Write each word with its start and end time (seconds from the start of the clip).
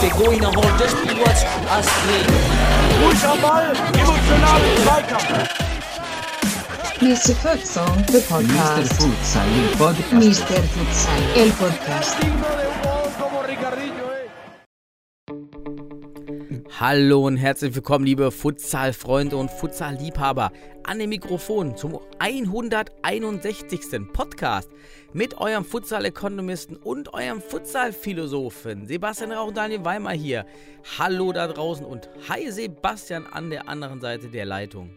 Der 0.00 0.10
Goiner 0.10 0.48
holt 0.48 0.80
das 0.80 0.90
Spiel 0.90 1.20
was 1.24 1.44
Astrid. 1.70 2.26
Ruhig 3.02 3.24
am 3.24 3.40
Ball, 3.40 3.72
Zweikampf. 4.82 5.48
Mr. 7.00 7.34
Futsal, 7.36 8.04
the 8.08 8.18
Mr. 8.18 8.22
podcast. 8.28 8.92
Futsal, 8.94 9.46
el 9.46 9.76
podcast. 9.76 10.12
Mr. 10.12 10.62
Futsal, 10.74 11.22
el 11.36 11.50
podcast. 11.52 12.16
Hallo 16.80 17.26
und 17.26 17.38
herzlich 17.38 17.74
willkommen, 17.74 18.04
liebe 18.04 18.30
Futsal-Freunde 18.30 19.36
und 19.36 19.50
Futsal-Liebhaber, 19.50 20.52
an 20.84 21.00
dem 21.00 21.08
Mikrofon 21.08 21.76
zum 21.76 21.98
161. 22.20 24.12
Podcast 24.12 24.70
mit 25.12 25.38
eurem 25.38 25.64
Futsal-Ökonomisten 25.64 26.76
und 26.76 27.12
eurem 27.14 27.40
Futsal-Philosophen 27.40 28.86
Sebastian 28.86 29.32
Rauch 29.32 29.48
und 29.48 29.56
Daniel 29.56 29.84
Weimar 29.84 30.12
hier. 30.12 30.46
Hallo 31.00 31.32
da 31.32 31.48
draußen 31.48 31.84
und 31.84 32.08
hi 32.28 32.48
Sebastian 32.48 33.26
an 33.26 33.50
der 33.50 33.68
anderen 33.68 34.00
Seite 34.00 34.28
der 34.28 34.44
Leitung. 34.44 34.90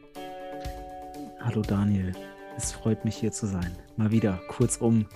Hallo 1.39 1.63
Daniel, 1.63 2.11
es 2.58 2.73
freut 2.73 3.03
mich 3.05 3.16
hier 3.16 3.31
zu 3.31 3.48
sein. 3.48 3.75
Mal 3.98 4.11
wieder, 4.11 4.39
kurzum, 4.50 5.08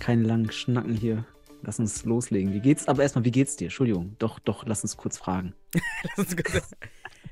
keine 0.00 0.24
langen 0.24 0.50
Schnacken 0.50 0.94
hier. 0.94 1.24
Lass 1.62 1.78
uns 1.78 2.04
loslegen. 2.04 2.52
Wie 2.52 2.60
geht's? 2.60 2.86
Aber 2.88 3.02
erstmal, 3.02 3.24
wie 3.24 3.30
geht's 3.30 3.56
dir? 3.56 3.66
Entschuldigung. 3.66 4.16
Doch, 4.18 4.38
doch, 4.38 4.64
lass 4.66 4.82
uns 4.82 4.96
kurz 4.96 5.18
fragen. 5.18 5.54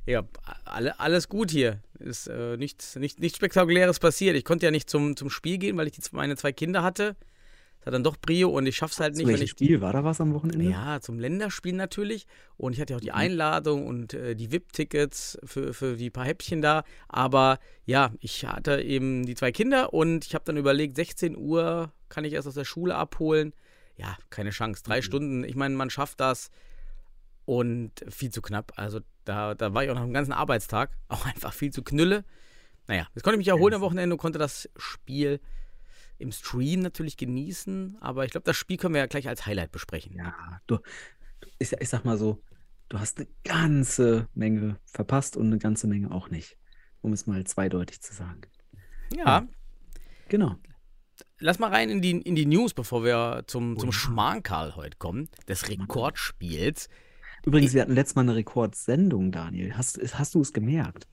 ja, 0.06 0.22
alle, 0.64 0.98
alles 1.00 1.28
gut 1.28 1.50
hier. 1.50 1.80
Ist 1.98 2.26
äh, 2.26 2.56
nichts, 2.56 2.96
nicht, 2.96 3.20
nichts 3.20 3.36
Spektakuläres 3.36 3.98
passiert. 3.98 4.36
Ich 4.36 4.44
konnte 4.44 4.66
ja 4.66 4.70
nicht 4.70 4.90
zum, 4.90 5.16
zum 5.16 5.30
Spiel 5.30 5.58
gehen, 5.58 5.76
weil 5.76 5.86
ich 5.86 5.92
die, 5.92 6.02
meine 6.12 6.36
zwei 6.36 6.52
Kinder 6.52 6.82
hatte. 6.82 7.16
Das 7.78 7.86
hat 7.86 7.94
dann 7.94 8.02
doch 8.04 8.16
Brio 8.16 8.50
und 8.50 8.66
ich 8.66 8.76
schaff's 8.76 8.98
halt 8.98 9.16
Zu 9.16 9.24
nicht, 9.24 9.40
ich 9.40 9.50
Spiel? 9.50 9.80
War 9.80 9.92
da 9.92 10.02
was 10.02 10.20
am 10.20 10.34
Wochenende? 10.34 10.68
Ja, 10.68 11.00
zum 11.00 11.20
Länderspiel 11.20 11.72
natürlich. 11.74 12.26
Und 12.56 12.72
ich 12.72 12.80
hatte 12.80 12.94
ja 12.94 12.96
auch 12.96 13.00
die 13.00 13.10
Mhm. 13.10 13.14
Einladung 13.14 13.86
und 13.86 14.12
äh, 14.12 14.34
die 14.34 14.50
VIP-Tickets 14.50 15.38
für, 15.44 15.72
für 15.72 15.96
die 15.96 16.10
paar 16.10 16.24
Häppchen 16.24 16.60
da. 16.62 16.82
Aber 17.08 17.60
ja, 17.84 18.12
ich 18.20 18.44
hatte 18.44 18.82
eben 18.82 19.24
die 19.24 19.36
zwei 19.36 19.52
Kinder 19.52 19.94
und 19.94 20.26
ich 20.26 20.34
habe 20.34 20.44
dann 20.44 20.56
überlegt, 20.56 20.96
16 20.96 21.36
Uhr 21.36 21.92
kann 22.08 22.24
ich 22.24 22.32
erst 22.32 22.48
aus 22.48 22.54
der 22.54 22.64
Schule 22.64 22.96
abholen. 22.96 23.54
Ja, 23.96 24.16
keine 24.30 24.50
Chance. 24.50 24.82
Drei 24.82 24.98
Mhm. 24.98 25.02
Stunden, 25.02 25.44
ich 25.44 25.54
meine, 25.56 25.74
man 25.74 25.90
schafft 25.90 26.20
das. 26.20 26.50
Und 27.44 27.92
viel 28.08 28.30
zu 28.30 28.42
knapp. 28.42 28.72
Also 28.76 29.00
da, 29.24 29.54
da 29.54 29.72
war 29.72 29.84
ich 29.84 29.90
auch 29.90 29.94
nach 29.94 30.02
dem 30.02 30.12
ganzen 30.12 30.32
Arbeitstag 30.32 30.90
auch 31.08 31.24
einfach 31.26 31.52
viel 31.52 31.72
zu 31.72 31.82
knülle. 31.82 32.24
Naja, 32.88 33.06
jetzt 33.14 33.22
konnte 33.22 33.34
ich 33.36 33.38
mich 33.38 33.48
erholen 33.48 33.74
am 33.74 33.80
Wochenende 33.80 34.14
und 34.14 34.18
konnte 34.20 34.38
das 34.38 34.68
Spiel 34.76 35.40
im 36.18 36.32
Stream 36.32 36.80
natürlich 36.80 37.16
genießen. 37.16 37.98
Aber 38.00 38.24
ich 38.24 38.30
glaube, 38.32 38.44
das 38.44 38.56
Spiel 38.56 38.76
können 38.78 38.94
wir 38.94 39.00
ja 39.00 39.06
gleich 39.06 39.28
als 39.28 39.46
Highlight 39.46 39.70
besprechen. 39.72 40.16
Ja, 40.16 40.60
du, 40.66 40.78
ich, 41.58 41.72
ich 41.72 41.88
sag 41.88 42.04
mal 42.04 42.18
so, 42.18 42.42
du 42.88 42.98
hast 42.98 43.18
eine 43.18 43.28
ganze 43.44 44.28
Menge 44.34 44.78
verpasst 44.86 45.36
und 45.36 45.46
eine 45.46 45.58
ganze 45.58 45.86
Menge 45.86 46.10
auch 46.10 46.30
nicht. 46.30 46.56
Um 47.00 47.12
es 47.12 47.26
mal 47.26 47.44
zweideutig 47.44 48.00
zu 48.00 48.12
sagen. 48.14 48.40
ja. 49.14 49.46
Genau. 50.28 50.56
Lass 51.38 51.58
mal 51.58 51.70
rein 51.70 51.90
in 51.90 52.00
die, 52.02 52.12
in 52.12 52.34
die 52.34 52.46
News, 52.46 52.74
bevor 52.74 53.04
wir 53.04 53.44
zum, 53.46 53.78
zum 53.78 53.88
ja. 53.90 53.92
Schmankerl 53.92 54.74
heute 54.76 54.96
kommen, 54.98 55.28
des 55.48 55.68
Rekordspiels. 55.68 56.88
Übrigens, 57.44 57.74
wir 57.74 57.82
hatten 57.82 57.92
letztes 57.94 58.16
Mal 58.16 58.22
eine 58.22 58.34
Rekordsendung, 58.36 59.30
Daniel. 59.32 59.76
Hast, 59.76 60.00
hast 60.18 60.34
du 60.34 60.40
es 60.40 60.52
gemerkt? 60.52 61.06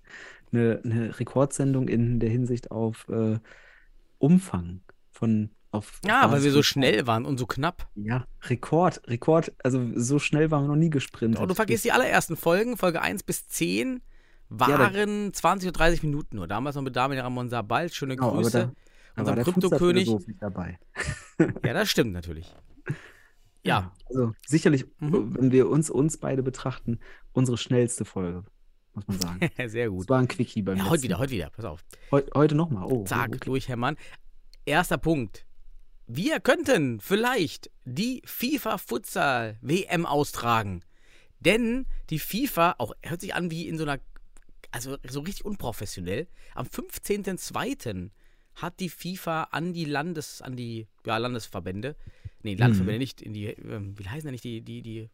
Eine, 0.52 0.82
eine 0.84 1.20
Rekordsendung 1.20 1.88
in 1.88 2.20
der 2.20 2.30
Hinsicht 2.30 2.72
auf 2.72 3.08
äh, 3.10 3.38
Umfang 4.20 4.82
von 5.12 5.50
auf, 5.72 6.00
Ja, 6.06 6.32
weil 6.32 6.44
wir 6.44 6.52
so 6.52 6.62
schnell 6.62 7.08
waren 7.08 7.26
und 7.26 7.40
so 7.40 7.48
knapp. 7.48 7.90
Ja, 7.95 8.26
Rekord, 8.44 9.02
Rekord, 9.08 9.52
also 9.64 9.82
so 9.95 10.20
schnell 10.20 10.52
waren 10.52 10.64
wir 10.66 10.67
noch 10.67 10.76
nie 10.76 10.92
gesprintet. 10.92 11.42
Oh, 11.42 11.48
du 11.48 11.56
vergisst 11.56 11.83
die 11.83 11.92
allerersten 11.92 12.36
Folgen, 12.36 12.77
Folge 12.77 13.02
1 13.02 13.23
bis 13.23 13.48
10 13.48 14.02
da- 14.50 14.67
waren 14.67 15.33
20 15.33 15.70
oder 15.70 15.77
30 15.80 16.04
Minuten 16.04 16.36
nur. 16.36 16.48
Damals 16.48 16.76
noch 16.76 16.83
mit 16.83 16.95
Daniel 16.95 17.22
Ramon 17.22 17.50
Sabal, 17.50 17.92
schöne 17.92 18.16
Genau, 18.16 18.30
aber 18.30 18.42
Grüße. 18.44 18.52
da- 18.52 18.66
Da 18.66 18.73
unserem 19.16 19.36
der 19.36 19.44
Kryptokönig. 19.46 20.10
Dabei. 20.40 20.80
Ja, 21.64 21.74
das 21.74 21.90
stimmt 21.90 22.14
natürlich. 22.14 22.54
Ja, 23.64 23.94
Also 24.10 24.34
sicherlich, 24.46 24.86
Mhm. 25.00 25.36
wenn 25.38 25.52
wir 25.52 25.70
uns, 25.70 25.90
uns 25.90 26.18
beide 26.18 26.44
betrachten, 26.44 27.00
unsere 27.32 27.58
schnellste 27.58 28.04
Folge, 28.04 28.44
muss 28.94 29.08
man 29.08 29.20
sagen. 29.20 29.40
sehr 29.70 29.90
gut. 29.90 30.10
war 30.10 30.20
ein 30.20 30.28
Quickie 30.28 30.62
beim 30.62 30.76
Ja, 30.78 30.84
letzten. 30.84 30.92
heute 30.92 31.04
wieder, 31.04 31.18
heute 31.20 31.32
wieder, 31.32 31.50
pass 31.50 31.66
auf. 31.66 31.84
Heu, 32.12 32.22
heute 32.34 32.56
nochmal. 32.56 32.86
Oh, 32.92 33.06
Zack, 33.06 33.30
oh, 33.32 33.36
okay. 33.36 33.46
durchhämmern. 33.46 33.96
Erster 34.66 34.98
Punkt. 34.98 35.45
Wir 36.08 36.42
könnten 36.42 37.00
vielleicht 37.00 37.72
die 37.86 38.22
FIFA 38.26 38.78
Futsal 38.78 39.58
WM 39.62 40.06
austragen. 40.06 40.84
Denn 41.40 41.86
die 42.10 42.20
FIFA, 42.20 42.76
auch 42.78 42.94
hört 43.02 43.22
sich 43.22 43.34
an 43.36 43.50
wie 43.52 43.68
in 43.70 43.78
so 43.78 43.84
einer, 43.84 44.00
also 44.72 44.98
so 45.08 45.22
richtig 45.22 45.45
unprofessionell, 45.45 46.28
am 46.56 46.66
15.02. 46.68 48.10
hat 48.55 48.80
die 48.80 48.89
FIFA 48.89 49.43
an 49.52 49.73
die 49.73 49.86
Landes, 49.86 50.41
an 50.41 50.55
die, 50.55 50.87
ja, 51.05 51.17
Landesverbände, 51.17 51.95
nee, 52.43 52.55
Landesverbände 52.55 52.99
nicht, 52.99 53.21
in 53.21 53.33
die, 53.33 53.47
ähm, 53.47 53.97
wie 53.97 54.08
heißen 54.08 54.25
denn 54.25 54.33
nicht 54.33 54.43
die, 54.43 54.61
die, 54.61 54.81
die, 54.81 55.09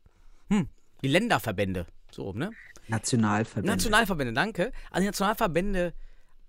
hm, 0.49 0.67
die 1.01 1.07
Länderverbände, 1.07 1.85
so, 2.11 2.33
ne? 2.33 2.51
Nationalverbände. 2.87 3.71
Nationalverbände, 3.71 4.33
danke. 4.33 4.71
An 4.91 5.01
die 5.01 5.07
Nationalverbände 5.07 5.93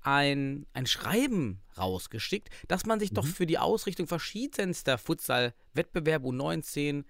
ein, 0.02 0.66
ein 0.72 0.86
Schreiben 0.86 1.60
rausgeschickt, 1.76 2.48
dass 2.68 2.86
man 2.86 2.98
sich 2.98 3.12
doch 3.12 3.26
für 3.26 3.46
die 3.46 3.58
Ausrichtung 3.58 4.06
verschiedenster 4.06 4.98
Futsal-Wettbewerbe 4.98 6.26
U19, 6.26 7.04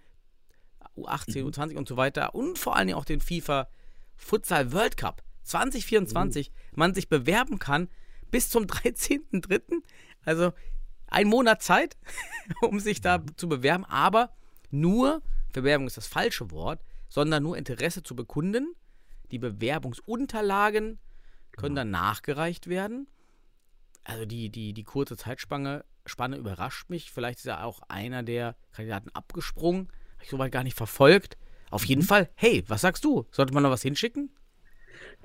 U18, 0.97 1.45
U20 1.45 1.77
und 1.77 1.89
so 1.89 1.97
weiter 1.97 2.35
und 2.35 2.59
vor 2.59 2.77
allen 2.77 2.89
Dingen 2.89 2.99
auch 2.99 3.05
den 3.05 3.21
FIFA 3.21 3.69
Futsal 4.17 4.73
World 4.73 4.97
Cup 4.97 5.23
2024 5.45 6.53
man 6.75 6.95
sich 6.95 7.09
bewerben 7.09 7.59
kann 7.59 7.89
bis 8.31 8.49
zum 8.51 8.65
13.03. 8.67 9.83
Also 10.25 10.53
ein 11.07 11.27
Monat 11.27 11.63
Zeit, 11.63 11.97
um 12.63 12.81
sich 12.81 13.01
da 13.01 13.23
zu 13.37 13.49
bewerben, 13.49 13.85
aber 13.85 14.33
nur, 14.71 15.23
Bewerbung 15.53 15.87
ist 15.87 15.97
das 15.97 16.07
falsche 16.07 16.51
Wort, 16.51 16.81
sondern 17.09 17.43
nur 17.43 17.59
Interesse 17.59 18.03
zu 18.03 18.15
bekunden. 18.15 18.75
Die 19.33 19.39
Bewerbungsunterlagen 19.39 20.99
können 21.53 21.75
dann 21.75 21.91
nachgereicht 21.91 22.69
werden. 22.69 23.09
Also 24.05 24.25
die, 24.25 24.51
die, 24.51 24.73
die 24.73 24.85
kurze 24.85 25.17
Zeitspanne 25.17 25.85
Spanne 26.07 26.37
überrascht 26.37 26.91
mich. 26.91 27.11
Vielleicht 27.11 27.39
ist 27.39 27.47
ja 27.47 27.63
auch 27.63 27.81
einer 27.89 28.23
der 28.23 28.57
Kandidaten 28.73 29.11
abgesprungen. 29.11 29.89
Habe 30.15 30.25
ich 30.25 30.31
soweit 30.31 30.53
gar 30.53 30.65
nicht 30.65 30.77
verfolgt. 30.77 31.37
Auf 31.71 31.85
jeden 31.85 32.03
Fall, 32.03 32.31
hey, 32.35 32.65
was 32.67 32.81
sagst 32.81 33.05
du? 33.05 33.27
Sollte 33.31 33.55
man 33.55 33.63
noch 33.63 33.71
was 33.71 33.83
hinschicken? 33.83 34.31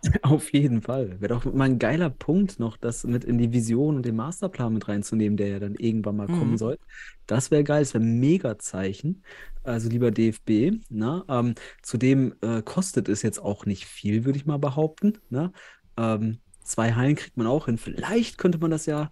Auf 0.23 0.53
jeden 0.53 0.81
Fall. 0.81 1.19
Wäre 1.21 1.33
doch 1.33 1.45
mal 1.53 1.66
ein 1.66 1.79
geiler 1.79 2.09
Punkt, 2.09 2.59
noch 2.59 2.77
das 2.77 3.03
mit 3.05 3.23
in 3.23 3.38
die 3.38 3.51
Vision 3.53 3.95
und 3.95 4.05
den 4.05 4.16
Masterplan 4.16 4.73
mit 4.73 4.88
reinzunehmen, 4.88 5.38
der 5.38 5.47
ja 5.47 5.59
dann 5.59 5.75
irgendwann 5.75 6.16
mal 6.17 6.29
kommen 6.29 6.57
Mhm. 6.57 6.57
soll. 6.57 6.77
Das 7.25 7.49
wäre 7.49 7.63
geil, 7.63 7.81
das 7.81 7.93
wäre 7.93 8.03
ein 8.03 8.19
Mega-Zeichen. 8.19 9.23
Also 9.63 9.89
lieber 9.89 10.11
DFB, 10.11 10.71
ne? 10.89 11.23
Ähm, 11.27 11.55
zudem 11.81 12.35
äh, 12.41 12.61
kostet 12.61 13.09
es 13.09 13.21
jetzt 13.23 13.39
auch 13.39 13.66
nicht 13.66 13.85
viel, 13.85 14.25
würde 14.25 14.38
ich 14.38 14.45
mal 14.45 14.59
behaupten. 14.59 15.17
Ne? 15.29 15.51
Ähm, 15.97 16.39
zwei 16.63 16.93
Hallen 16.93 17.16
kriegt 17.16 17.37
man 17.37 17.47
auch 17.47 17.66
hin. 17.66 17.77
Vielleicht 17.77 18.37
könnte 18.37 18.59
man 18.59 18.72
das 18.72 18.85
ja 18.85 19.11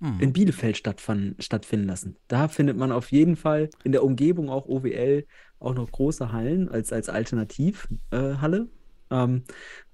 Hm. 0.00 0.18
in 0.18 0.32
Bielefeld 0.32 0.76
stattfinden 0.76 1.86
lassen. 1.86 2.16
Da 2.28 2.48
findet 2.48 2.76
man 2.76 2.92
auf 2.92 3.10
jeden 3.10 3.36
Fall 3.36 3.70
in 3.84 3.92
der 3.92 4.04
Umgebung 4.04 4.50
auch 4.50 4.66
OWL 4.66 5.26
auch 5.58 5.74
noch 5.74 5.90
große 5.90 6.32
Hallen 6.32 6.68
als, 6.68 6.92
als 6.92 7.08
Alternativhalle. 7.08 8.68
Äh, 9.10 9.14
ähm, 9.14 9.44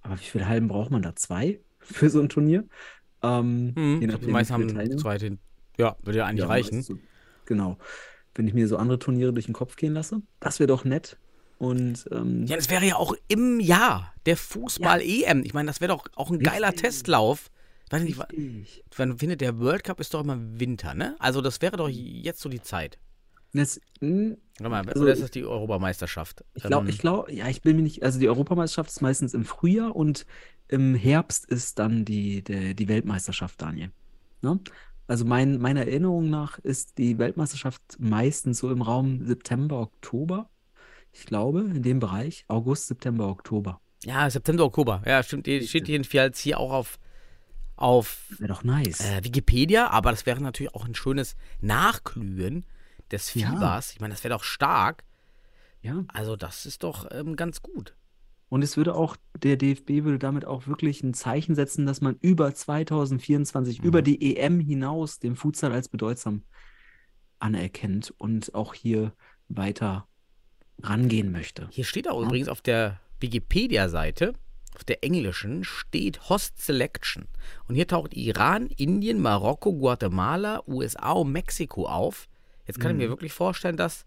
aber 0.07 0.19
wie 0.21 0.25
viele 0.25 0.49
Hallen 0.49 0.69
braucht 0.69 0.91
man 0.91 1.03
da? 1.03 1.15
Zwei 1.17 1.61
für 1.81 2.11
so 2.11 2.21
ein 2.21 2.29
Turnier? 2.29 2.65
Ähm, 3.23 3.73
Hm, 3.75 3.95
je 3.95 4.01
die 4.01 4.07
nachdem, 4.07 4.29
wie 4.29 4.33
meisten 4.33 4.55
haben 4.55 4.69
Teilnehmer. 4.69 5.01
zweite. 5.01 5.39
Ja, 5.79 5.97
würde 6.03 6.19
ja 6.19 6.27
eigentlich 6.27 6.41
Ja, 6.41 6.47
reichen. 6.49 6.85
du, 6.87 6.99
genau. 7.45 7.79
Wenn 8.35 8.47
ich 8.49 8.55
mir 8.55 8.69
so 8.69 8.77
andere 8.77 8.99
Turniere 8.99 9.33
durch 9.33 9.47
den 9.47 9.55
Kopf 9.55 9.77
gehen 9.77 9.95
lasse, 9.95 10.23
das 10.41 10.59
wäre 10.59 10.69
doch 10.69 10.85
nett. 10.85 11.19
Und 11.59 12.05
ähm, 12.13 12.45
Ja, 12.47 12.57
das 12.57 12.69
wäre 12.69 12.85
ja 12.85 12.97
auch 12.97 13.15
im 13.29 13.61
Jahr 13.61 14.13
der 14.27 14.37
Fußball-EM. 14.37 15.43
Ich 15.45 15.55
meine, 15.55 15.67
das 15.69 15.81
wäre 15.81 15.93
doch 15.93 16.07
auch 16.15 16.31
ein 16.31 16.39
geiler 16.39 16.69
Richtig. 16.69 16.83
Testlauf. 16.83 17.51
Ich 17.87 17.93
weiß 17.93 18.03
nicht, 18.03 18.85
wann 18.97 19.17
findet 19.19 19.41
der 19.41 19.59
World 19.61 19.85
Cup 19.85 20.01
ist 20.01 20.13
doch 20.13 20.21
immer 20.25 20.33
im 20.35 20.59
Winter, 20.59 20.93
ne? 20.95 21.15
Also 21.21 21.41
das 21.41 21.63
wäre 21.63 21.77
doch 21.77 21.89
jetzt 21.89 22.41
so 22.41 22.49
die 22.49 22.61
Zeit. 22.61 22.99
Das, 23.57 23.81
mh, 24.01 24.37
Warte 24.59 24.71
mal, 24.71 24.89
Also- 24.89 25.03
oder 25.03 25.13
ist 25.13 25.23
das 25.23 25.31
die 25.31 25.45
Europameisterschaft? 25.45 26.45
Ich 26.55 26.63
glaube, 26.63 26.89
ich 26.89 26.99
glaube, 26.99 27.33
ja, 27.33 27.49
ich 27.49 27.61
bin 27.63 27.77
mir 27.77 27.83
nicht, 27.83 28.03
also 28.03 28.19
die 28.19 28.29
Europameisterschaft 28.29 28.91
ist 28.91 29.03
meistens 29.03 29.35
im 29.35 29.45
Frühjahr 29.45 29.95
und 29.95 30.27
im 30.69 30.95
Herbst 30.95 31.45
ist 31.47 31.79
dann 31.79 32.05
die, 32.05 32.43
der, 32.43 32.75
die 32.75 32.89
Weltmeisterschaft, 32.89 33.61
Daniel. 33.61 33.91
Ne? 34.43 34.59
Also 35.07 35.25
mein, 35.25 35.59
meiner 35.59 35.83
Erinnerung 35.87 36.31
nach 36.31 36.59
ist 36.59 36.99
die 36.99 37.19
Weltmeisterschaft 37.19 37.81
meistens 37.99 38.59
so 38.59 38.71
im 38.71 38.83
Raum 38.83 39.25
September, 39.25 39.79
Oktober. 39.81 40.51
Ich 41.13 41.27
glaube, 41.27 41.61
in 41.61 41.83
dem 41.83 42.01
Bereich, 42.01 42.45
August, 42.49 42.89
September, 42.89 43.29
Oktober. 43.29 43.81
Ja, 44.05 44.29
September, 44.29 44.65
Oktober. 44.65 45.03
Ja, 45.07 45.23
stimmt. 45.23 45.47
Die 45.47 45.67
steht 45.67 45.87
jedenfalls 45.89 46.41
hier 46.41 46.59
auch 46.59 46.73
auf, 46.73 46.99
auf 47.77 48.27
Wäre 48.39 48.49
doch 48.49 48.65
nice. 48.65 49.01
äh, 49.01 49.23
Wikipedia, 49.23 49.89
aber 49.91 50.11
das 50.11 50.27
wäre 50.27 50.43
natürlich 50.43 50.75
auch 50.75 50.85
ein 50.87 50.95
schönes 50.95 51.37
Nachglühen 51.61 52.67
des 53.13 53.35
Ja. 53.35 53.51
Fiebers. 53.51 53.93
Ich 53.93 54.01
meine, 54.01 54.15
das 54.15 54.25
wäre 54.25 54.35
doch 54.35 54.45
stark. 54.45 55.05
ja. 55.83 56.05
Also 56.09 56.37
das 56.37 56.67
ist 56.67 56.83
doch 56.83 57.07
ähm, 57.11 57.37
ganz 57.37 57.63
gut. 57.63 57.95
Und 58.49 58.63
es 58.63 58.77
würde 58.77 58.95
auch, 58.95 59.17
der 59.43 59.57
DFB 59.57 60.05
würde 60.05 60.19
damit 60.21 60.45
auch 60.45 60.67
wirklich 60.69 61.03
ein 61.03 61.15
Zeichen 61.15 61.55
setzen, 61.57 61.85
dass 61.85 62.01
man 62.01 62.17
über 62.21 62.55
2024, 62.55 63.83
über 63.83 64.03
die 64.03 64.37
EM 64.37 64.61
hinaus 64.61 65.19
den 65.19 65.35
Futsal 65.35 65.73
als 65.73 65.89
bedeutsam 65.89 66.45
anerkennt 67.39 68.15
und 68.19 68.55
auch 68.55 68.75
hier 68.75 69.13
weiter 69.49 70.07
rangehen 70.83 71.33
möchte. 71.33 71.69
Hier 71.71 71.85
steht 71.85 72.09
auch 72.09 72.21
Ja. 72.21 72.27
übrigens 72.27 72.49
auf 72.49 72.61
der 72.63 73.01
Wikipedia-Seite, 73.21 74.35
auf 74.75 74.85
der 74.85 75.03
englischen, 75.03 75.65
steht 75.65 76.29
Host 76.29 76.59
Selection. 76.61 77.27
Und 77.67 77.75
hier 77.75 77.87
taucht 77.89 78.15
Iran, 78.15 78.67
Indien, 78.67 79.21
Marokko, 79.21 79.73
Guatemala, 79.75 80.63
USA 80.67 81.13
und 81.13 81.33
Mexiko 81.33 81.87
auf. 81.89 82.29
Jetzt 82.67 82.81
kann 82.81 82.91
ich 82.93 82.97
mir 82.99 83.07
Mhm. 83.07 83.11
wirklich 83.13 83.33
vorstellen, 83.33 83.77
dass 83.77 84.05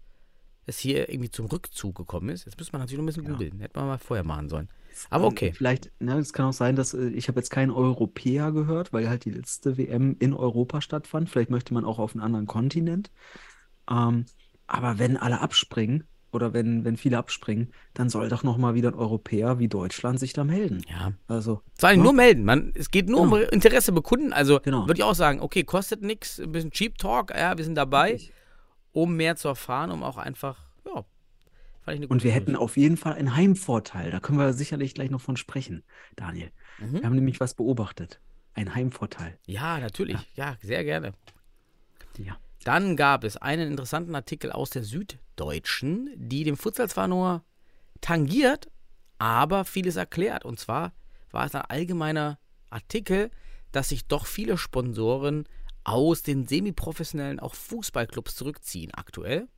es 0.66 0.78
hier 0.78 1.08
irgendwie 1.08 1.30
zum 1.30 1.46
Rückzug 1.46 1.96
gekommen 1.96 2.28
ist. 2.28 2.44
Jetzt 2.44 2.58
müsste 2.58 2.72
man 2.72 2.80
natürlich 2.82 2.98
noch 2.98 3.04
ein 3.04 3.06
bisschen 3.06 3.24
Ja. 3.24 3.30
googeln. 3.32 3.60
Hätte 3.60 3.78
man 3.78 3.88
mal 3.88 3.98
vorher 3.98 4.24
machen 4.24 4.48
sollen. 4.48 4.68
Aber 5.08 5.26
okay. 5.26 5.52
Vielleicht, 5.54 5.90
ne, 6.00 6.18
es 6.18 6.32
kann 6.32 6.46
auch 6.46 6.52
sein, 6.52 6.76
dass 6.76 6.94
äh, 6.94 7.08
ich 7.08 7.28
habe 7.28 7.38
jetzt 7.40 7.50
keinen 7.50 7.70
Europäer 7.70 8.52
gehört, 8.52 8.92
weil 8.92 9.08
halt 9.08 9.24
die 9.24 9.30
letzte 9.30 9.78
WM 9.78 10.16
in 10.18 10.34
Europa 10.34 10.80
stattfand. 10.80 11.30
Vielleicht 11.30 11.50
möchte 11.50 11.72
man 11.74 11.84
auch 11.84 11.98
auf 11.98 12.12
einen 12.14 12.22
anderen 12.22 12.46
Kontinent. 12.46 13.10
Ähm, 13.90 14.26
aber 14.66 14.98
wenn 14.98 15.16
alle 15.16 15.40
abspringen 15.40 16.04
oder 16.32 16.52
wenn, 16.52 16.84
wenn 16.84 16.96
viele 16.96 17.18
abspringen, 17.18 17.72
dann 17.94 18.08
soll 18.08 18.28
doch 18.28 18.42
noch 18.44 18.56
mal 18.56 18.74
wieder 18.74 18.88
ein 18.90 18.94
Europäer 18.94 19.58
wie 19.58 19.68
Deutschland 19.68 20.20
sich 20.20 20.32
da 20.32 20.44
melden. 20.44 20.82
Ja. 20.88 21.12
Also, 21.26 21.62
Vor 21.78 21.88
allem 21.88 21.98
Ja. 21.98 22.04
nur 22.04 22.12
melden. 22.12 22.44
Man, 22.44 22.72
es 22.74 22.90
geht 22.90 23.08
nur 23.08 23.20
um 23.22 23.30
Genau. 23.30 23.48
Interesse 23.50 23.90
bekunden. 23.92 24.32
Also 24.32 24.60
Genau. 24.60 24.82
würde 24.86 24.98
ich 24.98 25.02
auch 25.04 25.14
sagen, 25.14 25.40
okay, 25.40 25.64
kostet 25.64 26.02
nichts, 26.02 26.38
ein 26.38 26.52
bisschen 26.52 26.70
Cheap 26.70 26.98
Talk, 26.98 27.30
ja, 27.36 27.56
wir 27.56 27.64
sind 27.64 27.74
dabei, 27.74 28.12
Richtig. 28.12 28.32
Um 28.92 29.16
mehr 29.16 29.36
zu 29.36 29.48
erfahren, 29.48 29.90
um 29.90 30.02
auch 30.02 30.16
einfach, 30.16 30.58
ja, 30.84 31.04
fand 31.82 31.94
ich 31.94 32.00
eine 32.00 32.08
Und 32.08 32.24
wir 32.24 32.32
hätten 32.32 32.56
auf 32.56 32.76
jeden 32.76 32.96
Fall 32.96 33.14
einen 33.14 33.36
Heimvorteil. 33.36 34.10
Da 34.10 34.20
können 34.20 34.38
wir 34.38 34.52
sicherlich 34.52 34.94
gleich 34.94 35.10
noch 35.10 35.20
von 35.20 35.36
sprechen, 35.36 35.82
Daniel. 36.16 36.50
Mhm. 36.78 36.92
Wir 36.94 37.02
haben 37.04 37.14
nämlich 37.14 37.40
was 37.40 37.54
beobachtet. 37.54 38.20
Ein 38.54 38.74
Heimvorteil. 38.74 39.38
Ja, 39.46 39.78
natürlich. 39.78 40.18
Ja, 40.34 40.56
sehr 40.60 40.84
gerne. 40.84 41.12
Ja. 42.18 42.36
Dann 42.64 42.96
gab 42.96 43.24
es 43.24 43.36
einen 43.36 43.70
interessanten 43.70 44.14
Artikel 44.14 44.52
aus 44.52 44.70
der 44.70 44.84
Süddeutschen, 44.84 46.10
die 46.16 46.44
dem 46.44 46.56
Futsal 46.56 46.90
zwar 46.90 47.08
nur 47.08 47.44
tangiert, 48.00 48.70
aber 49.18 49.64
vieles 49.64 49.96
erklärt. 49.96 50.44
Und 50.44 50.58
zwar 50.58 50.92
war 51.30 51.46
es 51.46 51.54
ein 51.54 51.62
allgemeiner 51.62 52.38
Artikel, 52.68 53.30
dass 53.72 53.90
sich 53.90 54.06
doch 54.06 54.26
viele 54.26 54.58
Sponsoren 54.58 55.46
aus 55.90 56.22
den 56.22 56.46
semiprofessionellen 56.46 57.40
auch 57.40 57.54
Fußballclubs 57.54 58.36
zurückziehen 58.36 58.92
aktuell. 58.94 59.48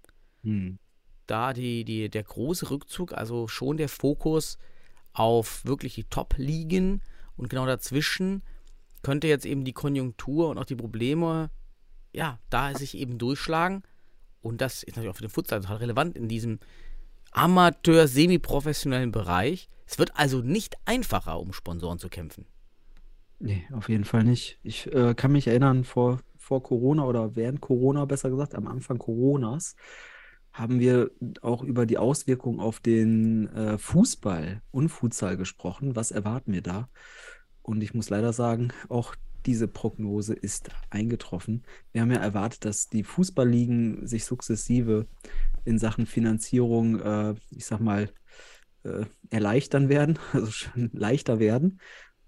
Hm. 0.43 0.79
Da 1.27 1.53
die, 1.53 1.85
die, 1.85 2.09
der 2.09 2.23
große 2.23 2.71
Rückzug, 2.71 3.13
also 3.13 3.49
schon 3.49 3.77
der 3.77 3.89
Fokus 3.89 4.59
auf 5.13 5.65
wirklich 5.65 5.95
die 5.95 6.05
Top-Ligen 6.05 7.03
und 7.37 7.49
genau 7.49 7.67
dazwischen 7.67 8.43
könnte 9.03 9.29
jetzt 9.29 9.45
eben 9.45 9.65
die 9.65 9.73
Konjunktur 9.73 10.49
und 10.49 10.59
auch 10.59 10.65
die 10.65 10.77
Probleme, 10.77 11.51
ja, 12.13 12.39
da 12.51 12.75
sich 12.75 12.97
eben 12.97 13.19
durchschlagen. 13.19 13.83
Und 14.41 14.61
das 14.61 14.83
ist 14.83 14.97
natürlich 14.97 15.11
auch 15.11 15.17
für 15.17 15.23
den 15.23 15.31
Futsal 15.31 15.61
total 15.61 15.79
relevant 15.79 16.17
in 16.17 16.29
diesem 16.29 16.59
amateur-semiprofessionellen 17.33 19.13
Bereich. 19.13 19.69
Es 19.87 19.99
wird 19.99 20.17
also 20.17 20.41
nicht 20.41 20.77
einfacher, 20.85 21.39
um 21.39 21.53
Sponsoren 21.53 21.99
zu 21.99 22.09
kämpfen. 22.09 22.47
Nee, 23.45 23.67
auf 23.73 23.89
jeden 23.89 24.05
Fall 24.05 24.23
nicht. 24.23 24.61
Ich 24.63 24.87
äh, 24.95 25.15
kann 25.15 25.33
mich 25.33 25.49
erinnern, 25.49 25.83
vor, 25.83 26.21
vor 26.39 26.63
Corona 26.63 27.05
oder 27.05 27.35
während 27.35 27.61
Corona, 27.61 28.05
besser 28.05 28.31
gesagt, 28.31 28.55
am 28.55 28.69
Anfang 28.69 28.99
Coronas, 28.99 29.75
haben 30.53 30.79
wir 30.79 31.11
auch 31.41 31.65
über 31.65 31.85
die 31.85 31.99
Auswirkungen 31.99 32.61
auf 32.61 32.79
den 32.79 33.49
äh, 33.49 33.79
Fußball 33.79 34.63
und 34.71 34.91
Futsal 34.91 35.37
gesprochen. 35.37 35.97
Was 35.97 36.13
erwarten 36.13 36.53
wir 36.53 36.63
da? 36.63 36.89
Und 37.63 37.83
ich 37.83 37.95
muss 37.95 38.11
leider 38.11 38.33
sagen, 38.33 38.69
auch 38.89 39.17
diese 39.45 39.67
Prognose 39.67 40.35
ist 40.35 40.71
eingetroffen. 40.91 41.65
Wir 41.91 42.03
haben 42.03 42.13
ja 42.13 42.19
erwartet, 42.19 42.65
dass 42.65 42.91
die 42.91 43.03
Fußballligen 43.03 44.07
sich 44.07 44.25
sukzessive 44.25 45.09
in 45.65 45.81
Sachen 45.81 46.07
Finanzierung, 46.07 47.01
äh, 47.01 47.35
ich 47.51 47.67
sag 47.67 47.81
mal, 47.81 48.09
äh, 48.85 49.07
erleichtern 49.31 49.89
werden, 49.89 50.21
also 50.33 50.53
schon 50.53 50.91
leichter 50.93 51.41
werden 51.41 51.81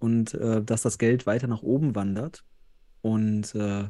und 0.04 0.34
äh, 0.34 0.62
dass 0.62 0.82
das 0.82 0.98
Geld 0.98 1.24
weiter 1.24 1.46
nach 1.46 1.62
oben 1.62 1.94
wandert. 1.94 2.44
Und 3.00 3.54
äh, 3.54 3.88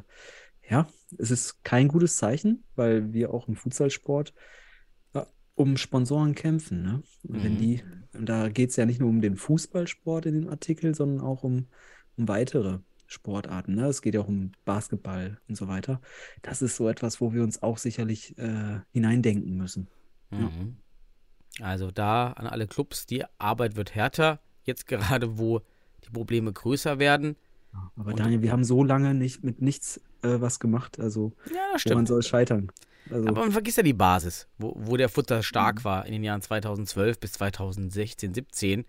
ja, 0.69 0.87
es 1.17 1.29
ist 1.29 1.61
kein 1.65 1.89
gutes 1.89 2.15
Zeichen, 2.15 2.63
weil 2.75 3.11
wir 3.11 3.33
auch 3.33 3.49
im 3.49 3.57
Futsalsport 3.57 4.33
ja, 5.13 5.27
um 5.55 5.75
Sponsoren 5.75 6.33
kämpfen. 6.33 6.83
Ne? 6.83 7.03
Und 7.27 7.43
wenn 7.43 7.53
Mhm. 7.53 7.57
die, 7.57 7.83
da 8.13 8.47
geht 8.47 8.69
es 8.69 8.77
ja 8.77 8.85
nicht 8.85 9.01
nur 9.01 9.09
um 9.09 9.19
den 9.19 9.35
Fußballsport 9.35 10.25
in 10.25 10.41
dem 10.41 10.49
Artikel, 10.49 10.95
sondern 10.95 11.19
auch 11.19 11.43
um, 11.43 11.67
um 12.15 12.27
weitere 12.29 12.79
Sportarten. 13.07 13.75
Ne? 13.75 13.87
Es 13.87 14.01
geht 14.01 14.13
ja 14.15 14.21
auch 14.21 14.29
um 14.29 14.53
Basketball 14.63 15.37
und 15.49 15.55
so 15.55 15.67
weiter. 15.67 15.99
Das 16.43 16.61
ist 16.61 16.77
so 16.77 16.87
etwas, 16.87 17.19
wo 17.19 17.33
wir 17.33 17.43
uns 17.43 17.61
auch 17.61 17.77
sicherlich 17.77 18.37
äh, 18.37 18.79
hineindenken 18.93 19.57
müssen. 19.57 19.89
Ja. 20.31 20.39
Mhm. 20.39 20.77
Also 21.59 21.91
da 21.91 22.31
an 22.31 22.47
alle 22.47 22.67
Clubs, 22.67 23.05
die 23.05 23.25
Arbeit 23.37 23.75
wird 23.75 23.93
härter. 23.95 24.39
Jetzt 24.63 24.87
gerade, 24.87 25.37
wo 25.37 25.61
die 26.05 26.11
Probleme 26.11 26.51
größer 26.53 26.99
werden. 26.99 27.35
Aber 27.97 28.11
Und- 28.11 28.19
Daniel, 28.19 28.41
wir 28.41 28.51
haben 28.51 28.63
so 28.63 28.83
lange 28.83 29.13
nicht 29.13 29.43
mit 29.43 29.61
nichts 29.61 29.99
äh, 30.21 30.39
was 30.41 30.59
gemacht. 30.59 30.99
Also 30.99 31.33
Ja, 31.53 31.77
stimmt. 31.77 32.07
soll 32.07 32.23
scheitern? 32.23 32.71
Also, 33.11 33.27
Aber 33.27 33.41
man 33.41 33.51
vergisst 33.51 33.77
ja 33.77 33.83
die 33.83 33.93
Basis, 33.93 34.47
wo, 34.57 34.73
wo 34.77 34.97
der 34.97 35.09
Futter 35.09 35.43
stark 35.43 35.83
war 35.83 36.05
in 36.05 36.11
den 36.13 36.23
Jahren 36.23 36.41
2012 36.41 37.19
bis 37.19 37.33
2016, 37.33 38.33
17, 38.33 38.85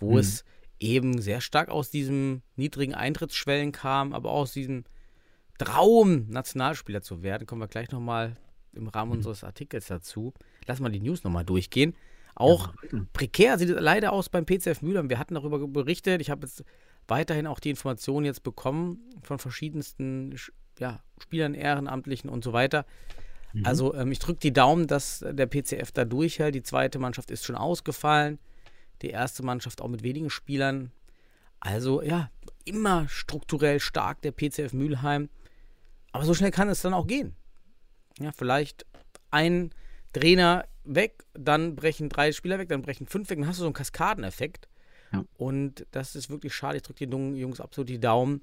wo 0.00 0.12
Mhm. 0.12 0.18
es 0.18 0.44
eben 0.80 1.20
sehr 1.20 1.40
stark 1.40 1.68
aus 1.68 1.90
diesem 1.90 2.42
niedrigen 2.56 2.94
Eintrittsschwellen 2.94 3.70
kam, 3.70 4.12
aber 4.14 4.30
auch 4.30 4.40
aus 4.42 4.52
diesem 4.52 4.84
Traum, 5.58 6.26
Nationalspieler 6.28 7.02
zu 7.02 7.22
werden. 7.22 7.46
Kommen 7.46 7.60
wir 7.60 7.68
gleich 7.68 7.90
nochmal 7.90 8.36
im 8.72 8.88
Rahmen 8.88 9.12
unseres 9.12 9.44
Artikels 9.44 9.86
dazu. 9.88 10.32
Lass 10.66 10.80
mal 10.80 10.88
die 10.90 11.00
News 11.00 11.22
nochmal 11.22 11.44
durchgehen. 11.44 11.94
Auch 12.34 12.72
bitte. 12.80 13.06
prekär 13.12 13.58
sieht 13.58 13.70
es 13.70 13.80
leider 13.80 14.12
aus 14.12 14.28
beim 14.28 14.46
PCF 14.46 14.82
Mühlheim. 14.82 15.10
Wir 15.10 15.18
hatten 15.18 15.34
darüber 15.34 15.66
berichtet. 15.66 16.20
Ich 16.20 16.30
habe 16.30 16.46
jetzt 16.46 16.64
weiterhin 17.08 17.46
auch 17.46 17.60
die 17.60 17.70
Informationen 17.70 18.24
jetzt 18.26 18.42
bekommen 18.42 19.00
von 19.22 19.38
verschiedensten 19.38 20.34
Sch- 20.34 20.52
ja, 20.78 21.00
Spielern, 21.20 21.54
Ehrenamtlichen 21.54 22.30
und 22.30 22.44
so 22.44 22.52
weiter. 22.52 22.86
Mhm. 23.52 23.66
Also 23.66 23.94
ähm, 23.94 24.12
ich 24.12 24.18
drücke 24.20 24.40
die 24.40 24.52
Daumen, 24.52 24.86
dass 24.86 25.24
der 25.28 25.46
PCF 25.46 25.92
da 25.92 26.04
durchhält. 26.04 26.54
Die 26.54 26.62
zweite 26.62 26.98
Mannschaft 26.98 27.30
ist 27.30 27.44
schon 27.44 27.56
ausgefallen. 27.56 28.38
Die 29.02 29.10
erste 29.10 29.42
Mannschaft 29.42 29.80
auch 29.82 29.88
mit 29.88 30.02
wenigen 30.02 30.30
Spielern. 30.30 30.92
Also 31.58 32.00
ja, 32.00 32.30
immer 32.64 33.08
strukturell 33.08 33.80
stark 33.80 34.22
der 34.22 34.32
PCF 34.32 34.72
Mülheim. 34.72 35.28
Aber 36.12 36.24
so 36.24 36.32
schnell 36.34 36.50
kann 36.50 36.68
es 36.68 36.80
dann 36.82 36.94
auch 36.94 37.06
gehen. 37.06 37.34
Ja, 38.18 38.32
vielleicht 38.32 38.86
ein 39.30 39.70
Trainer 40.12 40.64
weg, 40.84 41.24
dann 41.34 41.76
brechen 41.76 42.08
drei 42.08 42.32
Spieler 42.32 42.58
weg, 42.58 42.68
dann 42.68 42.82
brechen 42.82 43.06
fünf 43.06 43.30
weg, 43.30 43.38
dann 43.38 43.48
hast 43.48 43.58
du 43.58 43.62
so 43.62 43.66
einen 43.66 43.74
Kaskadeneffekt. 43.74 44.68
Ja. 45.12 45.24
Und 45.36 45.86
das 45.90 46.14
ist 46.14 46.30
wirklich 46.30 46.54
schade. 46.54 46.76
Ich 46.76 46.82
drücke 46.82 47.06
den 47.06 47.10
jungen 47.10 47.36
Jungs 47.36 47.60
absolut 47.60 47.88
die 47.88 47.98
Daumen, 47.98 48.42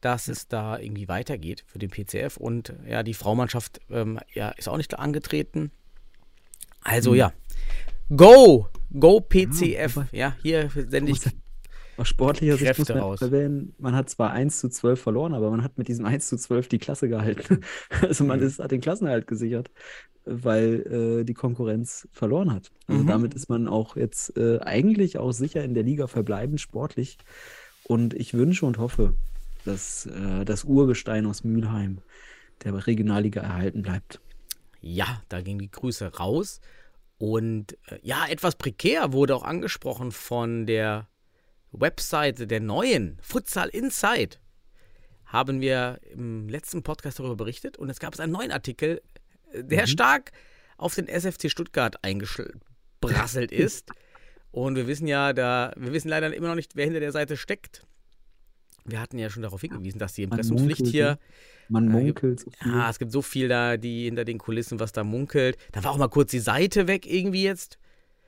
dass 0.00 0.28
es 0.28 0.48
da 0.48 0.78
irgendwie 0.78 1.08
weitergeht 1.08 1.64
für 1.66 1.78
den 1.78 1.90
PCF. 1.90 2.36
Und 2.36 2.72
ja, 2.86 3.02
die 3.02 3.14
Fraumannschaft 3.14 3.80
ähm, 3.90 4.18
ja, 4.34 4.50
ist 4.50 4.68
auch 4.68 4.76
nicht 4.76 4.98
angetreten. 4.98 5.70
Also 6.82 7.10
Mhm. 7.12 7.16
ja, 7.16 7.32
go, 8.14 8.68
go 8.98 9.20
PCF. 9.20 10.06
Ja, 10.12 10.36
hier 10.42 10.70
sende 10.70 11.12
ich. 11.12 11.20
Aus 11.96 12.08
sportlicher 12.08 12.56
Sicht 12.56 12.78
muss 12.78 12.88
man 12.88 12.98
raus. 12.98 13.22
erwähnen, 13.22 13.74
man 13.78 13.94
hat 13.94 14.10
zwar 14.10 14.30
1 14.32 14.60
zu 14.60 14.68
12 14.68 15.00
verloren, 15.00 15.34
aber 15.34 15.50
man 15.50 15.62
hat 15.62 15.78
mit 15.78 15.88
diesem 15.88 16.04
1 16.04 16.28
zu 16.28 16.36
12 16.36 16.68
die 16.68 16.78
Klasse 16.78 17.08
gehalten. 17.08 17.60
Also 18.02 18.24
man 18.24 18.40
Mhm. 18.40 18.46
ist, 18.46 18.58
hat 18.58 18.70
den 18.70 18.80
Klassenerhalt 18.80 19.26
gesichert, 19.26 19.70
weil 20.24 21.20
äh, 21.20 21.24
die 21.24 21.34
Konkurrenz 21.34 22.08
verloren 22.12 22.52
hat. 22.52 22.70
Also 22.86 23.02
Mhm. 23.02 23.06
damit 23.06 23.34
ist 23.34 23.48
man 23.48 23.68
auch 23.68 23.96
jetzt 23.96 24.36
äh, 24.36 24.58
eigentlich 24.60 25.18
auch 25.18 25.32
sicher 25.32 25.64
in 25.64 25.74
der 25.74 25.82
Liga 25.84 26.06
verbleibend 26.06 26.60
sportlich. 26.60 27.18
Und 27.84 28.14
ich 28.14 28.34
wünsche 28.34 28.66
und 28.66 28.78
hoffe, 28.78 29.14
dass 29.64 30.06
äh, 30.06 30.44
das 30.44 30.64
Urgestein 30.64 31.26
aus 31.26 31.44
Mülheim 31.44 31.98
der 32.64 32.86
Regionalliga 32.86 33.40
erhalten 33.40 33.82
bleibt. 33.82 34.20
Ja, 34.80 35.22
da 35.28 35.40
gingen 35.40 35.60
die 35.60 35.70
Grüße 35.70 36.16
raus. 36.16 36.60
Und 37.18 37.72
äh, 37.88 37.98
ja, 38.02 38.26
etwas 38.28 38.56
prekär 38.56 39.12
wurde 39.12 39.34
auch 39.34 39.42
angesprochen 39.44 40.12
von 40.12 40.66
der 40.66 41.08
Webseite 41.80 42.46
der 42.46 42.60
neuen 42.60 43.18
Futsal 43.22 43.68
Inside. 43.68 44.36
Haben 45.26 45.60
wir 45.60 45.98
im 46.10 46.48
letzten 46.48 46.82
Podcast 46.82 47.18
darüber 47.18 47.36
berichtet 47.36 47.76
und 47.76 47.90
es 47.90 47.98
gab 47.98 48.18
einen 48.20 48.32
neuen 48.32 48.52
Artikel, 48.52 49.02
der 49.54 49.82
Mhm. 49.82 49.86
stark 49.88 50.32
auf 50.76 50.94
den 50.94 51.08
SFC 51.08 51.48
Stuttgart 51.50 51.96
eingebrasselt 52.04 53.50
ist. 53.52 53.90
Und 54.52 54.76
wir 54.76 54.86
wissen 54.86 55.06
ja, 55.06 55.32
da, 55.32 55.72
wir 55.76 55.92
wissen 55.92 56.08
leider 56.08 56.32
immer 56.34 56.48
noch 56.48 56.54
nicht, 56.54 56.76
wer 56.76 56.84
hinter 56.84 57.00
der 57.00 57.12
Seite 57.12 57.36
steckt. 57.36 57.82
wir 58.88 59.00
hatten 59.00 59.18
ja 59.18 59.28
schon 59.30 59.42
darauf 59.42 59.60
hingewiesen, 59.60 59.98
dass 59.98 60.12
die 60.12 60.22
Impressumspflicht 60.22 60.86
hier 60.86 61.10
ne? 61.12 61.18
Man 61.68 61.88
Äh, 61.88 61.90
munkelt 61.90 62.38
so 62.40 62.50
viel. 62.50 62.70
Ja, 62.72 62.88
es 62.88 63.00
gibt 63.00 63.10
so 63.10 63.20
viel 63.20 63.48
da, 63.48 63.76
die 63.76 64.04
hinter 64.04 64.24
den 64.24 64.38
Kulissen 64.38 64.78
was 64.78 64.92
da 64.92 65.02
munkelt. 65.02 65.56
Da 65.72 65.82
war 65.82 65.90
auch 65.90 65.96
mal 65.98 66.06
kurz 66.08 66.30
die 66.30 66.38
Seite 66.38 66.86
weg 66.86 67.04
irgendwie 67.04 67.42
jetzt 67.42 67.78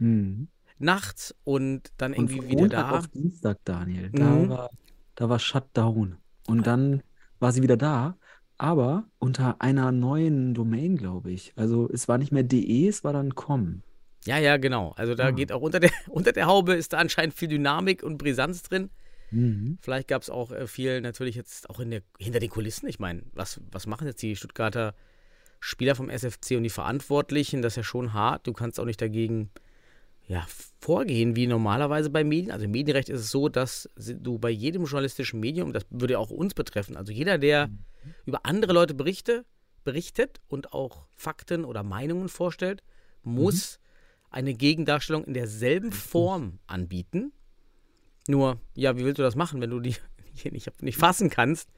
Mhm. 0.00 0.49
Nachts 0.78 1.35
und 1.44 1.90
dann 1.97 2.12
Und 2.12 2.30
irgendwie 2.30 2.40
von 2.40 2.49
wieder 2.49 2.68
da. 2.68 2.90
auf 2.99 3.08
Dienstag, 3.08 3.58
Daniel, 3.64 4.11
da 4.12 4.25
Mhm. 4.25 4.49
war, 4.49 4.70
da 5.14 5.28
war 5.28 5.38
Shutdown. 5.38 6.16
Und 6.47 6.66
dann 6.66 7.02
war 7.40 7.52
sie 7.52 7.62
wieder 7.62 7.76
da, 7.76 8.16
aber 8.56 9.04
unter 9.18 9.61
einer 9.61 9.92
neuen 9.92 10.54
Domain, 10.54 10.97
glaube 10.97 11.30
ich. 11.30 11.52
Also 11.56 11.88
es 11.92 12.08
war 12.08 12.18
nicht 12.18 12.32
mehr 12.32 12.42
de, 12.42 12.88
es 12.88 13.04
war 13.04 13.12
dann 13.12 13.35
com. 13.35 13.82
Ja, 14.25 14.38
ja, 14.38 14.56
genau. 14.56 14.92
Also 14.97 15.14
da 15.14 15.26
Ah. 15.26 15.30
geht 15.30 15.52
auch 15.52 15.61
unter 15.62 15.80
der, 15.80 15.90
unter 16.08 16.32
der 16.32 16.47
Haube 16.47 16.75
ist 16.75 16.92
da 16.92 16.99
anscheinend 16.99 17.35
viel 17.35 17.49
Dynamik 17.49 18.02
und 18.02 18.18
Brisanz 18.18 18.62
drin. 18.62 18.90
Mhm. 19.30 19.78
Vielleicht 19.82 20.08
gab 20.08 20.23
es 20.23 20.30
auch 20.30 20.50
äh, 20.52 20.66
viel 20.66 21.00
natürlich 21.00 21.35
jetzt 21.35 21.68
auch 21.70 21.82
der, 21.85 22.02
hinter 22.18 22.40
den 22.40 22.49
Kulissen. 22.50 22.88
Ich 22.88 22.99
meine, 22.99 23.23
was, 23.32 23.61
was 23.70 23.87
machen 23.87 24.06
jetzt 24.06 24.23
die 24.23 24.37
Stuttgarter 24.37 24.94
Spieler 25.61 25.94
vom 25.94 26.08
SFC 26.08 26.56
und 26.56 26.62
die 26.62 26.70
Verantwortlichen? 26.70 27.62
Das 27.62 27.75
ist 27.75 27.76
ja 27.76 27.82
schon 27.82 28.12
hart. 28.12 28.47
Du 28.47 28.52
kannst 28.52 28.80
auch 28.80 28.85
nicht 28.87 29.00
dagegen 29.02 29.50
ja, 30.28 30.47
vorgehen 30.78 31.37
wie 31.37 31.47
normalerweise 31.47 32.11
bei 32.11 32.23
Medien. 32.23 32.52
Also 32.52 32.66
im 32.66 32.70
Medienrecht 32.70 33.08
ist 33.08 33.20
es 33.20 33.30
so, 33.30 33.49
dass 33.49 33.88
du 33.97 34.38
bei 34.38 34.50
jedem 34.50 34.85
journalistischen 34.85 35.40
Medium, 35.40 35.73
das 35.73 35.87
würde 35.90 36.18
auch 36.18 36.30
uns 36.30 36.54
betreffen, 36.54 36.97
also 36.97 37.12
jeder, 37.12 37.38
der 37.38 37.70
über 38.26 38.44
andere 38.44 38.73
Leute 38.75 38.94
berichte, 38.94 39.44
berichtet 39.85 40.40
und 40.49 40.73
auch 40.73 41.06
Fakten 41.14 41.64
oder 41.64 41.82
Meinungen 41.82 42.28
vorstellt, 42.28 42.82
muss 43.23 43.80
eine 44.30 44.52
Gegendarstellung 44.54 45.25
in 45.25 45.35
derselben 45.35 45.92
Form 45.92 46.58
anbieten. 46.66 47.32
Nur, 48.28 48.61
ja, 48.75 48.97
wie 48.99 49.04
willst 49.04 49.18
du 49.18 49.23
das 49.23 49.35
machen, 49.35 49.62
wenn 49.62 49.70
du 49.70 49.80
die 49.80 49.97
hier 50.35 50.52
nicht, 50.52 50.82
nicht 50.82 50.99
fassen 50.99 51.30
kannst? 51.30 51.70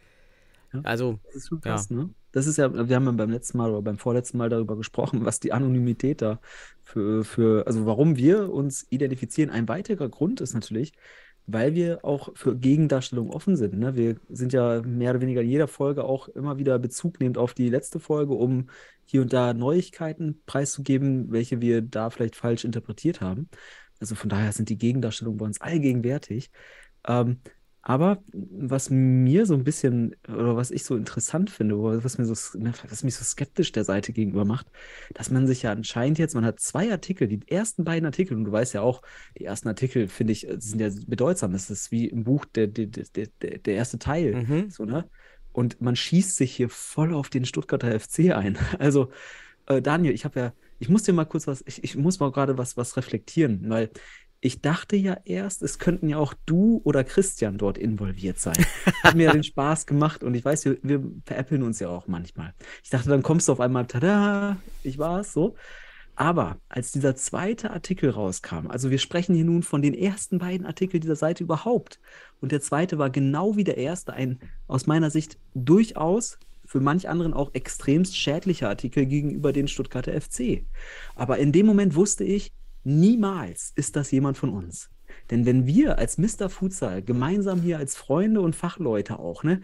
Ja. 0.72 0.80
Also, 0.82 1.20
Das 1.24 1.36
ist 1.36 1.48
schon 1.48 1.58
Ja. 1.64 1.74
krass, 1.74 1.90
ne? 1.90 2.10
Das 2.32 2.46
ist 2.46 2.58
ja, 2.58 2.72
wir 2.72 2.96
haben 2.96 3.06
ja 3.06 3.12
beim 3.12 3.30
letzten 3.30 3.58
Mal 3.58 3.70
oder 3.70 3.82
beim 3.82 3.98
vorletzten 3.98 4.38
Mal 4.38 4.48
darüber 4.48 4.76
gesprochen, 4.76 5.24
was 5.24 5.40
die 5.40 5.52
Anonymität 5.52 6.22
da 6.22 6.40
für, 6.84 7.24
für, 7.24 7.66
also 7.66 7.86
warum 7.86 8.16
wir 8.16 8.52
uns 8.52 8.86
identifizieren. 8.90 9.50
Ein 9.50 9.68
weiterer 9.68 10.08
Grund 10.08 10.40
ist 10.40 10.54
natürlich, 10.54 10.92
weil 11.46 11.74
wir 11.74 12.04
auch 12.04 12.30
für 12.36 12.56
Gegendarstellung 12.56 13.30
offen 13.30 13.56
sind. 13.56 13.78
Ne? 13.78 13.96
Wir 13.96 14.16
sind 14.28 14.52
ja 14.52 14.82
mehr 14.82 15.10
oder 15.10 15.20
weniger 15.20 15.42
in 15.42 15.48
jeder 15.48 15.68
Folge 15.68 16.04
auch 16.04 16.28
immer 16.28 16.58
wieder 16.58 16.78
Bezug 16.78 17.20
nehmend 17.20 17.38
auf 17.38 17.54
die 17.54 17.68
letzte 17.68 17.98
Folge, 17.98 18.34
um 18.34 18.68
hier 19.04 19.22
und 19.22 19.32
da 19.32 19.52
Neuigkeiten 19.54 20.40
preiszugeben, 20.46 21.32
welche 21.32 21.60
wir 21.60 21.82
da 21.82 22.10
vielleicht 22.10 22.36
falsch 22.36 22.64
interpretiert 22.64 23.20
haben. 23.20 23.48
Also 23.98 24.14
von 24.14 24.30
daher 24.30 24.52
sind 24.52 24.68
die 24.68 24.78
Gegendarstellungen 24.78 25.38
bei 25.38 25.46
uns 25.46 25.60
allgegenwärtig. 25.60 26.50
Ähm, 27.06 27.40
aber 27.82 28.22
was 28.32 28.90
mir 28.90 29.46
so 29.46 29.54
ein 29.54 29.64
bisschen, 29.64 30.14
oder 30.28 30.54
was 30.56 30.70
ich 30.70 30.84
so 30.84 30.96
interessant 30.96 31.48
finde, 31.50 31.78
was 32.04 32.18
mir 32.18 32.26
so, 32.26 32.58
ne, 32.58 32.74
was 32.88 33.02
mich 33.02 33.14
so 33.14 33.24
skeptisch 33.24 33.72
der 33.72 33.84
Seite 33.84 34.12
gegenüber 34.12 34.44
macht, 34.44 34.66
dass 35.14 35.30
man 35.30 35.46
sich 35.46 35.62
ja 35.62 35.72
anscheinend 35.72 36.18
jetzt, 36.18 36.34
man 36.34 36.44
hat 36.44 36.60
zwei 36.60 36.90
Artikel, 36.90 37.26
die 37.26 37.40
ersten 37.48 37.84
beiden 37.84 38.04
Artikel, 38.04 38.36
und 38.36 38.44
du 38.44 38.52
weißt 38.52 38.74
ja 38.74 38.82
auch, 38.82 39.00
die 39.38 39.44
ersten 39.44 39.68
Artikel, 39.68 40.08
finde 40.08 40.34
ich, 40.34 40.46
sind 40.58 40.80
ja 40.80 40.90
bedeutsam. 41.06 41.52
Das 41.52 41.70
ist 41.70 41.90
wie 41.90 42.08
im 42.08 42.24
Buch 42.24 42.44
der, 42.44 42.66
der, 42.66 42.86
der, 42.86 43.04
der, 43.40 43.58
der 43.58 43.74
erste 43.74 43.98
Teil. 43.98 44.34
mhm. 44.34 44.70
So, 44.70 44.84
ne? 44.84 45.08
Und 45.52 45.80
man 45.80 45.96
schießt 45.96 46.36
sich 46.36 46.54
hier 46.54 46.68
voll 46.68 47.14
auf 47.14 47.28
den 47.30 47.44
Stuttgarter 47.44 47.98
FC 47.98 48.32
ein. 48.32 48.58
Also, 48.78 49.10
äh, 49.66 49.80
Daniel, 49.80 50.14
ich 50.14 50.24
habe 50.24 50.38
ja, 50.38 50.52
ich 50.78 50.88
muss 50.88 51.02
dir 51.04 51.12
mal 51.12 51.24
kurz 51.24 51.46
was, 51.46 51.62
ich, 51.66 51.82
ich 51.82 51.96
muss 51.96 52.20
mal 52.20 52.30
gerade 52.30 52.58
was, 52.58 52.76
was 52.76 52.96
reflektieren, 52.96 53.68
weil 53.68 53.90
ich 54.40 54.62
dachte 54.62 54.96
ja 54.96 55.18
erst, 55.24 55.62
es 55.62 55.78
könnten 55.78 56.08
ja 56.08 56.16
auch 56.16 56.34
du 56.46 56.80
oder 56.84 57.04
Christian 57.04 57.58
dort 57.58 57.76
involviert 57.76 58.38
sein. 58.38 58.56
Hat 59.02 59.14
mir 59.14 59.24
ja 59.24 59.32
den 59.32 59.42
Spaß 59.44 59.86
gemacht 59.86 60.24
und 60.24 60.34
ich 60.34 60.44
weiß, 60.44 60.64
wir, 60.64 60.78
wir 60.82 61.02
veräppeln 61.26 61.62
uns 61.62 61.78
ja 61.78 61.88
auch 61.88 62.06
manchmal. 62.06 62.54
Ich 62.82 62.90
dachte, 62.90 63.10
dann 63.10 63.22
kommst 63.22 63.48
du 63.48 63.52
auf 63.52 63.60
einmal, 63.60 63.86
tada, 63.86 64.56
ich 64.82 64.98
war's, 64.98 65.32
so. 65.32 65.56
Aber 66.16 66.58
als 66.68 66.92
dieser 66.92 67.16
zweite 67.16 67.70
Artikel 67.70 68.10
rauskam, 68.10 68.66
also 68.68 68.90
wir 68.90 68.98
sprechen 68.98 69.34
hier 69.34 69.44
nun 69.44 69.62
von 69.62 69.82
den 69.82 69.94
ersten 69.94 70.38
beiden 70.38 70.66
Artikeln 70.66 71.00
dieser 71.00 71.16
Seite 71.16 71.44
überhaupt. 71.44 72.00
Und 72.40 72.52
der 72.52 72.60
zweite 72.60 72.98
war 72.98 73.10
genau 73.10 73.56
wie 73.56 73.64
der 73.64 73.76
erste 73.76 74.12
ein 74.14 74.38
aus 74.66 74.86
meiner 74.86 75.10
Sicht 75.10 75.38
durchaus 75.54 76.38
für 76.64 76.80
manch 76.80 77.08
anderen 77.08 77.34
auch 77.34 77.52
extremst 77.54 78.16
schädlicher 78.16 78.68
Artikel 78.68 79.06
gegenüber 79.06 79.52
den 79.52 79.66
Stuttgarter 79.66 80.18
FC. 80.18 80.64
Aber 81.14 81.38
in 81.38 81.52
dem 81.52 81.66
Moment 81.66 81.94
wusste 81.94 82.24
ich, 82.24 82.52
niemals 82.84 83.72
ist 83.76 83.96
das 83.96 84.10
jemand 84.10 84.38
von 84.38 84.50
uns. 84.50 84.90
Denn 85.30 85.46
wenn 85.46 85.66
wir 85.66 85.98
als 85.98 86.18
Mr. 86.18 86.48
Futsal 86.48 87.02
gemeinsam 87.02 87.60
hier 87.60 87.78
als 87.78 87.96
Freunde 87.96 88.40
und 88.40 88.56
Fachleute 88.56 89.18
auch, 89.18 89.44
ne, 89.44 89.60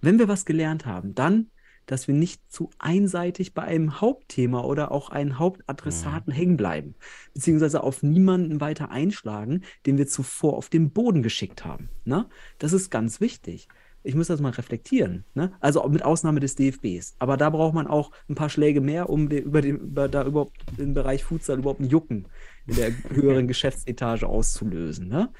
wenn 0.00 0.18
wir 0.18 0.28
was 0.28 0.44
gelernt 0.44 0.86
haben, 0.86 1.14
dann, 1.14 1.50
dass 1.86 2.06
wir 2.06 2.14
nicht 2.14 2.40
zu 2.50 2.70
einseitig 2.78 3.52
bei 3.52 3.62
einem 3.62 4.00
Hauptthema 4.00 4.62
oder 4.62 4.92
auch 4.92 5.10
einen 5.10 5.38
Hauptadressaten 5.38 6.32
hängen 6.32 6.56
bleiben, 6.56 6.94
beziehungsweise 7.34 7.82
auf 7.82 8.02
niemanden 8.02 8.60
weiter 8.60 8.90
einschlagen, 8.90 9.62
den 9.86 9.98
wir 9.98 10.06
zuvor 10.06 10.56
auf 10.56 10.68
den 10.68 10.90
Boden 10.90 11.22
geschickt 11.22 11.64
haben. 11.64 11.88
Ne? 12.04 12.26
Das 12.58 12.72
ist 12.72 12.90
ganz 12.90 13.20
wichtig. 13.20 13.68
Ich 14.02 14.14
muss 14.14 14.28
das 14.28 14.40
mal 14.40 14.52
reflektieren. 14.52 15.24
Ne? 15.34 15.52
Also 15.60 15.86
mit 15.88 16.04
Ausnahme 16.04 16.40
des 16.40 16.54
DFBs. 16.54 17.16
Aber 17.18 17.36
da 17.36 17.50
braucht 17.50 17.74
man 17.74 17.86
auch 17.86 18.12
ein 18.28 18.34
paar 18.34 18.48
Schläge 18.48 18.80
mehr, 18.80 19.10
um 19.10 19.28
über 19.28 19.60
den, 19.60 19.76
über, 19.76 20.08
da 20.08 20.24
überhaupt 20.24 20.56
im 20.78 20.94
Bereich 20.94 21.24
Futsal 21.24 21.58
überhaupt 21.58 21.80
ein 21.80 21.88
Jucken 21.88 22.26
in 22.70 22.76
der 22.76 22.92
höheren 23.10 23.48
Geschäftsetage 23.48 24.26
auszulösen. 24.26 25.08
Ne? 25.08 25.30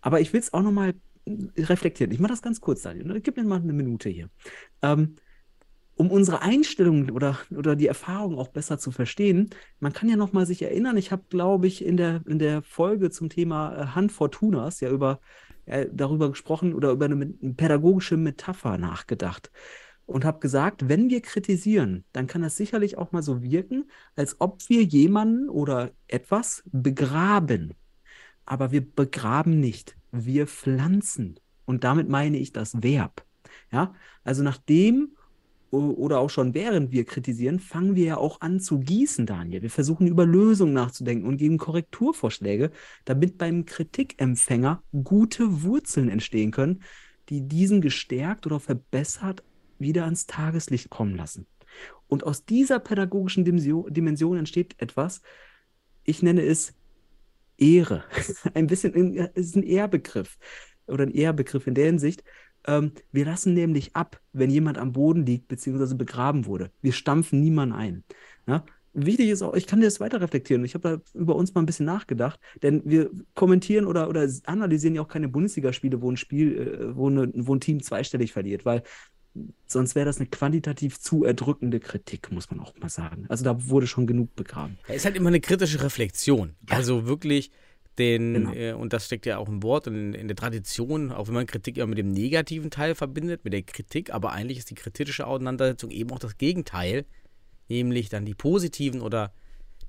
Aber 0.00 0.20
ich 0.20 0.32
will 0.32 0.40
es 0.40 0.52
auch 0.52 0.62
nochmal 0.62 0.94
reflektieren. 1.56 2.12
Ich 2.12 2.20
mache 2.20 2.32
das 2.32 2.42
ganz 2.42 2.60
kurz, 2.60 2.82
Daniel. 2.82 3.06
ne? 3.06 3.20
Gib 3.20 3.36
mir 3.36 3.44
mal 3.44 3.60
eine 3.60 3.72
Minute 3.72 4.08
hier. 4.08 4.30
Ähm, 4.82 5.16
um 5.96 6.12
unsere 6.12 6.42
Einstellung 6.42 7.10
oder, 7.10 7.38
oder 7.50 7.74
die 7.74 7.88
Erfahrung 7.88 8.38
auch 8.38 8.48
besser 8.48 8.78
zu 8.78 8.92
verstehen, 8.92 9.50
man 9.80 9.92
kann 9.92 10.08
ja 10.08 10.16
noch 10.16 10.32
mal 10.32 10.46
sich 10.46 10.62
erinnern, 10.62 10.96
ich 10.96 11.10
habe, 11.10 11.24
glaube 11.28 11.66
ich, 11.66 11.84
in 11.84 11.96
der, 11.96 12.22
in 12.26 12.38
der 12.38 12.62
Folge 12.62 13.10
zum 13.10 13.28
Thema 13.28 13.74
äh, 13.74 13.86
Hand 13.88 14.12
Fortunas 14.12 14.80
ja 14.80 14.90
über 14.90 15.20
äh, 15.66 15.86
darüber 15.92 16.30
gesprochen 16.30 16.72
oder 16.72 16.92
über 16.92 17.06
eine 17.06 17.26
pädagogische 17.26 18.16
Metapher 18.16 18.78
nachgedacht 18.78 19.50
und 20.08 20.24
habe 20.24 20.40
gesagt, 20.40 20.88
wenn 20.88 21.10
wir 21.10 21.20
kritisieren, 21.20 22.04
dann 22.12 22.26
kann 22.26 22.42
das 22.42 22.56
sicherlich 22.56 22.96
auch 22.96 23.12
mal 23.12 23.22
so 23.22 23.42
wirken, 23.42 23.84
als 24.16 24.40
ob 24.40 24.66
wir 24.68 24.82
jemanden 24.82 25.50
oder 25.50 25.90
etwas 26.06 26.62
begraben. 26.72 27.74
Aber 28.46 28.72
wir 28.72 28.80
begraben 28.80 29.60
nicht, 29.60 29.96
wir 30.10 30.46
pflanzen. 30.46 31.38
Und 31.66 31.84
damit 31.84 32.08
meine 32.08 32.38
ich 32.38 32.52
das 32.52 32.82
Verb. 32.82 33.24
Ja, 33.70 33.94
also 34.24 34.42
nachdem 34.42 35.10
oder 35.70 36.20
auch 36.20 36.30
schon 36.30 36.54
während 36.54 36.92
wir 36.92 37.04
kritisieren, 37.04 37.60
fangen 37.60 37.94
wir 37.94 38.04
ja 38.06 38.16
auch 38.16 38.40
an 38.40 38.58
zu 38.60 38.78
gießen, 38.78 39.26
Daniel. 39.26 39.60
Wir 39.60 39.68
versuchen 39.68 40.06
über 40.06 40.24
Lösungen 40.24 40.72
nachzudenken 40.72 41.26
und 41.26 41.36
geben 41.36 41.58
Korrekturvorschläge, 41.58 42.70
damit 43.04 43.36
beim 43.36 43.66
Kritikempfänger 43.66 44.82
gute 45.04 45.62
Wurzeln 45.62 46.08
entstehen 46.08 46.52
können, 46.52 46.82
die 47.28 47.42
diesen 47.46 47.82
gestärkt 47.82 48.46
oder 48.46 48.60
verbessert 48.60 49.42
wieder 49.78 50.04
ans 50.04 50.26
Tageslicht 50.26 50.90
kommen 50.90 51.16
lassen. 51.16 51.46
Und 52.06 52.24
aus 52.24 52.44
dieser 52.44 52.78
pädagogischen 52.78 53.44
Dimension, 53.44 54.38
entsteht 54.38 54.74
etwas, 54.78 55.22
ich 56.04 56.22
nenne 56.22 56.42
es 56.42 56.74
Ehre. 57.58 58.04
Ein 58.54 58.66
bisschen, 58.66 59.14
ist 59.34 59.56
ein 59.56 59.62
Ehrbegriff 59.62 60.38
oder 60.86 61.04
ein 61.04 61.10
Ehrbegriff 61.10 61.66
in 61.66 61.74
der 61.74 61.86
Hinsicht, 61.86 62.22
ähm, 62.66 62.92
wir 63.12 63.24
lassen 63.24 63.54
nämlich 63.54 63.96
ab, 63.96 64.20
wenn 64.32 64.50
jemand 64.50 64.78
am 64.78 64.92
Boden 64.92 65.24
liegt 65.24 65.48
bzw. 65.48 65.94
begraben 65.94 66.46
wurde. 66.46 66.70
Wir 66.82 66.92
stampfen 66.92 67.40
niemanden 67.40 67.74
ein. 67.74 68.04
Ja? 68.46 68.64
Wichtig 68.92 69.30
ist 69.30 69.42
auch, 69.42 69.54
ich 69.54 69.66
kann 69.66 69.80
das 69.80 70.00
weiter 70.00 70.20
reflektieren. 70.20 70.64
Ich 70.64 70.74
habe 70.74 71.02
da 71.14 71.18
über 71.18 71.36
uns 71.36 71.54
mal 71.54 71.62
ein 71.62 71.66
bisschen 71.66 71.86
nachgedacht, 71.86 72.40
denn 72.62 72.82
wir 72.84 73.10
kommentieren 73.34 73.86
oder, 73.86 74.08
oder 74.08 74.28
analysieren 74.44 74.94
ja 74.94 75.02
auch 75.02 75.08
keine 75.08 75.28
Bundesligaspiele, 75.28 76.02
wo 76.02 76.10
ein 76.10 76.16
Spiel, 76.16 76.58
äh, 76.58 76.96
wo, 76.96 77.08
eine, 77.08 77.30
wo 77.34 77.54
ein 77.54 77.60
Team 77.60 77.82
zweistellig 77.82 78.32
verliert, 78.32 78.64
weil 78.64 78.82
sonst 79.66 79.94
wäre 79.94 80.06
das 80.06 80.18
eine 80.18 80.26
quantitativ 80.28 80.98
zu 81.00 81.24
erdrückende 81.24 81.80
Kritik, 81.80 82.30
muss 82.32 82.50
man 82.50 82.60
auch 82.60 82.74
mal 82.78 82.88
sagen. 82.88 83.26
Also 83.28 83.44
da 83.44 83.68
wurde 83.68 83.86
schon 83.86 84.06
genug 84.06 84.34
begraben. 84.36 84.78
Es 84.88 84.96
ist 84.96 85.04
halt 85.04 85.16
immer 85.16 85.28
eine 85.28 85.40
kritische 85.40 85.82
Reflexion. 85.82 86.54
Ja. 86.68 86.76
Also 86.76 87.06
wirklich 87.06 87.50
den, 87.98 88.34
Genau. 88.34 88.52
äh, 88.52 88.72
und 88.72 88.92
das 88.92 89.06
steckt 89.06 89.26
ja 89.26 89.38
auch 89.38 89.48
im 89.48 89.62
Wort 89.62 89.88
und 89.88 89.94
in, 89.94 90.14
in 90.14 90.28
der 90.28 90.36
Tradition, 90.36 91.10
auch 91.12 91.26
wenn 91.26 91.34
man 91.34 91.46
Kritik 91.46 91.76
immer 91.76 91.88
mit 91.88 91.98
dem 91.98 92.10
negativen 92.12 92.70
Teil 92.70 92.94
verbindet, 92.94 93.44
mit 93.44 93.52
der 93.52 93.62
Kritik, 93.62 94.12
aber 94.12 94.32
eigentlich 94.32 94.58
ist 94.58 94.70
die 94.70 94.74
kritische 94.76 95.26
Auseinandersetzung 95.26 95.90
eben 95.90 96.10
auch 96.12 96.20
das 96.20 96.38
Gegenteil, 96.38 97.04
nämlich 97.68 98.08
dann 98.08 98.24
die 98.24 98.34
positiven 98.34 99.00
oder 99.00 99.32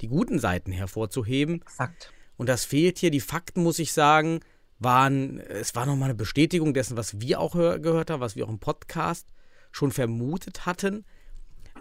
die 0.02 0.08
guten 0.08 0.40
Seiten 0.40 0.72
hervorzuheben. 0.72 1.62
Exakt. 1.62 2.12
Und 2.38 2.50
das 2.50 2.66
fehlt 2.66 2.98
hier. 2.98 3.12
Die 3.12 3.20
Fakten, 3.20 3.64
muss 3.64 3.80
ich 3.80 3.92
sagen, 3.92 4.40
waren, 4.80 5.40
es 5.42 5.76
war 5.76 5.86
nochmal 5.86 6.10
eine 6.10 6.16
Bestätigung 6.16 6.74
dessen, 6.74 6.98
was 6.98 7.20
wir 7.20 7.40
auch 7.40 7.54
hör, 7.54 7.80
gehört 7.80 8.10
haben, 8.10 8.22
was 8.22 8.36
wir 8.36 8.46
auch 8.46 8.50
im 8.50 8.60
Podcast 8.60 9.28
schon 9.72 9.92
vermutet 9.92 10.66
hatten, 10.66 11.06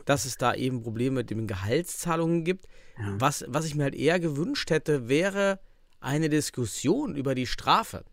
dass 0.04 0.24
es 0.24 0.36
da 0.38 0.54
eben 0.54 0.82
Probleme 0.82 1.16
mit 1.16 1.30
den 1.30 1.46
Gehaltszahlungen 1.46 2.44
gibt. 2.44 2.66
Ja. 2.98 3.14
Was, 3.18 3.44
was 3.48 3.66
ich 3.66 3.74
mir 3.74 3.84
halt 3.84 3.94
eher 3.94 4.20
gewünscht 4.20 4.70
hätte, 4.70 5.08
wäre 5.08 5.60
eine 6.00 6.28
Diskussion 6.28 7.16
über 7.16 7.34
die 7.34 7.46
Strafe. 7.46 8.04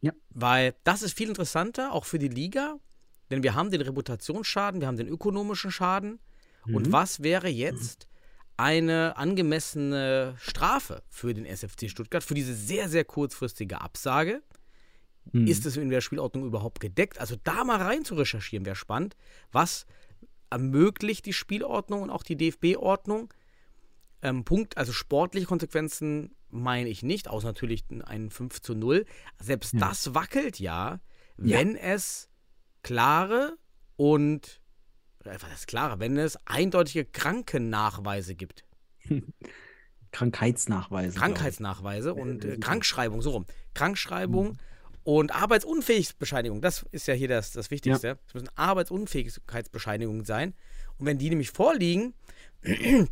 Ja. 0.00 0.12
Weil 0.30 0.74
das 0.84 1.02
ist 1.02 1.16
viel 1.16 1.28
interessanter, 1.28 1.92
auch 1.92 2.04
für 2.04 2.18
die 2.18 2.28
Liga, 2.28 2.76
denn 3.30 3.42
wir 3.42 3.54
haben 3.54 3.70
den 3.70 3.80
Reputationsschaden, 3.80 4.80
wir 4.80 4.88
haben 4.88 4.96
den 4.96 5.08
ökonomischen 5.08 5.70
Schaden. 5.70 6.18
Und 6.66 6.88
Mhm. 6.88 6.92
was 6.92 7.22
wäre 7.22 7.48
jetzt 7.48 8.08
eine 8.56 9.16
angemessene 9.16 10.34
Strafe 10.38 11.02
für 11.08 11.34
den 11.34 11.44
SFC 11.44 11.88
Stuttgart 11.88 12.22
für 12.22 12.34
diese 12.34 12.54
sehr, 12.54 12.88
sehr 12.88 13.04
kurzfristige 13.04 13.80
Absage? 13.80 14.42
Mhm. 15.32 15.46
Ist 15.46 15.66
es 15.66 15.76
in 15.76 15.88
der 15.88 16.00
Spielordnung 16.00 16.44
überhaupt 16.44 16.80
gedeckt? 16.80 17.18
Also 17.18 17.36
da 17.42 17.64
mal 17.64 17.80
rein 17.80 18.04
zu 18.04 18.14
recherchieren 18.14 18.66
wäre 18.66 18.76
spannend. 18.76 19.16
Was 19.52 19.86
ermöglicht 20.50 21.26
die 21.26 21.32
Spielordnung 21.32 22.02
und 22.02 22.10
auch 22.10 22.22
die 22.22 22.36
DFB-Ordnung? 22.36 23.32
Ähm, 24.22 24.44
Punkt, 24.44 24.76
also 24.78 24.92
sportliche 24.92 25.46
Konsequenzen 25.46 26.34
meine 26.50 26.88
ich 26.88 27.02
nicht, 27.02 27.28
außer 27.28 27.48
natürlich 27.48 27.84
ein 28.04 28.30
5 28.30 28.62
zu 28.62 28.74
0. 28.74 29.04
Selbst 29.40 29.74
Ja. 29.74 29.80
das 29.80 30.14
wackelt 30.14 30.60
ja, 30.60 31.00
Ja. 31.38 31.58
wenn 31.58 31.76
es 31.76 32.28
klare 32.82 33.56
und 33.96 34.60
äh, 35.24 35.36
was 35.40 35.52
ist 35.52 35.66
klare, 35.66 35.98
wenn 36.00 36.16
es 36.16 36.36
eindeutige 36.46 37.04
Krankennachweise 37.04 38.34
gibt. 38.34 38.64
Krankheitsnachweise. 40.12 41.18
Krankheitsnachweise 41.18 42.14
und 42.14 42.44
äh, 42.44 42.50
sind 42.52 42.64
Krankschreibung, 42.64 43.20
so 43.20 43.30
rum. 43.30 43.46
Krankschreibung 43.74 44.58
und 45.04 45.34
Arbeitsunfähigkeitsbescheinigung, 45.34 46.62
das 46.62 46.84
ist 46.90 47.06
ja 47.06 47.14
hier 47.14 47.28
das, 47.28 47.52
das 47.52 47.70
Wichtigste. 47.70 48.18
Es 48.26 48.34
müssen 48.34 48.48
Arbeitsunfähigkeitsbescheinigungen 48.56 50.24
sein. 50.24 50.54
Und 50.98 51.06
wenn 51.06 51.18
die 51.18 51.28
nämlich 51.28 51.50
vorliegen, 51.50 52.14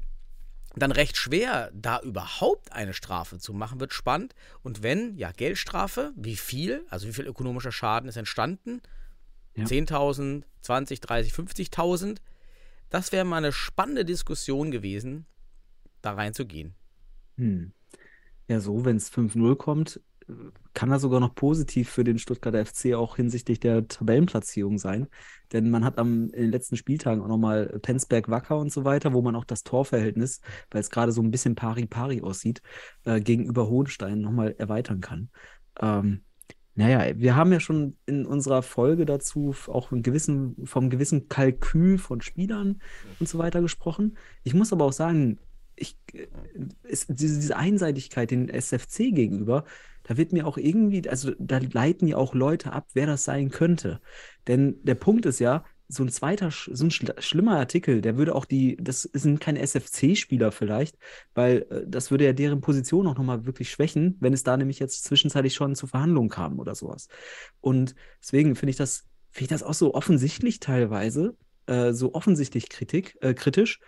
dann 0.75 0.91
recht 0.91 1.19
schwer, 1.19 1.71
da 1.75 2.01
überhaupt 2.01 2.73
eine 2.73 2.95
Strafe 2.95 3.39
zu 3.39 3.53
machen, 3.53 3.79
wird 3.79 3.93
spannend. 3.93 4.35
Und 4.63 4.83
wenn, 4.83 5.17
ja, 5.17 5.33
Geldstrafe, 5.33 6.13
wie 6.17 6.37
viel, 6.37 6.87
also 6.89 7.07
wie 7.07 7.13
viel 7.13 7.27
ökonomischer 7.27 7.73
Schaden 7.73 8.09
ist 8.09 8.17
entstanden? 8.17 8.81
Ja. 9.55 9.65
10.000, 9.65 10.45
20, 10.63 11.01
30, 11.01 11.33
50.000. 11.35 12.17
Das 12.89 13.13
wäre 13.13 13.27
mal 13.27 13.37
eine 13.37 13.53
spannende 13.53 14.07
Diskussion 14.07 14.71
gewesen, 14.71 15.27
da 16.01 16.15
reinzugehen. 16.15 16.75
Hm. 17.37 17.73
Ja, 18.49 18.61
so, 18.61 18.87
wenn 18.87 18.97
es 18.97 19.13
5-0 19.13 19.57
kommt, 19.57 20.01
kann 20.75 20.91
das 20.91 21.03
sogar 21.03 21.21
noch 21.21 21.35
positiv 21.35 21.89
für 21.91 22.05
den 22.05 22.19
Stuttgarter 22.19 22.65
FC 22.65 22.95
auch 22.95 23.17
hinsichtlich 23.17 23.61
der 23.61 23.87
Tabellenplatzierung 23.89 24.79
sein. 24.79 25.09
Denn 25.53 25.71
man 25.71 25.85
hat 25.85 25.99
am, 25.99 26.31
in 26.31 26.43
den 26.43 26.51
letzten 26.51 26.77
Spieltagen 26.77 27.23
auch 27.23 27.29
nochmal 27.29 27.79
Penzberg 27.83 28.29
Wacker 28.29 28.59
und 28.59 28.73
so 28.73 28.85
weiter, 28.85 29.13
wo 29.13 29.23
man 29.23 29.37
auch 29.37 29.45
das 29.45 29.65
Torverhältnis, 29.65 30.41
weil 30.71 30.81
es 30.81 30.91
gerade 30.91 31.13
so 31.13 31.23
ein 31.23 31.31
bisschen 31.31 31.55
pari-pari 31.55 32.23
aussieht, 32.23 32.63
äh, 33.05 33.21
gegenüber 33.21 33.69
Hohenstein 33.69 34.21
nochmal 34.21 34.55
erweitern 34.59 35.01
kann. 35.01 35.31
Ähm, 35.81 36.23
naja, 36.75 37.19
wir 37.19 37.37
haben 37.37 37.53
ja 37.53 37.61
schon 37.61 37.97
in 38.07 38.25
unserer 38.25 38.63
Folge 38.63 39.05
dazu 39.05 39.55
auch 39.67 39.93
einen 39.93 40.03
gewissen, 40.03 40.57
vom 40.65 40.89
gewissen 40.89 41.29
Kalkül 41.29 41.99
von 41.99 42.23
Spielern 42.23 42.81
und 43.21 43.29
so 43.29 43.39
weiter 43.39 43.61
gesprochen. 43.61 44.17
Ich 44.43 44.55
muss 44.55 44.73
aber 44.73 44.87
auch 44.87 44.93
sagen, 44.93 45.39
ich, 45.77 45.99
äh, 46.15 46.29
diese, 46.85 47.39
diese 47.39 47.57
Einseitigkeit 47.57 48.31
den 48.31 48.49
SFC 48.49 49.13
gegenüber, 49.13 49.65
da 50.05 50.17
wird 50.17 50.33
mir 50.33 50.47
auch 50.47 50.59
irgendwie, 50.59 51.09
also 51.09 51.33
da 51.39 51.59
leiten 51.59 52.09
ja 52.09 52.17
auch 52.17 52.35
Leute 52.35 52.73
ab, 52.73 52.89
wer 52.95 53.07
das 53.07 53.25
sein 53.25 53.51
könnte. 53.51 54.01
Denn 54.49 54.77
der 54.83 54.95
Punkt 54.95 55.27
ist 55.27 55.39
ja, 55.39 55.65
so 55.93 56.03
ein 56.03 56.09
zweiter, 56.09 56.51
so 56.51 56.85
ein 56.85 56.91
schl 56.91 57.13
schlimmer 57.19 57.59
Artikel, 57.59 58.01
der 58.01 58.17
würde 58.17 58.35
auch 58.35 58.45
die, 58.45 58.77
das 58.81 59.03
sind 59.03 59.41
keine 59.41 59.61
SFC-Spieler 59.61 60.51
vielleicht, 60.51 60.97
weil 61.35 61.67
äh, 61.71 61.85
das 61.87 62.11
würde 62.11 62.25
ja 62.25 62.33
deren 62.33 62.61
Position 62.61 63.07
auch 63.07 63.17
nochmal 63.17 63.45
wirklich 63.45 63.71
schwächen, 63.71 64.17
wenn 64.21 64.33
es 64.33 64.43
da 64.43 64.57
nämlich 64.57 64.79
jetzt 64.79 65.05
zwischenzeitlich 65.05 65.55
schon 65.55 65.75
zu 65.75 65.87
Verhandlungen 65.87 66.31
kam 66.31 66.59
oder 66.59 66.75
sowas. 66.75 67.09
Und 67.61 67.95
deswegen 68.21 68.57
finde 68.57 68.71
ich 68.71 68.77
das, 68.77 69.05
finde 69.31 69.45
ich 69.45 69.49
das 69.49 69.63
auch 69.63 69.75
so 69.75 69.95
offensichtlich 69.95 70.61
teilweise, 70.61 71.37
äh, 71.67 71.93
so 71.93 72.15
offensichtlich 72.15 72.69
Kritik, 72.69 73.19
äh, 73.21 73.35
kritisch. 73.35 73.81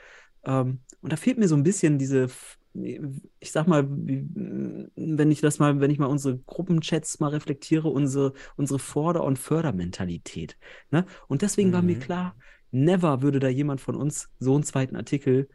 Ähm, 0.44 0.80
und 1.00 1.12
da 1.12 1.16
fehlt 1.16 1.38
mir 1.38 1.48
so 1.48 1.56
ein 1.56 1.62
bisschen 1.62 1.98
diese, 1.98 2.28
ich 2.74 3.52
sag 3.52 3.68
mal, 3.68 3.86
wenn 3.88 5.30
ich 5.30 5.40
das 5.40 5.58
mal, 5.58 5.80
wenn 5.80 5.90
ich 5.90 5.98
mal 5.98 6.06
unsere 6.06 6.38
Gruppenchats 6.38 7.20
mal 7.20 7.28
reflektiere, 7.28 7.88
unsere, 7.88 8.32
unsere 8.56 8.78
Forder- 8.78 9.24
und 9.24 9.38
Fördermentalität. 9.38 10.56
Ne? 10.90 11.06
Und 11.28 11.42
deswegen 11.42 11.72
war 11.72 11.82
mir 11.82 11.96
Mhm. 11.96 12.00
klar, 12.00 12.36
never 12.72 13.22
würde 13.22 13.38
da 13.38 13.48
jemand 13.48 13.80
von 13.80 13.94
uns 13.94 14.28
so 14.40 14.54
einen 14.54 14.64
zweiten 14.64 14.96
Artikel 14.96 15.48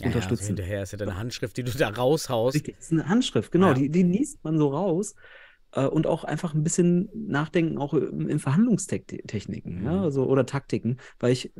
Ja, 0.00 0.06
ja, 0.08 0.14
also 0.14 0.16
unterstützen. 0.18 0.46
hinterher 0.46 0.82
ist 0.84 0.92
ja 0.92 0.98
deine 0.98 1.16
Handschrift, 1.16 1.56
die 1.56 1.64
du 1.64 1.72
da 1.72 1.88
raushaust. 1.88 2.54
Richtig, 2.54 2.76
das 2.76 2.86
ist 2.86 2.92
eine 2.92 3.08
Handschrift, 3.08 3.50
genau, 3.50 3.68
Ja. 3.68 3.74
die, 3.74 3.88
die 3.90 4.02
liest 4.02 4.42
man 4.44 4.58
so 4.58 4.68
raus. 4.68 5.14
äh, 5.72 5.86
Und 5.86 6.06
auch 6.06 6.22
einfach 6.22 6.54
ein 6.54 6.62
bisschen 6.62 7.08
nachdenken, 7.14 7.78
auch 7.78 7.94
in 7.94 8.28
in 8.28 8.38
Verhandlungstechniken, 8.38 9.80
Mhm. 9.80 9.84
ja, 9.84 10.02
also, 10.02 10.24
oder 10.26 10.46
Taktiken, 10.46 10.98
weil 11.18 11.32
ich 11.32 11.52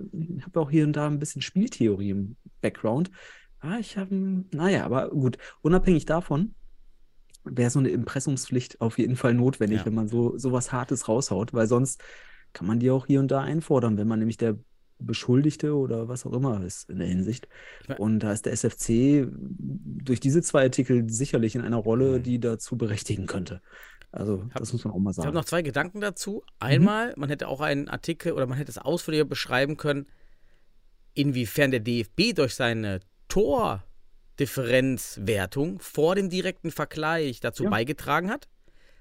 habe 0.42 0.60
auch 0.60 0.70
hier 0.70 0.84
und 0.84 0.94
da 0.94 1.08
ein 1.08 1.18
bisschen 1.18 1.42
Spieltheorie 1.42 2.10
im 2.10 2.36
Background. 2.60 3.10
Ah, 3.64 3.78
ich 3.78 3.96
habe, 3.96 4.14
naja, 4.52 4.84
aber 4.84 5.08
gut, 5.10 5.38
unabhängig 5.62 6.04
davon 6.04 6.54
wäre 7.44 7.70
so 7.70 7.78
eine 7.78 7.88
Impressumspflicht 7.88 8.80
auf 8.80 8.98
jeden 8.98 9.16
Fall 9.16 9.32
notwendig, 9.34 9.80
Ja. 9.80 9.86
wenn 9.86 9.94
man 9.94 10.08
so 10.08 10.36
sowas 10.36 10.70
Hartes 10.72 11.08
raushaut, 11.08 11.52
weil 11.54 11.66
sonst 11.66 12.02
kann 12.52 12.66
man 12.66 12.78
die 12.78 12.90
auch 12.90 13.06
hier 13.06 13.20
und 13.20 13.30
da 13.30 13.40
einfordern, 13.40 13.96
wenn 13.96 14.06
man 14.08 14.18
nämlich 14.18 14.36
der 14.36 14.56
Beschuldigte 14.98 15.74
oder 15.74 16.08
was 16.08 16.24
auch 16.24 16.32
immer 16.32 16.62
ist 16.62 16.88
in 16.88 16.98
der 16.98 17.08
Hinsicht. 17.08 17.48
Und 17.98 18.20
da 18.20 18.32
ist 18.32 18.46
der 18.46 18.52
SFC 18.52 19.26
durch 19.30 20.20
diese 20.20 20.40
zwei 20.42 20.62
Artikel 20.62 21.08
sicherlich 21.10 21.54
in 21.54 21.62
einer 21.62 21.76
Rolle, 21.78 22.18
Mhm. 22.18 22.22
die 22.22 22.38
dazu 22.40 22.76
berechtigen 22.76 23.26
könnte. 23.26 23.60
Also, 24.12 24.44
Hab- 24.44 24.60
das 24.60 24.72
muss 24.72 24.84
man 24.84 24.94
auch 24.94 24.98
mal 25.00 25.10
Ich 25.10 25.16
habe 25.18 25.24
sagen. 25.26 25.34
noch 25.34 25.44
zwei 25.46 25.62
Gedanken 25.62 26.00
dazu. 26.00 26.36
Mhm. 26.36 26.42
Einmal, 26.60 27.14
man 27.16 27.28
hätte 27.28 27.48
auch 27.48 27.60
einen 27.60 27.88
Artikel 27.88 28.32
oder 28.32 28.46
man 28.46 28.56
hätte 28.56 28.70
es 28.70 28.78
ausführlicher 28.78 29.24
beschreiben 29.24 29.76
können, 29.76 30.06
inwiefern 31.14 31.70
der 31.70 31.80
DFB 31.80 32.32
durch 32.34 32.54
seine 32.54 33.00
Tordifferenzwertung 33.34 35.80
vor 35.80 36.14
dem 36.14 36.30
direkten 36.30 36.70
Vergleich 36.70 37.40
dazu 37.40 37.64
Ja. 37.64 37.70
beigetragen 37.70 38.30
hat. 38.30 38.48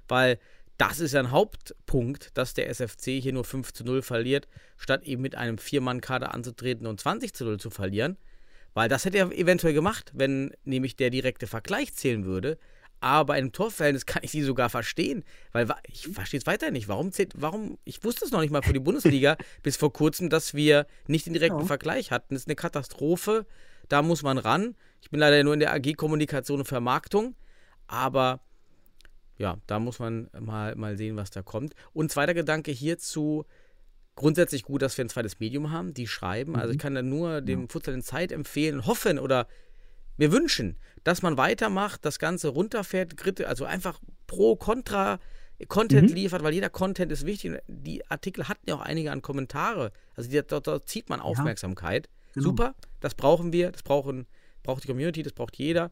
Weil 0.08 0.39
das 0.78 1.00
ist 1.00 1.13
ja 1.13 1.19
ein 1.19 1.30
Hauptpunkt, 1.32 2.36
dass 2.36 2.56
der 2.56 2.67
SFC 2.69 3.22
hier 3.22 3.34
nur 3.34 3.43
5 3.43 3.74
zu 3.74 3.84
0 3.84 4.02
verliert, 4.02 4.48
statt 4.76 5.04
eben 5.04 5.22
mit 5.22 5.36
einem 5.36 5.60
Vier-Mann-Kader 5.60 6.34
anzutreten 6.34 6.88
und 6.88 7.00
20 7.00 7.34
zu 7.34 7.46
0 7.46 7.60
zu 7.60 7.69
verlieren. 7.69 8.17
Weil 8.74 8.89
das 8.89 9.06
hätte 9.06 9.19
er 9.19 9.32
eventuell 9.32 9.74
gemacht, 9.76 10.12
wenn 10.15 10.52
nämlich 10.63 10.96
der 10.96 11.12
direkte 11.12 11.46
Vergleich 11.46 11.93
zählen 11.93 12.26
würde. 12.26 12.58
Aber 13.02 13.26
bei 13.28 13.36
einem 13.36 13.52
Torverhältnis 13.52 14.06
kann 14.08 14.24
ich 14.24 14.32
sie 14.32 14.41
sogar 14.41 14.69
verstehen. 14.69 15.24
Weil 15.52 15.67
ich 15.88 16.08
verstehe 16.08 16.39
es 16.39 16.48
weiter 16.48 16.72
nicht. 16.72 16.88
Warum 16.88 17.12
zählt, 17.12 17.34
warum, 17.36 17.78
ich 17.86 18.04
wusste 18.04 18.26
es 18.26 18.32
noch 18.32 18.41
nicht 18.41 18.50
mal 18.52 18.63
für 18.63 18.74
die 18.74 18.80
Bundesliga 18.80 19.38
bis 19.62 19.78
vor 19.78 19.93
kurzem, 19.93 20.30
dass 20.30 20.56
wir 20.56 20.88
nicht 21.06 21.28
den 21.28 21.34
direkten 21.34 21.60
Ja. 21.60 21.65
Vergleich 21.65 22.10
hatten. 22.10 22.34
Das 22.34 22.41
ist 22.43 22.48
eine 22.48 22.56
Katastrophe. 22.56 23.46
Da 23.89 24.02
muss 24.02 24.24
man 24.24 24.38
ran. 24.38 24.76
Ich 25.02 25.10
bin 25.10 25.19
leider 25.19 25.43
nur 25.43 25.54
in 25.54 25.60
der 25.60 25.74
AG 25.74 25.93
Kommunikation 25.96 26.60
und 26.60 26.65
Vermarktung. 26.65 27.36
Aber 27.88 28.39
ja, 29.38 29.58
da 29.67 29.80
muss 29.80 30.00
man 30.00 30.30
mal, 30.39 30.76
mal 30.76 30.98
sehen, 30.98 31.17
was 31.17 31.32
da 31.32 31.41
kommt. 31.41 31.74
Und 31.93 32.12
zweiter 32.12 32.34
Gedanke 32.34 32.72
hierzu, 32.72 33.46
grundsätzlich 34.15 34.63
gut, 34.63 34.82
dass 34.82 34.98
wir 34.98 35.06
ein 35.06 35.10
zweites 35.10 35.39
Medium 35.39 35.72
haben, 35.72 35.93
die 35.93 36.08
schreiben. 36.08 36.56
Also 36.56 36.72
ich 36.72 36.80
kann 36.80 36.96
da 36.96 37.02
nur 37.02 37.41
dem 37.41 37.67
Futsal 37.67 37.96
in 37.96 38.04
Zeit 38.04 38.32
empfehlen, 38.32 38.86
hoffen 38.86 39.19
oder 39.19 39.48
mir 40.17 40.32
wünschen, 40.32 40.78
dass 41.04 41.24
man 41.24 41.38
weitermacht, 41.38 42.06
das 42.06 42.19
Ganze 42.19 42.50
runterfährt, 42.50 43.17
Gritte, 43.17 43.48
also 43.48 43.65
einfach 43.65 44.00
pro, 44.28 44.56
contra 44.56 45.19
Content 45.67 46.10
Mhm. 46.10 46.15
liefert, 46.15 46.43
weil 46.43 46.54
jeder 46.54 46.69
Content 46.69 47.12
ist 47.12 47.26
wichtig. 47.26 47.60
Die 47.67 48.06
Artikel 48.10 48.48
hatten 48.48 48.69
ja 48.69 48.76
auch 48.76 48.82
einige 48.82 49.12
an 49.12 49.22
Kommentare. 49.22 49.91
Also 50.15 50.30
die, 50.30 50.41
dort, 50.46 50.67
dort 50.67 50.88
zieht 50.88 51.10
man 51.10 51.19
Aufmerksamkeit. 51.19 52.10
genau. 52.34 52.50
Super, 52.50 52.76
das 53.04 53.16
brauchen 53.16 53.52
wir, 53.52 53.72
das 53.72 53.84
brauchen, 53.84 54.26
braucht 54.63 54.84
die 54.84 54.88
Community, 54.88 55.24
das 55.24 55.34
braucht 55.34 55.58
jeder. 55.58 55.92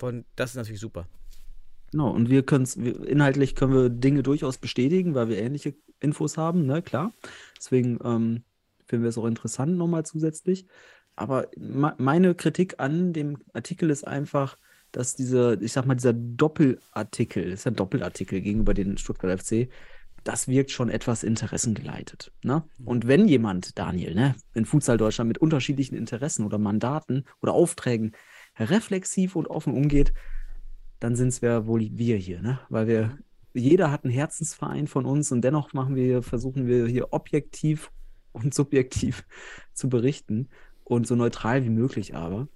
Und 0.00 0.24
das 0.36 0.50
ist 0.50 0.56
natürlich 0.56 0.80
super. 0.80 1.08
Genau, 1.90 2.10
und 2.10 2.30
wir 2.30 2.44
können 2.44 2.62
es, 2.62 2.76
inhaltlich 2.76 3.54
können 3.54 3.74
wir 3.74 3.88
Dinge 3.88 4.22
durchaus 4.22 4.58
bestätigen, 4.58 5.14
weil 5.14 5.28
wir 5.28 5.38
ähnliche 5.38 5.74
Infos 6.00 6.36
haben, 6.36 6.64
ne, 6.64 6.80
klar. 6.80 7.12
Deswegen 7.56 7.98
ähm, 8.04 8.44
finden 8.86 9.02
wir 9.02 9.08
es 9.08 9.18
auch 9.18 9.26
interessant 9.26 9.76
nochmal 9.76 10.06
zusätzlich. 10.06 10.66
Aber 11.16 11.48
meine 11.56 12.34
Kritik 12.34 12.76
an 12.78 13.12
dem 13.12 13.38
Artikel 13.52 13.90
ist 13.90 14.06
einfach, 14.06 14.56
dass 14.92 15.14
dieser, 15.14 15.60
ich 15.60 15.72
sag 15.72 15.86
mal, 15.86 15.94
dieser 15.94 16.12
Doppelartikel, 16.12 17.50
das 17.50 17.60
ist 17.60 17.66
ein 17.66 17.76
Doppelartikel 17.76 18.40
gegenüber 18.40 18.74
den 18.74 18.96
Stuttgart 18.96 19.40
FC, 19.40 19.68
das 20.24 20.48
wirkt 20.48 20.70
schon 20.70 20.88
etwas 20.88 21.22
interessengeleitet. 21.22 22.32
Ne? 22.42 22.62
Und 22.84 23.06
wenn 23.06 23.28
jemand, 23.28 23.78
Daniel, 23.78 24.14
ne, 24.14 24.34
in 24.54 24.64
Futsal 24.64 24.96
Deutschland 24.96 25.28
mit 25.28 25.38
unterschiedlichen 25.38 25.96
Interessen 25.96 26.44
oder 26.44 26.58
Mandaten 26.58 27.24
oder 27.40 27.52
Aufträgen 27.52 28.12
reflexiv 28.58 29.36
und 29.36 29.46
offen 29.46 29.74
umgeht, 29.74 30.12
dann 31.00 31.16
sind 31.16 31.28
es 31.28 31.40
ja 31.40 31.66
wohl 31.66 31.80
wir 31.92 32.16
hier, 32.16 32.42
ne? 32.42 32.60
Weil 32.68 32.86
wir, 32.86 33.18
jeder 33.54 33.90
hat 33.90 34.04
einen 34.04 34.12
Herzensverein 34.12 34.86
von 34.86 35.04
uns 35.04 35.32
und 35.32 35.42
dennoch 35.42 35.72
machen 35.72 35.96
wir, 35.96 36.22
versuchen 36.22 36.66
wir 36.66 36.86
hier 36.86 37.12
objektiv 37.12 37.90
und 38.30 38.54
subjektiv 38.54 39.24
zu 39.74 39.88
berichten 39.88 40.48
und 40.84 41.06
so 41.06 41.16
neutral 41.16 41.64
wie 41.64 41.70
möglich 41.70 42.14
aber. 42.14 42.48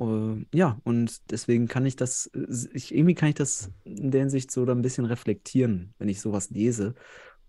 Äh, 0.00 0.46
ja, 0.54 0.78
und 0.84 1.30
deswegen 1.30 1.68
kann 1.68 1.86
ich 1.86 1.96
das, 1.96 2.30
ich, 2.72 2.94
irgendwie 2.94 3.14
kann 3.14 3.28
ich 3.28 3.34
das 3.34 3.70
in 3.84 4.10
der 4.10 4.20
Hinsicht 4.20 4.50
so 4.50 4.64
da 4.64 4.72
ein 4.72 4.82
bisschen 4.82 5.04
reflektieren, 5.04 5.94
wenn 5.98 6.08
ich 6.08 6.20
sowas 6.20 6.50
lese. 6.50 6.94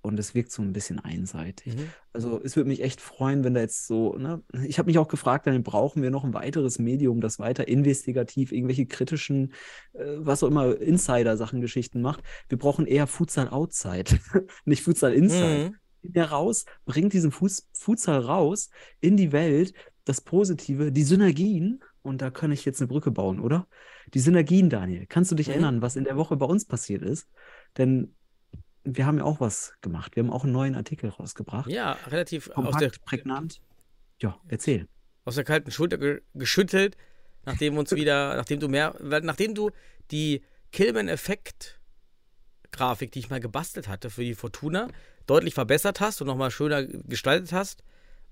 Und 0.02 0.20
es 0.20 0.36
wirkt 0.36 0.52
so 0.52 0.62
ein 0.62 0.74
bisschen 0.74 1.00
einseitig. 1.00 1.76
Mhm. 1.76 1.90
Also 2.14 2.40
es 2.42 2.56
würde 2.56 2.70
mich 2.70 2.82
echt 2.82 3.02
freuen, 3.02 3.44
wenn 3.44 3.56
da 3.56 3.62
jetzt 3.62 3.88
so, 3.88 4.16
ne, 4.16 4.42
ich 4.66 4.80
habe 4.80 4.88
mich 4.88 5.00
auch 5.00 5.10
gefragt, 5.10 5.48
dann 5.48 5.64
brauchen 5.64 6.02
wir 6.02 6.12
noch 6.12 6.24
ein 6.24 6.34
weiteres 6.34 6.80
Medium, 6.80 7.20
das 7.20 7.40
weiter 7.40 7.68
investigativ 7.68 8.52
irgendwelche 8.52 8.86
kritischen, 8.86 9.54
äh, 9.94 10.06
was 10.20 10.44
auch 10.44 10.48
immer, 10.48 10.80
Insider-Sachen, 10.80 11.60
Geschichten 11.60 12.02
macht. 12.02 12.22
Wir 12.48 12.58
brauchen 12.58 12.86
eher 12.86 13.08
Futsal 13.08 13.50
Outside, 13.50 14.20
nicht 14.66 14.84
Futsal 14.84 15.14
Inside. 15.14 15.72
Mhm. 15.72 15.76
Der 16.04 16.30
raus, 16.30 16.66
bringt 16.86 17.12
diesen 17.12 17.32
Fuß, 17.32 17.68
Futsal 17.74 18.22
raus 18.22 18.70
in 19.02 19.18
die 19.18 19.34
Welt, 19.34 19.74
das 20.06 20.22
Positive, 20.22 20.92
die 20.92 21.04
Synergien. 21.04 21.84
Und 22.08 22.22
da 22.22 22.30
kann 22.30 22.52
ich 22.52 22.64
jetzt 22.66 22.80
eine 22.82 22.88
Brücke 22.88 23.12
bauen, 23.12 23.40
oder? 23.40 23.68
Die 24.14 24.20
Synergien, 24.20 24.70
Daniel. 24.70 25.06
Kannst 25.08 25.32
du 25.32 25.36
dich 25.36 25.48
Mhm. 25.48 25.54
erinnern, 25.54 25.82
was 25.82 25.96
in 25.98 26.04
der 26.06 26.16
Woche 26.18 26.36
bei 26.38 26.46
uns 26.46 26.66
passiert 26.66 27.02
ist? 27.04 27.28
Denn 27.78 28.16
wir 28.84 29.06
haben 29.06 29.18
ja 29.18 29.24
auch 29.26 29.40
was 29.42 29.74
gemacht. 29.82 30.16
Wir 30.16 30.24
haben 30.24 30.32
auch 30.32 30.44
einen 30.46 30.54
neuen 30.54 30.76
Artikel 30.76 31.10
rausgebracht. 31.10 31.70
Ja, 31.70 31.92
relativ 32.08 32.48
aus 32.50 32.56
Kompakt, 32.56 32.82
der, 32.82 32.92
prägnant. 33.06 33.62
Ja, 34.22 34.40
erzähl. 34.48 34.88
aus 35.26 35.36
der 35.36 35.44
kalten 35.44 35.72
Schulter 35.72 35.98
ge 35.98 36.22
geschüttelt, 36.34 36.96
nachdem 37.46 37.78
uns 37.78 37.92
wieder, 37.92 38.36
nachdem 38.38 38.62
du 38.62 38.70
mehr, 38.70 38.96
nachdem 39.02 39.54
du 39.54 39.72
die 40.12 40.42
Killman-Effekt-Grafik, 40.72 43.12
die 43.12 43.20
ich 43.20 43.30
mal 43.30 43.42
gebastelt 43.42 43.90
hatte 43.90 44.10
für 44.10 44.24
die 44.24 44.36
Fortuna, 44.36 44.88
deutlich 45.26 45.54
verbessert 45.54 46.00
hast 46.00 46.22
und 46.22 46.28
nochmal 46.28 46.52
schöner 46.52 46.86
gestaltet 46.86 47.52
hast. 47.52 47.84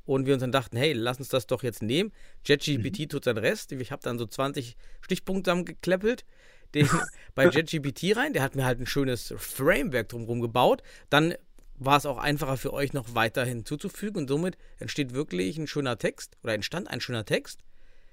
Und 0.06 0.26
wir 0.26 0.34
uns 0.34 0.42
dann 0.42 0.52
dachten, 0.52 0.78
hey, 0.78 0.94
lass 0.94 1.18
uns 1.18 1.30
das 1.30 1.48
doch 1.48 1.64
jetzt 1.64 1.82
nehmen. 1.82 2.12
JetGPT 2.46 3.10
tut 3.10 3.24
seinen 3.24 3.40
Rest. 3.40 3.72
Ich 3.72 3.92
habe 3.92 4.04
dann 4.04 4.20
so 4.20 4.26
20 4.26 4.78
Stichpunkte 5.02 5.50
zusammengekleppelt. 5.50 6.26
Den 6.74 6.88
bei 7.36 7.48
JetGPT 7.48 8.16
rein. 8.16 8.34
Der 8.34 8.44
hat 8.44 8.56
mir 8.56 8.66
halt 8.66 8.80
ein 8.80 8.86
schönes 8.86 9.34
Framework 9.38 10.10
drumherum 10.10 10.42
gebaut. 10.42 10.84
Dann 11.10 11.34
war 11.78 11.98
es 11.98 12.06
auch 12.06 12.18
einfacher 12.18 12.58
für 12.58 12.74
euch 12.74 12.94
noch 12.94 13.16
weiter 13.16 13.44
hinzuzufügen 13.44 14.22
und 14.22 14.28
somit 14.28 14.58
entsteht 14.80 15.14
wirklich 15.14 15.58
ein 15.58 15.68
schöner 15.68 15.98
Text 15.98 16.38
oder 16.44 16.54
entstand 16.54 16.90
ein 16.90 17.02
schöner 17.02 17.26
Text. 17.26 17.60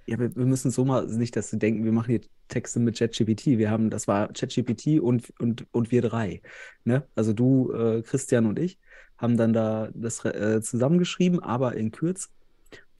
Ja, 0.07 0.19
wir, 0.19 0.35
wir 0.35 0.47
müssen 0.47 0.73
so 0.73 0.85
mal 0.85 1.07
nicht, 1.07 1.37
dass 1.37 1.51
sie 1.51 1.59
denken, 1.59 1.85
wir 1.85 1.93
machen 1.93 2.11
hier 2.11 2.21
Texte 2.49 2.81
mit 2.81 2.99
ChatGPT. 2.99 3.47
Wir 3.59 3.71
haben, 3.71 3.89
das 3.89 4.09
war 4.09 4.33
ChatGPT 4.33 5.01
und, 5.01 5.33
und, 5.39 5.67
und 5.71 5.93
wir 5.93 6.03
drei. 6.03 6.43
Ne? 6.85 7.07
Also 7.15 7.33
du, 7.33 7.73
äh, 7.73 8.03
Christian 8.03 8.47
und 8.47 8.59
ich 8.59 8.79
haben 9.23 9.37
dann 9.37 9.53
da 9.53 9.89
das 9.95 10.25
äh, 10.25 10.61
zusammengeschrieben, 10.61 11.41
aber 11.41 11.77
in 11.77 11.93
Kürz. 11.93 12.31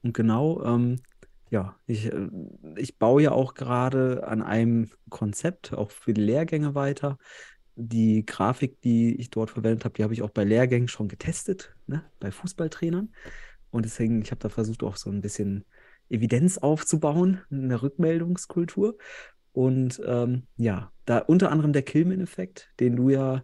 Und 0.01 0.13
genau, 0.13 0.63
ähm, 0.63 1.01
ja, 1.49 1.75
ich, 1.85 2.11
äh, 2.11 2.29
ich 2.77 2.97
baue 2.97 3.21
ja 3.21 3.31
auch 3.31 3.53
gerade 3.53 4.25
an 4.25 4.41
einem 4.41 4.89
Konzept, 5.09 5.73
auch 5.73 5.91
für 5.91 6.13
die 6.13 6.21
Lehrgänge 6.21 6.73
weiter. 6.75 7.17
Die 7.75 8.25
Grafik, 8.25 8.81
die 8.81 9.15
ich 9.15 9.29
dort 9.29 9.51
verwendet 9.51 9.83
habe, 9.83 9.95
die 9.95 10.03
habe 10.03 10.13
ich 10.13 10.21
auch 10.21 10.29
bei 10.29 10.45
Lehrgängen 10.45 10.87
schon 10.87 11.09
getestet, 11.09 11.75
ne? 11.87 12.03
bei 12.19 12.31
Fußballtrainern. 12.31 13.13
Und 13.69 13.85
deswegen, 13.85 14.21
ich 14.21 14.31
habe 14.31 14.39
da 14.39 14.49
versucht, 14.49 14.83
auch 14.83 14.95
so 14.95 15.09
ein 15.09 15.21
bisschen 15.21 15.65
Evidenz 16.09 16.57
aufzubauen, 16.57 17.41
eine 17.51 17.81
Rückmeldungskultur. 17.81 18.97
Und 19.51 20.01
ähm, 20.05 20.43
ja, 20.55 20.91
da 21.05 21.19
unter 21.19 21.51
anderem 21.51 21.73
der 21.73 21.81
Killman-Effekt, 21.81 22.69
den 22.79 22.95
du 22.95 23.09
ja, 23.09 23.43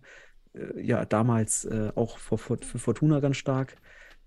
ja 0.78 1.06
damals 1.06 1.66
äh, 1.66 1.92
auch 1.96 2.18
für, 2.18 2.38
für 2.38 2.80
Fortuna 2.80 3.20
ganz 3.20 3.38
stark 3.38 3.76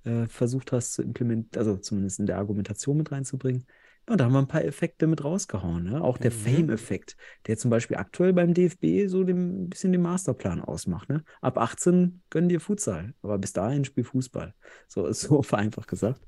äh, 0.05 0.27
versucht 0.27 0.73
hast 0.73 0.95
zu 0.95 1.03
implementieren, 1.03 1.61
also 1.61 1.77
zumindest 1.77 2.21
in 2.21 2.27
der 2.27 2.39
Argumentation 2.39 2.97
mit 2.97 3.13
reinzubringen. 3.13 3.67
Ja, 4.09 4.13
und 4.13 4.19
da 4.21 4.25
haben 4.25 4.33
wir 4.33 4.41
ein 4.41 4.49
paar 4.49 4.65
Effekte 4.65 5.07
mit 5.07 5.23
rausgehauen. 5.23 5.85
Ne? 5.85 6.03
Auch 6.03 6.19
der 6.19 6.33
Mhm. 6.33 6.35
Fame-Effekt, 6.35 7.17
der 7.47 7.57
zum 7.57 7.71
Beispiel 7.71 7.97
aktuell 7.97 8.33
beim 8.33 8.53
DFB 8.53 9.07
so 9.09 9.23
dem, 9.25 9.65
ein 9.65 9.69
bisschen 9.69 9.93
den 9.93 10.03
Masterplan 10.03 10.61
ausmacht. 10.61 11.09
Ne? 11.09 11.23
Ab 11.41 11.59
18 11.59 12.23
gönn 12.31 12.49
dir 12.49 12.61
Futsal, 12.61 13.15
aber 13.23 13.39
bis 13.39 13.53
dahin 13.53 13.85
spiel 13.85 14.05
Fußball. 14.05 14.55
So 14.89 15.07
ist 15.07 15.21
so 15.23 15.43
vereinfacht 15.43 15.89
gesagt. 15.89 16.21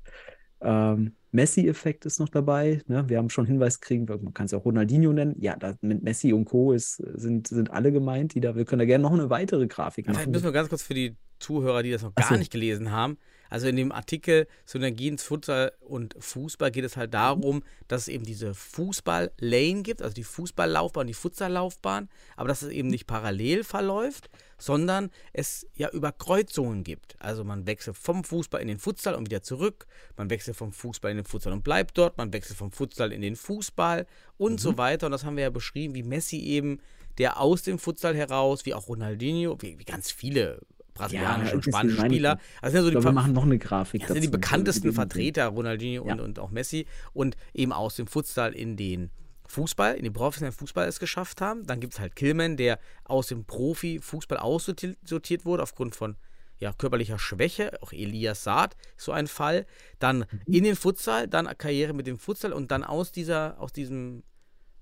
Ähm, 0.61 1.15
Messi-Effekt 1.31 2.05
ist 2.05 2.19
noch 2.19 2.29
dabei. 2.29 2.81
Ne? 2.87 3.07
Wir 3.09 3.17
haben 3.17 3.29
schon 3.29 3.45
Hinweis 3.45 3.81
gekriegt, 3.81 4.07
man 4.07 4.33
kann 4.33 4.45
es 4.45 4.53
auch 4.53 4.63
Ronaldinho 4.65 5.11
nennen. 5.11 5.35
Ja, 5.39 5.55
da, 5.57 5.75
mit 5.81 6.01
Messi 6.01 6.33
und 6.33 6.45
Co. 6.45 6.71
Ist, 6.71 6.95
sind, 6.95 7.47
sind 7.47 7.71
alle 7.71 7.91
gemeint, 7.91 8.33
die 8.33 8.39
da, 8.39 8.55
wir 8.55 8.65
können 8.65 8.79
da 8.79 8.85
gerne 8.85 9.03
noch 9.03 9.13
eine 9.13 9.29
weitere 9.29 9.67
Grafik 9.67 10.05
Vielleicht 10.05 10.21
machen. 10.21 10.31
müssen 10.31 10.45
wir 10.45 10.51
ganz 10.53 10.69
kurz 10.69 10.83
für 10.83 10.93
die 10.93 11.17
Zuhörer, 11.39 11.83
die 11.83 11.91
das 11.91 12.03
noch 12.03 12.15
gar 12.15 12.29
so. 12.29 12.35
nicht 12.35 12.51
gelesen 12.51 12.91
haben. 12.91 13.17
Also 13.49 13.67
in 13.67 13.75
dem 13.75 13.91
Artikel 13.91 14.47
Synergien 14.65 15.17
Futsal 15.17 15.71
und 15.81 16.15
Fußball 16.19 16.71
geht 16.71 16.85
es 16.85 16.97
halt 16.97 17.13
darum, 17.13 17.63
dass 17.87 18.03
es 18.03 18.07
eben 18.07 18.25
diese 18.25 18.53
Fußball-Lane 18.53 19.83
gibt, 19.83 20.01
also 20.01 20.13
die 20.13 20.23
Fußballlaufbahn 20.23 21.01
und 21.01 21.07
die 21.07 21.13
Futsallaufbahn, 21.13 22.09
aber 22.35 22.47
dass 22.47 22.61
es 22.61 22.69
eben 22.69 22.89
nicht 22.89 23.07
parallel 23.07 23.63
verläuft, 23.63 24.29
sondern 24.57 25.11
es 25.33 25.67
ja 25.75 25.89
Überkreuzungen 25.89 26.83
gibt. 26.83 27.15
Also 27.19 27.43
man 27.43 27.67
wechselt 27.67 27.97
vom 27.97 28.23
Fußball 28.23 28.61
in 28.61 28.67
den 28.67 28.79
Futsal 28.79 29.15
und 29.15 29.25
wieder 29.25 29.43
zurück, 29.43 29.85
man 30.17 30.29
wechselt 30.29 30.57
vom 30.57 30.71
Fußball 30.71 31.11
in 31.11 31.17
den 31.17 31.25
Futsal 31.25 31.53
und 31.53 31.63
bleibt 31.63 31.97
dort, 31.97 32.17
man 32.17 32.33
wechselt 32.33 32.57
vom 32.57 32.71
Futsal 32.71 33.11
in 33.11 33.21
den 33.21 33.35
Fußball 33.35 34.05
und 34.37 34.59
so 34.59 34.77
weiter. 34.77 35.07
Und 35.07 35.11
das 35.11 35.23
haben 35.23 35.37
wir 35.37 35.43
ja 35.43 35.49
beschrieben, 35.49 35.95
wie 35.95 36.03
Messi 36.03 36.39
eben, 36.39 36.79
der 37.17 37.39
aus 37.39 37.63
dem 37.63 37.79
Futsal 37.79 38.15
heraus, 38.15 38.65
wie 38.65 38.73
auch 38.73 38.87
Ronaldinho, 38.87 39.57
wie, 39.61 39.79
wie 39.79 39.85
ganz 39.85 40.11
viele 40.11 40.61
brasilianische 40.95 41.49
Ja, 41.51 41.55
und 41.55 41.65
deswegen 41.65 41.71
spanische 41.71 41.97
meine 41.97 42.07
ich 42.13 42.15
Spieler. 42.17 42.31
Also 42.31 42.41
das 42.61 42.71
sind 42.71 42.75
ja 42.75 42.81
so 42.81 42.87
die, 42.87 42.91
glaube, 42.93 43.05
wir 43.05 43.11
machen 43.11 43.33
noch 43.33 43.43
eine 43.43 43.57
Grafik 43.59 44.01
das 44.01 44.07
sind 44.07 44.21
die 44.23 44.27
dazu. 44.27 44.39
bekanntesten 44.39 44.93
Vertreter, 44.93 45.47
Ronaldinho 45.47 46.01
und, 46.03 46.17
Ja. 46.17 46.23
und 46.23 46.39
auch 46.39 46.49
Messi. 46.49 46.87
Und 47.13 47.37
eben 47.53 47.71
aus 47.71 47.95
dem 47.95 48.07
Futsal 48.07 48.53
in 48.53 48.75
den 48.77 49.11
Fußball, 49.47 49.95
in 49.95 50.03
den 50.03 50.13
professionellen 50.13 50.57
Fußball 50.57 50.87
es 50.87 50.99
geschafft 50.99 51.39
haben. 51.41 51.67
Dann 51.67 51.79
gibt 51.79 51.93
es 51.93 51.99
halt 51.99 52.15
Killman, 52.15 52.57
der 52.57 52.79
aus 53.03 53.27
dem 53.27 53.45
Profi-Fußball 53.45 54.39
aussortiert 54.39 55.45
wurde 55.45 55.61
aufgrund 55.61 55.95
von 55.95 56.15
ja, 56.57 56.71
körperlicher 56.73 57.19
Schwäche. 57.19 57.77
Auch 57.83 57.91
Elias 57.91 58.43
Saad 58.43 58.75
ist 58.97 59.05
so 59.05 59.11
ein 59.11 59.27
Fall. 59.27 59.65
Dann 59.99 60.25
in 60.47 60.63
den 60.63 60.75
Futsal, 60.75 61.27
dann 61.27 61.45
Karriere 61.57 61.93
mit 61.93 62.07
dem 62.07 62.17
Futsal 62.17 62.53
und 62.53 62.71
dann 62.71 62.83
aus 62.83 63.11
dieser, 63.11 63.59
aus 63.59 63.71
diesem 63.73 64.23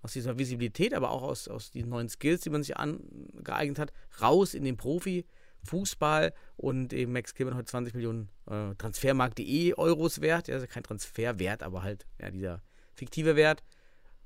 aus 0.04 0.12
dieser 0.12 0.38
Visibilität, 0.38 0.94
aber 0.94 1.12
auch 1.12 1.22
aus, 1.22 1.48
aus 1.48 1.72
diesen 1.72 1.90
neuen 1.90 2.10
Skills, 2.10 2.42
die 2.42 2.50
man 2.50 2.62
sich 2.62 2.76
angeeignet 2.76 3.80
hat, 3.80 3.94
raus 4.22 4.54
in 4.54 4.66
den 4.66 4.76
Profi-Fußball 4.76 5.24
und 6.58 6.94
eben 6.94 7.14
Max 7.14 7.34
Kilman 7.34 7.56
heute 7.56 7.66
20 7.66 7.94
Millionen 7.94 8.30
äh, 8.50 8.76
Transfermarkt.de 8.76 9.74
Euros 9.76 10.22
wert. 10.22 10.48
Ja, 10.48 10.56
also 10.56 10.68
kein 10.68 10.84
Transferwert, 10.84 11.64
aber 11.64 11.84
halt 11.84 12.06
ja, 12.20 12.32
dieser 12.32 12.62
fiktive 12.94 13.36
Wert. 13.36 13.64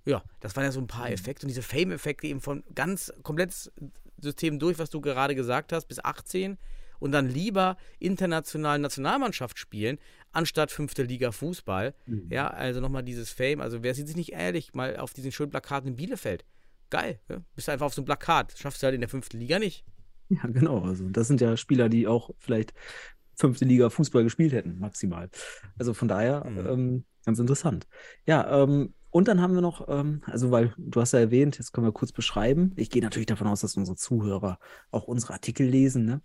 Ja, 0.06 0.24
das 0.40 0.56
waren 0.56 0.64
ja 0.64 0.72
so 0.72 0.80
ein 0.80 0.88
paar 0.88 1.12
Effekte 1.12 1.46
und 1.46 1.50
diese 1.50 1.62
Fame-Effekte 1.62 2.28
eben 2.28 2.40
von 2.40 2.64
ganz 2.74 3.12
komplettes 3.24 3.72
System 4.22 4.58
durch, 4.58 4.80
was 4.80 4.90
du 4.90 5.02
gerade 5.02 5.36
gesagt 5.36 5.74
hast, 5.74 5.88
bis 5.88 6.04
18 6.04 6.58
und 7.00 7.12
dann 7.12 7.30
lieber 7.30 7.78
international 8.00 8.80
Nationalmannschaft 8.80 9.60
spielen, 9.60 10.00
anstatt 10.32 10.72
fünfte 10.72 11.04
Liga 11.04 11.32
Fußball. 11.32 11.94
Ja, 12.30 12.48
also 12.48 12.80
nochmal 12.80 13.04
dieses 13.04 13.32
Fame. 13.32 13.62
Also 13.62 13.84
wer 13.84 13.94
sieht 13.94 14.08
sich 14.08 14.16
nicht 14.16 14.34
ehrlich 14.34 14.74
mal 14.74 14.98
auf 14.98 15.14
diesen 15.14 15.32
schönen 15.32 15.52
Plakaten 15.52 15.90
in 15.90 15.96
Bielefeld? 15.96 16.46
Geil, 16.90 17.20
ja? 17.30 17.42
bist 17.56 17.68
du 17.68 17.74
einfach 17.74 17.88
auf 17.88 17.94
so 17.94 18.02
einem 18.02 18.06
Plakat. 18.06 18.54
Schaffst 18.58 18.82
du 18.82 18.86
halt 18.86 18.96
in 18.96 19.02
der 19.02 19.10
fünften 19.10 19.40
Liga 19.40 19.60
nicht. 19.60 19.84
Ja, 20.30 20.46
genau. 20.48 20.84
Also 20.84 21.10
das 21.10 21.28
sind 21.28 21.42
ja 21.42 21.56
Spieler, 21.58 21.90
die 21.90 22.08
auch 22.08 22.32
vielleicht 22.40 22.74
fünfte 23.36 23.66
Liga 23.66 23.90
Fußball 23.90 24.24
gespielt 24.24 24.52
hätten, 24.54 24.80
maximal. 24.80 25.30
Also 25.78 25.94
von 25.94 26.08
daher 26.08 26.44
Mhm. 26.46 26.68
ähm, 26.68 27.06
ganz 27.26 27.40
interessant. 27.40 27.88
Ja, 28.26 28.64
ähm, 28.64 28.94
und 29.10 29.28
dann 29.28 29.42
haben 29.42 29.54
wir 29.54 29.62
noch, 29.62 29.88
ähm, 29.90 30.22
also 30.26 30.52
weil 30.52 30.74
du 30.78 31.00
hast 31.02 31.14
ja 31.14 31.20
erwähnt, 31.20 31.58
jetzt 31.58 31.72
können 31.72 31.88
wir 31.88 31.92
kurz 31.94 32.12
beschreiben. 32.12 32.74
Ich 32.76 32.90
gehe 32.90 33.02
natürlich 33.02 33.26
davon 33.28 33.48
aus, 33.48 33.62
dass 33.62 33.78
unsere 33.78 33.96
Zuhörer 33.96 34.60
auch 34.92 35.04
unsere 35.08 35.34
Artikel 35.34 35.68
lesen. 35.68 36.06
Ne? 36.06 36.22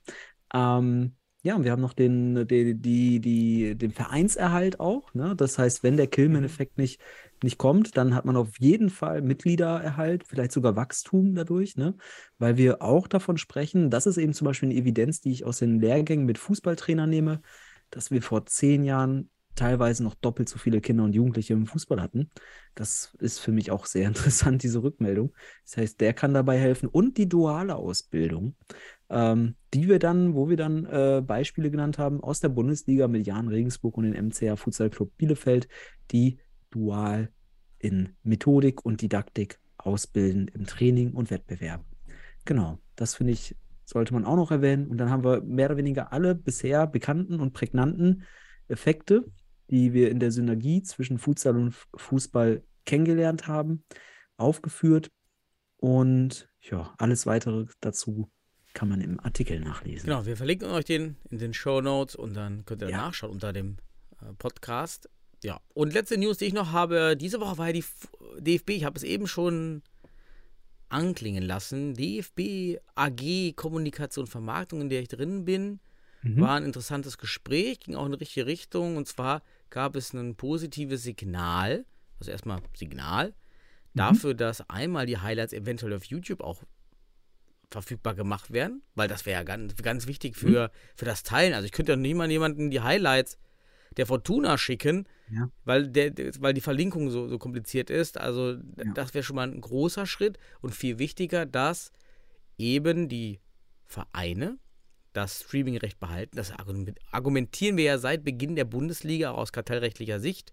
Ähm, 0.54 1.16
ja, 1.42 1.56
und 1.56 1.64
wir 1.64 1.72
haben 1.72 1.80
noch 1.82 1.92
den, 1.92 2.46
die, 2.46 2.74
die, 2.74 3.20
die, 3.20 3.76
den 3.76 3.92
Vereinserhalt 3.92 4.80
auch. 4.80 5.12
Ne? 5.14 5.34
Das 5.36 5.58
heißt, 5.58 5.82
wenn 5.82 5.96
der 5.96 6.06
Killman-Effekt 6.06 6.78
nicht, 6.78 7.00
nicht 7.44 7.58
kommt, 7.58 7.96
dann 7.96 8.14
hat 8.14 8.24
man 8.24 8.36
auf 8.36 8.58
jeden 8.58 8.90
Fall 8.90 9.22
Mitgliedererhalt, 9.22 10.24
vielleicht 10.26 10.52
sogar 10.52 10.76
Wachstum 10.76 11.34
dadurch, 11.34 11.76
ne? 11.76 11.94
weil 12.38 12.56
wir 12.56 12.82
auch 12.82 13.08
davon 13.08 13.38
sprechen, 13.38 13.90
das 13.90 14.06
ist 14.06 14.16
eben 14.16 14.32
zum 14.32 14.46
Beispiel 14.46 14.70
eine 14.70 14.78
Evidenz, 14.78 15.20
die 15.20 15.32
ich 15.32 15.44
aus 15.44 15.58
den 15.58 15.80
Lehrgängen 15.80 16.26
mit 16.26 16.38
Fußballtrainern 16.38 17.10
nehme, 17.10 17.42
dass 17.90 18.10
wir 18.10 18.22
vor 18.22 18.46
zehn 18.46 18.84
Jahren 18.84 19.28
teilweise 19.54 20.02
noch 20.02 20.14
doppelt 20.14 20.48
so 20.48 20.58
viele 20.58 20.80
Kinder 20.80 21.04
und 21.04 21.14
Jugendliche 21.14 21.52
im 21.52 21.66
Fußball 21.66 22.00
hatten. 22.00 22.30
Das 22.74 23.14
ist 23.18 23.38
für 23.38 23.52
mich 23.52 23.70
auch 23.70 23.86
sehr 23.86 24.08
interessant, 24.08 24.62
diese 24.62 24.82
Rückmeldung. 24.82 25.32
Das 25.64 25.76
heißt, 25.76 26.00
der 26.00 26.14
kann 26.14 26.34
dabei 26.34 26.58
helfen. 26.58 26.88
Und 26.88 27.18
die 27.18 27.28
duale 27.28 27.76
Ausbildung, 27.76 28.56
ähm, 29.10 29.56
die 29.74 29.88
wir 29.88 29.98
dann, 29.98 30.34
wo 30.34 30.48
wir 30.48 30.56
dann 30.56 30.86
äh, 30.86 31.22
Beispiele 31.24 31.70
genannt 31.70 31.98
haben 31.98 32.22
aus 32.22 32.40
der 32.40 32.48
Bundesliga 32.48 33.08
mit 33.08 33.26
Jan 33.26 33.48
Regensburg 33.48 33.96
und 33.98 34.04
den 34.04 34.28
MCR 34.28 34.56
Futsal 34.56 34.90
Club 34.90 35.12
Bielefeld, 35.16 35.68
die 36.10 36.38
dual 36.72 37.30
in 37.78 38.16
Methodik 38.22 38.84
und 38.84 39.00
Didaktik 39.02 39.58
ausbilden 39.76 40.48
im 40.48 40.66
Training 40.66 41.12
und 41.12 41.30
Wettbewerb. 41.30 41.84
Genau, 42.44 42.78
das 42.96 43.14
finde 43.14 43.32
ich, 43.32 43.56
sollte 43.84 44.14
man 44.14 44.24
auch 44.24 44.36
noch 44.36 44.50
erwähnen. 44.50 44.88
Und 44.88 44.98
dann 44.98 45.10
haben 45.10 45.24
wir 45.24 45.42
mehr 45.42 45.66
oder 45.66 45.76
weniger 45.76 46.12
alle 46.12 46.34
bisher 46.34 46.86
bekannten 46.86 47.40
und 47.40 47.52
prägnanten 47.52 48.24
Effekte, 48.68 49.24
die 49.70 49.92
wir 49.92 50.10
in 50.10 50.20
der 50.20 50.30
Synergie 50.32 50.82
zwischen 50.82 51.18
Futsal 51.18 51.56
und 51.56 51.74
Fußball 51.96 52.62
kennengelernt 52.84 53.46
haben, 53.48 53.84
aufgeführt. 54.36 55.10
Und 55.78 56.48
ja, 56.60 56.94
alles 56.98 57.26
weitere 57.26 57.66
dazu 57.80 58.30
kann 58.74 58.88
man 58.88 59.00
im 59.00 59.20
Artikel 59.20 59.60
nachlesen. 59.60 60.06
Genau, 60.06 60.24
wir 60.24 60.36
verlinken 60.36 60.70
euch 60.70 60.84
den 60.84 61.16
in 61.28 61.38
den 61.38 61.52
Show 61.52 61.80
Notes 61.80 62.14
und 62.14 62.34
dann 62.34 62.64
könnt 62.64 62.82
ihr 62.82 62.88
Ja. 62.90 62.98
nachschauen 62.98 63.32
unter 63.32 63.52
dem 63.52 63.76
äh, 64.20 64.32
Podcast. 64.38 65.08
Ja, 65.42 65.60
und 65.74 65.92
letzte 65.92 66.18
News, 66.18 66.38
die 66.38 66.46
ich 66.46 66.52
noch 66.52 66.72
habe, 66.72 67.16
diese 67.16 67.40
Woche 67.40 67.58
war 67.58 67.68
ja 67.68 67.72
die 67.72 67.84
DFB, 68.38 68.70
ich 68.70 68.84
habe 68.84 68.96
es 68.96 69.02
eben 69.02 69.26
schon 69.26 69.82
anklingen 70.88 71.42
lassen. 71.42 71.94
DFB 71.94 72.78
AG 72.94 73.54
Kommunikation 73.56 74.24
und 74.24 74.30
Vermarktung, 74.30 74.82
in 74.82 74.88
der 74.88 75.00
ich 75.00 75.08
drin 75.08 75.44
bin, 75.44 75.80
Mhm. 76.22 76.40
war 76.40 76.56
ein 76.56 76.64
interessantes 76.64 77.18
Gespräch, 77.18 77.80
ging 77.80 77.96
auch 77.96 78.06
in 78.06 78.12
die 78.12 78.18
richtige 78.18 78.46
Richtung. 78.46 78.96
Und 78.96 79.08
zwar 79.08 79.42
gab 79.70 79.96
es 79.96 80.12
ein 80.12 80.36
positives 80.36 81.02
Signal, 81.02 81.84
also 82.20 82.30
erstmal 82.30 82.60
Signal, 82.74 83.34
dafür, 83.94 84.34
dass 84.34 84.68
einmal 84.70 85.06
die 85.06 85.18
Highlights 85.18 85.52
eventuell 85.52 85.94
auf 85.94 86.04
YouTube 86.04 86.40
auch 86.40 86.62
verfügbar 87.70 88.14
gemacht 88.14 88.52
werden, 88.52 88.82
weil 88.94 89.08
das 89.08 89.26
wäre 89.26 89.40
ja 89.40 89.44
ganz, 89.44 89.74
ganz 89.76 90.06
wichtig 90.06 90.36
für, 90.36 90.70
für 90.94 91.04
das 91.06 91.22
Teilen. 91.22 91.54
Also 91.54 91.66
ich 91.66 91.72
könnte 91.72 91.92
ja 91.92 91.96
niemand 91.96 92.30
jemanden 92.30 92.70
die 92.70 92.82
Highlights 92.82 93.38
der 93.96 94.06
Fortuna 94.06 94.58
schicken, 94.58 95.06
Ja. 95.34 95.48
weil, 95.64 95.88
der, 95.88 96.12
weil 96.40 96.52
die 96.52 96.60
Verlinkung 96.60 97.10
so, 97.10 97.26
so 97.26 97.38
kompliziert 97.38 97.88
ist. 97.88 98.18
Also 98.18 98.56
das 98.94 99.14
wäre 99.14 99.22
schon 99.22 99.36
mal 99.36 99.48
ein 99.50 99.60
großer 99.60 100.04
Schritt 100.04 100.38
und 100.60 100.74
viel 100.74 100.98
wichtiger, 100.98 101.46
dass 101.46 101.90
eben 102.58 103.08
die 103.08 103.40
Vereine 103.86 104.58
das 105.14 105.40
Streamingrecht 105.40 105.98
behalten. 105.98 106.36
Das 106.36 106.52
argument- 106.52 106.98
argumentieren 107.10 107.76
wir 107.76 107.84
ja 107.84 107.98
seit 107.98 108.24
Beginn 108.24 108.56
der 108.56 108.64
Bundesliga 108.66 109.30
aus 109.30 109.52
kartellrechtlicher 109.52 110.20
Sicht. 110.20 110.52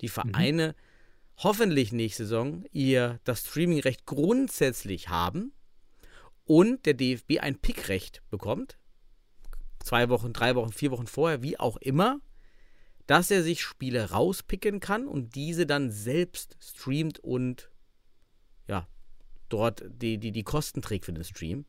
Die 0.00 0.08
Vereine 0.08 0.74
hoffentlich 1.38 1.92
nächste 1.92 2.24
Saison 2.24 2.64
ihr 2.72 3.18
das 3.24 3.40
Streamingrecht 3.40 4.06
grundsätzlich 4.06 5.08
haben 5.08 5.52
und 6.44 6.86
der 6.86 6.94
DFB 6.94 7.38
ein 7.40 7.58
Pickrecht 7.58 8.22
bekommt. 8.30 8.78
Zwei 9.80 10.08
Wochen, 10.08 10.32
drei 10.32 10.54
Wochen, 10.54 10.72
vier 10.72 10.92
Wochen 10.92 11.06
vorher, 11.06 11.42
wie 11.42 11.58
auch 11.58 11.76
immer, 11.78 12.20
dass 13.12 13.30
er 13.30 13.42
sich 13.42 13.60
Spiele 13.60 14.08
rauspicken 14.08 14.80
kann 14.80 15.06
und 15.06 15.34
diese 15.34 15.66
dann 15.66 15.90
selbst 15.90 16.56
streamt 16.62 17.18
und 17.18 17.68
ja, 18.66 18.88
dort 19.50 19.84
die, 19.86 20.16
die, 20.16 20.32
die 20.32 20.44
Kosten 20.44 20.80
trägt 20.80 21.04
für 21.04 21.12
den 21.12 21.22
Stream. 21.22 21.66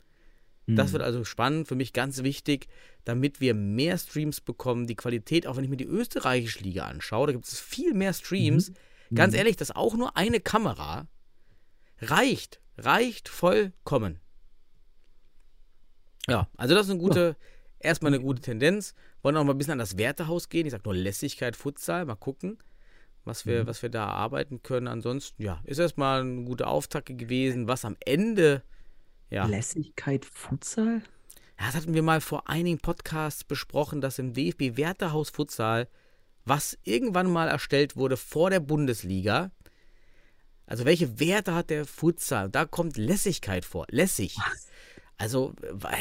Das 0.68 0.94
wird 0.94 1.04
also 1.04 1.26
spannend, 1.26 1.68
für 1.68 1.76
mich 1.76 1.92
ganz 1.92 2.24
wichtig, 2.24 2.70
damit 3.04 3.42
wir 3.42 3.54
mehr 3.54 3.98
Streams 3.98 4.40
bekommen. 4.40 4.88
Die 4.88 4.96
Qualität, 4.96 5.46
auch 5.46 5.58
wenn 5.58 5.66
ich 5.66 5.70
mir 5.70 5.76
die 5.76 5.84
österreichische 5.84 6.64
Liga 6.64 6.86
anschaue, 6.86 7.28
da 7.28 7.34
gibt 7.34 7.46
es 7.46 7.60
viel 7.60 7.94
mehr 7.94 8.14
Streams. 8.14 8.72
Ganz 9.14 9.34
ehrlich, 9.34 9.58
dass 9.58 9.72
auch 9.72 9.96
nur 9.96 10.16
eine 10.16 10.40
Kamera 10.40 11.10
reicht, 12.00 12.62
reicht 12.78 13.28
vollkommen. 13.28 14.22
Ja, 16.30 16.48
also 16.56 16.74
das 16.74 16.86
ist 16.86 16.92
eine 16.92 17.02
gute, 17.02 17.36
erstmal 17.80 18.14
eine 18.14 18.24
gute 18.24 18.42
Tendenz. 18.42 18.96
Wollen 19.24 19.38
auch 19.38 19.44
mal 19.44 19.54
ein 19.54 19.58
bisschen 19.58 19.74
an 19.74 19.80
das 19.80 19.98
Wertehaus 19.98 20.50
gehen. 20.50 20.68
Ich 20.68 20.72
sag 20.72 20.86
nur 20.86 20.94
Lässigkeit, 20.94 21.56
Futsal, 21.56 22.06
mal 22.06 22.16
gucken, 22.16 22.60
was 23.24 23.46
wir, 23.46 23.66
was 23.66 23.82
wir 23.82 23.90
da 23.90 24.04
erarbeiten 24.04 24.62
können. 24.62 24.88
Ansonsten, 24.88 25.42
ja, 25.42 25.62
ist 25.64 25.80
erstmal 25.80 26.24
ein 26.24 26.46
guter 26.46 26.68
Auftakt 26.68 27.08
gewesen. 27.08 27.68
Was 27.68 27.86
am 27.86 27.96
Ende, 28.06 28.64
ja. 29.30 29.46
Lässigkeit 29.46 30.26
Futsal? 30.26 31.02
Ja, 31.60 31.68
das 31.68 31.76
hatten 31.76 31.94
wir 31.94 32.04
mal 32.04 32.20
vor 32.20 32.50
einigen 32.50 32.80
Podcasts 32.80 33.44
besprochen, 33.44 34.02
dass 34.02 34.20
im 34.20 34.34
DFB 34.34 34.76
Wertehaus 34.76 35.30
Futsal, 35.30 35.88
was 36.44 36.78
irgendwann 36.84 37.32
mal 37.32 37.48
erstellt 37.48 37.96
wurde 37.96 38.18
vor 38.18 38.50
der 38.50 38.60
Bundesliga, 38.60 39.52
also 40.66 40.86
welche 40.86 41.20
Werte 41.20 41.54
hat 41.56 41.70
der 41.70 41.86
Futsal? 41.86 42.50
Da 42.50 42.66
kommt 42.66 42.98
Lässigkeit 42.98 43.64
vor. 43.66 43.86
Lässig. 43.90 44.38
Also, 45.18 45.54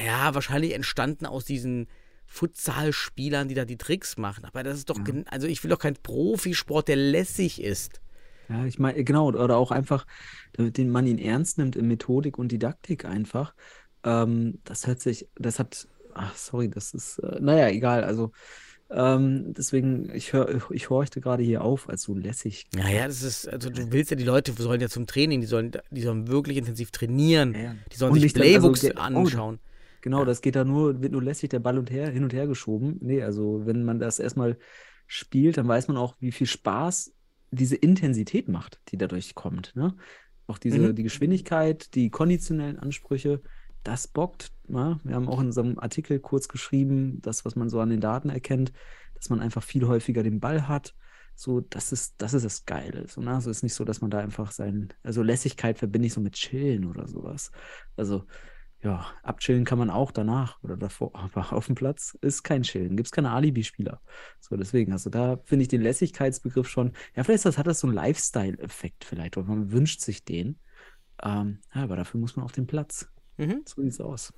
ja, 0.05 0.35
wahrscheinlich 0.35 0.73
entstanden 0.73 1.27
aus 1.27 1.45
diesen 1.45 1.89
Futsalspielern, 2.33 3.49
die 3.49 3.55
da 3.55 3.67
die 3.67 3.77
Tricks 3.77 4.17
machen. 4.17 4.47
Aber 4.47 4.63
das 4.63 4.79
ist 4.79 4.89
doch, 4.89 5.05
gen- 5.05 5.27
also 5.29 5.47
ich 5.47 5.63
will 5.63 5.71
doch 5.71 5.79
kein 5.79 5.97
Profisport, 6.03 6.89
der 6.89 6.97
lässig 6.97 7.63
ist. 7.63 8.01
Ja, 8.49 8.65
ich 8.65 8.79
meine, 8.79 9.05
genau, 9.05 9.29
oder 9.29 9.57
auch 9.57 9.71
einfach, 9.71 10.07
damit 10.55 10.79
den 10.79 10.89
man 10.89 11.07
ihn 11.07 11.19
ernst 11.19 11.59
nimmt 11.59 11.77
in 11.77 11.87
Methodik 11.87 12.39
und 12.39 12.51
Didaktik 12.51 13.05
einfach. 13.05 13.55
Ähm, 14.03 14.61
das 14.65 14.87
hört 14.87 15.01
sich, 15.01 15.29
das 15.37 15.59
hat, 15.59 15.87
ach, 16.15 16.35
sorry, 16.35 16.71
das 16.71 16.95
ist, 16.95 17.19
äh, 17.19 17.39
naja, 17.41 17.69
egal, 17.69 18.03
also 18.03 18.33
ähm, 18.91 19.53
deswegen, 19.53 20.11
ich 20.15 20.33
hör, 20.33 20.71
ich 20.71 20.89
horchte 20.89 21.21
gerade 21.21 21.43
hier 21.43 21.63
auf, 21.63 21.89
als 21.89 22.03
so 22.03 22.15
lässig. 22.15 22.67
Naja, 22.75 23.07
das 23.07 23.23
ist, 23.23 23.47
also 23.47 23.69
du 23.69 23.93
willst 23.93 24.11
ja, 24.11 24.17
die 24.17 24.25
Leute 24.25 24.53
sollen 24.53 24.81
ja 24.81 24.89
zum 24.89 25.07
Training, 25.07 25.43
die 25.43 25.47
sollen, 25.47 25.73
die 25.91 26.03
sollen 26.03 26.29
wirklich 26.29 26.57
intensiv 26.57 26.91
trainieren. 26.91 27.55
Ja, 27.55 27.61
ja. 27.61 27.77
Die 27.93 27.97
sollen 27.97 28.13
Und 28.13 28.21
sich 28.21 28.35
also 28.35 28.41
Playbooks 28.41 28.85
oh, 28.85 28.99
anschauen. 28.99 29.61
Genau, 30.03 30.25
das 30.25 30.43
geht 30.43 30.57
da 30.57 30.65
nur, 30.65 31.01
wird 31.01 31.13
nur 31.13 31.23
lässig 31.23 31.51
der 31.51 31.61
Ball 31.61 31.79
und 31.79 31.91
her, 31.91 32.11
hin 32.11 32.25
und 32.25 32.33
her 32.35 32.47
geschoben. 32.47 32.99
Nee, 33.01 33.23
also 33.23 33.65
wenn 33.67 33.85
man 33.85 33.99
das 33.99 34.19
erstmal 34.19 34.59
spielt, 35.07 35.57
dann 35.57 35.69
weiß 35.69 35.89
man 35.89 35.97
auch, 35.97 36.17
wie 36.21 36.33
viel 36.33 36.47
Spaß 36.47 37.15
diese 37.51 37.77
Intensität 37.77 38.49
macht, 38.49 38.81
die 38.89 38.99
dadurch 38.99 39.35
kommt. 39.35 39.75
Ne? 39.77 39.95
Auch 40.47 40.59
diese, 40.59 40.79
Mhm. 40.79 40.95
die 40.97 41.03
Geschwindigkeit, 41.05 41.95
die 41.95 42.11
konditionellen 42.11 42.79
Ansprüche, 42.79 43.43
das 43.85 44.09
bockt. 44.09 44.53
Ne? 44.69 45.01
Wir 45.05 45.15
haben 45.15 45.29
auch 45.29 45.41
in 45.41 45.47
unserem 45.47 45.79
Artikel 45.79 46.19
kurz 46.21 46.49
geschrieben, 46.49 47.21
das, 47.23 47.45
was 47.45 47.57
man 47.57 47.69
so 47.69 47.81
an 47.81 47.91
den 47.91 48.01
Daten 48.01 48.29
erkennt, 48.29 48.73
dass 49.15 49.31
man 49.31 49.41
einfach 49.41 49.63
viel 49.63 49.87
häufiger 49.87 50.23
den 50.23 50.41
Ball 50.41 50.67
hat. 50.69 50.95
So, 51.35 51.61
das 51.61 51.93
ist, 51.93 52.15
das 52.19 52.35
ist 52.35 52.45
das 52.45 52.65
Geile. 52.67 53.07
So, 53.09 53.21
ne? 53.21 53.35
Also 53.35 53.51
ist 53.51 53.63
nicht 53.63 53.75
so, 53.75 53.85
dass 53.85 54.01
man 54.01 54.11
da 54.11 54.19
einfach 54.19 54.51
sein, 54.53 54.93
also 55.03 55.23
Lässigkeit 55.23 55.79
verbinde 55.79 56.07
ich 56.07 56.13
so 56.13 56.21
mit 56.21 56.35
Chillen 56.35 56.85
oder 56.85 57.07
sowas. 57.09 57.51
Also, 57.97 58.25
ja, 58.83 59.07
abchillen 59.23 59.65
kann 59.65 59.79
man 59.79 59.91
auch 59.91 60.11
danach 60.11 60.63
oder 60.63 60.77
davor, 60.77 61.13
aber 61.15 61.53
auf 61.53 61.67
dem 61.67 61.75
Platz 61.75 62.17
ist 62.21 62.43
kein 62.43 62.63
Chillen, 62.63 62.97
gibt 62.97 63.09
es 63.09 63.13
keine 63.13 63.31
Alibi-Spieler. 63.31 64.01
So, 64.41 64.57
deswegen, 64.57 64.93
also 64.93 65.11
da 65.11 65.39
finde 65.45 65.63
ich 65.63 65.69
den 65.69 65.83
Lässigkeitsbegriff 65.83 66.69
schon, 66.69 66.93
ja, 67.15 67.25
vielleicht 67.25 67.45
das, 67.45 67.59
hat 67.59 67.67
das 67.67 67.81
so 67.81 67.87
einen 67.87 67.97
Lifestyle-Effekt 67.97 69.05
vielleicht, 69.05 69.37
oder 69.37 69.49
man 69.49 69.73
wünscht 69.73 70.01
sich 70.01 70.25
den. 70.25 70.59
Ähm, 71.23 71.61
ja, 71.75 71.83
aber 71.83 71.97
dafür 71.97 72.21
muss 72.21 72.37
man 72.37 72.45
auf 72.45 72.53
den 72.53 72.67
Platz. 72.67 73.09
Mhm. 73.37 73.63
So 73.65 73.83
sieht's 73.83 74.01
aus. 74.01 74.33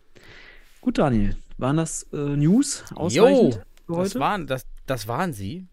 Gut, 0.80 0.98
Daniel, 0.98 1.36
waren 1.56 1.78
das 1.78 2.02
äh, 2.12 2.36
News 2.36 2.84
Jo, 2.90 2.96
ausreichend 2.96 3.64
für 3.86 3.96
das 3.96 4.14
waren, 4.16 4.46
das, 4.46 4.66
das 4.86 5.08
waren 5.08 5.32
sie. 5.32 5.68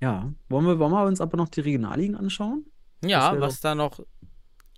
Ja, 0.00 0.32
wollen 0.48 0.66
wir, 0.66 0.78
wollen 0.78 0.92
wir 0.92 1.04
uns 1.04 1.20
aber 1.20 1.36
noch 1.36 1.48
die 1.48 1.60
Regionalligen 1.60 2.14
anschauen? 2.14 2.66
Ja, 3.04 3.38
was 3.40 3.60
da 3.60 3.74
noch 3.74 4.00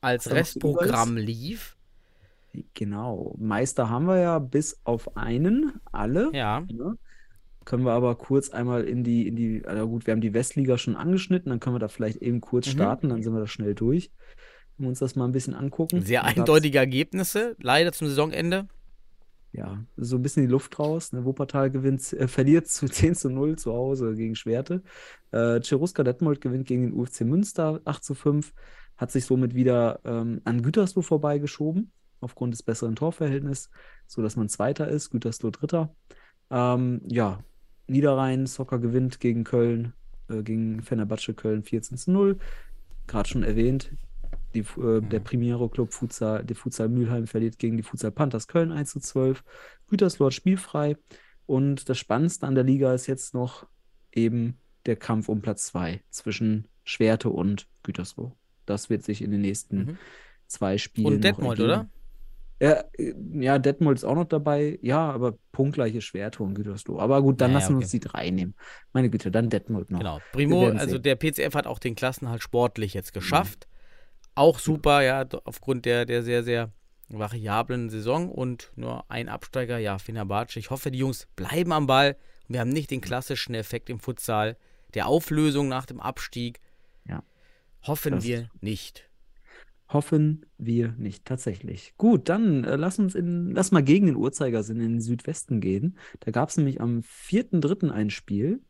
als 0.00 0.30
Restprogramm 0.30 1.16
lief. 1.16 1.76
Genau, 2.74 3.34
Meister 3.38 3.88
haben 3.90 4.06
wir 4.06 4.18
ja 4.18 4.38
bis 4.38 4.80
auf 4.84 5.16
einen, 5.16 5.72
alle. 5.92 6.30
Ja. 6.32 6.60
Ne? 6.60 6.96
Können 7.64 7.84
wir 7.84 7.92
aber 7.92 8.16
kurz 8.16 8.50
einmal 8.50 8.84
in 8.84 9.04
die, 9.04 9.28
in 9.28 9.36
die, 9.36 9.64
also 9.64 9.86
gut, 9.88 10.06
wir 10.06 10.12
haben 10.12 10.20
die 10.20 10.34
Westliga 10.34 10.76
schon 10.78 10.96
angeschnitten, 10.96 11.50
dann 11.50 11.60
können 11.60 11.76
wir 11.76 11.80
da 11.80 11.88
vielleicht 11.88 12.18
eben 12.18 12.40
kurz 12.40 12.66
Mhm. 12.66 12.70
starten, 12.72 13.08
dann 13.10 13.22
sind 13.22 13.32
wir 13.32 13.40
da 13.40 13.46
schnell 13.46 13.74
durch. 13.74 14.10
Wenn 14.76 14.86
wir 14.86 14.88
uns 14.88 14.98
das 14.98 15.14
mal 15.14 15.26
ein 15.26 15.32
bisschen 15.32 15.54
angucken. 15.54 16.02
Sehr 16.02 16.24
eindeutige 16.24 16.78
Ergebnisse, 16.78 17.54
leider 17.60 17.92
zum 17.92 18.08
Saisonende. 18.08 18.66
Ja, 19.52 19.84
so 19.96 20.16
ein 20.16 20.22
bisschen 20.22 20.44
die 20.44 20.50
Luft 20.50 20.78
raus. 20.78 21.12
Ne? 21.12 21.24
Wuppertal 21.24 21.70
gewinnt, 21.70 22.12
äh, 22.12 22.28
verliert 22.28 22.68
zu 22.68 22.86
10 22.88 23.14
zu 23.14 23.30
0 23.30 23.56
zu 23.56 23.72
Hause 23.72 24.14
gegen 24.14 24.34
Schwerte. 24.36 24.82
Äh, 25.32 25.60
Cheruska 25.60 26.02
Detmold 26.02 26.40
gewinnt 26.40 26.66
gegen 26.66 26.82
den 26.82 26.92
UFC 26.94 27.22
Münster 27.22 27.80
8 27.84 28.02
zu 28.02 28.14
5, 28.14 28.52
hat 28.96 29.10
sich 29.10 29.24
somit 29.24 29.54
wieder 29.54 30.00
ähm, 30.04 30.40
an 30.44 30.62
Gütersloh 30.62 31.02
vorbeigeschoben, 31.02 31.90
aufgrund 32.20 32.54
des 32.54 32.62
besseren 32.62 32.96
Torverhältnisses, 32.96 33.70
sodass 34.06 34.37
man 34.37 34.48
Zweiter 34.48 34.88
ist, 34.88 35.11
Gütersloh 35.11 35.50
Dritter. 35.50 35.94
Ähm, 36.50 37.00
ja, 37.06 37.42
Niederrhein, 37.87 38.46
Soccer 38.46 38.78
gewinnt 38.78 39.20
gegen 39.20 39.44
Köln, 39.44 39.92
äh, 40.28 40.42
gegen 40.42 40.83
Fenerbahce 40.83 41.35
Köln 41.35 41.62
14 41.62 41.96
zu 41.96 42.11
0. 42.12 42.38
Gerade 43.06 43.28
schon 43.28 43.42
erwähnt, 43.42 43.90
die, 44.54 44.61
äh, 44.61 45.00
der 45.00 45.20
Primero 45.20 45.68
Club 45.68 45.92
Futsal, 45.92 46.44
der 46.44 46.56
Futsal 46.56 46.88
Mülheim 46.88 47.26
verliert 47.26 47.59
gegen 47.59 47.76
die 47.76 47.83
Futsal 47.83 48.12
Panthers 48.12 48.48
Köln 48.48 48.72
1 48.72 48.90
zu 48.92 49.00
12. 49.00 49.44
Gütersloh 49.88 50.26
hat 50.26 50.35
spielfrei. 50.35 50.96
Und 51.46 51.88
das 51.88 51.98
Spannendste 51.98 52.46
an 52.46 52.54
der 52.54 52.64
Liga 52.64 52.94
ist 52.94 53.06
jetzt 53.06 53.35
noch 53.35 53.66
eben 54.12 54.59
der 54.87 54.96
Kampf 54.96 55.28
um 55.28 55.40
Platz 55.42 55.66
2 55.66 56.00
zwischen 56.11 56.68
Schwerte 56.85 57.28
und 57.30 57.66
Gütersloh. 57.83 58.37
Das 58.66 58.88
wird 58.90 59.02
sich 59.02 59.22
in 59.22 59.30
den 59.30 59.40
nächsten 59.40 59.78
Mhm. 59.78 59.98
zwei 60.46 60.78
Spielen 60.78 61.06
Und 61.06 61.24
Detmold, 61.24 61.61
oder? 61.61 61.88
Ja, 62.61 62.85
äh, 62.99 63.14
ja, 63.33 63.59
Detmold 63.59 63.99
ist 63.99 64.05
auch 64.05 64.14
noch 64.14 64.27
dabei. 64.27 64.79
Ja, 64.83 65.11
aber 65.11 65.38
punktgleiche 65.53 66.01
Schwerte 66.03 66.42
und 66.42 66.55
Gütersloh. 66.55 66.99
Aber 66.99 67.23
gut, 67.23 67.40
dann 67.40 67.51
Ja, 67.53 67.55
ja, 67.55 67.59
lassen 67.61 67.73
wir 67.73 67.77
okay. 67.79 67.85
uns 67.85 67.90
die 67.92 68.01
drei 68.01 68.31
nehmen. 68.31 68.55
Meine 68.92 69.09
Güte, 69.11 69.31
dann 69.31 69.49
Detmold 69.49 69.90
noch. 69.90 69.99
Genau. 70.01 70.20
Primo, 70.33 70.66
also 70.68 70.99
der 70.99 71.16
PCF 71.16 71.55
hat 71.55 71.66
auch 71.66 71.79
den 71.79 71.94
Klassenhalt 71.94 72.42
sportlich 72.42 72.92
jetzt 72.94 73.12
geschafft. 73.14 73.66
Auch 74.35 74.59
super, 74.59 75.03
ja, 75.03 75.27
aufgrund 75.44 75.87
der, 75.87 76.05
der 76.05 76.23
sehr, 76.23 76.42
sehr 76.44 76.70
variablen 77.09 77.90
Saison 77.90 78.31
und 78.31 78.70
nur 78.77 79.05
ein 79.11 79.29
Absteiger, 79.29 79.79
ja, 79.79 79.99
Fenerbahce. 79.99 80.59
Ich 80.59 80.70
hoffe, 80.70 80.90
die 80.90 80.99
Jungs 80.99 81.27
bleiben 81.37 81.73
am 81.73 81.87
Ball. 81.87 82.16
Und 82.46 82.55
wir 82.55 82.61
haben 82.61 82.70
nicht 82.70 82.90
den 82.90 83.01
klassischen 83.01 83.55
Effekt 83.55 83.90
im 83.90 83.99
Futsal 84.01 84.57
der 84.94 85.07
Auflösung 85.07 85.68
nach 85.68 85.87
dem 85.87 86.01
Abstieg. 86.01 86.61
Ja. 87.09 87.23
Hoffen 87.87 88.12
Das- 88.16 88.25
wir 88.25 88.49
nicht. 88.61 89.09
Hoffen 89.92 90.46
wir 90.57 90.94
nicht, 90.98 91.24
tatsächlich. 91.24 91.94
Gut, 91.96 92.29
dann 92.29 92.62
äh, 92.62 92.76
lass 92.76 93.00
uns 93.00 93.16
in, 93.16 93.50
lass 93.50 93.72
mal 93.72 93.83
gegen 93.83 94.07
den 94.07 94.14
Uhrzeigersinn 94.14 94.81
in 94.81 94.92
den 94.92 95.00
Südwesten 95.00 95.61
gehen. 95.61 95.98
Da 96.20 96.31
gab 96.31 96.48
es 96.48 96.57
nämlich 96.57 96.81
am 96.81 97.00
4.3. 97.00 97.90
ein 97.90 98.11
Spiel, 98.11 98.61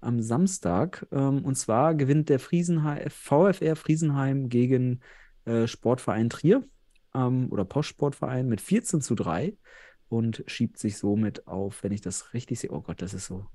am 0.00 0.20
Samstag. 0.20 1.06
Ähm, 1.12 1.44
und 1.44 1.56
zwar 1.56 1.94
gewinnt 1.94 2.28
der 2.28 2.38
Friesenheim, 2.38 3.08
VfR 3.08 3.74
Friesenheim 3.74 4.50
gegen 4.50 5.00
äh, 5.46 5.66
Sportverein 5.66 6.28
Trier 6.28 6.62
ähm, 7.14 7.48
oder 7.50 7.64
Postsportverein 7.64 8.46
mit 8.46 8.60
14 8.60 9.00
zu 9.00 9.14
3 9.14 9.56
und 10.08 10.44
schiebt 10.46 10.78
sich 10.78 10.98
somit 10.98 11.46
auf, 11.46 11.82
wenn 11.82 11.92
ich 11.92 12.02
das 12.02 12.34
richtig 12.34 12.60
sehe. 12.60 12.70
Oh 12.70 12.82
Gott, 12.82 13.00
das 13.00 13.14
ist 13.14 13.26
so. 13.26 13.46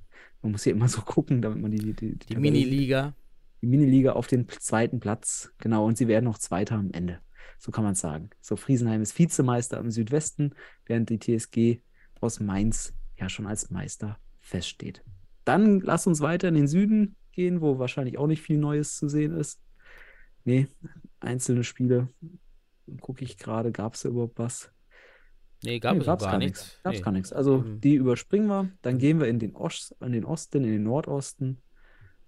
Man 0.42 0.54
muss 0.54 0.64
hier 0.64 0.74
immer 0.74 0.88
so 0.88 1.02
gucken, 1.02 1.42
damit 1.42 1.62
man 1.62 1.72
die, 1.72 1.94
die, 1.94 2.18
die, 2.18 2.26
Die 2.26 2.36
Miniliga. 2.36 3.14
Die 3.62 3.68
Miniliga 3.68 4.14
auf 4.14 4.28
den 4.28 4.48
zweiten 4.50 5.00
Platz. 5.00 5.52
Genau, 5.60 5.86
und 5.86 5.98
sie 5.98 6.08
werden 6.08 6.26
noch 6.26 6.38
Zweiter 6.38 6.76
am 6.76 6.92
Ende. 6.92 7.20
So 7.60 7.72
kann 7.72 7.84
man 7.84 7.96
sagen. 7.96 8.32
So, 8.42 8.56
Friesenheim 8.56 9.02
ist 9.02 9.18
Vizemeister 9.18 9.78
im 9.78 9.92
Südwesten, 9.92 10.56
während 10.86 11.10
die 11.10 11.20
TSG 11.20 11.82
aus 12.20 12.40
Mainz 12.40 12.94
ja 13.18 13.30
schon 13.30 13.46
als 13.46 13.70
Meister 13.70 14.18
feststeht. 14.40 15.04
Dann 15.46 15.80
lass 15.80 16.08
uns 16.08 16.22
weiter 16.22 16.48
in 16.48 16.56
den 16.56 16.68
Süden 16.68 17.16
gehen, 17.32 17.62
wo 17.62 17.78
wahrscheinlich 17.80 18.18
auch 18.18 18.28
nicht 18.28 18.42
viel 18.42 18.58
Neues 18.58 18.98
zu 18.98 19.08
sehen 19.08 19.36
ist. 19.36 19.62
Nee, 20.44 20.68
einzelne 21.20 21.64
Spiele. 21.64 22.10
Gucke 23.00 23.24
ich 23.24 23.38
gerade, 23.38 23.72
gab 23.72 23.94
es 23.94 24.06
überhaupt 24.06 24.40
was? 24.40 24.72
Nee, 25.64 25.80
gab 25.80 25.94
Nee, 25.94 26.00
es 26.00 26.06
gab's 26.08 26.24
gar 26.24 26.38
nichts. 26.40 26.80
Gab's 26.84 26.98
Nee. 26.98 27.04
gar 27.04 27.12
nichts. 27.12 27.32
Also 27.32 27.58
Ähm, 27.64 27.80
die 27.80 27.94
überspringen 27.94 28.48
wir. 28.48 28.72
Dann 28.82 28.98
gehen 28.98 29.20
wir 29.20 29.28
in 29.28 29.38
den, 29.38 29.56
Ost, 29.56 29.96
in 30.02 30.12
den 30.12 30.26
Osten, 30.26 30.64
in 30.64 30.72
den 30.72 30.84
Nordosten. 30.84 31.62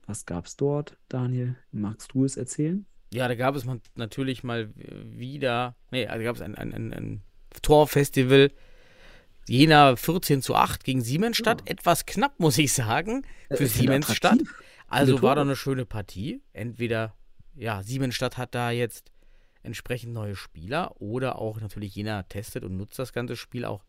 Was 0.06 0.26
gab's 0.26 0.56
dort, 0.58 0.98
Daniel? 1.10 1.56
Magst 1.72 2.14
du 2.14 2.26
es 2.26 2.36
erzählen? 2.38 2.86
Ja, 3.14 3.28
da 3.28 3.36
gab 3.36 3.56
es 3.56 3.66
natürlich 3.96 4.44
mal 4.44 4.70
wieder, 4.76 5.76
nee, 5.92 6.08
also 6.08 6.24
gab 6.26 6.36
es 6.36 6.42
ein, 6.42 6.56
ein, 6.56 6.74
ein, 6.74 6.94
ein 6.94 7.22
Torfestival. 7.62 8.52
Jena 9.48 9.96
14 9.96 10.42
zu 10.42 10.56
8 10.56 10.84
gegen 10.84 11.02
Siemensstadt. 11.02 11.62
Ja. 11.62 11.68
Etwas 11.74 12.06
knapp, 12.06 12.40
muss 12.40 12.58
ich 12.58 12.72
sagen, 12.74 13.24
Äh, 13.50 13.58
für 13.58 13.68
finde 13.68 13.74
Siemensstadt. 13.74 14.40
Also 14.88 15.22
war 15.22 15.36
doch 15.36 15.42
eine 15.42 15.56
schöne 15.56 15.86
Partie. 15.86 16.42
Entweder, 16.54 17.14
ja, 17.56 17.84
Siemensstadt 17.84 18.38
hat 18.38 18.56
da 18.56 18.72
jetzt 18.72 19.12
entsprechend 19.62 20.14
neue 20.14 20.36
Spieler 20.36 21.00
oder 21.02 21.40
auch 21.40 21.60
natürlich 21.62 21.96
Jena 21.96 22.24
testet 22.24 22.64
und 22.64 22.78
nutzt 22.78 23.00
das 23.00 23.14
ganze 23.14 23.36
Spiel 23.36 23.66
auch 23.66 23.84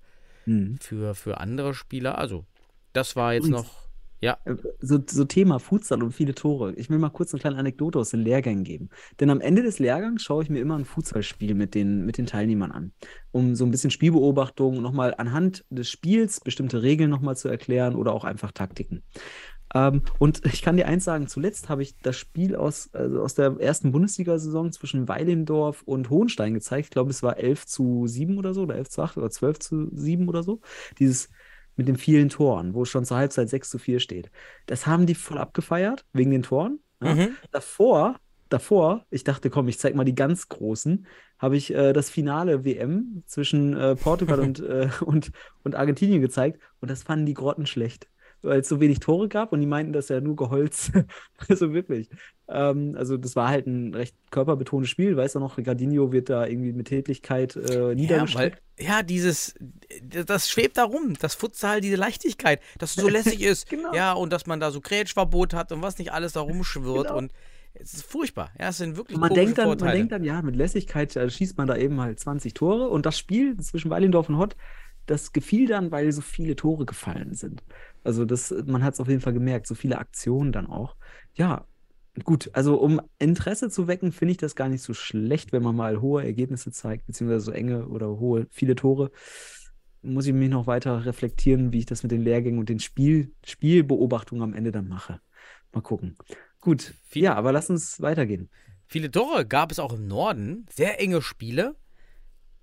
Mhm. 0.47 0.77
für, 0.79 1.15
für 1.15 1.39
andere 1.41 1.73
Spieler. 1.73 2.19
Also, 2.19 2.45
das 2.93 3.17
war 3.17 3.33
jetzt 3.33 3.47
Übrigens- 3.47 3.67
noch, 3.67 3.84
ja, 4.25 4.39
So, 4.81 4.99
so 5.07 5.25
Thema 5.27 5.59
Futsal 5.59 6.03
und 6.03 6.13
viele 6.13 6.35
Tore. 6.35 6.73
Ich 6.77 6.89
will 6.89 6.99
mal 6.99 7.11
kurz 7.11 7.35
eine 7.35 7.43
kleine 7.43 7.59
Anekdote 7.59 7.99
aus 7.99 8.09
den 8.09 8.21
Lehrgängen 8.21 8.65
geben. 8.65 8.89
Denn 9.21 9.29
am 9.29 9.43
Ende 9.43 9.63
des 9.63 9.79
Lehrgangs 9.79 10.23
schaue 10.23 10.43
ich 10.43 10.49
mir 10.49 10.61
immer 10.61 10.79
ein 10.79 10.87
Futsalspiel 10.87 11.55
mit 11.55 11.75
den, 11.75 12.07
mit 12.07 12.17
den 12.17 12.25
Teilnehmern 12.25 12.73
an, 12.73 12.93
um 13.33 13.55
so 13.55 13.67
ein 13.67 13.71
bisschen 13.71 13.91
Spielbeobachtung 13.91 14.81
nochmal 14.81 15.15
anhand 15.19 15.67
des 15.69 15.91
Spiels 15.91 16.41
bestimmte 16.41 16.83
Regeln 16.83 17.11
nochmal 17.11 17.37
zu 17.37 17.49
erklären 17.49 17.97
oder 17.97 18.15
auch 18.15 18.25
einfach 18.25 18.51
Taktiken. 18.53 19.03
Ähm, 19.75 20.01
und 20.19 20.41
ich 20.47 20.63
kann 20.63 20.79
dir 20.79 20.89
eins 20.89 21.05
sagen, 21.05 21.27
zuletzt 21.29 21.69
habe 21.69 21.83
ich 21.83 21.99
das 21.99 22.17
Spiel 22.17 22.57
aus, 22.57 22.89
also 22.95 23.21
aus 23.21 23.35
der 23.35 23.57
ersten 23.59 23.93
Bundesliga-Saison 23.93 24.73
zwischen 24.73 25.07
Weilendorf 25.07 25.83
und 25.83 26.09
Hohenstein 26.09 26.55
gezeigt. 26.55 26.87
Ich 26.87 26.91
glaube, 26.91 27.11
es 27.11 27.23
war 27.23 27.37
11 27.37 27.67
zu 27.67 28.07
7 28.07 28.39
oder 28.39 28.55
so, 28.55 28.63
oder 28.63 28.77
11 28.77 28.89
zu 28.89 29.03
8 29.03 29.17
oder 29.19 29.31
12 29.31 29.59
zu 29.59 29.89
7 29.93 30.29
oder 30.31 30.43
so. 30.43 30.63
Dieses 30.99 31.29
mit 31.77 31.89
den 31.89 31.97
vielen 31.97 32.29
Toren, 32.29 32.75
wo 32.75 32.85
schon 32.85 33.05
zur 33.05 33.17
Halbzeit 33.17 33.49
6 33.49 33.71
zu 33.71 33.79
4 33.79 34.01
steht. 34.01 34.31
Das 34.67 34.87
haben 34.87 35.07
die 35.07 35.15
voll 35.15 35.39
abgefeiert, 35.39 36.05
wegen 36.13 36.31
den 36.31 36.43
Toren. 36.43 36.81
Ja. 37.03 37.15
Mhm. 37.15 37.37
Davor, 37.51 38.17
davor, 38.49 39.05
ich 39.11 39.25
dachte, 39.25 39.51
komm, 39.51 39.69
ich 39.69 39.79
zeig 39.79 39.95
mal 39.95 40.05
die 40.05 40.15
ganz 40.15 40.49
großen, 40.49 41.07
habe 41.39 41.57
ich 41.57 41.75
äh, 41.75 41.93
das 41.93 42.11
Finale 42.11 42.65
WM 42.65 43.23
zwischen 43.27 43.77
äh, 43.77 43.97
Portugal 43.97 44.41
und, 44.41 44.61
äh, 44.61 44.89
und, 45.01 45.33
und 45.63 45.75
Argentinien 45.75 46.21
gezeigt 46.21 46.61
und 46.81 46.91
das 46.91 47.03
fanden 47.03 47.27
die 47.27 47.35
Grotten 47.35 47.67
schlecht, 47.67 48.09
weil 48.45 48.61
es 48.61 48.69
so 48.69 48.81
wenig 48.81 49.01
Tore 49.01 49.29
gab 49.29 49.53
und 49.53 49.61
die 49.61 49.67
meinten, 49.67 49.93
das 49.93 50.09
ja 50.09 50.21
nur 50.21 50.37
Geholz. 50.37 50.93
also 51.49 51.73
wirklich. 51.73 52.09
Ähm, 52.49 52.95
also 52.97 53.17
das 53.17 53.37
war 53.37 53.49
halt 53.49 53.67
ein 53.67 53.95
recht 53.95 54.15
körperbetontes 54.31 54.91
Spiel, 54.91 55.17
weißt 55.17 55.35
du 55.37 55.41
noch, 55.41 55.57
Ricardinho 55.57 56.13
wird 56.13 56.29
da 56.29 56.47
irgendwie 56.47 56.73
mit 56.73 56.89
Tätigkeit 56.89 57.57
äh, 57.57 57.89
Ja, 57.89 57.95
niedergestreckt. 57.95 58.63
ja, 58.79 59.03
dieses, 59.03 59.55
das 60.27 60.51
schwebt 60.51 60.77
da 60.77 60.85
rum, 60.85 61.15
das 61.19 61.35
Futsal, 61.35 61.81
diese 61.81 61.97
Leichtigkeit, 61.97 62.61
dass 62.79 62.97
es 62.97 63.03
so 63.03 63.09
lässig 63.09 63.41
ist. 63.43 63.69
Genau. 63.69 63.95
Ja, 63.95 64.13
und 64.13 64.33
dass 64.33 64.47
man 64.47 64.61
da 64.61 64.71
so 64.71 64.81
Grätschverbot 64.81 65.55
hat 65.55 65.73
und 65.73 65.83
was 65.83 65.99
nicht 65.99 66.13
alles 66.13 66.33
da 66.35 66.41
rumschwirrt. 66.41 67.09
Genau. 67.09 67.19
Und 67.19 67.33
es 67.75 67.95
ist 67.95 68.05
furchtbar. 68.05 68.53
Ja, 68.59 68.69
es 68.69 68.79
sind 68.79 68.97
wirklich 68.97 69.19
man 69.19 69.35
denkt, 69.35 69.59
dann, 69.59 69.69
man 69.69 69.79
denkt 69.79 70.13
dann, 70.13 70.23
ja, 70.23 70.41
mit 70.43 70.55
Lässigkeit 70.55 71.17
äh, 71.17 71.29
schießt 71.29 71.59
man 71.59 71.67
da 71.67 71.77
eben 71.77 72.01
halt 72.01 72.21
20 72.21 72.55
Tore. 72.55 72.89
Und 72.89 73.05
das 73.05 73.19
Spiel 73.19 73.57
zwischen 73.59 73.91
Weilendorf 73.91 74.29
und 74.29 74.39
Hott, 74.39 74.55
das 75.07 75.33
gefiel 75.33 75.67
dann, 75.67 75.91
weil 75.91 76.11
so 76.13 76.21
viele 76.21 76.57
Tore 76.57 76.87
gefallen 76.87 77.35
sind. 77.35 77.63
Also 78.05 78.25
das, 78.25 78.55
man 78.67 78.85
hat 78.85 78.95
es 78.95 79.01
auf 79.01 79.09
jeden 79.09 79.21
Fall 79.21 79.33
gemerkt, 79.33 79.67
so 79.67 79.75
viele 79.75 79.99
Aktionen 79.99 80.53
dann 80.53 80.67
auch. 80.67 80.97
Ja, 81.35 81.67
gut, 82.23 82.51
also 82.53 82.77
um 82.77 83.01
Interesse 83.19 83.71
zu 83.71 83.89
wecken, 83.89 84.13
finde 84.13 84.33
ich 84.33 84.39
das 84.39 84.55
gar 84.55 84.69
nicht 84.69 84.83
so 84.83 84.95
schlecht, 84.95 85.53
wenn 85.53 85.63
man 85.63 85.75
mal 85.75 86.01
hohe 86.01 86.23
Ergebnisse 86.23 86.71
zeigt, 86.71 87.07
beziehungsweise 87.07 87.47
so 87.47 87.51
enge 87.51 87.89
oder 87.89 88.21
hohe, 88.21 88.47
viele 88.51 88.77
Tore. 88.77 89.11
Muss 90.03 90.27
ich 90.27 90.35
mich 90.35 90.51
noch 90.51 90.67
weiter 90.67 91.07
reflektieren, 91.07 91.73
wie 91.73 91.79
ich 91.79 91.87
das 91.87 92.03
mit 92.03 92.13
den 92.13 92.23
Lehrgängen 92.23 92.61
und 92.61 92.69
den 92.69 92.79
Spiel, 92.79 93.33
Spielbeobachtungen 93.43 94.43
am 94.43 94.53
Ende 94.53 94.71
dann 94.71 94.87
mache. 94.87 95.21
Mal 95.73 95.81
gucken. 95.81 96.17
Gut, 96.61 96.95
ja, 97.15 97.35
aber 97.35 97.53
lass 97.53 97.71
uns 97.71 98.01
weitergehen. 98.03 98.51
Viele 98.87 99.11
Tore 99.11 99.47
gab 99.47 99.73
es 99.73 99.79
auch 99.79 99.95
im 99.95 100.07
Norden. 100.07 100.67
Sehr 100.71 101.01
enge 101.01 101.23
Spiele. 101.23 101.75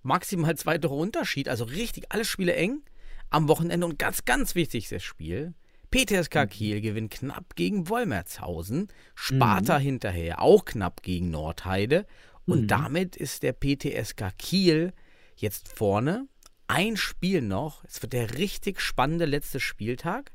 Maximal 0.04 0.56
zwei 0.56 0.77
Tore 0.77 0.95
Unterschied. 0.95 1.49
Also 1.49 1.63
richtig 1.63 2.06
alle 2.10 2.25
Spiele 2.25 2.54
eng. 2.54 2.84
Am 3.32 3.48
Wochenende 3.48 3.86
und 3.88 3.98
ganz, 3.98 4.26
ganz 4.26 4.54
wichtigstes 4.56 5.02
Spiel. 5.04 5.54
PTSK 5.89 6.46
Kiel 6.50 6.80
gewinnt 6.82 7.12
knapp 7.12 7.56
gegen 7.56 7.89
Wolmertshausen. 7.89 8.88
Sparta 9.15 9.78
hinterher 9.78 10.41
auch 10.41 10.63
knapp 10.65 11.02
gegen 11.02 11.32
Nordheide. 11.32 12.06
Und 12.46 12.62
Mhm. 12.63 12.67
damit 12.67 13.15
ist 13.15 13.41
der 13.44 13.54
PTSK 13.54 14.32
Kiel 14.38 14.94
jetzt 15.36 15.67
vorne. 15.70 16.28
Ein 16.67 16.96
Spiel 16.98 17.41
noch. 17.41 17.84
Es 17.86 18.02
wird 18.02 18.13
der 18.13 18.38
richtig 18.38 18.80
spannende 18.80 19.26
letzte 19.26 19.60
Spieltag. 19.60 20.32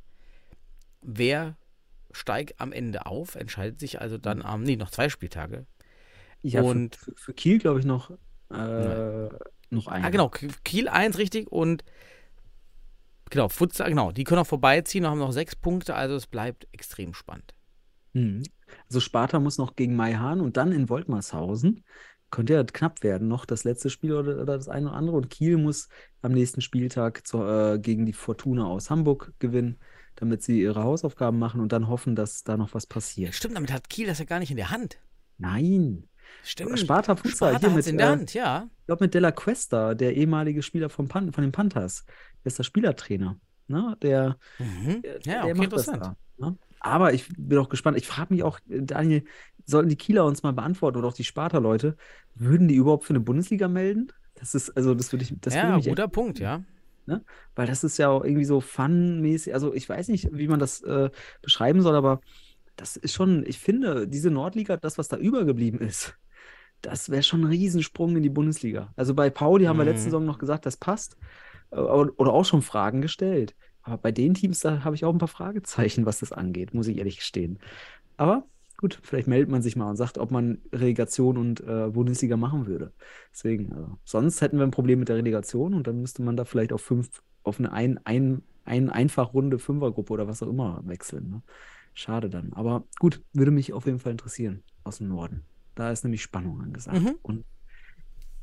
Wer 1.00 1.56
steigt 2.12 2.60
am 2.60 2.72
Ende 2.72 3.06
auf? 3.06 3.34
Entscheidet 3.34 3.78
sich 3.80 4.00
also 4.00 4.18
dann 4.18 4.42
am, 4.42 4.62
nee, 4.62 4.76
noch 4.76 4.90
zwei 4.90 5.08
Spieltage. 5.08 5.66
Ja, 6.42 6.60
für- 6.62 6.66
Und- 6.68 6.96
für, 6.96 7.12
für 7.16 7.34
Kiel, 7.34 7.58
glaube 7.58 7.80
ich, 7.80 7.86
noch, 7.86 8.10
äh, 8.50 9.28
noch 9.70 9.86
ein. 9.88 10.04
Ah, 10.04 10.10
genau, 10.10 10.28
Kiel 10.64 10.88
1, 10.88 11.18
richtig. 11.18 11.50
Und 11.50 11.84
genau, 13.30 13.48
Futsal, 13.48 13.90
genau, 13.90 14.12
die 14.12 14.24
können 14.24 14.40
auch 14.40 14.46
vorbeiziehen 14.46 15.04
und 15.04 15.10
haben 15.10 15.18
noch 15.18 15.32
sechs 15.32 15.56
Punkte, 15.56 15.94
also 15.94 16.14
es 16.14 16.26
bleibt 16.26 16.66
extrem 16.72 17.14
spannend. 17.14 17.54
Mhm. 18.12 18.42
Also 18.88 19.00
Sparta 19.00 19.38
muss 19.40 19.58
noch 19.58 19.76
gegen 19.76 19.96
Maihahn 19.96 20.40
und 20.40 20.56
dann 20.56 20.72
in 20.72 20.88
Woltmarshausen. 20.88 21.84
Könnte 22.30 22.54
ja 22.54 22.64
knapp 22.64 23.04
werden, 23.04 23.28
noch 23.28 23.44
das 23.44 23.62
letzte 23.62 23.88
Spiel 23.88 24.12
oder, 24.12 24.42
oder 24.42 24.56
das 24.56 24.68
eine 24.68 24.88
oder 24.88 24.96
andere. 24.96 25.16
Und 25.16 25.30
Kiel 25.30 25.58
muss 25.58 25.88
am 26.22 26.32
nächsten 26.32 26.60
Spieltag 26.60 27.24
zur, 27.26 27.74
äh, 27.74 27.78
gegen 27.78 28.04
die 28.04 28.12
Fortuna 28.12 28.66
aus 28.66 28.90
Hamburg 28.90 29.32
gewinnen, 29.38 29.78
damit 30.16 30.42
sie 30.42 30.60
ihre 30.60 30.82
Hausaufgaben 30.82 31.38
machen 31.38 31.60
und 31.60 31.72
dann 31.72 31.88
hoffen, 31.88 32.16
dass 32.16 32.42
da 32.42 32.56
noch 32.56 32.74
was 32.74 32.86
passiert. 32.86 33.34
Stimmt, 33.34 33.54
damit 33.54 33.72
hat 33.72 33.88
Kiel 33.88 34.08
das 34.08 34.18
ja 34.18 34.24
gar 34.24 34.40
nicht 34.40 34.50
in 34.50 34.56
der 34.56 34.70
Hand. 34.70 34.98
Nein. 35.38 36.08
Stimmt. 36.42 36.78
Sparta 36.78 37.16
Futsal 37.16 37.50
Sparta 37.50 37.66
hier 37.68 37.76
mit, 37.76 37.86
in 37.86 37.98
der 37.98 38.06
äh, 38.06 38.10
Hand, 38.10 38.34
ja. 38.34 38.68
Ich 38.80 38.86
glaube, 38.86 39.04
mit 39.04 39.14
Della 39.14 39.32
Cuesta, 39.32 39.94
der 39.94 40.14
ehemalige 40.16 40.62
Spieler 40.62 40.88
vom 40.88 41.08
Pan 41.08 41.32
von 41.32 41.42
den 41.42 41.52
Panthers. 41.52 42.04
Der 42.44 42.46
ist 42.46 42.58
der 42.58 42.64
Spielertrainer. 42.64 43.38
Ne? 43.68 43.96
Der, 44.02 44.38
Mhm. 44.58 45.02
der, 45.02 45.20
Ja, 45.22 45.32
der 45.32 45.44
okay, 45.44 45.54
macht 45.54 45.72
das 45.72 45.88
interessant. 45.88 46.16
da. 46.38 46.46
Ne? 46.46 46.58
Aber 46.80 47.12
ich 47.14 47.28
bin 47.36 47.58
auch 47.58 47.68
gespannt. 47.68 47.96
Ich 47.96 48.06
frage 48.06 48.32
mich 48.32 48.42
auch, 48.42 48.60
äh, 48.68 48.82
Daniel, 48.82 49.24
sollten 49.64 49.88
die 49.88 49.96
Kieler 49.96 50.24
uns 50.24 50.42
mal 50.42 50.52
beantworten 50.52 50.98
oder 50.98 51.08
auch 51.08 51.14
die 51.14 51.24
Sparta-Leute, 51.24 51.96
würden 52.34 52.68
die 52.68 52.76
überhaupt 52.76 53.04
für 53.04 53.10
eine 53.10 53.20
Bundesliga 53.20 53.66
melden? 53.68 54.12
Das 54.34 54.54
ist, 54.54 54.70
also 54.76 54.94
das 54.94 55.12
würde 55.12 55.24
ich, 55.24 55.34
das 55.40 55.54
würde 55.54 55.68
ja, 55.68 55.76
mich 55.76 55.86
echt 55.86 55.96
guter 55.96 56.08
Punkt, 56.08 56.38
ja. 56.38 56.62
weil 57.54 57.66
das 57.66 57.82
ist 57.84 57.96
ja 57.98 58.08
auch 58.08 58.22
irgendwie 58.24 58.44
so 58.44 58.60
fun-mäßig. 58.60 59.54
Also 59.54 59.72
ich 59.74 59.88
weiß 59.88 60.08
nicht, 60.08 60.28
wie 60.32 60.46
man 60.48 60.60
das 60.60 60.82
äh, 60.82 61.10
beschreiben 61.42 61.80
soll, 61.82 61.94
aber 61.96 62.20
das 62.76 62.96
ist 62.96 63.14
schon, 63.14 63.44
ich 63.46 63.58
finde, 63.58 64.06
diese 64.06 64.30
Nordliga, 64.30 64.76
das, 64.76 64.98
was 64.98 65.08
da 65.08 65.16
übergeblieben 65.16 65.80
ist, 65.80 66.14
das 66.86 67.10
wäre 67.10 67.22
schon 67.22 67.42
ein 67.42 67.46
Riesensprung 67.48 68.16
in 68.16 68.22
die 68.22 68.30
Bundesliga. 68.30 68.92
Also 68.96 69.14
bei 69.14 69.30
Pauli 69.30 69.64
haben 69.66 69.78
wir 69.78 69.84
Mhm. 69.84 69.88
letzte 69.90 70.10
Saison 70.10 70.24
noch 70.24 70.38
gesagt, 70.38 70.66
das 70.66 70.76
passt. 70.76 71.16
äh, 71.72 71.76
Oder 71.80 72.32
auch 72.32 72.44
schon 72.44 72.62
Fragen 72.62 73.02
gestellt. 73.02 73.56
Aber 73.82 73.98
bei 73.98 74.12
den 74.12 74.34
Teams, 74.34 74.60
da 74.60 74.84
habe 74.84 74.96
ich 74.96 75.04
auch 75.04 75.12
ein 75.14 75.18
paar 75.18 75.28
Fragezeichen, 75.28 76.06
was 76.06 76.20
das 76.20 76.32
angeht, 76.32 76.74
muss 76.74 76.88
ich 76.88 76.98
ehrlich 76.98 77.18
gestehen. 77.18 77.60
Aber 78.16 78.48
gut, 78.78 79.00
vielleicht 79.02 79.28
meldet 79.28 79.50
man 79.50 79.62
sich 79.62 79.76
mal 79.76 79.90
und 79.90 79.96
sagt, 79.96 80.18
ob 80.18 80.30
man 80.30 80.62
Relegation 80.72 81.36
und 81.38 81.60
äh, 81.60 81.88
Bundesliga 81.90 82.36
machen 82.36 82.66
würde. 82.66 82.92
Deswegen, 83.32 83.72
also, 83.72 83.98
sonst 84.04 84.40
hätten 84.42 84.58
wir 84.58 84.64
ein 84.66 84.70
Problem 84.72 84.98
mit 85.00 85.08
der 85.08 85.16
Relegation 85.16 85.74
und 85.74 85.86
dann 85.86 86.00
müsste 86.00 86.22
man 86.22 86.36
da 86.36 86.44
vielleicht 86.44 86.72
auf 86.72 86.82
fünf, 86.82 87.22
auf 87.42 87.58
eine 87.58 87.72
ein, 87.72 88.00
ein, 88.04 88.42
ein 88.64 88.90
Einfachrunde 88.90 89.58
Fünfergruppe 89.58 90.12
oder 90.12 90.28
was 90.28 90.42
auch 90.42 90.48
immer 90.48 90.82
wechseln. 90.86 91.30
Ne? 91.30 91.42
Schade 91.94 92.30
dann. 92.30 92.52
Aber 92.52 92.86
gut, 92.98 93.22
würde 93.32 93.50
mich 93.50 93.72
auf 93.72 93.86
jeden 93.86 93.98
Fall 94.00 94.12
interessieren 94.12 94.62
aus 94.84 94.98
dem 94.98 95.08
Norden. 95.08 95.46
Da 95.76 95.92
ist 95.92 96.02
nämlich 96.02 96.22
Spannung 96.22 96.60
angesagt. 96.60 97.00
Mhm. 97.00 97.18
Und 97.22 97.44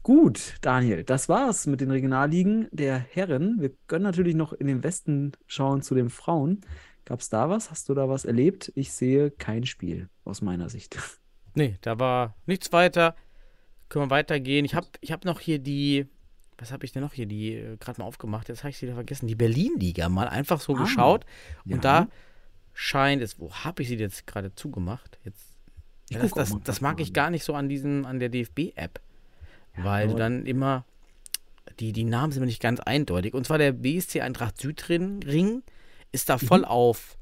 gut, 0.03 0.55
Daniel, 0.61 1.03
das 1.03 1.29
war's 1.29 1.65
mit 1.67 1.81
den 1.81 1.91
Regionalligen 1.91 2.67
der 2.71 2.97
Herren. 2.97 3.59
Wir 3.59 3.71
können 3.87 4.03
natürlich 4.03 4.35
noch 4.35 4.53
in 4.53 4.67
den 4.67 4.83
Westen 4.83 5.33
schauen 5.47 5.81
zu 5.81 5.95
den 5.95 6.09
Frauen. 6.09 6.61
Gab 7.05 7.19
es 7.19 7.27
da 7.29 7.49
was? 7.49 7.69
Hast 7.71 7.89
du 7.89 7.93
da 7.93 8.07
was 8.07 8.23
erlebt? 8.23 8.71
Ich 8.75 8.93
sehe 8.93 9.29
kein 9.31 9.65
Spiel 9.65 10.09
aus 10.23 10.41
meiner 10.41 10.69
Sicht. 10.69 10.97
Nee, 11.55 11.77
da 11.81 11.99
war 11.99 12.35
nichts 12.47 12.71
weiter. 12.71 13.15
Können 13.87 14.05
wir 14.05 14.09
weitergehen. 14.09 14.65
Ich 14.65 14.73
habe 14.73 14.87
ich 15.01 15.11
hab 15.11 15.23
noch 15.23 15.39
hier 15.39 15.59
die, 15.59 16.07
was 16.57 16.71
habe 16.71 16.83
ich 16.83 16.93
denn 16.93 17.03
noch 17.03 17.13
hier, 17.13 17.27
die 17.27 17.53
äh, 17.53 17.77
gerade 17.77 18.01
mal 18.01 18.07
aufgemacht, 18.07 18.49
jetzt 18.49 18.63
habe 18.63 18.71
ich 18.71 18.77
sie 18.77 18.87
wieder 18.87 18.95
vergessen, 18.95 19.27
die 19.27 19.35
Berlin-Liga 19.35 20.09
mal 20.09 20.27
einfach 20.27 20.59
so 20.59 20.73
Ah, 20.75 20.79
geschaut. 20.81 21.25
ja. 21.65 21.75
Und 21.75 21.85
da 21.85 22.07
scheint 22.73 23.21
es, 23.21 23.37
wo 23.39 23.53
habe 23.53 23.83
ich 23.83 23.87
sie 23.89 23.97
jetzt 23.97 24.25
gerade 24.25 24.55
zugemacht? 24.55 25.19
Jetzt, 25.25 25.45
Ich 26.15 26.21
ja, 26.21 26.21
das, 26.21 26.33
das, 26.33 26.63
das 26.63 26.81
mag 26.81 26.99
ich 26.99 27.11
gar 27.13 27.29
nicht 27.29 27.43
so 27.43 27.53
an 27.55 27.69
diesem, 27.69 28.05
an 28.05 28.19
der 28.19 28.29
DFB-App. 28.29 28.99
Ja, 29.77 29.83
weil 29.83 30.07
du 30.09 30.15
dann 30.15 30.45
immer, 30.45 30.85
die, 31.79 31.91
die 31.93 32.03
Namen 32.03 32.31
sind 32.31 32.41
mir 32.41 32.45
nicht 32.47 32.61
ganz 32.61 32.79
eindeutig. 32.79 33.33
Und 33.33 33.47
zwar 33.47 33.57
der 33.57 33.71
BSC 33.71 34.21
Eintracht 34.21 34.59
Südring 34.61 35.23
Ring 35.23 35.63
ist 36.11 36.29
da 36.29 36.35
Mhm. 36.35 36.45
voll 36.45 36.65
auf 36.65 37.17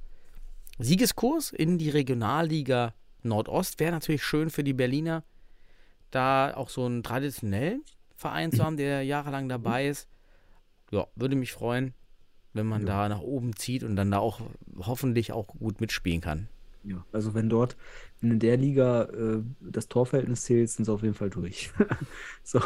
Siegeskurs 0.80 1.52
in 1.52 1.78
die 1.78 1.90
Regionalliga 1.90 2.94
Nordost. 3.24 3.80
Wäre 3.80 3.92
natürlich 3.92 4.24
schön 4.24 4.50
für 4.50 4.64
die 4.64 4.74
Berliner, 4.74 5.24
da 6.10 6.54
auch 6.56 6.70
so 6.70 6.86
einen 6.86 7.04
traditionellen 7.04 7.84
Verein 8.16 8.50
Mhm. 8.50 8.54
zu 8.54 8.64
haben, 8.66 8.78
der 8.78 9.04
jahrelang 9.04 9.48
dabei 9.48 9.88
ist. 9.88 10.08
Ja, 10.92 11.08
würde 11.16 11.36
mich 11.38 11.54
freuen, 11.54 11.94
wenn 12.54 12.66
man 12.66 12.86
da 12.86 13.08
nach 13.08 13.22
oben 13.22 13.56
zieht 13.56 13.84
und 13.84 13.96
dann 13.96 14.12
da 14.12 14.20
auch 14.20 14.42
hoffentlich 14.80 15.32
auch 15.32 15.48
gut 15.48 15.80
mitspielen 15.80 16.20
kann. 16.20 16.50
Ja, 16.84 17.06
also 17.12 17.34
wenn 17.34 17.50
dort 17.50 17.78
in 18.22 18.40
der 18.40 18.58
Liga 18.58 19.04
äh, 19.04 19.42
das 19.60 19.88
Torverhältnis 19.88 20.44
zählt, 20.44 20.70
sind 20.70 20.86
sie 20.86 20.92
auf 20.92 21.04
jeden 21.04 21.14
Fall 21.14 21.30
durch. 21.30 21.72
so. 22.44 22.60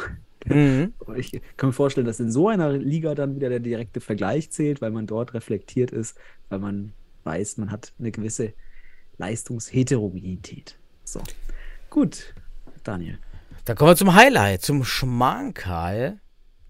Aber 0.45 1.15
ich 1.17 1.41
kann 1.57 1.69
mir 1.69 1.73
vorstellen, 1.73 2.07
dass 2.07 2.19
in 2.19 2.31
so 2.31 2.47
einer 2.47 2.71
Liga 2.71 3.15
dann 3.15 3.35
wieder 3.35 3.49
der 3.49 3.59
direkte 3.59 3.99
Vergleich 3.99 4.51
zählt, 4.51 4.81
weil 4.81 4.91
man 4.91 5.07
dort 5.07 5.33
reflektiert 5.33 5.91
ist, 5.91 6.17
weil 6.49 6.59
man 6.59 6.93
weiß, 7.23 7.57
man 7.57 7.71
hat 7.71 7.93
eine 7.99 8.11
gewisse 8.11 8.53
Leistungsheterogenität. 9.17 10.77
So. 11.03 11.21
Gut, 11.89 12.33
Daniel. 12.83 13.19
Da 13.65 13.73
kommen 13.73 13.91
wir 13.91 13.95
zum 13.95 14.13
Highlight, 14.13 14.61
zum 14.61 14.83
Schmankerl. 14.83 16.19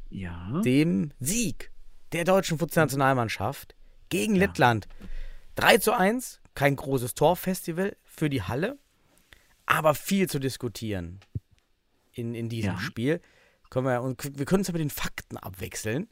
Ja. 0.10 0.62
dem 0.64 1.12
Sieg 1.20 1.72
der 2.14 2.24
deutschen 2.24 2.58
Fußballnationalmannschaft 2.58 3.76
gegen 4.08 4.36
Lettland. 4.36 4.88
3 5.56 5.78
zu 5.80 5.92
1, 5.92 6.42
kein 6.56 6.76
großes 6.76 7.14
Torfestival 7.14 7.96
für 8.04 8.30
die 8.30 8.42
Halle, 8.42 8.78
aber 9.66 9.94
viel 9.94 10.30
zu 10.30 10.40
diskutieren 10.40 11.20
in, 12.12 12.34
in 12.34 12.50
diesem 12.50 12.74
Ja. 12.74 12.80
Spiel. 12.80 13.22
Können 13.70 13.88
wir, 13.88 14.02
und 14.02 14.38
wir 14.38 14.46
können 14.46 14.62
uns 14.62 14.68
ja 14.68 14.74
mit 14.74 14.82
den 14.82 14.90
Fakten 14.90 15.38
abwechseln. 15.38 16.10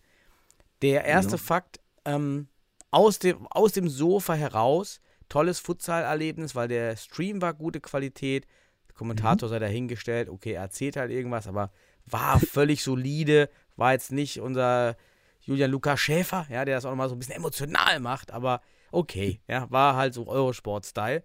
Der 0.81 1.05
erste 1.05 1.33
Ja. 1.33 1.37
Fakt, 1.37 1.79
ähm, 2.03 2.49
aus, 2.91 3.19
dem, 3.19 3.47
aus 3.47 3.71
dem 3.71 3.87
Sofa 3.87 4.33
heraus, 4.33 4.99
tolles 5.29 5.59
Futsal-Erlebnis, 5.59 6.55
weil 6.55 6.67
der 6.67 6.97
Stream 6.97 7.41
war 7.41 7.53
gute 7.53 7.79
Qualität, 7.79 8.45
der 8.89 8.95
Kommentator 8.95 9.47
sei 9.49 9.59
dahingestellt, 9.59 10.29
okay, 10.29 10.53
er 10.53 10.63
erzählt 10.63 10.97
halt 10.97 11.09
irgendwas, 11.11 11.47
aber 11.47 11.71
war 12.05 12.39
völlig 12.39 12.83
solide, 12.83 13.49
war 13.77 13.93
jetzt 13.93 14.11
nicht 14.11 14.41
unser 14.41 14.97
Julian 15.41 15.71
Lukas 15.71 15.99
Schäfer, 15.99 16.45
ja, 16.49 16.65
der 16.65 16.75
das 16.75 16.85
auch 16.85 16.89
nochmal 16.89 17.09
so 17.09 17.15
ein 17.15 17.19
bisschen 17.19 17.35
emotional 17.35 17.99
macht, 17.99 18.31
aber 18.31 18.61
okay, 18.93 19.39
ja, 19.47 19.69
war 19.71 19.95
halt 19.95 20.13
so 20.13 20.27
Eurosport-Style. 20.27 21.23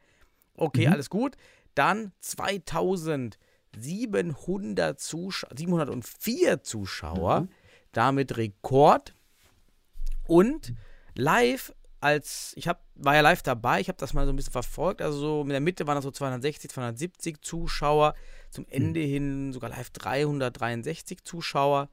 Okay, 0.55 0.87
Mhm. 0.87 0.93
alles 0.93 1.11
gut. 1.11 1.37
Dann 1.75 2.13
2700 2.21 5.01
Zuschauer, 5.01 5.51
704 5.57 6.63
Zuschauer, 6.63 7.41
Mhm. 7.43 7.49
damit 7.93 8.37
Rekord. 8.37 9.15
Und 10.27 10.75
live 11.15 11.73
als, 12.01 12.53
ich 12.57 12.69
hab, 12.69 12.85
war 12.95 13.15
ja 13.17 13.23
live 13.23 13.43
dabei, 13.43 13.81
ich 13.81 13.89
habe 13.89 13.99
das 13.99 14.15
mal 14.15 14.25
so 14.25 14.33
ein 14.33 14.37
bisschen 14.37 14.53
verfolgt, 14.53 15.03
also 15.03 15.19
so 15.19 15.43
in 15.43 15.49
der 15.49 15.59
Mitte 15.61 15.85
waren 15.87 15.97
das 15.97 16.05
so 16.05 16.13
260, 16.13 16.71
270 16.71 17.43
Zuschauer, 17.43 18.15
zum 18.51 18.67
Ende 18.69 19.01
hin 19.01 19.53
sogar 19.53 19.71
live 19.71 19.91
363 19.91 21.25
Zuschauer, 21.25 21.89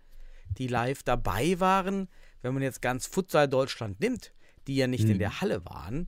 die 0.59 0.67
live 0.67 1.01
dabei 1.03 1.59
waren. 1.59 2.07
Wenn 2.43 2.53
man 2.53 2.61
jetzt 2.61 2.84
ganz 2.84 3.07
Futsal 3.07 3.47
Deutschland 3.47 3.99
nimmt, 3.99 4.32
die 4.68 4.76
ja 4.76 4.88
nicht 4.88 5.05
in 5.05 5.13
Mhm. 5.16 5.20
der 5.20 5.41
Halle 5.41 5.66
waren, 5.66 6.07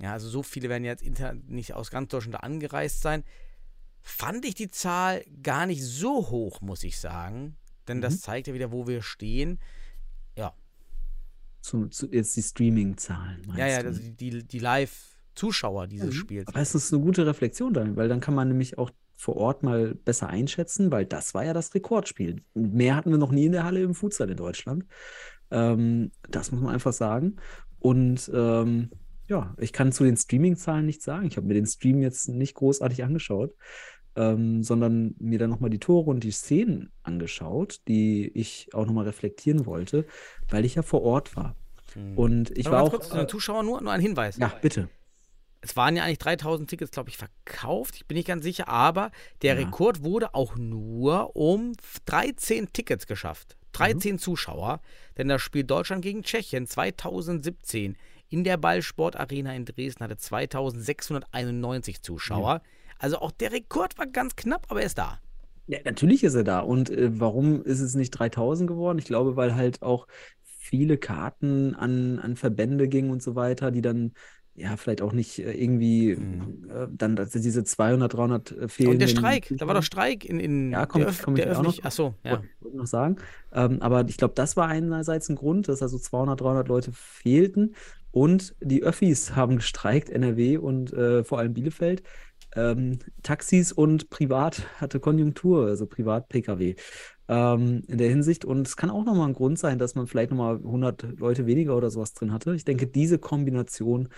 ja, 0.00 0.12
also 0.12 0.28
so 0.28 0.42
viele 0.42 0.68
werden 0.68 0.84
jetzt 0.84 1.04
nicht 1.48 1.74
aus 1.74 1.90
ganz 1.90 2.08
Deutschland 2.10 2.42
angereist 2.42 3.02
sein, 3.02 3.24
fand 4.00 4.44
ich 4.44 4.54
die 4.54 4.70
Zahl 4.70 5.24
gar 5.42 5.66
nicht 5.66 5.84
so 5.84 6.30
hoch, 6.30 6.60
muss 6.60 6.84
ich 6.84 6.98
sagen. 6.98 7.56
Denn 7.88 8.00
das 8.00 8.20
zeigt 8.20 8.46
ja 8.46 8.54
wieder, 8.54 8.70
wo 8.70 8.86
wir 8.86 9.02
stehen. 9.02 9.58
Ja, 10.36 10.54
Zu, 11.62 11.88
zu, 11.88 12.06
jetzt 12.12 12.36
die 12.36 12.42
Streaming-Zahlen. 12.42 13.42
ja, 13.56 13.66
ja, 13.66 13.78
also 13.78 14.00
die, 14.00 14.46
die, 14.46 14.58
Live-Zuschauer 14.58 15.86
dieses 15.88 16.14
Spiels. 16.14 16.46
Aber 16.48 16.60
es 16.60 16.74
ist 16.74 16.92
eine 16.92 17.02
gute 17.02 17.26
Reflexion 17.26 17.72
dann, 17.72 17.96
weil 17.96 18.08
dann 18.08 18.20
kann 18.20 18.34
man 18.34 18.48
nämlich 18.48 18.78
auch 18.78 18.90
vor 19.16 19.36
Ort 19.36 19.62
mal 19.64 19.94
besser 19.96 20.28
einschätzen, 20.28 20.92
weil 20.92 21.04
das 21.06 21.34
war 21.34 21.44
ja 21.44 21.52
das 21.52 21.74
Rekordspiel. 21.74 22.42
Mehr 22.54 22.94
hatten 22.94 23.10
wir 23.10 23.18
noch 23.18 23.32
nie 23.32 23.46
in 23.46 23.52
der 23.52 23.64
Halle 23.64 23.82
im 23.82 23.94
Futsal 23.94 24.30
in 24.30 24.36
Deutschland. 24.36 24.84
Ähm, 25.50 26.12
das 26.28 26.52
muss 26.52 26.60
man 26.60 26.72
einfach 26.74 26.92
sagen. 26.92 27.36
Und 27.80 28.30
ähm, 28.34 28.90
ja, 29.28 29.54
ich 29.58 29.72
kann 29.72 29.92
zu 29.92 30.04
den 30.04 30.16
Streaming-Zahlen 30.16 30.86
nichts 30.86 31.04
sagen. 31.04 31.26
Ich 31.26 31.36
habe 31.36 31.46
mir 31.46 31.54
den 31.54 31.66
Stream 31.66 32.00
jetzt 32.02 32.28
nicht 32.28 32.54
großartig 32.54 33.04
angeschaut, 33.04 33.54
ähm, 34.16 34.62
sondern 34.62 35.14
mir 35.18 35.38
dann 35.38 35.50
nochmal 35.50 35.70
die 35.70 35.78
Tore 35.78 36.10
und 36.10 36.24
die 36.24 36.30
Szenen 36.30 36.90
angeschaut, 37.02 37.80
die 37.88 38.28
ich 38.34 38.70
auch 38.72 38.86
nochmal 38.86 39.04
reflektieren 39.04 39.66
wollte, 39.66 40.06
weil 40.48 40.64
ich 40.64 40.74
ja 40.76 40.82
vor 40.82 41.02
Ort 41.02 41.36
war. 41.36 41.56
Und 42.16 42.56
ich 42.56 42.66
war 42.70 42.82
auch. 42.82 42.90
kurz 42.90 43.08
zu 43.08 43.16
den 43.16 43.28
Zuschauern 43.28 43.66
nur, 43.66 43.80
nur 43.80 43.92
ein 43.92 44.00
Hinweis. 44.00 44.36
ja, 44.36 44.52
bitte. 44.60 44.88
Es 45.60 45.74
waren 45.74 45.96
ja 45.96 46.04
eigentlich 46.04 46.18
3000 46.18 46.70
Tickets, 46.70 46.92
glaube 46.92 47.10
ich, 47.10 47.16
verkauft. 47.16 47.96
Ich 47.96 48.06
bin 48.06 48.16
nicht 48.16 48.28
ganz 48.28 48.44
sicher, 48.44 48.68
aber 48.68 49.10
der 49.42 49.58
Ja. 49.58 49.66
Rekord 49.66 50.04
wurde 50.04 50.32
auch 50.34 50.56
nur 50.56 51.34
um 51.34 51.72
13 52.06 52.72
Tickets 52.72 53.06
geschafft. 53.08 53.57
13 53.78 54.18
Zuschauer. 54.18 54.80
Denn 55.16 55.28
das 55.28 55.42
Spiel 55.42 55.64
Deutschland 55.64 56.02
gegen 56.02 56.22
Tschechien 56.22 56.66
2017 56.66 57.96
in 58.30 58.44
der 58.44 58.56
Ballsportarena 58.56 59.54
in 59.54 59.64
Dresden 59.64 60.04
hatte 60.04 60.16
2691 60.16 62.02
Zuschauer. 62.02 62.60
Also 62.98 63.18
auch 63.18 63.30
der 63.30 63.52
Rekord 63.52 63.96
war 63.98 64.06
ganz 64.06 64.36
knapp, 64.36 64.66
aber 64.68 64.80
er 64.80 64.86
ist 64.86 64.98
da. 64.98 65.20
Ja, 65.66 65.78
natürlich 65.84 66.24
ist 66.24 66.34
er 66.34 66.44
da. 66.44 66.60
Und 66.60 66.90
äh, 66.90 67.10
warum 67.20 67.62
ist 67.62 67.80
es 67.80 67.94
nicht 67.94 68.10
3000 68.10 68.68
geworden? 68.68 68.98
Ich 68.98 69.04
glaube, 69.04 69.36
weil 69.36 69.54
halt 69.54 69.82
auch 69.82 70.06
viele 70.42 70.98
Karten 70.98 71.74
an, 71.74 72.18
an 72.18 72.36
Verbände 72.36 72.88
gingen 72.88 73.10
und 73.10 73.22
so 73.22 73.34
weiter, 73.34 73.70
die 73.70 73.82
dann 73.82 74.12
ja 74.58 74.76
vielleicht 74.76 75.02
auch 75.02 75.12
nicht 75.12 75.38
äh, 75.38 75.52
irgendwie 75.52 76.10
äh, 76.10 76.16
dann 76.90 77.16
diese 77.34 77.64
200, 77.64 78.12
300 78.12 78.52
äh, 78.52 78.68
fehlen. 78.68 78.88
Mhm. 78.88 78.92
Und 78.94 78.98
der 79.00 79.08
Streik, 79.08 79.54
da 79.56 79.66
war 79.66 79.74
doch 79.74 79.82
Streik 79.82 80.24
in, 80.24 80.40
in 80.40 80.70
Ja, 80.70 80.86
komm- 80.86 81.00
der, 81.02 81.10
Öff 81.10 81.22
komm 81.22 81.36
ich 81.36 81.42
der 81.42 81.58
auch 81.58 81.62
noch. 81.62 81.82
Achso, 81.82 82.14
ja. 82.24 82.32
Wollte 82.32 82.48
wollte 82.60 82.74
ich 82.74 82.80
noch 82.80 82.86
sagen. 82.86 83.16
Ähm, 83.52 83.80
aber 83.80 84.06
ich 84.08 84.16
glaube, 84.16 84.34
das 84.34 84.56
war 84.56 84.68
einerseits 84.68 85.28
ein 85.28 85.36
Grund, 85.36 85.68
dass 85.68 85.82
also 85.82 85.98
200, 85.98 86.40
300 86.40 86.68
Leute 86.68 86.92
fehlten. 86.92 87.74
Und 88.10 88.54
die 88.60 88.82
Öffis 88.82 89.36
haben 89.36 89.56
gestreikt, 89.56 90.08
NRW 90.10 90.56
und 90.56 90.92
äh, 90.92 91.24
vor 91.24 91.38
allem 91.38 91.52
Bielefeld. 91.54 92.02
Ähm, 92.56 92.98
Taxis 93.22 93.72
und 93.72 94.08
Privat 94.10 94.62
hatte 94.80 95.00
Konjunktur, 95.00 95.66
also 95.66 95.86
Privat-Pkw 95.86 96.74
ähm, 97.28 97.82
in 97.86 97.98
der 97.98 98.08
Hinsicht. 98.08 98.44
Und 98.44 98.66
es 98.66 98.76
kann 98.76 98.90
auch 98.90 99.04
nochmal 99.04 99.28
ein 99.28 99.34
Grund 99.34 99.58
sein, 99.58 99.78
dass 99.78 99.94
man 99.94 100.06
vielleicht 100.06 100.30
nochmal 100.30 100.56
100 100.56 101.18
Leute 101.18 101.46
weniger 101.46 101.76
oder 101.76 101.90
sowas 101.90 102.14
drin 102.14 102.32
hatte. 102.32 102.54
Ich 102.54 102.64
denke, 102.64 102.86
diese 102.86 103.18
Kombination 103.18 104.08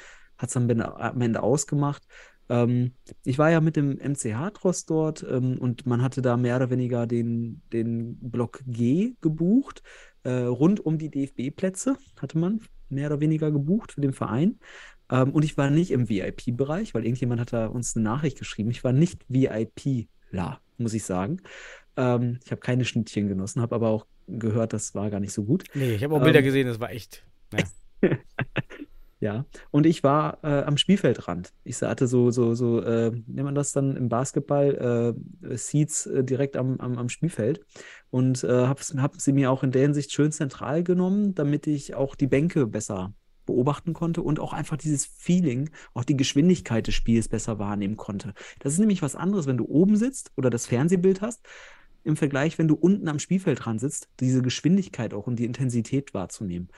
hat 0.41 0.49
es 0.51 0.57
am 0.57 0.68
Ende, 0.68 0.97
am 0.99 1.20
Ende 1.20 1.43
ausgemacht. 1.43 2.03
Ähm, 2.49 2.95
ich 3.24 3.38
war 3.38 3.51
ja 3.51 3.61
mit 3.61 3.76
dem 3.76 3.99
MCH 3.99 4.55
Trost 4.55 4.91
dort 4.91 5.24
ähm, 5.28 5.59
und 5.59 5.86
man 5.86 6.03
hatte 6.03 6.22
da 6.22 6.36
mehr 6.36 6.57
oder 6.57 6.70
weniger 6.70 7.07
den, 7.07 7.62
den 7.72 8.18
Block 8.20 8.61
G 8.66 9.14
gebucht. 9.20 9.82
Äh, 10.22 10.30
rund 10.32 10.80
um 10.84 10.99
die 10.99 11.11
DFB-Plätze 11.11 11.97
hatte 12.20 12.38
man 12.38 12.61
mehr 12.88 13.07
oder 13.09 13.20
weniger 13.20 13.51
gebucht 13.53 13.93
für 13.93 14.01
den 14.01 14.12
Verein. 14.12 14.59
Ähm, 15.11 15.32
und 15.32 15.45
ich 15.45 15.57
war 15.57 15.70
nicht 15.70 15.91
im 15.91 16.09
VIP-Bereich, 16.09 16.95
weil 16.95 17.05
irgendjemand 17.05 17.41
hat 17.41 17.53
da 17.53 17.66
uns 17.66 17.95
eine 17.97 18.05
Nachricht 18.05 18.38
geschrieben. 18.38 18.70
Ich 18.70 18.82
war 18.84 18.93
nicht 18.93 19.24
VIPler, 19.28 20.61
muss 20.78 20.95
ich 20.95 21.05
sagen. 21.05 21.38
Ähm, 21.97 22.38
ich 22.45 22.51
habe 22.51 22.61
keine 22.61 22.84
Schnittchen 22.84 23.28
genossen, 23.28 23.62
habe 23.62 23.74
aber 23.74 23.88
auch 23.88 24.07
gehört, 24.26 24.72
das 24.72 24.95
war 24.95 25.11
gar 25.11 25.20
nicht 25.20 25.32
so 25.32 25.45
gut. 25.45 25.64
Nee, 25.74 25.95
ich 25.95 26.05
habe 26.05 26.14
auch 26.14 26.22
Bilder 26.22 26.41
Ähm, 26.41 26.45
gesehen, 26.45 26.66
das 26.66 26.80
war 26.80 26.91
echt. 26.91 27.26
Ja. 27.53 27.64
Ja, 29.21 29.45
und 29.71 29.85
ich 29.85 30.03
war 30.03 30.39
äh, 30.43 30.62
am 30.62 30.79
Spielfeldrand. 30.79 31.53
Ich 31.62 31.83
hatte 31.83 32.07
so, 32.07 32.31
so, 32.31 32.55
so, 32.55 32.81
äh, 32.81 33.11
nennt 33.11 33.45
man 33.45 33.55
das 33.55 33.73
dann 33.73 33.95
im 33.95 34.09
Basketball, 34.09 35.14
äh, 35.45 35.57
Seats 35.59 36.07
äh, 36.07 36.25
direkt 36.25 36.57
am, 36.57 36.81
am, 36.81 36.97
am 36.97 37.11
Spielfeld. 37.11 37.61
Und 38.09 38.43
äh, 38.45 38.66
habe 38.66 38.81
hab 38.81 39.21
sie 39.21 39.33
mir 39.35 39.51
auch 39.51 39.62
in 39.62 39.73
der 39.73 39.83
Hinsicht 39.83 40.12
schön 40.12 40.33
zentral 40.33 40.83
genommen, 40.83 41.35
damit 41.35 41.66
ich 41.66 41.95
auch 41.95 42.14
die 42.14 42.29
Bänke 42.29 42.66
besser 42.66 43.12
beobachten 43.45 43.93
konnte 43.93 44.23
und 44.23 44.41
auch 44.41 44.55
einfach 44.55 44.79
dieses 44.79 45.05
Feeling, 45.05 45.68
auch 45.93 46.05
die 46.05 46.16
Geschwindigkeit 46.16 46.87
des 46.87 46.95
Spiels 46.95 47.29
besser 47.29 47.59
wahrnehmen 47.59 47.97
konnte. 47.97 48.33
Das 48.61 48.73
ist 48.73 48.79
nämlich 48.79 49.03
was 49.03 49.16
anderes, 49.16 49.47
wenn 49.47 49.59
du 49.59 49.66
oben 49.66 49.97
sitzt 49.97 50.33
oder 50.37 50.49
das 50.49 50.66
Fernsehbild 50.66 51.21
hast, 51.21 51.47
im 52.05 52.16
Vergleich, 52.16 52.59
wenn 52.59 52.68
du 52.68 52.75
unten 52.75 53.09
am 53.09 53.18
Spielfeld 53.18 53.66
dran 53.66 53.79
sitzt, 53.79 54.09
diese 54.21 54.41
Geschwindigkeit 54.41 55.12
auch 55.12 55.27
und 55.27 55.39
die 55.39 55.45
Intensität 55.45 56.14
wahrzunehmen 56.14 56.71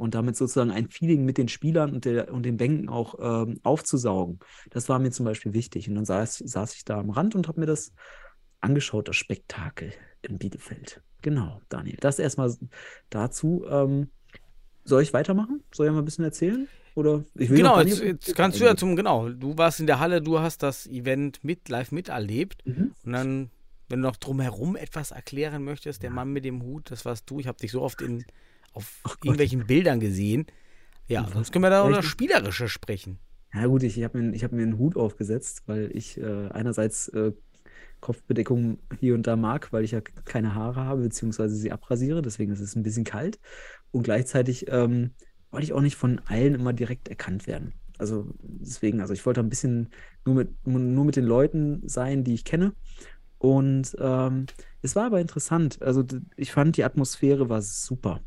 und 0.00 0.14
damit 0.14 0.34
sozusagen 0.36 0.70
ein 0.70 0.88
Feeling 0.88 1.24
mit 1.24 1.36
den 1.36 1.48
Spielern 1.48 1.92
und, 1.92 2.04
der, 2.06 2.32
und 2.32 2.44
den 2.44 2.56
Bänken 2.56 2.88
auch 2.88 3.14
ähm, 3.20 3.60
aufzusaugen. 3.62 4.38
Das 4.70 4.88
war 4.88 4.98
mir 4.98 5.10
zum 5.10 5.26
Beispiel 5.26 5.52
wichtig. 5.52 5.88
Und 5.88 5.94
dann 5.94 6.06
saß, 6.06 6.38
saß 6.38 6.74
ich 6.74 6.84
da 6.84 6.98
am 6.98 7.10
Rand 7.10 7.34
und 7.34 7.48
habe 7.48 7.60
mir 7.60 7.66
das 7.66 7.92
angeschaut, 8.60 9.08
das 9.08 9.16
Spektakel 9.16 9.92
in 10.22 10.38
Bielefeld. 10.38 11.02
Genau, 11.22 11.60
Daniel. 11.68 11.98
Das 12.00 12.18
erstmal 12.18 12.54
dazu. 13.10 13.66
Ähm, 13.68 14.08
soll 14.84 15.02
ich 15.02 15.12
weitermachen? 15.12 15.62
Soll 15.72 15.86
ich 15.86 15.92
mal 15.92 15.98
ein 15.98 16.04
bisschen 16.06 16.24
erzählen? 16.24 16.66
Oder 16.94 17.24
ich 17.34 17.50
will 17.50 17.58
Genau, 17.58 17.80
jetzt, 17.80 18.00
jetzt 18.02 18.34
kannst 18.34 18.58
du 18.58 18.64
ja 18.64 18.76
zum, 18.76 18.96
genau, 18.96 19.28
du 19.28 19.56
warst 19.56 19.80
in 19.80 19.86
der 19.86 20.00
Halle, 20.00 20.20
du 20.22 20.40
hast 20.40 20.62
das 20.62 20.86
Event 20.86 21.44
mit 21.44 21.68
live 21.68 21.92
miterlebt 21.92 22.66
Mhm. 22.66 22.94
und 23.04 23.12
dann, 23.12 23.50
wenn 23.88 24.00
du 24.02 24.08
noch 24.08 24.16
drumherum 24.16 24.76
etwas 24.76 25.10
erklären 25.10 25.62
möchtest, 25.62 26.02
der 26.02 26.10
Mann 26.10 26.32
mit 26.32 26.44
dem 26.44 26.62
Hut, 26.62 26.90
das 26.90 27.04
warst 27.04 27.30
du, 27.30 27.38
ich 27.38 27.46
habe 27.46 27.58
dich 27.58 27.70
so 27.70 27.82
oft 27.82 28.02
in, 28.02 28.24
auf 28.72 29.00
Gott. 29.02 29.24
irgendwelchen 29.24 29.66
Bildern 29.66 30.00
gesehen. 30.00 30.46
Ja, 31.06 31.26
sonst 31.32 31.52
können 31.52 31.64
wir 31.64 31.70
da 31.70 31.88
über? 31.88 32.02
Spielerische 32.02 32.68
sprechen. 32.68 33.18
Ja 33.52 33.66
gut, 33.66 33.82
ich, 33.82 33.98
ich 33.98 34.04
habe 34.04 34.18
mir, 34.18 34.34
ich 34.34 34.44
hab 34.44 34.52
mir 34.52 34.62
einen 34.62 34.78
Hut 34.78 34.96
aufgesetzt, 34.96 35.62
weil 35.66 35.90
ich 35.92 36.18
äh, 36.18 36.48
einerseits 36.50 37.08
äh, 37.08 37.32
Kopfbedeckung 38.00 38.78
hier 38.98 39.14
und 39.14 39.26
da 39.26 39.36
mag, 39.36 39.72
weil 39.72 39.84
ich 39.84 39.90
ja 39.90 40.00
keine 40.00 40.54
Haare 40.54 40.84
habe, 40.84 41.02
beziehungsweise 41.02 41.54
sie 41.54 41.72
abrasiere, 41.72 42.22
deswegen 42.22 42.52
ist 42.52 42.60
es 42.60 42.76
ein 42.76 42.82
bisschen 42.82 43.04
kalt. 43.04 43.38
Und 43.90 44.04
gleichzeitig 44.04 44.66
ähm, 44.68 45.10
wollte 45.50 45.64
ich 45.64 45.72
auch 45.72 45.80
nicht 45.80 45.96
von 45.96 46.20
allen 46.26 46.54
immer 46.54 46.72
direkt 46.72 47.08
erkannt 47.08 47.46
werden. 47.46 47.74
Also 47.98 48.32
deswegen, 48.40 49.00
also 49.00 49.12
ich 49.12 49.26
wollte 49.26 49.40
ein 49.40 49.50
bisschen 49.50 49.90
nur 50.24 50.36
mit, 50.36 50.66
nur 50.66 51.04
mit 51.04 51.16
den 51.16 51.26
Leuten 51.26 51.82
sein, 51.86 52.24
die 52.24 52.34
ich 52.34 52.44
kenne. 52.44 52.72
Und 53.38 53.96
ähm, 53.98 54.46
es 54.82 54.96
war 54.96 55.06
aber 55.06 55.20
interessant. 55.20 55.82
Also 55.82 56.04
ich 56.36 56.52
fand, 56.52 56.76
die 56.76 56.84
Atmosphäre 56.84 57.48
war 57.48 57.62
super. 57.62 58.20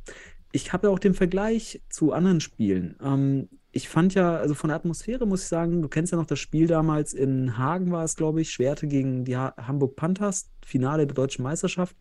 Ich 0.53 0.71
habe 0.71 0.87
ja 0.87 0.93
auch 0.93 0.99
den 0.99 1.13
Vergleich 1.13 1.81
zu 1.89 2.13
anderen 2.13 2.39
Spielen. 2.39 2.95
Ähm, 3.03 3.49
ich 3.71 3.89
fand 3.89 4.13
ja, 4.13 4.37
also 4.37 4.53
von 4.53 4.67
der 4.69 4.77
Atmosphäre 4.77 5.25
muss 5.25 5.41
ich 5.41 5.47
sagen, 5.47 5.81
du 5.81 5.89
kennst 5.89 6.11
ja 6.11 6.17
noch 6.17 6.27
das 6.27 6.39
Spiel 6.39 6.67
damals 6.67 7.13
in 7.13 7.57
Hagen 7.57 7.91
war 7.91 8.03
es, 8.03 8.15
glaube 8.15 8.39
ich, 8.39 8.51
Schwerte 8.51 8.87
gegen 8.87 9.25
die 9.25 9.35
ha 9.35 9.55
Hamburg 9.57 9.95
Panthers, 9.95 10.51
Finale 10.63 11.07
der 11.07 11.15
deutschen 11.15 11.43
Meisterschaft. 11.43 11.97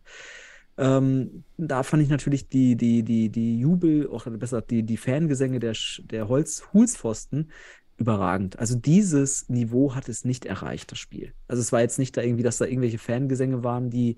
Ähm, 0.77 1.43
da 1.57 1.81
fand 1.81 2.03
ich 2.03 2.09
natürlich 2.09 2.47
die, 2.47 2.75
die, 2.75 3.03
die, 3.03 3.29
die 3.29 3.59
Jubel, 3.59 4.07
auch 4.07 4.25
besser 4.25 4.61
die, 4.61 4.83
die 4.83 4.97
Fangesänge 4.97 5.59
der, 5.59 5.75
der 6.03 6.27
Holz 6.27 6.63
Hulspfosten 6.73 7.51
überragend. 7.97 8.59
Also 8.59 8.75
dieses 8.75 9.49
Niveau 9.49 9.95
hat 9.95 10.09
es 10.09 10.25
nicht 10.25 10.45
erreicht, 10.45 10.91
das 10.91 10.99
Spiel. 10.99 11.33
Also 11.47 11.61
es 11.61 11.71
war 11.71 11.81
jetzt 11.81 11.99
nicht 11.99 12.15
da 12.17 12.21
irgendwie, 12.21 12.43
dass 12.43 12.57
da 12.57 12.65
irgendwelche 12.65 12.99
Fangesänge 12.99 13.63
waren, 13.63 13.89
die 13.89 14.17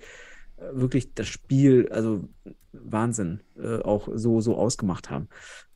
wirklich 0.58 1.14
das 1.14 1.28
Spiel, 1.28 1.90
also 1.92 2.28
Wahnsinn, 2.72 3.42
äh, 3.58 3.80
auch 3.82 4.10
so, 4.14 4.42
so 4.42 4.56
ausgemacht 4.56 5.10
haben. 5.10 5.30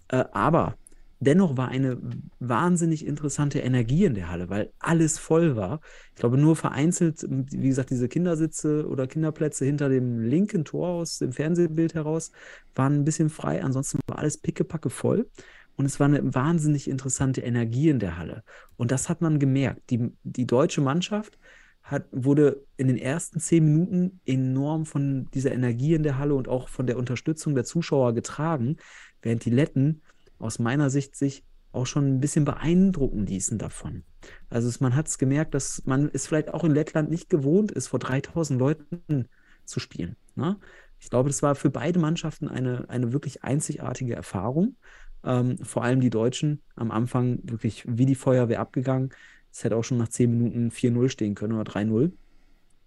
Äh, 0.10 0.26
aber 0.32 0.76
dennoch 1.20 1.58
war 1.58 1.70
eine 1.70 1.98
wahnsinnig 2.40 3.06
interessante 3.06 3.60
Energie 3.60 4.06
in 4.06 4.16
der 4.16 4.30
Halle, 4.30 4.50
weil 4.50 4.72
alles 4.80 5.18
voll 5.18 5.56
war. 5.56 5.82
Ich 6.14 6.20
glaube, 6.20 6.38
nur 6.38 6.56
vereinzelt, 6.56 7.26
wie 7.30 7.68
gesagt, 7.68 7.90
diese 7.90 8.08
Kindersitze 8.08 8.88
oder 8.88 9.08
Kinderplätze 9.08 9.66
hinter 9.66 9.90
dem 9.90 10.20
linken 10.20 10.66
Tor 10.66 10.90
aus 10.90 11.20
dem 11.20 11.34
Fernsehbild 11.34 11.94
heraus 11.94 12.32
waren 12.76 12.96
ein 12.96 13.06
bisschen 13.06 13.30
frei. 13.30 13.64
Ansonsten 13.64 14.00
war 14.08 14.20
alles 14.20 14.38
pickepacke 14.38 14.90
voll. 14.90 15.30
Und 15.76 15.86
es 15.86 15.98
war 15.98 16.08
eine 16.08 16.36
wahnsinnig 16.36 16.90
interessante 16.90 17.40
Energie 17.40 17.88
in 17.88 18.00
der 18.00 18.18
Halle. 18.18 18.44
Und 18.76 18.92
das 18.92 19.08
hat 19.08 19.22
man 19.22 19.40
gemerkt. 19.40 19.90
Die, 19.92 20.12
die 20.24 20.46
deutsche 20.46 20.82
Mannschaft 20.82 21.40
hat, 21.84 22.08
wurde 22.12 22.66
in 22.78 22.88
den 22.88 22.98
ersten 22.98 23.40
zehn 23.40 23.66
Minuten 23.66 24.20
enorm 24.26 24.86
von 24.86 25.28
dieser 25.34 25.52
Energie 25.52 25.96
in 25.96 26.04
der 26.04 26.18
Halle 26.18 26.36
und 26.36 26.48
auch 26.48 26.70
von 26.70 26.86
der 26.86 26.98
Unterstützung 26.98 27.56
der 27.56 27.64
Zuschauer 27.64 28.14
getragen, 28.14 28.78
während 29.22 29.46
die 29.46 29.50
Letten 29.50 30.02
aus 30.38 30.60
meiner 30.60 30.90
Sicht 30.90 31.16
sich 31.16 31.44
auch 31.72 31.86
schon 31.86 32.08
ein 32.08 32.20
bisschen 32.20 32.46
beeindrucken 32.46 33.26
ließen 33.26 33.58
davon. 33.58 34.04
Also 34.50 34.68
es, 34.68 34.80
man 34.80 34.96
hat 34.96 35.08
es 35.08 35.18
gemerkt, 35.18 35.54
dass 35.54 35.84
man 35.86 36.10
es 36.12 36.28
vielleicht 36.28 36.54
auch 36.54 36.64
in 36.64 36.74
Lettland 36.74 37.10
nicht 37.10 37.30
gewohnt 37.30 37.72
ist, 37.72 37.88
vor 37.88 38.00
3000 38.00 38.60
Leuten 38.60 39.28
zu 39.66 39.80
spielen. 39.80 40.16
Ne? 40.36 40.58
Ich 41.00 41.10
glaube, 41.10 41.30
das 41.30 41.44
war 41.44 41.56
für 41.56 41.70
beide 41.70 42.00
Mannschaften 42.00 42.48
eine, 42.48 42.90
eine 42.90 43.14
wirklich 43.14 43.44
einzigartige 43.44 44.16
Erfahrung. 44.16 44.76
Ähm, 45.24 45.58
vor 45.60 45.84
allem 45.84 46.00
die 46.00 46.10
Deutschen 46.10 46.62
am 46.76 46.92
Anfang 46.92 47.40
wirklich 47.44 47.84
wie 47.88 48.06
die 48.06 48.16
Feuerwehr 48.16 48.60
abgegangen. 48.60 49.12
Es 49.52 49.64
hätte 49.64 49.76
auch 49.76 49.84
schon 49.84 49.98
nach 49.98 50.10
10 50.10 50.32
Minuten 50.32 50.70
4-0 50.70 51.10
stehen 51.10 51.36
können 51.36 51.54
oder 51.54 51.70
3-0. 51.70 52.12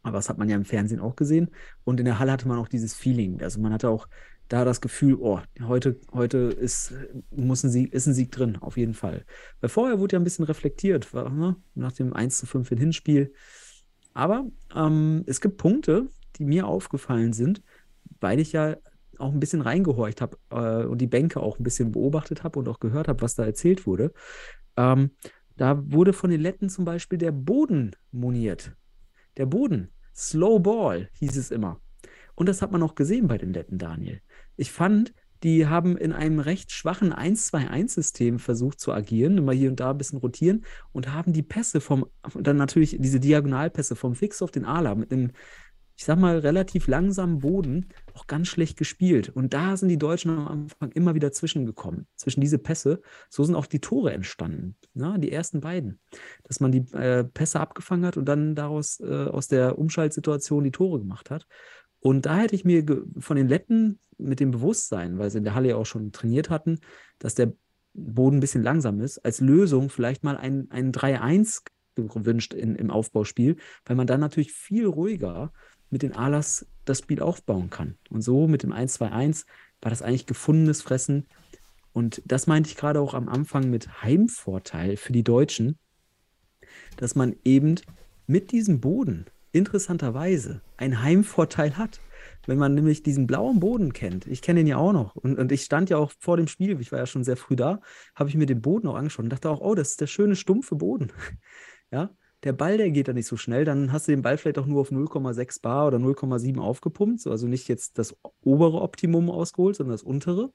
Aber 0.02 0.16
das 0.16 0.28
hat 0.28 0.38
man 0.38 0.48
ja 0.48 0.56
im 0.56 0.64
Fernsehen 0.64 1.00
auch 1.00 1.16
gesehen. 1.16 1.50
Und 1.84 2.00
in 2.00 2.06
der 2.06 2.18
Halle 2.18 2.32
hatte 2.32 2.48
man 2.48 2.58
auch 2.58 2.68
dieses 2.68 2.94
Feeling. 2.94 3.40
Also 3.40 3.60
man 3.60 3.72
hatte 3.72 3.88
auch 3.88 4.08
da 4.48 4.64
das 4.64 4.80
Gefühl, 4.80 5.16
oh, 5.18 5.40
heute, 5.62 5.98
heute 6.12 6.38
ist, 6.38 6.92
muss 7.30 7.62
ein 7.62 7.70
Sieg, 7.70 7.92
ist 7.92 8.06
ein 8.06 8.14
Sieg 8.14 8.32
drin, 8.32 8.58
auf 8.60 8.76
jeden 8.76 8.94
Fall. 8.94 9.24
Weil 9.60 9.70
vorher 9.70 9.98
wurde 9.98 10.14
ja 10.16 10.20
ein 10.20 10.24
bisschen 10.24 10.44
reflektiert, 10.44 11.14
war, 11.14 11.30
ne? 11.30 11.56
nach 11.74 11.92
dem 11.92 12.12
1 12.12 12.38
zu 12.38 12.46
5 12.46 12.70
in 12.72 12.78
Hinspiel. 12.78 13.32
Aber 14.12 14.46
ähm, 14.74 15.22
es 15.26 15.40
gibt 15.40 15.56
Punkte, 15.56 16.08
die 16.36 16.44
mir 16.44 16.66
aufgefallen 16.66 17.32
sind, 17.32 17.62
weil 18.20 18.40
ich 18.40 18.52
ja 18.52 18.76
auch 19.18 19.32
ein 19.32 19.40
bisschen 19.40 19.62
reingehorcht 19.62 20.20
habe 20.20 20.36
äh, 20.50 20.84
und 20.84 20.98
die 20.98 21.06
Bänke 21.06 21.40
auch 21.40 21.58
ein 21.58 21.62
bisschen 21.62 21.92
beobachtet 21.92 22.44
habe 22.44 22.58
und 22.58 22.68
auch 22.68 22.80
gehört 22.80 23.08
habe, 23.08 23.22
was 23.22 23.34
da 23.34 23.44
erzählt 23.44 23.86
wurde. 23.86 24.12
Ähm, 24.76 25.12
da 25.62 25.80
wurde 25.92 26.12
von 26.12 26.28
den 26.28 26.40
Letten 26.40 26.68
zum 26.68 26.84
Beispiel 26.84 27.18
der 27.18 27.30
Boden 27.30 27.92
moniert. 28.10 28.74
Der 29.36 29.46
Boden. 29.46 29.92
Slow 30.12 30.58
Ball 30.58 31.08
hieß 31.20 31.36
es 31.36 31.52
immer. 31.52 31.80
Und 32.34 32.48
das 32.48 32.62
hat 32.62 32.72
man 32.72 32.82
auch 32.82 32.96
gesehen 32.96 33.28
bei 33.28 33.38
den 33.38 33.52
Letten, 33.52 33.78
Daniel. 33.78 34.20
Ich 34.56 34.72
fand, 34.72 35.14
die 35.44 35.68
haben 35.68 35.96
in 35.96 36.12
einem 36.12 36.40
recht 36.40 36.72
schwachen 36.72 37.12
1-2-1-System 37.12 38.40
versucht 38.40 38.80
zu 38.80 38.92
agieren, 38.92 39.38
immer 39.38 39.52
hier 39.52 39.70
und 39.70 39.78
da 39.78 39.92
ein 39.92 39.98
bisschen 39.98 40.18
rotieren 40.18 40.64
und 40.90 41.12
haben 41.12 41.32
die 41.32 41.44
Pässe 41.44 41.80
vom, 41.80 42.06
dann 42.34 42.56
natürlich 42.56 42.96
diese 42.98 43.20
Diagonalpässe 43.20 43.94
vom 43.94 44.16
Fix 44.16 44.42
auf 44.42 44.50
den 44.50 44.64
Ala 44.64 44.96
mit 44.96 45.12
einem, 45.12 45.30
ich 45.96 46.04
sag 46.04 46.18
mal, 46.18 46.38
relativ 46.38 46.88
langsamen 46.88 47.38
Boden 47.38 47.88
auch 48.14 48.26
ganz 48.26 48.48
schlecht 48.48 48.78
gespielt. 48.78 49.28
Und 49.28 49.54
da 49.54 49.76
sind 49.76 49.88
die 49.88 49.98
Deutschen 49.98 50.30
am 50.30 50.48
Anfang 50.48 50.90
immer 50.92 51.14
wieder 51.14 51.32
zwischengekommen, 51.32 52.06
zwischen 52.16 52.40
diese 52.40 52.58
Pässe. 52.58 53.00
So 53.28 53.44
sind 53.44 53.54
auch 53.54 53.66
die 53.66 53.80
Tore 53.80 54.12
entstanden, 54.12 54.76
ne? 54.94 55.16
die 55.18 55.32
ersten 55.32 55.60
beiden. 55.60 56.00
Dass 56.44 56.60
man 56.60 56.72
die 56.72 56.84
äh, 56.92 57.24
Pässe 57.24 57.60
abgefangen 57.60 58.06
hat 58.06 58.16
und 58.16 58.26
dann 58.26 58.54
daraus 58.54 59.00
äh, 59.00 59.26
aus 59.26 59.48
der 59.48 59.78
Umschaltsituation 59.78 60.64
die 60.64 60.72
Tore 60.72 60.98
gemacht 60.98 61.30
hat. 61.30 61.46
Und 62.00 62.26
da 62.26 62.36
hätte 62.36 62.54
ich 62.54 62.64
mir 62.64 62.84
von 63.18 63.36
den 63.36 63.48
Letten 63.48 64.00
mit 64.18 64.40
dem 64.40 64.50
Bewusstsein, 64.50 65.18
weil 65.18 65.30
sie 65.30 65.38
in 65.38 65.44
der 65.44 65.54
Halle 65.54 65.70
ja 65.70 65.76
auch 65.76 65.86
schon 65.86 66.12
trainiert 66.12 66.50
hatten, 66.50 66.80
dass 67.18 67.34
der 67.34 67.52
Boden 67.94 68.38
ein 68.38 68.40
bisschen 68.40 68.62
langsam 68.62 69.00
ist, 69.00 69.18
als 69.18 69.40
Lösung 69.40 69.90
vielleicht 69.90 70.24
mal 70.24 70.36
ein, 70.36 70.68
ein 70.70 70.92
3-1 70.92 71.62
gewünscht 71.94 72.54
in, 72.54 72.74
im 72.74 72.90
Aufbauspiel, 72.90 73.56
weil 73.84 73.96
man 73.96 74.06
dann 74.06 74.20
natürlich 74.20 74.52
viel 74.52 74.86
ruhiger 74.86 75.52
mit 75.92 76.02
den 76.02 76.14
Alas 76.14 76.66
das 76.84 76.98
Spiel 76.98 77.20
aufbauen 77.20 77.70
kann. 77.70 77.96
Und 78.10 78.22
so 78.22 78.48
mit 78.48 78.62
dem 78.62 78.72
1-2-1 78.72 79.44
war 79.80 79.90
das 79.90 80.02
eigentlich 80.02 80.26
gefundenes 80.26 80.82
Fressen. 80.82 81.26
Und 81.92 82.22
das 82.24 82.46
meinte 82.46 82.70
ich 82.70 82.76
gerade 82.76 83.00
auch 83.00 83.14
am 83.14 83.28
Anfang 83.28 83.70
mit 83.70 84.02
Heimvorteil 84.02 84.96
für 84.96 85.12
die 85.12 85.24
Deutschen, 85.24 85.78
dass 86.96 87.14
man 87.14 87.36
eben 87.44 87.76
mit 88.26 88.50
diesem 88.50 88.80
Boden 88.80 89.26
interessanterweise 89.52 90.62
einen 90.78 91.02
Heimvorteil 91.02 91.76
hat. 91.76 92.00
Wenn 92.46 92.58
man 92.58 92.74
nämlich 92.74 93.02
diesen 93.02 93.26
blauen 93.26 93.60
Boden 93.60 93.92
kennt, 93.92 94.26
ich 94.26 94.42
kenne 94.42 94.60
den 94.60 94.66
ja 94.66 94.76
auch 94.76 94.92
noch 94.92 95.14
und, 95.14 95.38
und 95.38 95.52
ich 95.52 95.62
stand 95.62 95.90
ja 95.90 95.98
auch 95.98 96.12
vor 96.18 96.36
dem 96.36 96.48
Spiel, 96.48 96.80
ich 96.80 96.90
war 96.90 96.98
ja 96.98 97.06
schon 97.06 97.24
sehr 97.24 97.36
früh 97.36 97.54
da, 97.54 97.80
habe 98.14 98.30
ich 98.30 98.36
mir 98.36 98.46
den 98.46 98.62
Boden 98.62 98.88
auch 98.88 98.96
angeschaut 98.96 99.24
und 99.24 99.30
dachte 99.30 99.50
auch, 99.50 99.60
oh, 99.60 99.74
das 99.74 99.90
ist 99.90 100.00
der 100.00 100.06
schöne 100.06 100.36
stumpfe 100.36 100.76
Boden. 100.76 101.12
Ja, 101.94 102.08
der 102.44 102.52
Ball, 102.52 102.76
der 102.76 102.90
geht 102.90 103.08
da 103.08 103.12
nicht 103.12 103.26
so 103.26 103.36
schnell, 103.36 103.64
dann 103.64 103.92
hast 103.92 104.08
du 104.08 104.12
den 104.12 104.22
Ball 104.22 104.36
vielleicht 104.36 104.58
auch 104.58 104.66
nur 104.66 104.80
auf 104.80 104.90
0,6 104.90 105.62
Bar 105.62 105.86
oder 105.86 105.98
0,7 105.98 106.58
aufgepumpt, 106.58 107.20
so, 107.20 107.30
also 107.30 107.46
nicht 107.46 107.68
jetzt 107.68 107.98
das 107.98 108.16
obere 108.42 108.80
Optimum 108.80 109.30
ausgeholt, 109.30 109.76
sondern 109.76 109.94
das 109.94 110.02
untere. 110.02 110.50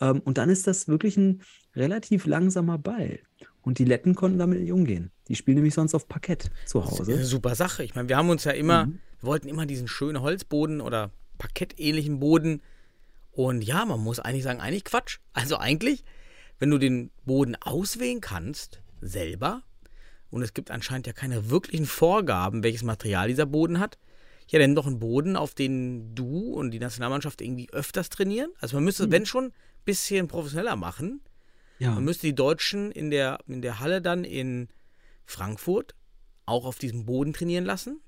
Ähm, 0.00 0.20
und 0.24 0.38
dann 0.38 0.48
ist 0.48 0.66
das 0.66 0.86
wirklich 0.88 1.16
ein 1.16 1.42
relativ 1.74 2.26
langsamer 2.26 2.78
Ball. 2.78 3.18
Und 3.62 3.78
die 3.78 3.84
Letten 3.84 4.14
konnten 4.14 4.38
damit 4.38 4.60
nicht 4.60 4.72
umgehen. 4.72 5.10
Die 5.28 5.34
spielen 5.34 5.56
nämlich 5.56 5.74
sonst 5.74 5.94
auf 5.94 6.06
Parkett 6.06 6.50
zu 6.66 6.80
Das 6.80 6.92
ist 6.92 7.00
Hause. 7.00 7.12
eine 7.14 7.24
super 7.24 7.54
Sache. 7.54 7.82
Ich 7.82 7.94
meine, 7.94 8.08
wir 8.08 8.16
haben 8.16 8.28
uns 8.28 8.44
ja 8.44 8.52
immer, 8.52 8.86
Mhm. 8.86 8.98
wir 9.20 9.26
wollten 9.26 9.48
immer 9.48 9.66
diesen 9.66 9.88
schönen 9.88 10.20
Holzboden 10.20 10.80
oder 10.80 11.10
parkettähnlichen 11.38 12.20
Boden. 12.20 12.60
Und 13.32 13.62
ja, 13.62 13.84
man 13.84 14.00
muss 14.00 14.20
eigentlich 14.20 14.44
sagen, 14.44 14.60
eigentlich 14.60 14.84
Quatsch. 14.84 15.18
Also 15.32 15.56
eigentlich, 15.56 16.04
wenn 16.58 16.70
du 16.70 16.78
den 16.78 17.10
Boden 17.24 17.56
auswählen 17.56 18.20
kannst, 18.20 18.82
selber, 19.00 19.62
und 20.30 20.42
es 20.42 20.54
gibt 20.54 20.70
anscheinend 20.70 21.06
ja 21.06 21.12
keine 21.12 21.50
wirklichen 21.50 21.86
Vorgaben, 21.86 22.62
welches 22.62 22.82
Material 22.82 23.28
dieser 23.28 23.46
Boden 23.46 23.78
hat, 23.78 23.98
ja, 24.48 24.58
dann 24.58 24.74
doch 24.74 24.86
einen 24.86 24.98
Boden, 24.98 25.36
auf 25.36 25.54
den 25.54 26.14
du 26.14 26.52
und 26.52 26.70
die 26.70 26.78
Nationalmannschaft 26.78 27.40
irgendwie 27.40 27.70
öfters 27.70 28.10
trainieren. 28.10 28.50
Also 28.60 28.76
man 28.76 28.84
müsste, 28.84 29.10
wenn 29.10 29.26
schon, 29.26 29.46
ein 29.46 29.52
bisschen 29.84 30.28
professioneller 30.28 30.76
machen. 30.76 31.22
Ja. 31.78 31.92
Man 31.92 32.04
müsste 32.04 32.26
die 32.26 32.34
Deutschen 32.34 32.90
in 32.90 33.10
der, 33.10 33.38
in 33.46 33.62
der 33.62 33.80
Halle 33.80 34.02
dann 34.02 34.24
in 34.24 34.68
Frankfurt 35.24 35.94
auch 36.46 36.66
auf 36.66 36.78
diesem 36.78 37.06
Boden 37.06 37.32
trainieren 37.32 37.64
lassen, 37.64 38.00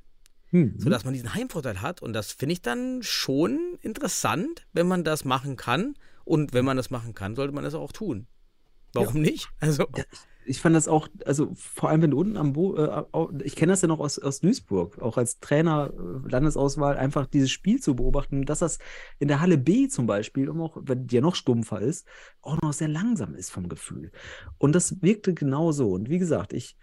Hm. 0.51 0.75
sodass 0.79 1.05
man 1.05 1.15
diesen 1.15 1.35
Heimvorteil 1.35 1.81
hat. 1.81 2.03
Und 2.03 2.13
das 2.13 2.33
finde 2.33 2.53
ich 2.53 2.63
dann 2.63 3.03
schon 3.03 3.79
interessant, 3.83 4.67
wenn 4.73 4.87
man 4.87 5.05
das 5.05 5.25
machen 5.25 5.57
kann. 5.57 5.95
Und 6.25 6.53
wenn 6.53 6.65
man 6.65 6.77
das 6.77 6.91
machen 6.91 7.15
kann, 7.15 7.35
sollte 7.35 7.55
man 7.55 7.65
das 7.65 7.75
auch 7.75 7.93
tun. 7.93 8.27
Warum 8.97 9.21
nicht? 9.21 9.49
Also, 9.61 9.85
Ja, 9.97 10.05
ich, 10.45 10.61
fand 10.61 10.77
das 10.77 10.89
auch, 10.89 11.09
also 11.25 11.53
vor 11.55 11.91
allem 11.91 12.03
wenn 12.03 12.11
du 12.13 12.21
unten 12.21 12.37
am 12.37 12.53
Bo 12.53 12.77
äh, 12.77 13.05
ich 13.43 13.57
kenne 13.57 13.73
das 13.73 13.83
ja 13.83 13.89
noch 13.89 14.01
aus, 14.01 14.19
aus 14.19 14.41
Duisburg, 14.41 15.01
auch 15.01 15.17
als 15.17 15.41
Trainer, 15.41 15.93
äh, 15.93 16.29
Landesauswahl, 16.31 16.97
einfach 16.97 17.27
dieses 17.27 17.51
Spiel 17.51 17.81
zu 17.81 17.97
beobachten, 17.97 18.45
dass 18.45 18.61
das 18.61 18.79
in 19.19 19.29
der 19.29 19.41
Halle 19.41 19.59
B 19.59 19.89
zum 19.89 20.07
Beispiel, 20.07 20.49
um 20.49 20.61
auch, 20.61 20.77
wenn 20.81 21.07
die 21.07 21.17
ja 21.17 21.21
noch 21.21 21.35
stumpfer 21.35 21.81
ist, 21.81 22.07
auch 22.43 22.61
noch 22.61 22.73
sehr 22.73 22.89
langsam 22.89 23.35
ist 23.35 23.51
vom 23.51 23.69
Gefühl. 23.69 24.13
Und 24.59 24.75
das 24.75 25.03
wirkte 25.03 25.35
genauso. 25.35 25.91
Und 25.91 26.09
wie 26.09 26.19
gesagt, 26.19 26.53
ich, 26.53 26.77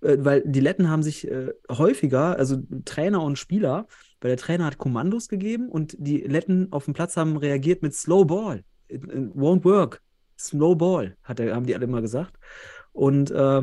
äh, 0.00 0.16
weil 0.20 0.42
die 0.44 0.60
Letten 0.60 0.88
haben 0.88 1.02
sich 1.02 1.28
äh, 1.28 1.52
häufiger, 1.70 2.36
also 2.36 2.58
Trainer 2.84 3.22
und 3.22 3.38
Spieler, 3.38 3.86
weil 4.20 4.30
der 4.30 4.38
Trainer 4.38 4.66
hat 4.66 4.78
Kommandos 4.78 5.28
gegeben 5.28 5.68
und 5.68 5.96
die 5.98 6.18
Letten 6.18 6.72
auf 6.72 6.84
dem 6.84 6.94
Platz 6.94 7.16
haben 7.16 7.36
reagiert 7.36 7.82
mit 7.82 7.94
Slow 7.94 8.24
Ball. 8.24 8.64
It, 8.88 9.04
it 9.04 9.34
won't 9.34 9.64
work. 9.64 10.03
Slow 10.38 10.76
Ball, 10.76 11.16
hat 11.22 11.40
er, 11.40 11.54
haben 11.54 11.66
die 11.66 11.74
alle 11.74 11.84
immer 11.84 12.02
gesagt. 12.02 12.38
Und 12.92 13.30
äh, 13.30 13.62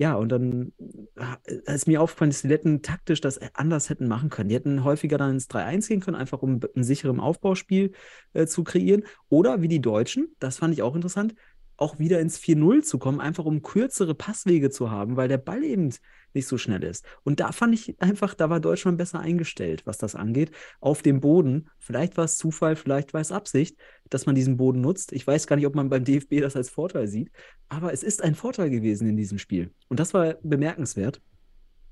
ja, 0.00 0.14
und 0.14 0.28
dann 0.30 0.72
äh, 1.16 1.74
ist 1.74 1.88
mir 1.88 2.00
aufgefallen, 2.00 2.30
dass 2.30 2.42
die 2.42 2.48
Letten 2.48 2.82
taktisch 2.82 3.20
das 3.20 3.38
anders 3.54 3.90
hätten 3.90 4.06
machen 4.06 4.30
können. 4.30 4.48
Die 4.48 4.54
hätten 4.54 4.84
häufiger 4.84 5.18
dann 5.18 5.32
ins 5.32 5.50
3-1 5.50 5.88
gehen 5.88 6.00
können, 6.00 6.16
einfach 6.16 6.40
um 6.40 6.60
ein 6.76 6.84
sicheres 6.84 7.18
Aufbauspiel 7.18 7.92
äh, 8.32 8.46
zu 8.46 8.62
kreieren. 8.62 9.02
Oder 9.28 9.60
wie 9.60 9.68
die 9.68 9.80
Deutschen, 9.80 10.28
das 10.38 10.58
fand 10.58 10.72
ich 10.72 10.82
auch 10.82 10.94
interessant, 10.94 11.34
auch 11.76 11.98
wieder 11.98 12.20
ins 12.20 12.38
4-0 12.38 12.82
zu 12.82 12.98
kommen, 12.98 13.20
einfach 13.20 13.44
um 13.44 13.62
kürzere 13.62 14.14
Passwege 14.14 14.70
zu 14.70 14.90
haben, 14.90 15.16
weil 15.16 15.28
der 15.28 15.38
Ball 15.38 15.64
eben 15.64 15.92
nicht 16.34 16.46
so 16.46 16.58
schnell 16.58 16.84
ist. 16.84 17.04
Und 17.24 17.40
da 17.40 17.52
fand 17.52 17.74
ich 17.74 18.00
einfach, 18.00 18.34
da 18.34 18.50
war 18.50 18.60
Deutschland 18.60 18.98
besser 18.98 19.20
eingestellt, 19.20 19.86
was 19.86 19.98
das 19.98 20.14
angeht, 20.14 20.50
auf 20.80 21.02
dem 21.02 21.20
Boden. 21.20 21.68
Vielleicht 21.78 22.16
war 22.16 22.24
es 22.24 22.36
Zufall, 22.36 22.76
vielleicht 22.76 23.14
war 23.14 23.20
es 23.20 23.32
Absicht, 23.32 23.76
dass 24.10 24.26
man 24.26 24.34
diesen 24.34 24.56
Boden 24.56 24.80
nutzt. 24.80 25.12
Ich 25.12 25.26
weiß 25.26 25.46
gar 25.46 25.56
nicht, 25.56 25.66
ob 25.66 25.74
man 25.74 25.88
beim 25.88 26.04
DFB 26.04 26.40
das 26.40 26.56
als 26.56 26.70
Vorteil 26.70 27.08
sieht, 27.08 27.30
aber 27.68 27.92
es 27.92 28.02
ist 28.02 28.22
ein 28.22 28.34
Vorteil 28.34 28.70
gewesen 28.70 29.08
in 29.08 29.16
diesem 29.16 29.38
Spiel. 29.38 29.72
Und 29.88 30.00
das 30.00 30.14
war 30.14 30.34
bemerkenswert. 30.42 31.20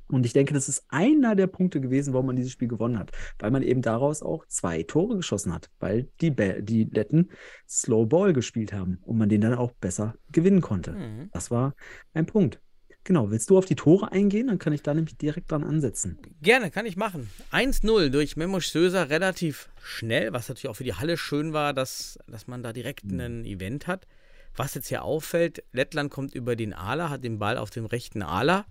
Und 0.09 0.25
ich 0.25 0.33
denke, 0.33 0.55
das 0.55 0.69
ist 0.69 0.85
einer 0.89 1.35
der 1.35 1.49
Punkte 1.49 1.81
gewesen, 1.81 2.13
warum 2.13 2.27
man 2.27 2.37
dieses 2.37 2.53
Spiel 2.53 2.69
gewonnen 2.69 2.97
hat, 2.97 3.11
weil 3.41 3.51
man 3.51 3.65
eben 3.65 3.83
daraus 3.83 4.23
auch 4.23 4.47
zwei 4.47 4.85
Tore 4.85 5.17
geschossen 5.17 5.53
hat, 5.53 5.69
weil 5.81 6.09
die, 6.21 6.31
Bä- 6.31 6.61
die 6.61 6.85
Letten 6.85 7.31
Slow 7.69 8.07
Ball 8.07 8.33
gespielt 8.33 8.73
haben 8.73 8.99
und 9.03 9.19
man 9.19 9.29
den 9.29 9.41
dann 9.41 9.55
auch 9.55 9.73
besser 9.73 10.15
gewinnen 10.31 10.61
konnte. 10.61 10.93
Mhm. 10.93 11.31
Das 11.33 11.51
war 11.51 11.75
ein 12.15 12.27
Punkt. 12.27 12.61
Genau, 13.07 13.31
willst 13.31 13.51
du 13.51 13.57
auf 13.57 13.67
die 13.67 13.77
Tore 13.77 14.11
eingehen? 14.11 14.49
Dann 14.49 14.59
kann 14.59 14.73
ich 14.73 14.83
da 14.83 14.93
nämlich 14.93 15.17
direkt 15.17 15.53
dran 15.53 15.63
ansetzen. 15.63 16.19
Gerne, 16.43 16.73
kann 16.73 16.87
ich 16.87 16.97
machen. 16.97 17.31
1-0 17.53 18.09
durch 18.09 18.37
Memosch 18.37 18.67
Söser 18.67 19.11
relativ 19.11 19.69
schnell, 19.81 20.33
was 20.33 20.49
natürlich 20.49 20.69
auch 20.69 20.75
für 20.75 20.83
die 20.83 20.95
Halle 20.95 21.17
schön 21.17 21.53
war, 21.53 21.73
dass, 21.73 22.19
dass 22.27 22.49
man 22.49 22.65
da 22.65 22.73
direkt 22.73 23.05
ein 23.05 23.45
Event 23.45 23.87
hat. 23.87 24.09
Was 24.57 24.75
jetzt 24.75 24.89
hier 24.89 25.05
auffällt, 25.05 25.63
Lettland 25.71 26.11
kommt 26.11 26.35
über 26.35 26.57
den 26.57 26.75
Ala, 26.75 27.09
hat 27.09 27.23
den 27.23 27.39
Ball 27.39 27.59
auf 27.59 27.71
dem 27.71 27.87
rechten 27.87 28.23
Ala 28.23 28.67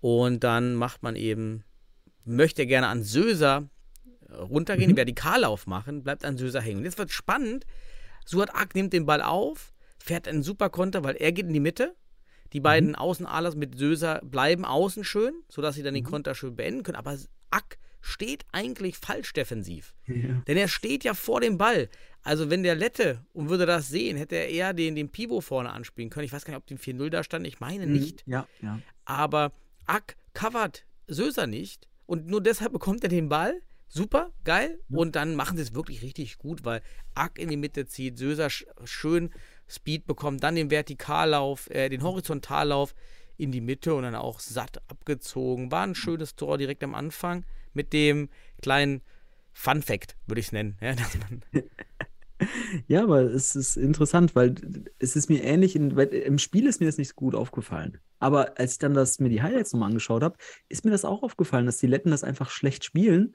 und 0.00 0.42
dann 0.42 0.74
macht 0.74 1.02
man 1.02 1.14
eben, 1.14 1.62
möchte 2.24 2.64
gerne 2.66 2.86
an 2.86 3.02
Söser 3.02 3.68
runtergehen, 4.30 4.92
Mhm. 4.92 4.96
Vertikallauf 4.96 5.66
machen, 5.66 6.02
bleibt 6.02 6.24
an 6.24 6.38
Söser 6.38 6.62
hängen. 6.62 6.82
Jetzt 6.82 6.96
wird 6.96 7.10
spannend. 7.10 7.66
Suat 8.24 8.54
Ak 8.54 8.74
nimmt 8.74 8.94
den 8.94 9.04
Ball 9.04 9.20
auf, 9.20 9.74
fährt 9.98 10.28
einen 10.28 10.42
super 10.42 10.70
Konter, 10.70 11.04
weil 11.04 11.16
er 11.16 11.32
geht 11.32 11.46
in 11.46 11.52
die 11.52 11.60
Mitte. 11.60 11.94
Die 12.52 12.60
beiden 12.60 12.94
Außenalers 12.94 13.56
mit 13.56 13.78
Söser 13.78 14.20
bleiben 14.24 14.64
außen 14.64 15.04
schön, 15.04 15.32
sodass 15.48 15.74
sie 15.74 15.82
dann 15.82 15.94
den 15.94 16.04
Konter 16.04 16.34
schön 16.34 16.56
beenden 16.56 16.82
können. 16.82 16.96
Aber 16.96 17.16
Ack 17.50 17.78
steht 18.00 18.44
eigentlich 18.52 18.96
falsch 18.96 19.32
defensiv. 19.32 19.94
Ja. 20.06 20.42
Denn 20.46 20.56
er 20.56 20.68
steht 20.68 21.04
ja 21.04 21.14
vor 21.14 21.40
dem 21.40 21.58
Ball. 21.58 21.88
Also 22.22 22.50
wenn 22.50 22.62
der 22.62 22.74
Lette 22.74 23.24
und 23.32 23.48
würde 23.48 23.66
das 23.66 23.88
sehen, 23.88 24.16
hätte 24.16 24.36
er 24.36 24.48
eher 24.48 24.72
den, 24.74 24.94
den 24.94 25.10
Pivot 25.10 25.44
vorne 25.44 25.70
anspielen 25.70 26.10
können. 26.10 26.24
Ich 26.24 26.32
weiß 26.32 26.44
gar 26.44 26.52
nicht, 26.52 26.58
ob 26.58 26.66
dem 26.66 26.78
4-0 26.78 27.10
da 27.10 27.22
stand. 27.22 27.46
Ich 27.46 27.60
meine 27.60 27.86
nicht. 27.86 28.22
Ja, 28.26 28.46
ja. 28.62 28.80
Aber 29.04 29.52
Ack 29.86 30.16
covert 30.34 30.86
Söser 31.06 31.46
nicht. 31.46 31.88
Und 32.06 32.26
nur 32.26 32.40
deshalb 32.40 32.72
bekommt 32.72 33.02
er 33.02 33.08
den 33.08 33.28
Ball. 33.28 33.60
Super, 33.88 34.32
geil. 34.44 34.80
Und 34.88 35.14
dann 35.16 35.36
machen 35.36 35.56
sie 35.56 35.62
es 35.62 35.74
wirklich 35.74 36.02
richtig 36.02 36.38
gut, 36.38 36.64
weil 36.64 36.82
Ack 37.14 37.38
in 37.38 37.48
die 37.48 37.56
Mitte 37.56 37.86
zieht, 37.86 38.18
Söser 38.18 38.50
sch 38.50 38.66
schön 38.84 39.30
Speed 39.68 40.06
bekommt, 40.06 40.42
dann 40.42 40.54
den 40.54 40.70
Vertikallauf, 40.70 41.68
äh, 41.70 41.88
den 41.88 42.02
Horizontallauf 42.02 42.94
in 43.36 43.52
die 43.52 43.60
Mitte 43.60 43.94
und 43.94 44.04
dann 44.04 44.14
auch 44.14 44.40
satt 44.40 44.80
abgezogen. 44.88 45.70
War 45.70 45.86
ein 45.86 45.94
schönes 45.94 46.36
Tor 46.36 46.58
direkt 46.58 46.82
am 46.84 46.94
Anfang 46.94 47.44
mit 47.74 47.92
dem 47.92 48.28
kleinen 48.62 49.02
Fun 49.52 49.82
Fact, 49.82 50.16
würde 50.26 50.40
ich 50.40 50.46
es 50.46 50.52
nennen. 50.52 50.76
Ja, 50.80 50.94
Ja, 52.86 53.02
aber 53.02 53.22
es 53.22 53.56
ist 53.56 53.76
interessant, 53.76 54.34
weil 54.34 54.54
es 54.98 55.16
ist 55.16 55.30
mir 55.30 55.42
ähnlich, 55.42 55.76
in, 55.76 55.96
im 55.96 56.38
Spiel 56.38 56.66
ist 56.66 56.80
mir 56.80 56.86
das 56.86 56.98
nicht 56.98 57.08
so 57.08 57.14
gut 57.14 57.34
aufgefallen. 57.34 57.98
Aber 58.18 58.58
als 58.58 58.72
ich 58.72 58.78
dann 58.78 58.94
das, 58.94 59.18
mir 59.20 59.28
die 59.28 59.42
Highlights 59.42 59.72
nochmal 59.72 59.88
angeschaut 59.88 60.22
habe, 60.22 60.36
ist 60.68 60.84
mir 60.84 60.90
das 60.90 61.04
auch 61.04 61.22
aufgefallen, 61.22 61.66
dass 61.66 61.78
die 61.78 61.86
Letten 61.86 62.10
das 62.10 62.24
einfach 62.24 62.50
schlecht 62.50 62.84
spielen. 62.84 63.34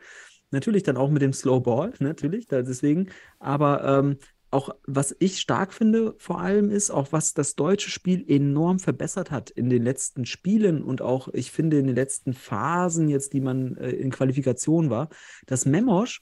Natürlich 0.52 0.84
dann 0.84 0.98
auch 0.98 1.10
mit 1.10 1.22
dem 1.22 1.34
Slow 1.34 1.62
Ball, 1.62 1.94
natürlich, 2.00 2.48
da, 2.48 2.62
deswegen. 2.62 3.10
Aber 3.40 3.84
ähm, 3.84 4.18
auch 4.52 4.76
was 4.86 5.16
ich 5.20 5.40
stark 5.40 5.74
finde, 5.74 6.14
vor 6.18 6.42
allem 6.42 6.70
ist, 6.70 6.92
auch 6.92 7.12
was 7.12 7.34
das 7.34 7.56
deutsche 7.56 7.90
Spiel 7.90 8.24
enorm 8.28 8.80
verbessert 8.80 9.32
hat 9.32 9.50
in 9.50 9.70
den 9.70 9.84
letzten 9.84 10.26
Spielen 10.26 10.84
und 10.84 11.02
auch, 11.02 11.30
ich 11.30 11.52
finde, 11.52 11.80
in 11.80 11.88
den 11.88 11.96
letzten 11.96 12.34
Phasen 12.34 13.08
jetzt, 13.08 13.34
die 13.34 13.42
man 13.42 13.78
äh, 13.78 13.92
in 13.92 14.12
Qualifikation 14.12 14.90
war, 14.90 15.10
dass 15.46 15.66
Memosch 15.66 16.22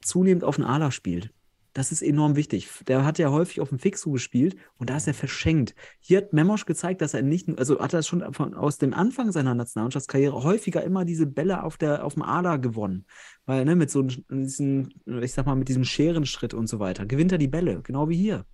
zunehmend 0.00 0.44
auf 0.44 0.56
den 0.56 0.64
Ala 0.64 0.90
spielt. 0.90 1.30
Das 1.72 1.90
ist 1.90 2.02
enorm 2.02 2.36
wichtig. 2.36 2.68
Der 2.86 3.04
hat 3.04 3.18
ja 3.18 3.30
häufig 3.30 3.60
auf 3.60 3.70
dem 3.70 3.78
Fixu 3.78 4.12
gespielt 4.12 4.56
und 4.76 4.90
da 4.90 4.96
ist 4.96 5.06
er 5.06 5.14
verschenkt. 5.14 5.74
Hier 6.00 6.18
hat 6.18 6.32
Memosch 6.32 6.66
gezeigt, 6.66 7.00
dass 7.00 7.14
er 7.14 7.22
nicht, 7.22 7.48
also 7.58 7.80
hat 7.80 7.94
er 7.94 8.02
schon 8.02 8.32
von, 8.34 8.54
aus 8.54 8.78
dem 8.78 8.92
Anfang 8.92 9.32
seiner 9.32 9.54
Nationalmannschaftskarriere 9.54 10.44
häufiger 10.44 10.84
immer 10.84 11.04
diese 11.04 11.26
Bälle 11.26 11.62
auf, 11.62 11.78
der, 11.78 12.04
auf 12.04 12.14
dem 12.14 12.22
Ader 12.22 12.58
gewonnen. 12.58 13.06
Weil, 13.46 13.64
ne, 13.64 13.74
mit 13.74 13.90
so 13.90 14.06
einem, 14.28 14.90
ich 15.22 15.32
sag 15.32 15.46
mal, 15.46 15.56
mit 15.56 15.68
diesem 15.68 15.84
Scherenschritt 15.84 16.52
und 16.52 16.68
so 16.68 16.78
weiter, 16.78 17.06
gewinnt 17.06 17.32
er 17.32 17.38
die 17.38 17.48
Bälle, 17.48 17.80
genau 17.82 18.08
wie 18.08 18.16
hier. 18.16 18.44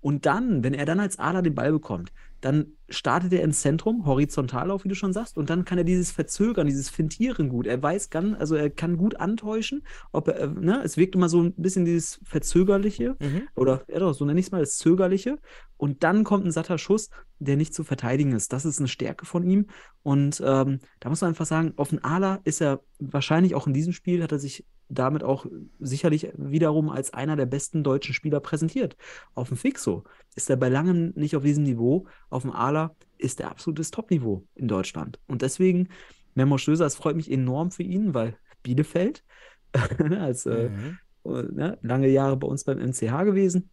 Und 0.00 0.26
dann, 0.26 0.62
wenn 0.62 0.74
er 0.74 0.86
dann 0.86 1.00
als 1.00 1.18
Ader 1.18 1.42
den 1.42 1.54
Ball 1.54 1.72
bekommt, 1.72 2.12
dann 2.46 2.66
startet 2.88 3.32
er 3.32 3.42
ins 3.42 3.60
Zentrum, 3.60 4.06
Horizontallauf, 4.06 4.84
wie 4.84 4.88
du 4.88 4.94
schon 4.94 5.12
sagst, 5.12 5.36
und 5.36 5.50
dann 5.50 5.64
kann 5.64 5.78
er 5.78 5.84
dieses 5.84 6.12
Verzögern, 6.12 6.68
dieses 6.68 6.88
Fintieren 6.88 7.48
gut. 7.48 7.66
Er 7.66 7.82
weiß, 7.82 8.08
kann, 8.10 8.36
also 8.36 8.54
er 8.54 8.70
kann 8.70 8.96
gut 8.96 9.16
antäuschen, 9.18 9.82
ob 10.12 10.28
er, 10.28 10.40
äh, 10.40 10.46
ne, 10.48 10.80
es 10.84 10.96
wirkt 10.96 11.16
immer 11.16 11.28
so 11.28 11.42
ein 11.42 11.52
bisschen 11.56 11.84
dieses 11.84 12.20
Verzögerliche, 12.22 13.16
Mhm. 13.20 13.42
oder 13.56 13.82
ja 13.88 13.98
doch, 13.98 14.14
so 14.14 14.24
nenne 14.24 14.38
ich 14.38 14.46
es 14.46 14.52
mal, 14.52 14.60
das 14.60 14.76
Zögerliche. 14.78 15.38
Und 15.76 16.04
dann 16.04 16.22
kommt 16.24 16.46
ein 16.46 16.52
satter 16.52 16.78
Schuss, 16.78 17.10
der 17.40 17.56
nicht 17.56 17.74
zu 17.74 17.82
verteidigen 17.84 18.32
ist. 18.32 18.52
Das 18.52 18.64
ist 18.64 18.78
eine 18.78 18.88
Stärke 18.88 19.26
von 19.26 19.42
ihm. 19.42 19.66
Und 20.02 20.40
ähm, 20.44 20.78
da 21.00 21.08
muss 21.08 21.20
man 21.20 21.28
einfach 21.28 21.46
sagen, 21.46 21.74
auf 21.76 21.90
den 21.90 22.02
Ala 22.04 22.38
ist 22.44 22.62
er 22.62 22.80
wahrscheinlich 23.00 23.54
auch 23.56 23.66
in 23.66 23.74
diesem 23.74 23.92
Spiel, 23.92 24.22
hat 24.22 24.32
er 24.32 24.38
sich 24.38 24.64
damit 24.88 25.22
auch 25.24 25.46
sicherlich 25.80 26.28
wiederum 26.36 26.90
als 26.90 27.12
einer 27.12 27.36
der 27.36 27.46
besten 27.46 27.82
deutschen 27.82 28.14
Spieler 28.14 28.40
präsentiert. 28.40 28.96
Auf 29.34 29.48
dem 29.48 29.56
Fixo 29.56 30.04
ist 30.34 30.48
er 30.50 30.56
bei 30.56 30.68
langem 30.68 31.12
nicht 31.16 31.36
auf 31.36 31.42
diesem 31.42 31.64
Niveau. 31.64 32.06
Auf 32.30 32.42
dem 32.42 32.52
Ala 32.52 32.94
ist 33.18 33.40
er 33.40 33.50
absolutes 33.50 33.90
Topniveau 33.90 34.46
in 34.54 34.68
Deutschland. 34.68 35.18
Und 35.26 35.42
deswegen, 35.42 35.88
Memo 36.34 36.58
Stöser, 36.58 36.86
es 36.86 36.96
freut 36.96 37.16
mich 37.16 37.30
enorm 37.30 37.70
für 37.70 37.82
ihn, 37.82 38.14
weil 38.14 38.36
Bielefeld 38.62 39.24
als 40.20 40.46
äh, 40.46 40.70
Mhm. 40.70 40.98
äh, 41.24 41.42
ne, 41.52 41.78
lange 41.82 42.08
Jahre 42.08 42.36
bei 42.36 42.46
uns 42.46 42.64
beim 42.64 42.78
MCH 42.78 43.24
gewesen. 43.24 43.70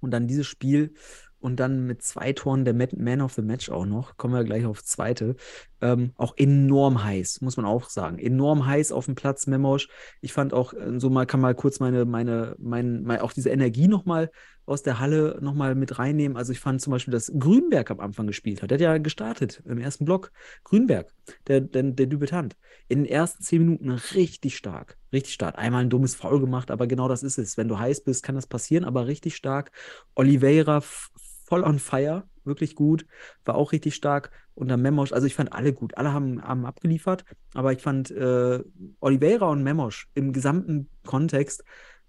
Und 0.00 0.10
dann 0.10 0.28
dieses 0.28 0.46
Spiel 0.46 0.92
und 1.40 1.60
dann 1.60 1.86
mit 1.86 2.02
zwei 2.02 2.32
Toren 2.32 2.64
der 2.64 2.74
Ma- 2.74 2.86
Man 2.96 3.20
of 3.20 3.34
the 3.34 3.42
Match 3.42 3.70
auch 3.70 3.86
noch, 3.86 4.16
kommen 4.16 4.34
wir 4.34 4.44
gleich 4.44 4.64
auf 4.66 4.82
zweite, 4.82 5.36
ähm, 5.80 6.12
auch 6.16 6.34
enorm 6.36 7.04
heiß, 7.04 7.40
muss 7.42 7.56
man 7.56 7.66
auch 7.66 7.90
sagen. 7.90 8.18
Enorm 8.18 8.66
heiß 8.66 8.92
auf 8.92 9.04
dem 9.04 9.14
Platz, 9.14 9.46
Memosch. 9.46 9.88
Ich 10.20 10.32
fand 10.32 10.54
auch, 10.54 10.72
äh, 10.72 10.98
so 10.98 11.10
mal 11.10 11.26
kann 11.26 11.40
mal 11.40 11.54
kurz 11.54 11.80
meine, 11.80 12.04
meine, 12.04 12.56
mein, 12.58 13.02
mein, 13.02 13.20
auch 13.20 13.32
diese 13.32 13.50
Energie 13.50 13.88
nochmal 13.88 14.30
aus 14.64 14.82
der 14.82 14.98
Halle 14.98 15.38
nochmal 15.40 15.76
mit 15.76 15.98
reinnehmen. 15.98 16.36
Also 16.36 16.50
ich 16.52 16.58
fand 16.58 16.80
zum 16.80 16.90
Beispiel, 16.90 17.12
dass 17.12 17.32
Grünberg 17.38 17.90
am 17.90 18.00
Anfang 18.00 18.26
gespielt 18.26 18.62
hat. 18.62 18.70
Der 18.70 18.76
hat 18.76 18.82
ja 18.82 18.98
gestartet 18.98 19.62
im 19.64 19.78
ersten 19.78 20.04
Block. 20.04 20.32
Grünberg, 20.64 21.12
der, 21.46 21.60
der, 21.60 21.84
der 21.84 22.06
Debütant. 22.06 22.56
In 22.88 23.04
den 23.04 23.06
ersten 23.06 23.44
zehn 23.44 23.62
Minuten 23.62 23.90
richtig 23.90 24.56
stark. 24.56 24.96
Richtig 25.12 25.34
stark. 25.34 25.56
Einmal 25.56 25.82
ein 25.82 25.90
dummes 25.90 26.16
Foul 26.16 26.40
gemacht, 26.40 26.72
aber 26.72 26.88
genau 26.88 27.06
das 27.06 27.22
ist 27.22 27.38
es. 27.38 27.56
Wenn 27.56 27.68
du 27.68 27.78
heiß 27.78 28.02
bist, 28.02 28.24
kann 28.24 28.34
das 28.34 28.48
passieren, 28.48 28.84
aber 28.84 29.06
richtig 29.06 29.36
stark. 29.36 29.70
Oliveira 30.16 30.82
voll 31.46 31.62
on 31.62 31.78
fire, 31.78 32.24
wirklich 32.44 32.74
gut, 32.74 33.06
war 33.44 33.54
auch 33.54 33.72
richtig 33.72 33.94
stark. 33.94 34.30
Und 34.54 34.68
dann 34.68 34.80
Memosch, 34.82 35.12
also 35.12 35.26
ich 35.26 35.34
fand 35.34 35.52
alle 35.52 35.72
gut, 35.72 35.96
alle 35.96 36.12
haben, 36.12 36.42
haben 36.42 36.64
abgeliefert, 36.64 37.24
aber 37.54 37.72
ich 37.72 37.82
fand 37.82 38.10
äh, 38.10 38.60
Oliveira 39.00 39.48
und 39.50 39.62
Memosch 39.62 40.08
im 40.14 40.32
gesamten 40.32 40.88
Kontext 41.04 41.62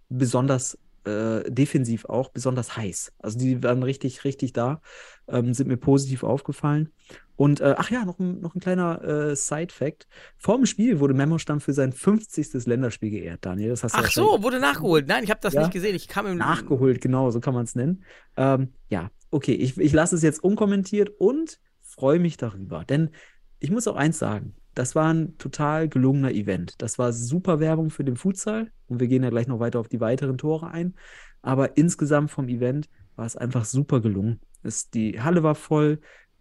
besonders 0.10 0.78
äh, 1.04 1.50
defensiv 1.52 2.06
auch 2.06 2.30
besonders 2.30 2.76
heiß. 2.78 3.12
Also 3.20 3.38
die 3.38 3.64
waren 3.64 3.84
richtig, 3.84 4.24
richtig 4.24 4.54
da, 4.54 4.82
ähm, 5.28 5.54
sind 5.54 5.68
mir 5.68 5.78
positiv 5.78 6.24
aufgefallen. 6.24 6.94
Und 7.36 7.62
äh, 7.62 7.76
ach 7.78 7.92
ja, 7.92 8.04
noch 8.04 8.18
ein, 8.20 8.42
noch 8.42 8.56
ein 8.56 8.60
kleiner 8.60 9.04
äh, 9.04 9.36
Side-Fact. 9.36 10.08
Vor 10.38 10.56
dem 10.56 10.66
Spiel 10.66 11.00
wurde 11.00 11.14
Memo 11.14 11.38
Stamm 11.38 11.62
für 11.62 11.74
sein 11.74 11.94
50. 11.94 12.66
Länderspiel 12.66 13.12
geehrt, 13.12 13.46
Daniel. 13.46 13.70
Das 13.70 13.84
hast 13.84 13.94
du 13.94 14.00
Ach 14.00 14.04
wahrscheinlich 14.04 14.32
so, 14.32 14.44
wurde 14.44 14.60
nachgeholt. 14.60 15.08
Nein, 15.08 15.24
ich 15.24 15.30
habe 15.30 15.40
das 15.42 15.54
Ja. 15.54 15.62
nicht 15.62 15.72
gesehen. 15.72 15.96
Ich 15.96 16.08
kam 16.08 16.26
im 16.26 16.38
nachgeholt, 16.38 17.00
genau, 17.00 17.30
so 17.30 17.40
kann 17.40 17.54
man 17.54 17.66
es 17.66 17.76
nennen. 17.76 18.04
Ähm, 18.38 18.74
ja, 18.90 19.12
okay, 19.32 19.54
ich, 19.54 19.78
ich 19.78 19.94
lasse 19.94 20.16
es 20.16 20.22
jetzt 20.22 20.44
unkommentiert 20.44 21.10
und 21.20 21.60
freue 21.82 22.20
mich 22.20 22.38
darüber. 22.38 22.84
Denn 22.86 23.12
ich 23.60 23.72
muss 23.72 23.88
auch 23.88 23.96
eins 23.96 24.20
sagen, 24.20 24.56
das 24.74 24.94
war 24.94 25.12
ein 25.12 25.38
total 25.38 25.90
gelungener 25.90 26.32
Event. 26.32 26.82
Das 26.82 27.00
war 27.00 27.12
super 27.12 27.60
Werbung 27.60 27.90
für 27.90 28.04
den 28.04 28.16
Futsal 28.16 28.72
und 28.88 29.00
wir 29.00 29.08
gehen 29.08 29.24
ja 29.24 29.30
gleich 29.30 29.48
noch 29.48 29.60
weiter 29.60 29.80
auf 29.80 29.88
die 29.88 30.00
weiteren 30.00 30.38
Tore 30.38 30.70
ein. 30.70 30.94
Aber 31.42 31.78
insgesamt 31.78 32.30
vom 32.30 32.48
Event 32.48 32.90
war 33.16 33.26
es 33.26 33.36
einfach 33.36 33.66
super 33.66 34.02
gelungen. 34.02 34.40
Es, 34.64 34.90
die 34.90 35.20
Halle 35.22 35.44
war 35.44 35.56
voll, 35.56 36.00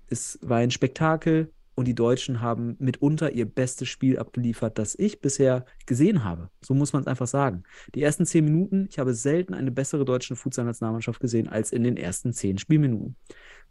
es 0.09 0.39
war 0.43 0.59
ein 0.59 0.71
Spektakel 0.71 1.53
und 1.77 1.87
die 1.87 1.95
Deutschen 1.95 2.41
haben 2.41 2.75
mitunter 2.79 3.31
ihr 3.33 3.45
bestes 3.45 3.89
Spiel 3.89 4.19
abgeliefert, 4.19 4.79
das 4.79 4.95
ich 4.99 5.21
bisher 5.21 5.67
gesehen 5.85 6.25
habe. 6.25 6.51
So 6.63 6.75
muss 6.75 6.93
man 6.93 7.03
es 7.03 7.07
einfach 7.07 7.27
sagen. 7.27 7.63
Die 7.95 8.03
ersten 8.03 8.27
zehn 8.27 8.45
Minuten, 8.45 8.87
ich 8.91 8.99
habe 8.99 9.15
selten 9.15 9.55
eine 9.55 9.71
bessere 9.71 10.05
deutsche 10.05 10.37
Futsal-Nationalmannschaft 10.37 11.21
gesehen 11.21 11.49
als 11.49 11.73
in 11.73 11.85
den 11.85 11.97
ersten 11.97 12.33
zehn 12.33 12.59
Spielminuten. 12.59 13.15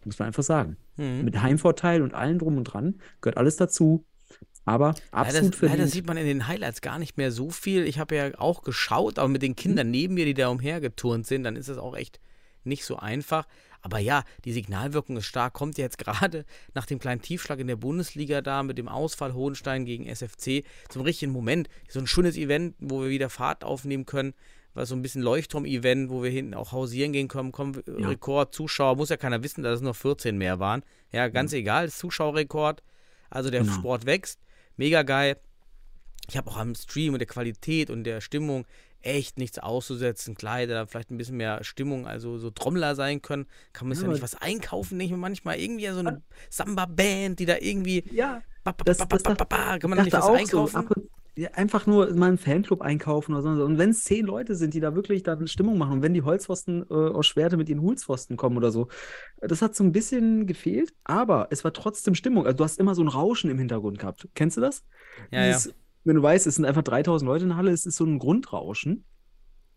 Muss 0.05 0.19
man 0.19 0.27
einfach 0.27 0.43
sagen. 0.43 0.77
Mhm. 0.97 1.25
Mit 1.25 1.41
Heimvorteil 1.41 2.03
und 2.03 2.13
allem 2.13 2.37
drum 2.37 2.57
und 2.57 2.65
dran 2.65 2.99
gehört 3.21 3.37
alles 3.37 3.57
dazu. 3.57 4.05
Aber 4.65 4.89
Leider, 5.11 5.27
absolut 5.27 5.61
leider 5.61 5.67
verdient. 5.69 5.91
sieht 5.91 6.07
man 6.07 6.17
in 6.17 6.25
den 6.27 6.47
Highlights 6.47 6.81
gar 6.81 6.99
nicht 6.99 7.17
mehr 7.17 7.31
so 7.31 7.49
viel. 7.49 7.85
Ich 7.85 7.97
habe 7.97 8.15
ja 8.15 8.31
auch 8.37 8.61
geschaut, 8.61 9.17
aber 9.17 9.29
mit 9.29 9.41
den 9.41 9.55
Kindern 9.55 9.89
neben 9.89 10.13
mir, 10.13 10.25
die 10.25 10.33
da 10.35 10.49
umhergeturnt 10.49 11.25
sind, 11.25 11.43
dann 11.43 11.55
ist 11.55 11.69
es 11.69 11.77
auch 11.79 11.95
echt 11.95 12.19
nicht 12.63 12.85
so 12.85 12.97
einfach. 12.97 13.47
Aber 13.85 13.99
ja, 13.99 14.23
die 14.45 14.51
Signalwirkung 14.51 15.15
ist 15.17 15.27
stark. 15.27 15.53
Kommt 15.53 15.77
jetzt 15.77 15.99
gerade 15.99 16.43
nach 16.73 16.87
dem 16.87 16.97
kleinen 16.97 17.21
Tiefschlag 17.21 17.59
in 17.59 17.67
der 17.67 17.75
Bundesliga 17.75 18.41
da 18.41 18.63
mit 18.63 18.79
dem 18.79 18.87
Ausfall 18.87 19.35
Hohenstein 19.35 19.85
gegen 19.85 20.07
SFC 20.07 20.63
zum 20.89 21.03
richtigen 21.03 21.31
Moment. 21.31 21.69
So 21.87 21.99
ein 21.99 22.07
schönes 22.07 22.35
Event, 22.35 22.73
wo 22.79 23.03
wir 23.03 23.09
wieder 23.09 23.29
Fahrt 23.29 23.63
aufnehmen 23.63 24.07
können. 24.07 24.33
War 24.73 24.87
so 24.87 24.95
ein 24.95 25.03
bisschen 25.03 25.21
Leuchtturm-Event, 25.21 26.09
wo 26.09 26.23
wir 26.23 26.31
hinten 26.31 26.55
auch 26.55 26.71
hausieren 26.71 27.13
gehen 27.13 27.27
können. 27.27 27.51
Komm, 27.51 27.73
Ja. 27.85 28.07
Rekord, 28.07 28.55
Zuschauer, 28.55 28.95
muss 28.95 29.09
ja 29.09 29.17
keiner 29.17 29.43
wissen, 29.43 29.61
dass 29.63 29.75
es 29.75 29.81
nur 29.81 29.93
14 29.93 30.35
mehr 30.35 30.57
waren. 30.59 30.81
Ja, 31.11 31.27
ganz 31.27 31.53
egal, 31.53 31.85
ist 31.85 31.99
Zuschauerrekord. 31.99 32.81
Also 33.29 33.51
der 33.51 33.61
Genau. 33.61 33.73
Sport 33.73 34.07
wächst. 34.07 34.39
Mega 34.77 35.03
geil. 35.03 35.37
Ich 36.27 36.37
habe 36.37 36.49
auch 36.49 36.57
am 36.57 36.73
Stream 36.73 37.13
und 37.13 37.19
der 37.19 37.27
Qualität 37.27 37.91
und 37.91 38.03
der 38.03 38.19
Stimmung 38.19 38.65
echt 39.05 39.37
nichts 39.37 39.59
auszusetzen. 39.59 40.35
Kleider, 40.35 40.87
vielleicht 40.87 41.11
ein 41.11 41.17
bisschen 41.17 41.37
mehr 41.37 41.63
Stimmung, 41.63 42.07
also 42.07 42.37
so 42.37 42.49
Trommler 42.49 42.95
sein 42.95 43.21
können. 43.21 43.45
Kann 43.73 43.87
man 43.87 43.97
Ja, 43.97 44.03
ja 44.03 44.09
nicht 44.09 44.23
was 44.23 44.35
einkaufen, 44.35 44.97
nicht 44.97 45.15
manchmal 45.15 45.59
irgendwie 45.59 45.87
so 45.87 45.99
eine 45.99 46.23
Samba-Band, 46.49 47.39
die 47.39 47.45
da 47.45 47.57
irgendwie. 47.59 48.03
Ja, 48.11 48.41
Ba, 48.63 48.71
ba, 48.71 48.83
das, 48.83 48.97
ba, 48.97 49.05
das, 49.05 49.23
ba, 49.23 49.77
kann 49.77 49.89
man 49.89 49.97
da 49.97 50.03
nicht 50.03 50.13
dachte 50.13 50.33
was 50.33 50.39
einkaufen? 50.39 50.87
So, 50.89 51.09
ja, 51.37 51.49
einfach 51.51 51.85
nur 51.85 52.13
mal 52.13 52.27
einen 52.27 52.37
Fanclub 52.37 52.81
einkaufen 52.81 53.33
oder 53.33 53.57
so. 53.57 53.63
Und 53.65 53.77
wenn 53.77 53.89
es 53.89 54.03
zehn 54.05 54.25
Leute 54.25 54.55
sind, 54.55 54.73
die 54.73 54.79
da 54.79 54.95
wirklich 54.95 55.21
dann 55.21 55.47
Stimmung 55.47 55.77
machen 55.77 55.93
und 55.93 56.01
wenn 56.01 56.13
die 56.13 56.21
Holzpfosten 56.21 56.85
äh, 56.89 56.93
aus 56.93 57.27
Schwerte 57.27 57.57
mit 57.57 57.67
ihren 57.67 57.81
Hulspfosten 57.81 58.37
kommen 58.37 58.55
oder 58.57 58.71
so, 58.71 58.87
das 59.41 59.61
hat 59.61 59.75
so 59.75 59.83
ein 59.83 59.91
bisschen 59.91 60.47
gefehlt, 60.47 60.93
aber 61.03 61.47
es 61.51 61.63
war 61.63 61.73
trotzdem 61.73 62.15
Stimmung. 62.15 62.45
Also 62.45 62.57
du 62.57 62.63
hast 62.63 62.79
immer 62.79 62.95
so 62.95 63.03
ein 63.03 63.09
Rauschen 63.09 63.51
im 63.51 63.57
Hintergrund 63.57 63.99
gehabt. 63.99 64.29
Kennst 64.33 64.55
du 64.57 64.61
das? 64.61 64.85
Ja, 65.31 65.45
ja. 65.45 65.59
Wenn 66.05 66.15
du 66.15 66.23
weißt, 66.23 66.47
es 66.47 66.55
sind 66.55 66.65
einfach 66.65 66.83
3000 66.83 67.27
Leute 67.27 67.43
in 67.43 67.49
der 67.49 67.57
Halle, 67.57 67.71
es 67.71 67.85
ist 67.85 67.97
so 67.97 68.05
ein 68.05 68.19
Grundrauschen. 68.19 69.03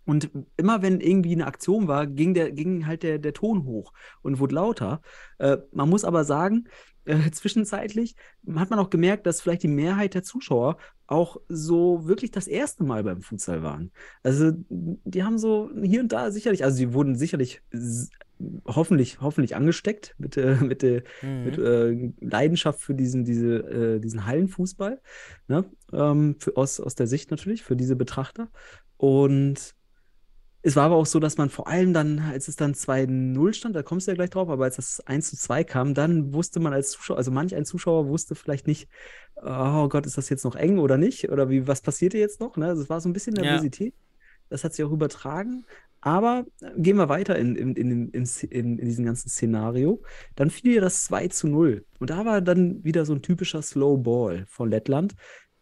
Und 0.05 0.31
immer 0.57 0.81
wenn 0.81 1.01
irgendwie 1.01 1.33
eine 1.33 1.47
Aktion 1.47 1.87
war, 1.87 2.07
ging, 2.07 2.33
der, 2.33 2.51
ging 2.53 2.87
halt 2.87 3.03
der, 3.03 3.19
der 3.19 3.35
Ton 3.35 3.65
hoch 3.65 3.93
und 4.23 4.39
wurde 4.39 4.55
lauter. 4.55 5.03
Äh, 5.39 5.59
man 5.73 5.91
muss 5.91 6.05
aber 6.05 6.25
sagen, 6.25 6.69
äh, 7.05 7.31
zwischenzeitlich 7.33 8.15
hat 8.55 8.71
man 8.71 8.79
auch 8.79 8.91
gemerkt, 8.91 9.27
dass 9.27 9.41
vielleicht 9.41 9.65
die 9.65 9.69
Mehrheit 9.69 10.15
der 10.15 10.23
Zuschauer 10.23 10.79
auch 11.07 11.39
so 11.49 12.07
wirklich 12.07 12.31
das 12.31 12.47
erste 12.47 12.85
Mal 12.85 13.05
beim 13.05 13.21
Futsal 13.21 13.63
waren. 13.63 13.91
Also 14.23 14.53
die 14.69 15.25
haben 15.25 15.39
so 15.39 15.71
hier 15.83 16.01
und 16.01 16.13
da 16.13 16.31
sicherlich, 16.31 16.65
also 16.65 16.77
sie 16.77 16.95
wurden 16.95 17.17
sicherlich 17.17 17.63
hoffentlich, 18.67 19.21
hoffentlich 19.21 19.57
angesteckt 19.57 20.15
mit, 20.19 20.37
äh, 20.37 20.57
mit, 20.63 20.83
äh, 20.83 21.03
Mhm. 21.23 21.45
mit 21.45 21.59
äh, 21.59 22.13
Leidenschaft 22.21 22.81
für 22.81 22.95
diesen, 22.95 23.25
diese, 23.25 23.57
äh, 23.97 24.01
diesen 24.01 24.27
Hallenfußball. 24.27 25.01
Ne? 25.49 25.65
Ähm, 25.93 26.37
für, 26.39 26.57
aus, 26.57 26.81
aus 26.81 26.95
der 26.95 27.07
Sicht 27.07 27.31
natürlich, 27.31 27.63
für 27.63 27.77
diese 27.77 27.97
Betrachter. 27.97 28.51
Und 28.97 29.75
es 30.63 30.75
war 30.75 30.87
aber 30.87 30.97
auch 30.97 31.07
so, 31.07 31.21
dass 31.21 31.37
man 31.39 31.51
vor 31.51 31.69
allem 31.69 31.93
dann, 31.95 32.19
als 32.19 32.49
es 32.49 32.57
dann 32.57 32.75
2-0 32.75 33.53
stand, 33.55 33.77
da 33.77 33.83
kommst 33.83 34.07
du 34.07 34.11
ja 34.11 34.17
gleich 34.17 34.31
drauf, 34.31 34.49
aber 34.49 34.65
als 34.65 34.77
das 34.77 35.01
1-2 35.07 35.63
kam, 35.65 35.95
dann 35.95 36.35
wusste 36.35 36.59
man 36.59 36.73
als 36.73 36.91
Zuschauer, 36.91 37.17
also 37.17 37.31
manch 37.31 37.55
ein 37.55 37.65
Zuschauer 37.65 38.09
wusste 38.09 38.35
vielleicht 38.35 38.67
nicht, 38.67 38.89
oh 39.37 39.89
Gott, 39.89 40.05
ist 40.05 40.19
das 40.19 40.29
jetzt 40.29 40.45
noch 40.45 40.57
eng 40.57 40.79
oder 40.79 40.99
nicht? 40.99 41.31
Oder 41.31 41.49
wie, 41.49 41.69
was 41.69 41.81
passiert 41.81 42.13
hier 42.13 42.21
jetzt 42.21 42.41
noch? 42.41 42.57
Ne? 42.57 42.67
Also 42.67 42.83
es 42.83 42.91
war 42.91 43.01
so 43.01 43.09
ein 43.09 43.13
bisschen 43.13 43.37
Ja. 43.37 43.45
Nervosität. 43.45 43.95
Das 44.51 44.65
hat 44.65 44.75
sich 44.75 44.85
auch 44.85 44.91
übertragen. 44.91 45.65
Aber 46.01 46.47
äh, 46.61 46.71
gehen 46.77 46.97
wir 46.97 47.09
weiter 47.09 47.37
in, 47.37 47.57
in, 47.57 47.75
in, 47.75 48.11
in, 48.11 48.25
in, 48.51 48.79
in 48.79 48.85
diesem 48.85 49.05
ganzen 49.05 49.29
Szenario. 49.29 50.03
Dann 50.37 50.51
fiel 50.51 50.75
ja 50.75 50.81
das 50.81 51.05
2 51.05 51.29
zu 51.29 51.49
0. 51.49 51.85
Und 51.99 52.11
da 52.11 52.25
war 52.25 52.41
dann 52.41 52.83
wieder 52.85 53.05
so 53.05 53.15
ein 53.15 53.23
typischer 53.23 53.63
Slow 53.63 53.99
Ball 53.99 54.45
von 54.49 54.71
Lettland, 54.71 55.15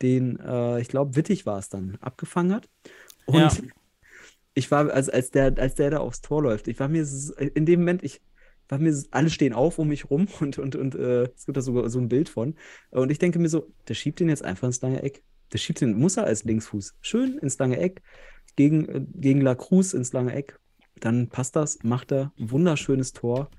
den, 0.02 0.38
äh, 0.40 0.80
ich 0.80 0.88
glaube, 0.88 1.16
Wittig 1.16 1.46
war 1.46 1.58
es 1.58 1.68
dann, 1.68 1.96
abgefangen 2.00 2.52
hat. 2.52 2.68
Und 3.24 3.36
Ja. 3.36 3.50
ich 4.54 4.70
war, 4.70 4.90
als, 4.90 5.08
als, 5.08 5.30
der, 5.30 5.54
als 5.58 5.74
der 5.74 5.90
da 5.90 5.98
aufs 5.98 6.22
Tor 6.22 6.42
läuft, 6.42 6.66
ich 6.66 6.80
war 6.80 6.88
mir 6.88 7.06
in 7.54 7.66
dem 7.66 7.80
Moment, 7.80 8.02
ich 8.02 8.22
war 8.68 8.78
mir, 8.78 8.94
alle 9.10 9.30
stehen 9.30 9.52
auf 9.52 9.78
um 9.78 9.88
mich 9.88 10.10
rum 10.10 10.28
und, 10.40 10.58
und, 10.58 10.76
und 10.76 10.94
äh, 10.94 11.24
es 11.24 11.46
gibt 11.46 11.56
da 11.56 11.62
sogar 11.62 11.88
so 11.90 11.98
ein 11.98 12.08
Bild 12.08 12.28
von. 12.28 12.54
Und 12.90 13.10
ich 13.10 13.18
denke 13.18 13.38
mir 13.38 13.48
so, 13.48 13.72
der 13.88 13.94
schiebt 13.94 14.20
den 14.20 14.28
jetzt 14.28 14.44
einfach 14.44 14.66
ins 14.66 14.80
lange 14.80 15.02
Eck. 15.02 15.22
Der 15.52 15.58
schiebt 15.58 15.80
den, 15.80 15.96
muss 15.96 16.16
er 16.16 16.24
als 16.24 16.44
Linksfuß. 16.44 16.96
Schön 17.00 17.38
ins 17.38 17.58
lange 17.58 17.78
Eck, 17.78 18.02
gegen, 18.56 18.88
äh, 18.88 19.00
gegen 19.14 19.40
La 19.40 19.54
Cruz 19.54 19.92
ins 19.94 20.12
lange 20.12 20.34
Eck. 20.34 20.58
Dann 21.00 21.28
passt 21.28 21.56
das, 21.56 21.78
macht 21.82 22.10
er. 22.12 22.32
Wunderschönes 22.38 23.12
Tor. 23.12 23.50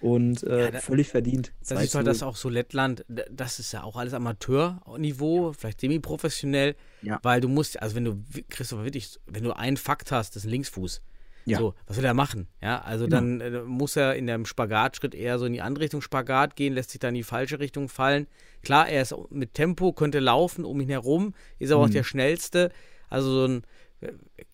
Und 0.00 0.42
äh, 0.42 0.64
Ja, 0.64 0.70
da- 0.72 0.80
völlig 0.80 1.08
verdient. 1.08 1.52
Das 1.60 1.68
2 1.68 1.84
ist 1.84 1.94
halt 1.94 2.06
das 2.08 2.20
0. 2.22 2.28
auch 2.30 2.36
so 2.36 2.48
Lettland, 2.48 3.04
das 3.08 3.58
ist 3.60 3.70
ja 3.72 3.84
auch 3.84 3.96
alles 3.96 4.14
Amateurniveau, 4.14 5.52
vielleicht 5.52 5.80
semi-professionell, 5.80 6.74
Ja. 7.02 7.20
weil 7.22 7.40
du 7.40 7.48
musst, 7.48 7.80
also 7.80 7.94
wenn 7.94 8.04
du, 8.04 8.22
Christopher 8.48 8.84
Wittig, 8.84 9.18
wenn 9.26 9.44
du 9.44 9.52
einen 9.52 9.76
Fakt 9.76 10.10
hast, 10.12 10.30
das 10.34 10.42
ist 10.42 10.48
ein 10.48 10.50
Linksfuß, 10.50 11.02
Ja. 11.44 11.58
so, 11.58 11.74
was 11.86 11.96
will 11.98 12.04
er 12.04 12.14
machen? 12.14 12.48
Ja, 12.60 12.80
also 12.82 13.04
Genau. 13.04 13.16
dann 13.16 13.40
äh, 13.40 13.62
muss 13.62 13.94
er 13.96 14.16
in 14.16 14.26
dem 14.26 14.44
Spagatschritt 14.46 15.14
eher 15.14 15.38
so 15.38 15.44
in 15.44 15.52
die 15.52 15.60
andere 15.62 15.84
Richtung 15.84 16.00
Spagat 16.02 16.56
gehen, 16.56 16.72
lässt 16.72 16.90
sich 16.90 16.98
dann 17.00 17.10
in 17.10 17.16
die 17.16 17.22
falsche 17.22 17.60
Richtung 17.60 17.88
fallen. 17.88 18.26
Klar, 18.62 18.88
er 18.88 19.02
ist 19.02 19.14
mit 19.30 19.54
Tempo, 19.54 19.92
könnte 19.92 20.18
laufen 20.20 20.64
um 20.64 20.80
ihn 20.80 20.88
herum, 20.88 21.34
ist 21.60 21.70
aber 21.70 21.82
auch 21.82 21.88
Mhm. 21.88 21.92
der 21.92 22.04
schnellste, 22.04 22.70
also 23.08 23.30
so 23.30 23.44
ein, 23.46 23.62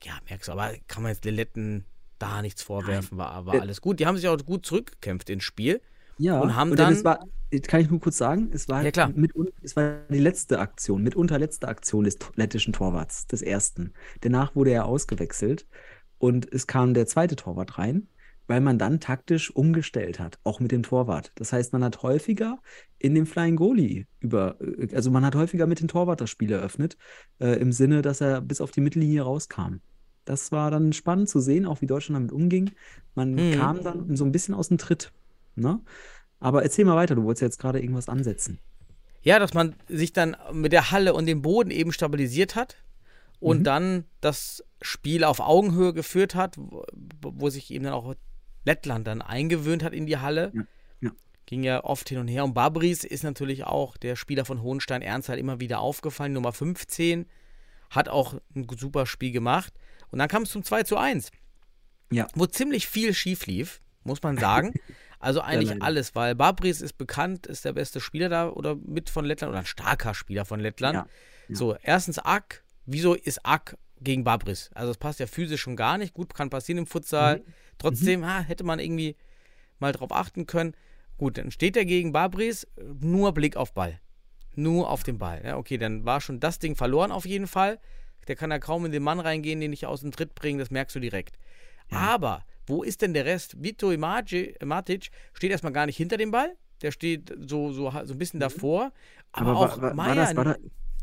ja, 0.03 0.13
merkst 0.29 0.49
du, 0.49 0.53
aber 0.53 0.73
kann 0.87 1.03
man 1.03 1.13
jetzt 1.13 1.25
den 1.25 1.35
Letten 1.35 1.85
da 2.19 2.43
nichts 2.43 2.63
vorwerfen, 2.63 3.19
war, 3.19 3.47
war 3.47 3.55
Äh, 3.55 3.61
alles 3.61 3.81
gut. 3.81 4.01
Die 4.01 4.07
haben 4.07 4.17
sich 4.17 4.29
auch 4.29 4.37
gut 4.45 4.67
zurückgekämpft 4.67 5.31
ins 5.31 5.45
Spiel. 5.45 5.81
Ja, 6.19 6.41
und 6.41 6.57
haben 6.57 6.73
und 6.73 6.79
dann, 6.79 7.05
war, 7.05 7.25
kann 7.63 7.81
ich 7.81 7.91
nur 7.91 8.01
kurz 8.01 8.19
sagen, 8.19 8.51
es 8.53 8.69
war, 8.69 8.83
Ja, 8.83 8.91
klar. 8.91 9.13
Mit, 9.15 9.33
es 9.63 9.77
war 9.77 10.01
die 10.11 10.19
letzte 10.19 10.59
Aktion, 10.59 11.03
mitunter 11.03 11.39
letzte 11.39 11.69
Aktion 11.69 12.05
des 12.05 12.19
lettischen 12.35 12.73
Torwarts, 12.73 13.29
des 13.29 13.41
ersten. 13.41 13.93
Danach 14.23 14.57
wurde 14.57 14.73
er 14.73 14.87
ausgewechselt 14.87 15.67
und 16.19 16.53
es 16.53 16.67
kam 16.67 16.93
der 16.95 17.07
zweite 17.07 17.37
Torwart 17.37 17.79
rein, 17.79 18.09
weil 18.49 18.61
man 18.61 18.79
dann 18.79 18.99
taktisch 18.99 19.55
umgestellt 19.55 20.19
hat, 20.19 20.39
auch 20.43 20.59
mit 20.59 20.73
dem 20.73 20.83
Torwart. 20.83 21.31
Das 21.37 21.53
heißt, 21.53 21.73
man 21.73 21.85
hat 21.85 22.03
häufiger 22.03 22.59
in 22.99 23.15
dem 23.15 23.27
Flying 23.27 23.55
Goalie 23.55 24.07
über, 24.19 24.57
äh, 24.61 24.93
also 24.95 25.11
man 25.13 25.25
hat 25.25 25.37
häufiger 25.37 25.67
mit 25.69 25.81
dem 25.81 25.87
Torwart 25.89 26.21
das 26.21 26.31
Spiel 26.31 26.51
eröffnet, 26.51 26.97
äh, 27.39 27.61
im 27.61 27.71
Sinne, 27.71 28.03
dass 28.03 28.21
er 28.21 28.41
bis 28.41 28.61
auf 28.61 28.73
die 28.73 28.81
Mittellinie 28.81 29.23
rauskam. 29.23 29.77
Das 30.25 30.51
war 30.51 30.71
dann 30.71 30.93
spannend 30.93 31.29
zu 31.29 31.41
sehen, 31.41 31.65
auch 31.65 31.81
wie 31.81 31.87
Deutschland 31.87 32.17
damit 32.17 32.33
umging. 32.33 32.73
Man 33.15 33.35
Mhm. 33.35 33.53
kam 33.53 33.83
dann 33.85 34.17
so 34.17 34.25
ein 34.25 34.33
bisschen 34.33 34.55
aus 34.55 34.69
dem 34.69 34.79
Tritt. 34.79 35.13
Ne? 35.55 35.81
Aber 36.41 36.63
erzähl 36.63 36.85
mal 36.85 36.97
weiter, 36.97 37.15
du 37.15 37.25
wolltest 37.25 37.43
jetzt 37.43 37.59
gerade 37.59 37.81
irgendwas 37.81 38.09
ansetzen. 38.09 38.59
Ja, 39.23 39.39
dass 39.39 39.55
man 39.55 39.75
sich 39.89 40.13
dann 40.13 40.37
mit 40.53 40.73
der 40.73 40.91
Halle 40.91 41.13
und 41.15 41.27
dem 41.27 41.43
Boden 41.43 41.71
eben 41.71 41.93
stabilisiert 41.93 42.55
hat 42.57 42.77
und 43.41 43.61
Mhm. 43.61 43.65
dann 43.65 44.05
das 44.21 44.65
Spiel 44.81 45.25
auf 45.25 45.41
Augenhöhe 45.41 45.93
geführt 45.93 46.35
hat, 46.35 46.57
wo, 46.57 46.85
wo 47.21 47.49
sich 47.51 47.71
eben 47.73 47.85
dann 47.85 47.95
auch 47.95 48.15
Lettland 48.65 49.07
dann 49.07 49.23
eingewöhnt 49.23 49.83
hat 49.83 49.93
in 49.93 50.07
die 50.07 50.19
Halle. 50.19 50.53
Ja, 50.55 50.63
ja. 51.01 51.11
Ging 51.47 51.63
ja 51.63 51.85
oft 51.85 52.09
hin 52.09 52.19
und 52.19 52.29
her. 52.29 52.45
Und 52.45 52.55
Babris 52.55 53.05
ist 53.05 53.25
natürlich 53.25 53.65
auch 53.65 53.97
der 53.97 54.17
Spieler 54.17 54.45
von 54.45 54.63
Hohenstein 54.63 55.03
Ernst 55.03 55.29
halt 55.29 55.41
immer 55.41 55.61
wieder 55.61 55.81
aufgefallen, 55.81 56.33
Nummer 56.33 56.53
15. 56.53 57.27
Hat 57.91 58.09
auch 58.09 58.35
ein 58.55 58.67
super 58.77 59.07
Spiel 59.07 59.33
gemacht. 59.33 59.73
Und 60.11 60.19
dann 60.19 60.29
kam 60.29 60.43
es 60.43 60.51
zum 60.51 60.63
2 60.63 60.83
zu 60.83 60.97
1. 60.97 61.31
Ja. 62.11 62.27
Wo 62.35 62.47
ziemlich 62.47 62.87
viel 62.87 63.15
schief 63.15 63.47
lief, 63.47 63.81
muss 64.05 64.23
man 64.23 64.39
sagen. 64.39 64.75
Also 65.21 65.41
eigentlich 65.41 65.83
alles, 65.83 66.15
weil 66.15 66.37
Babris 66.37 66.81
ist 66.81 66.97
bekannt, 66.97 67.47
ist 67.47 67.65
der 67.65 67.73
beste 67.73 68.01
Spieler 68.01 68.29
da 68.29 68.51
oder 68.51 68.77
mit 68.77 69.11
von 69.11 69.25
Lettland 69.25 69.51
oder 69.51 69.59
ein 69.59 69.67
starker 69.67 70.15
Spieler 70.15 70.45
von 70.45 70.61
Lettland. 70.61 70.95
Ja, 70.95 71.09
ja. 71.49 71.57
So, 71.57 71.77
erstens 71.83 72.19
Ack. 72.21 72.63
Wieso 72.87 73.15
ist 73.15 73.45
Ack 73.45 73.77
gegen 74.01 74.25
Babris. 74.25 74.71
Also 74.75 74.93
es 74.93 74.97
passt 74.97 75.19
ja 75.19 75.27
physisch 75.27 75.61
schon 75.61 75.77
gar 75.77 75.99
nicht. 75.99 76.15
Gut, 76.15 76.35
kann 76.35 76.51
passieren 76.51 76.79
im 76.79 76.87
Futsal. 76.87 77.43
Trotzdem 77.79 78.27
ha, 78.27 78.41
hätte 78.41 78.65
man 78.65 78.79
irgendwie 78.79 79.17
mal 79.79 79.93
drauf 79.93 80.13
achten 80.13 80.47
können. 80.47 80.75
Gut, 81.17 81.39
dann 81.39 81.51
steht 81.51 81.77
er 81.77 81.85
gegen 81.85 82.13
Babris, 82.13 82.67
nur 83.01 83.33
Blick 83.33 83.57
auf 83.57 83.73
Ball. 83.73 84.01
Nur 84.55 84.91
auf 84.91 85.03
den 85.03 85.19
Ball. 85.19 85.43
Ja, 85.45 85.57
okay, 85.57 85.79
dann 85.79 86.05
war 86.05 86.21
schon 86.21 86.41
das 86.41 86.59
Ding 86.59 86.75
verloren 86.77 87.13
auf 87.13 87.27
jeden 87.27 87.47
Fall. 87.47 87.79
Der 88.27 88.37
kann 88.37 88.51
da 88.51 88.59
kaum 88.59 88.85
in 88.85 88.93
den 88.93 89.03
Mann 89.03 89.21
reingehen, 89.21 89.61
den 89.61 89.73
ich 89.73 89.87
aus 89.87 90.03
dem 90.03 90.13
Tritt 90.13 90.35
bringen, 90.35 90.59
das 90.59 90.71
merkst 90.71 90.95
du 90.95 91.01
direkt. 91.01 91.39
Aber 91.91 92.45
wo 92.67 92.83
ist 92.83 93.01
denn 93.03 93.15
der 93.15 93.25
Rest? 93.25 93.63
Vito 93.63 93.97
Matic 93.97 95.11
steht 95.33 95.51
erstmal 95.51 95.73
gar 95.73 95.87
nicht 95.87 95.97
hinter 95.97 96.19
dem 96.19 96.31
Ball. 96.31 96.55
Der 96.83 96.93
steht 96.93 97.35
so, 97.49 97.73
so, 97.73 97.91
so 97.91 98.15
ein 98.15 98.19
bisschen 98.19 98.41
davor. 98.41 98.93
Aber, 99.33 99.51
Aber 99.51 99.59
auch 99.59 99.61
war, 99.61 99.77
war, 99.77 99.83
war, 99.83 99.95
Meier, 99.95 100.15
das, 100.15 100.37
war, 100.37 100.45
da, 100.45 100.57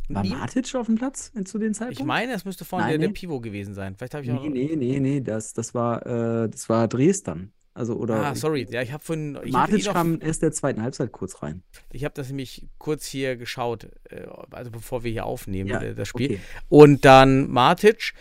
war 0.09 0.23
nie- 0.23 0.29
Matic 0.29 0.75
auf 0.75 0.85
dem 0.87 0.95
Platz 0.95 1.31
zu 1.45 1.57
dem 1.59 1.73
Zeitpunkt? 1.73 1.99
ich 1.99 2.05
meine, 2.05 2.33
es 2.33 2.45
müsste 2.45 2.65
vorne 2.65 2.83
Nein, 2.85 2.91
der, 2.93 2.99
der 2.99 3.07
nee. 3.09 3.13
Pivot 3.13 3.43
gewesen 3.43 3.73
sein. 3.73 3.95
Vielleicht 3.95 4.13
habe 4.13 4.23
ich 4.23 4.31
auch. 4.31 4.41
Nee, 4.43 4.49
nee, 4.49 4.75
nee, 4.75 4.99
nee, 4.99 5.21
das, 5.21 5.53
das, 5.53 5.73
war, 5.73 6.05
äh, 6.05 6.49
das 6.49 6.69
war 6.69 6.87
Dresden. 6.87 7.51
Also, 7.73 7.95
oder 7.97 8.15
Ah, 8.27 8.35
sorry. 8.35 8.65
Ja, 8.69 8.81
ich 8.81 8.93
habe 8.93 9.03
von. 9.03 9.37
Ich 9.43 9.51
Matic 9.51 9.83
kam 9.83 10.19
erst 10.21 10.41
der 10.41 10.53
zweiten 10.53 10.81
Halbzeit 10.81 11.11
kurz 11.11 11.43
rein. 11.43 11.61
Ich 11.91 12.05
habe 12.05 12.13
das 12.13 12.29
nämlich 12.29 12.67
kurz 12.77 13.05
hier 13.05 13.35
geschaut, 13.35 13.89
äh, 14.09 14.25
also 14.51 14.71
bevor 14.71 15.03
wir 15.03 15.11
hier 15.11 15.25
aufnehmen, 15.25 15.69
Ja, 15.69 15.81
äh, 15.81 15.93
das 15.93 16.07
Spiel. 16.07 16.25
okay. 16.35 16.39
Und 16.69 17.03
dann 17.03 17.49
Matic 17.51 18.13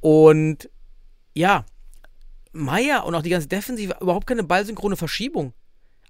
und 0.00 0.68
ja, 1.34 1.64
Meier 2.52 3.04
und 3.04 3.14
auch 3.14 3.22
die 3.22 3.30
ganze 3.30 3.46
Defensive, 3.48 3.96
überhaupt 4.00 4.26
keine 4.26 4.42
ballsynchrone 4.42 4.96
Verschiebung. 4.96 5.52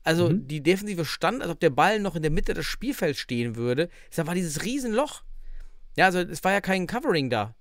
Also 0.07 0.31
Mhm. 0.31 0.47
die 0.47 0.63
Defensive 0.63 1.05
stand, 1.05 1.43
als 1.43 1.51
ob 1.51 1.59
der 1.59 1.71
Ball 1.71 1.99
noch 1.99 2.15
in 2.15 2.23
der 2.23 2.31
Mitte 2.31 2.55
des 2.55 2.65
Spielfelds 2.65 3.19
stehen 3.19 3.57
würde. 3.57 3.89
Da 4.15 4.27
war 4.27 4.35
dieses 4.35 4.63
Riesenloch. 4.65 5.25
Ja, 5.97 6.05
also 6.07 6.21
es 6.21 6.45
war 6.45 6.53
ja 6.53 6.61
kein 6.61 6.87
Covering 6.87 7.29
da. 7.29 7.55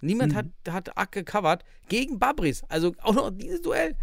Niemand 0.00 0.32
Mhm. 0.32 0.36
hat, 0.36 0.46
hat 0.70 0.96
Ack 0.98 1.12
gecovert 1.12 1.64
gegen 1.88 2.18
Babris. 2.18 2.64
Also 2.68 2.92
auch 3.02 3.14
noch 3.14 3.30
dieses 3.30 3.60
Duell. 3.62 3.96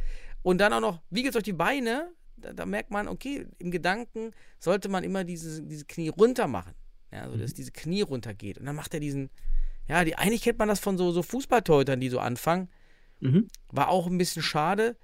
Und 0.43 0.59
dann 0.59 0.71
auch 0.71 0.79
noch 0.79 1.01
Wiegels 1.09 1.33
durch 1.33 1.43
die 1.43 1.51
Beine. 1.53 2.09
Da, 2.37 2.53
da 2.53 2.65
merkt 2.65 2.89
man, 2.89 3.09
okay, 3.09 3.45
im 3.57 3.69
Gedanken 3.69 4.31
sollte 4.59 4.87
man 4.87 5.03
immer 5.03 5.25
diese, 5.25 5.61
diese 5.61 5.83
Knie 5.85 6.07
runter 6.07 6.47
machen. 6.47 6.73
Ja, 7.11 7.23
also 7.23 7.35
dass 7.37 7.53
diese 7.53 7.71
Knie 7.73 8.01
runtergeht. 8.03 8.59
Und 8.59 8.65
dann 8.65 8.77
macht 8.77 8.93
er 8.93 9.01
diesen, 9.01 9.29
ja, 9.89 10.05
die, 10.05 10.15
eigentlich 10.15 10.43
kennt 10.43 10.57
man 10.59 10.69
das 10.69 10.79
von 10.79 10.97
so, 10.97 11.11
so 11.11 11.21
Fußballtorhütern, 11.21 11.99
die 11.99 12.07
so 12.09 12.19
anfangen. 12.19 12.69
Mhm. 13.19 13.49
War 13.71 13.89
auch 13.89 14.07
ein 14.07 14.17
bisschen 14.17 14.41
schade. 14.41 14.95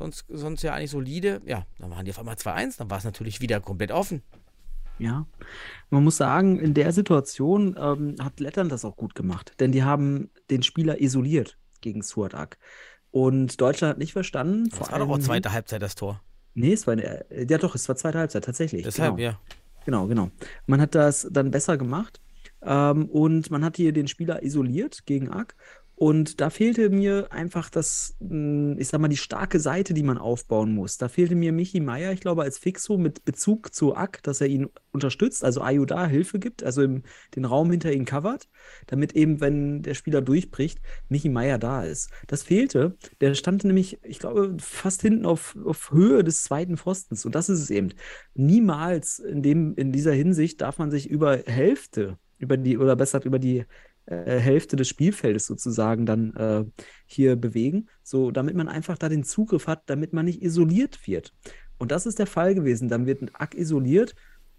Sonst, 0.00 0.24
sonst 0.30 0.62
ja 0.62 0.72
eigentlich 0.72 0.90
solide. 0.90 1.42
Ja, 1.44 1.66
dann 1.78 1.90
waren 1.90 2.06
die 2.06 2.10
auf 2.10 2.18
einmal 2.18 2.36
2-1. 2.36 2.78
Dann 2.78 2.88
war 2.88 2.96
es 2.96 3.04
natürlich 3.04 3.42
wieder 3.42 3.60
komplett 3.60 3.92
offen. 3.92 4.22
Ja, 4.98 5.26
man 5.90 6.04
muss 6.04 6.16
sagen, 6.16 6.58
in 6.58 6.72
der 6.72 6.92
Situation 6.92 7.76
ähm, 7.78 8.16
hat 8.18 8.40
Lettland 8.40 8.72
das 8.72 8.84
auch 8.84 8.96
gut 8.96 9.14
gemacht, 9.14 9.54
denn 9.60 9.72
die 9.72 9.82
haben 9.82 10.30
den 10.50 10.62
Spieler 10.62 11.00
isoliert 11.00 11.58
gegen 11.82 12.02
Suadak. 12.02 12.58
Und 13.10 13.60
Deutschland 13.60 13.92
hat 13.92 13.98
nicht 13.98 14.12
verstanden, 14.12 14.68
Das 14.70 14.78
vor 14.78 14.90
war 14.90 14.98
doch 14.98 15.08
auch 15.08 15.18
zweite 15.18 15.52
Halbzeit 15.52 15.82
das 15.82 15.94
Tor. 15.96 16.22
Nee, 16.54 16.72
es 16.72 16.86
war 16.86 16.92
eine, 16.92 17.26
ja 17.30 17.58
doch, 17.58 17.74
es 17.74 17.88
war 17.88 17.96
zweite 17.96 18.18
Halbzeit, 18.18 18.44
tatsächlich. 18.44 18.84
Deshalb, 18.84 19.16
genau. 19.16 19.30
ja. 19.30 19.40
Genau, 19.84 20.06
genau. 20.06 20.30
Man 20.66 20.80
hat 20.80 20.94
das 20.94 21.28
dann 21.30 21.50
besser 21.50 21.76
gemacht 21.76 22.20
ähm, 22.62 23.06
und 23.06 23.50
man 23.50 23.64
hat 23.64 23.76
hier 23.76 23.92
den 23.92 24.08
Spieler 24.08 24.42
isoliert 24.42 25.06
gegen 25.06 25.30
Ack. 25.30 25.54
Und 26.02 26.40
da 26.40 26.48
fehlte 26.48 26.88
mir 26.88 27.30
einfach 27.30 27.68
das, 27.68 28.16
mh, 28.20 28.76
ich 28.78 28.88
sag 28.88 29.02
mal, 29.02 29.08
die 29.08 29.18
starke 29.18 29.60
Seite, 29.60 29.92
die 29.92 30.02
man 30.02 30.16
aufbauen 30.16 30.74
muss. 30.74 30.96
Da 30.96 31.10
fehlte 31.10 31.34
mir 31.34 31.52
Michi 31.52 31.78
Meier, 31.78 32.10
ich 32.12 32.20
glaube, 32.20 32.40
als 32.40 32.56
Fixo 32.56 32.96
mit 32.96 33.26
Bezug 33.26 33.74
zu 33.74 33.94
Ack, 33.94 34.22
dass 34.22 34.40
er 34.40 34.46
ihn 34.46 34.70
unterstützt, 34.92 35.44
also 35.44 35.60
Ayu 35.60 35.84
da 35.84 36.06
Hilfe 36.06 36.38
gibt, 36.38 36.62
also 36.62 36.80
im, 36.80 37.02
den 37.36 37.44
Raum 37.44 37.70
hinter 37.70 37.92
ihn 37.92 38.06
covert, 38.06 38.48
damit 38.86 39.12
eben, 39.12 39.42
wenn 39.42 39.82
der 39.82 39.92
Spieler 39.92 40.22
durchbricht, 40.22 40.80
Michi 41.10 41.28
Meier 41.28 41.58
da 41.58 41.84
ist. 41.84 42.08
Das 42.28 42.44
fehlte. 42.44 42.96
Der 43.20 43.34
stand 43.34 43.64
nämlich, 43.64 43.98
ich 44.02 44.20
glaube, 44.20 44.56
fast 44.58 45.02
hinten 45.02 45.26
auf, 45.26 45.54
auf 45.66 45.90
Höhe 45.90 46.24
des 46.24 46.44
zweiten 46.44 46.78
Pfostens. 46.78 47.26
Und 47.26 47.34
das 47.34 47.50
ist 47.50 47.60
es 47.60 47.68
eben. 47.68 47.90
Niemals 48.32 49.18
in 49.18 49.42
dem, 49.42 49.74
in 49.74 49.92
dieser 49.92 50.12
Hinsicht 50.12 50.62
darf 50.62 50.78
man 50.78 50.90
sich 50.90 51.10
über 51.10 51.36
Hälfte, 51.44 52.16
über 52.38 52.56
die, 52.56 52.78
oder 52.78 52.96
besser 52.96 53.22
über 53.22 53.38
die 53.38 53.66
äh, 54.10 54.38
Hälfte 54.38 54.76
des 54.76 54.88
Spielfeldes 54.88 55.46
sozusagen 55.46 56.04
dann 56.04 56.34
äh, 56.34 56.64
hier 57.06 57.36
bewegen, 57.36 57.88
so 58.02 58.30
damit 58.30 58.56
man 58.56 58.68
einfach 58.68 58.98
da 58.98 59.08
den 59.08 59.24
Zugriff 59.24 59.66
hat, 59.66 59.82
damit 59.86 60.12
man 60.12 60.24
nicht 60.24 60.42
isoliert 60.42 61.06
wird. 61.06 61.32
Und 61.78 61.92
das 61.92 62.06
ist 62.06 62.18
der 62.18 62.26
Fall 62.26 62.54
gewesen. 62.54 62.88
Dann 62.88 63.06
wird 63.06 63.22
ein 63.22 63.34
Ack 63.34 63.54
isoliert. 63.54 64.14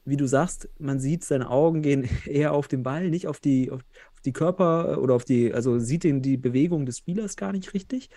Wie 0.06 0.18
du 0.18 0.26
sagst, 0.26 0.70
man 0.80 0.99
sieht, 0.99 1.24
seine 1.24 1.49
Augen 1.49 1.82
gehen 1.84 2.10
eher 2.26 2.54
auf 2.54 2.68
den 2.68 2.82
Ball, 2.82 3.10
nicht 3.10 3.28
auf 3.28 3.39
die, 3.39 3.70
auf, 3.70 3.82
auf 4.14 4.22
die 4.26 4.34
Körper 4.34 4.93
äh, 4.93 4.95
oder 4.95 5.14
auf 5.14 5.26
die, 5.26 5.54
also 5.54 5.78
sieht 5.80 6.04
den, 6.04 6.22
die 6.22 6.38
Bewegung 6.38 6.86
des 6.86 6.97
Spielers 6.97 7.36
gar 7.36 7.52
nicht 7.52 7.74
richtig 7.74 8.10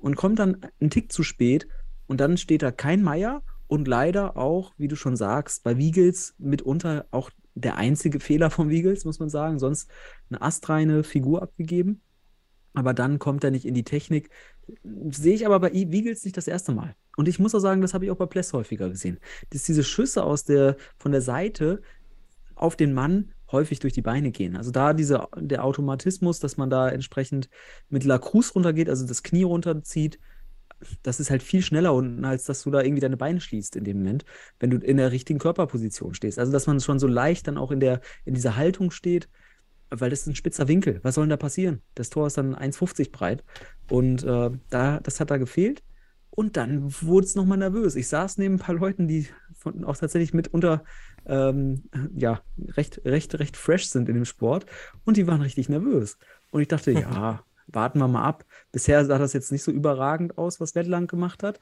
und 0.00 0.16
kommt 0.16 0.38
dann 0.38 0.58
einen 0.80 0.90
Tick 0.90 1.12
zu 1.12 1.22
spät 1.22 1.66
und 2.06 2.20
dann 2.20 2.36
steht 2.36 2.62
da 2.62 2.70
kein 2.70 3.02
Meier 3.02 3.42
und 3.72 3.88
leider 3.88 4.36
auch, 4.36 4.74
wie 4.76 4.86
du 4.86 4.96
schon 4.96 5.16
sagst, 5.16 5.64
bei 5.64 5.78
Wiegels 5.78 6.34
mitunter 6.36 7.06
auch 7.10 7.30
der 7.54 7.78
einzige 7.78 8.20
Fehler 8.20 8.50
von 8.50 8.68
Wiegels, 8.68 9.06
muss 9.06 9.18
man 9.18 9.30
sagen, 9.30 9.58
sonst 9.58 9.88
eine 10.28 10.42
astreine 10.42 11.02
Figur 11.04 11.40
abgegeben. 11.40 12.02
Aber 12.74 12.92
dann 12.92 13.18
kommt 13.18 13.44
er 13.44 13.50
nicht 13.50 13.64
in 13.64 13.72
die 13.72 13.82
Technik. 13.82 14.28
Sehe 15.10 15.32
ich 15.32 15.46
aber 15.46 15.58
bei 15.58 15.72
Wiegels 15.72 16.22
nicht 16.22 16.36
das 16.36 16.48
erste 16.48 16.72
Mal. 16.72 16.94
Und 17.16 17.28
ich 17.28 17.38
muss 17.38 17.54
auch 17.54 17.60
sagen, 17.60 17.80
das 17.80 17.94
habe 17.94 18.04
ich 18.04 18.10
auch 18.10 18.18
bei 18.18 18.26
Pless 18.26 18.52
häufiger 18.52 18.90
gesehen. 18.90 19.18
Dass 19.48 19.62
diese 19.62 19.84
Schüsse 19.84 20.22
aus 20.22 20.44
der, 20.44 20.76
von 20.98 21.12
der 21.12 21.22
Seite 21.22 21.80
auf 22.54 22.76
den 22.76 22.92
Mann 22.92 23.32
häufig 23.52 23.78
durch 23.78 23.94
die 23.94 24.02
Beine 24.02 24.32
gehen. 24.32 24.54
Also 24.54 24.70
da 24.70 24.92
diese, 24.92 25.28
der 25.34 25.64
Automatismus, 25.64 26.40
dass 26.40 26.58
man 26.58 26.68
da 26.68 26.90
entsprechend 26.90 27.48
mit 27.88 28.04
La 28.04 28.16
runtergeht, 28.16 28.90
also 28.90 29.06
das 29.06 29.22
Knie 29.22 29.44
runterzieht, 29.44 30.18
das 31.02 31.20
ist 31.20 31.30
halt 31.30 31.42
viel 31.42 31.62
schneller 31.62 31.94
unten, 31.94 32.24
als 32.24 32.44
dass 32.44 32.62
du 32.62 32.70
da 32.70 32.82
irgendwie 32.82 33.00
deine 33.00 33.16
Beine 33.16 33.40
schließt 33.40 33.76
in 33.76 33.84
dem 33.84 33.98
Moment, 33.98 34.24
wenn 34.60 34.70
du 34.70 34.78
in 34.78 34.96
der 34.96 35.12
richtigen 35.12 35.38
Körperposition 35.38 36.14
stehst. 36.14 36.38
Also 36.38 36.52
dass 36.52 36.66
man 36.66 36.80
schon 36.80 36.98
so 36.98 37.06
leicht 37.06 37.48
dann 37.48 37.58
auch 37.58 37.70
in 37.70 37.80
der, 37.80 38.00
in 38.24 38.34
dieser 38.34 38.56
Haltung 38.56 38.90
steht, 38.90 39.28
weil 39.90 40.10
das 40.10 40.22
ist 40.22 40.28
ein 40.28 40.34
spitzer 40.34 40.68
Winkel. 40.68 41.00
Was 41.02 41.14
soll 41.14 41.24
denn 41.24 41.30
da 41.30 41.36
passieren? 41.36 41.82
Das 41.94 42.10
Tor 42.10 42.26
ist 42.26 42.38
dann 42.38 42.54
1,50 42.54 43.10
breit. 43.10 43.44
Und 43.90 44.24
äh, 44.24 44.50
da, 44.70 45.00
das 45.00 45.20
hat 45.20 45.30
da 45.30 45.36
gefehlt. 45.36 45.82
Und 46.30 46.56
dann 46.56 46.94
wurde 47.02 47.26
es 47.26 47.34
nochmal 47.34 47.58
nervös. 47.58 47.94
Ich 47.94 48.08
saß 48.08 48.38
neben 48.38 48.54
ein 48.54 48.58
paar 48.58 48.74
Leuten, 48.74 49.06
die 49.06 49.28
von, 49.54 49.84
auch 49.84 49.96
tatsächlich 49.96 50.32
mitunter 50.32 50.82
ähm, 51.26 51.84
ja, 52.16 52.40
recht, 52.58 53.02
recht, 53.04 53.38
recht 53.38 53.56
fresh 53.56 53.88
sind 53.88 54.08
in 54.08 54.14
dem 54.14 54.24
Sport. 54.24 54.64
Und 55.04 55.18
die 55.18 55.26
waren 55.26 55.42
richtig 55.42 55.68
nervös. 55.68 56.16
Und 56.50 56.62
ich 56.62 56.68
dachte, 56.68 56.92
ja, 56.92 57.44
warten 57.66 57.98
wir 57.98 58.08
mal 58.08 58.24
ab. 58.24 58.44
Bisher 58.70 59.04
sah 59.04 59.18
das 59.18 59.32
jetzt 59.32 59.52
nicht 59.52 59.62
so 59.62 59.70
überragend 59.70 60.38
aus, 60.38 60.60
was 60.60 60.74
Lettland 60.74 61.08
gemacht 61.10 61.42
hat. 61.42 61.60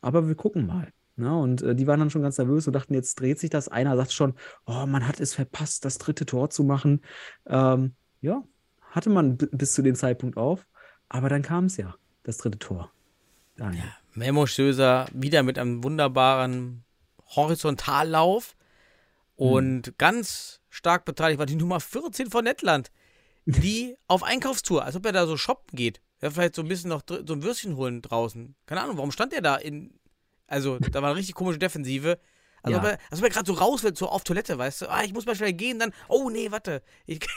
Aber 0.00 0.28
wir 0.28 0.34
gucken 0.34 0.66
mal. 0.66 0.92
Ne? 1.16 1.36
Und 1.36 1.62
äh, 1.62 1.74
die 1.74 1.86
waren 1.86 2.00
dann 2.00 2.10
schon 2.10 2.22
ganz 2.22 2.38
nervös 2.38 2.66
und 2.66 2.72
dachten, 2.72 2.94
jetzt 2.94 3.16
dreht 3.16 3.38
sich 3.38 3.50
das. 3.50 3.68
Einer 3.68 3.96
sagt 3.96 4.12
schon, 4.12 4.34
oh, 4.66 4.86
man 4.86 5.06
hat 5.06 5.20
es 5.20 5.34
verpasst, 5.34 5.84
das 5.84 5.98
dritte 5.98 6.26
Tor 6.26 6.50
zu 6.50 6.62
machen. 6.64 7.02
Ähm, 7.46 7.94
ja, 8.20 8.44
hatte 8.90 9.10
man 9.10 9.36
bis 9.36 9.72
zu 9.72 9.82
dem 9.82 9.94
Zeitpunkt 9.94 10.36
auf. 10.36 10.66
Aber 11.08 11.28
dann 11.28 11.42
kam 11.42 11.64
es 11.64 11.76
ja, 11.76 11.94
das 12.22 12.38
dritte 12.38 12.58
Tor. 12.58 12.92
Daniel. 13.56 13.84
Memo 14.14 14.46
Söser 14.46 15.06
wieder 15.12 15.42
mit 15.42 15.58
einem 15.58 15.82
wunderbaren 15.82 16.84
Horizontallauf 17.34 18.56
und 19.36 19.96
ganz 19.98 20.60
stark 20.68 21.04
beteiligt 21.04 21.38
war 21.38 21.46
die 21.46 21.56
Nummer 21.56 21.80
14 21.80 22.30
von 22.30 22.44
Lettland, 22.44 22.90
die 23.48 23.96
auf 24.06 24.22
Einkaufstour, 24.22 24.84
als 24.84 24.94
ob 24.96 25.06
er 25.06 25.12
da 25.12 25.26
so 25.26 25.36
shoppen 25.36 25.76
geht. 25.76 26.00
Ja, 26.20 26.30
vielleicht 26.30 26.54
so 26.54 26.62
ein 26.62 26.68
bisschen 26.68 26.90
noch 26.90 27.02
so 27.08 27.32
ein 27.32 27.42
Würstchen 27.42 27.76
holen 27.76 28.02
draußen. 28.02 28.54
Keine 28.66 28.82
Ahnung, 28.82 28.96
warum 28.96 29.12
stand 29.12 29.32
er 29.32 29.40
da 29.40 29.56
in. 29.56 29.98
Also, 30.46 30.78
da 30.78 31.00
war 31.02 31.10
eine 31.10 31.18
richtig 31.18 31.34
komische 31.34 31.58
Defensive. 31.58 32.18
Also, 32.62 32.78
Ja. 32.78 32.82
ob 32.84 32.88
er, 32.90 32.98
als 33.10 33.20
ob 33.20 33.24
er 33.24 33.30
gerade 33.30 33.46
so 33.46 33.52
raus 33.52 33.82
will, 33.84 33.94
so 33.96 34.08
auf 34.08 34.24
Toilette, 34.24 34.58
weißt 34.58 34.82
du? 34.82 34.90
Ah, 34.90 35.02
ich 35.04 35.12
muss 35.14 35.26
mal 35.26 35.36
schnell 35.36 35.52
gehen, 35.52 35.78
dann. 35.78 35.92
Oh, 36.08 36.28
nee, 36.30 36.50
warte. 36.50 36.82
Ich, 37.06 37.20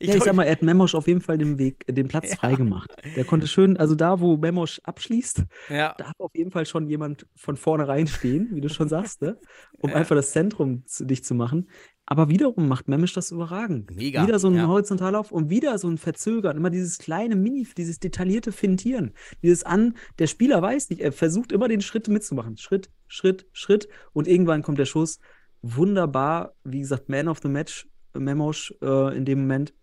Ja, 0.00 0.14
ich 0.16 0.22
sag 0.22 0.34
mal, 0.34 0.44
er 0.44 0.52
hat 0.52 0.60
Memosch 0.62 0.94
auf 0.94 1.06
jeden 1.06 1.22
Fall 1.22 1.38
den 1.38 1.56
Weg, 1.58 1.84
äh, 1.86 1.94
den 1.94 2.08
Platz 2.08 2.28
Ja. 2.30 2.36
freigemacht. 2.36 2.92
Der 3.16 3.24
konnte 3.24 3.46
schön, 3.48 3.78
also 3.78 3.94
da, 3.94 4.20
wo 4.20 4.36
Memosch 4.36 4.80
abschließt, 4.84 5.44
ja, 5.70 5.94
darf 5.96 6.12
auf 6.18 6.32
jeden 6.34 6.50
Fall 6.50 6.66
schon 6.66 6.86
jemand 6.88 7.26
von 7.34 7.56
vornherein 7.56 8.06
stehen, 8.06 8.48
wie 8.52 8.60
du 8.60 8.68
schon 8.68 8.88
sagst, 8.90 9.22
ne? 9.22 9.38
um 9.78 9.88
Ja. 9.90 9.96
einfach 9.96 10.14
das 10.14 10.32
Zentrum 10.32 10.84
zu, 10.84 11.06
dich 11.06 11.24
zu 11.24 11.34
machen. 11.34 11.70
Aber 12.10 12.30
wiederum 12.30 12.68
macht 12.68 12.88
Memosch 12.88 13.12
das 13.12 13.32
überragend. 13.32 13.94
Mega, 13.94 14.26
Wieder 14.26 14.38
so 14.38 14.48
ein 14.48 14.54
ja. 14.54 14.66
Horizontallauf 14.66 15.30
und 15.30 15.50
wieder 15.50 15.78
so 15.78 15.88
ein 15.88 15.98
Verzögern, 15.98 16.56
immer 16.56 16.70
dieses 16.70 16.96
kleine 16.96 17.36
Mini, 17.36 17.66
dieses 17.76 18.00
detaillierte 18.00 18.50
Fintieren. 18.50 19.12
Dieses 19.42 19.62
an, 19.62 19.94
der 20.18 20.26
Spieler 20.26 20.62
weiß 20.62 20.88
nicht, 20.88 21.02
er 21.02 21.12
versucht 21.12 21.52
immer 21.52 21.68
den 21.68 21.82
Schritt 21.82 22.08
mitzumachen. 22.08 22.56
Schritt, 22.56 22.88
Schritt, 23.08 23.46
Schritt 23.52 23.88
und 24.14 24.26
irgendwann 24.26 24.62
kommt 24.62 24.78
der 24.78 24.86
Schuss. 24.86 25.20
Wunderbar, 25.60 26.54
wie 26.64 26.80
gesagt, 26.80 27.10
Man 27.10 27.28
of 27.28 27.40
the 27.42 27.48
Match, 27.48 27.86
Memosch 28.14 28.72
äh, 28.80 29.14
in 29.14 29.26
dem 29.26 29.40
Moment 29.40 29.74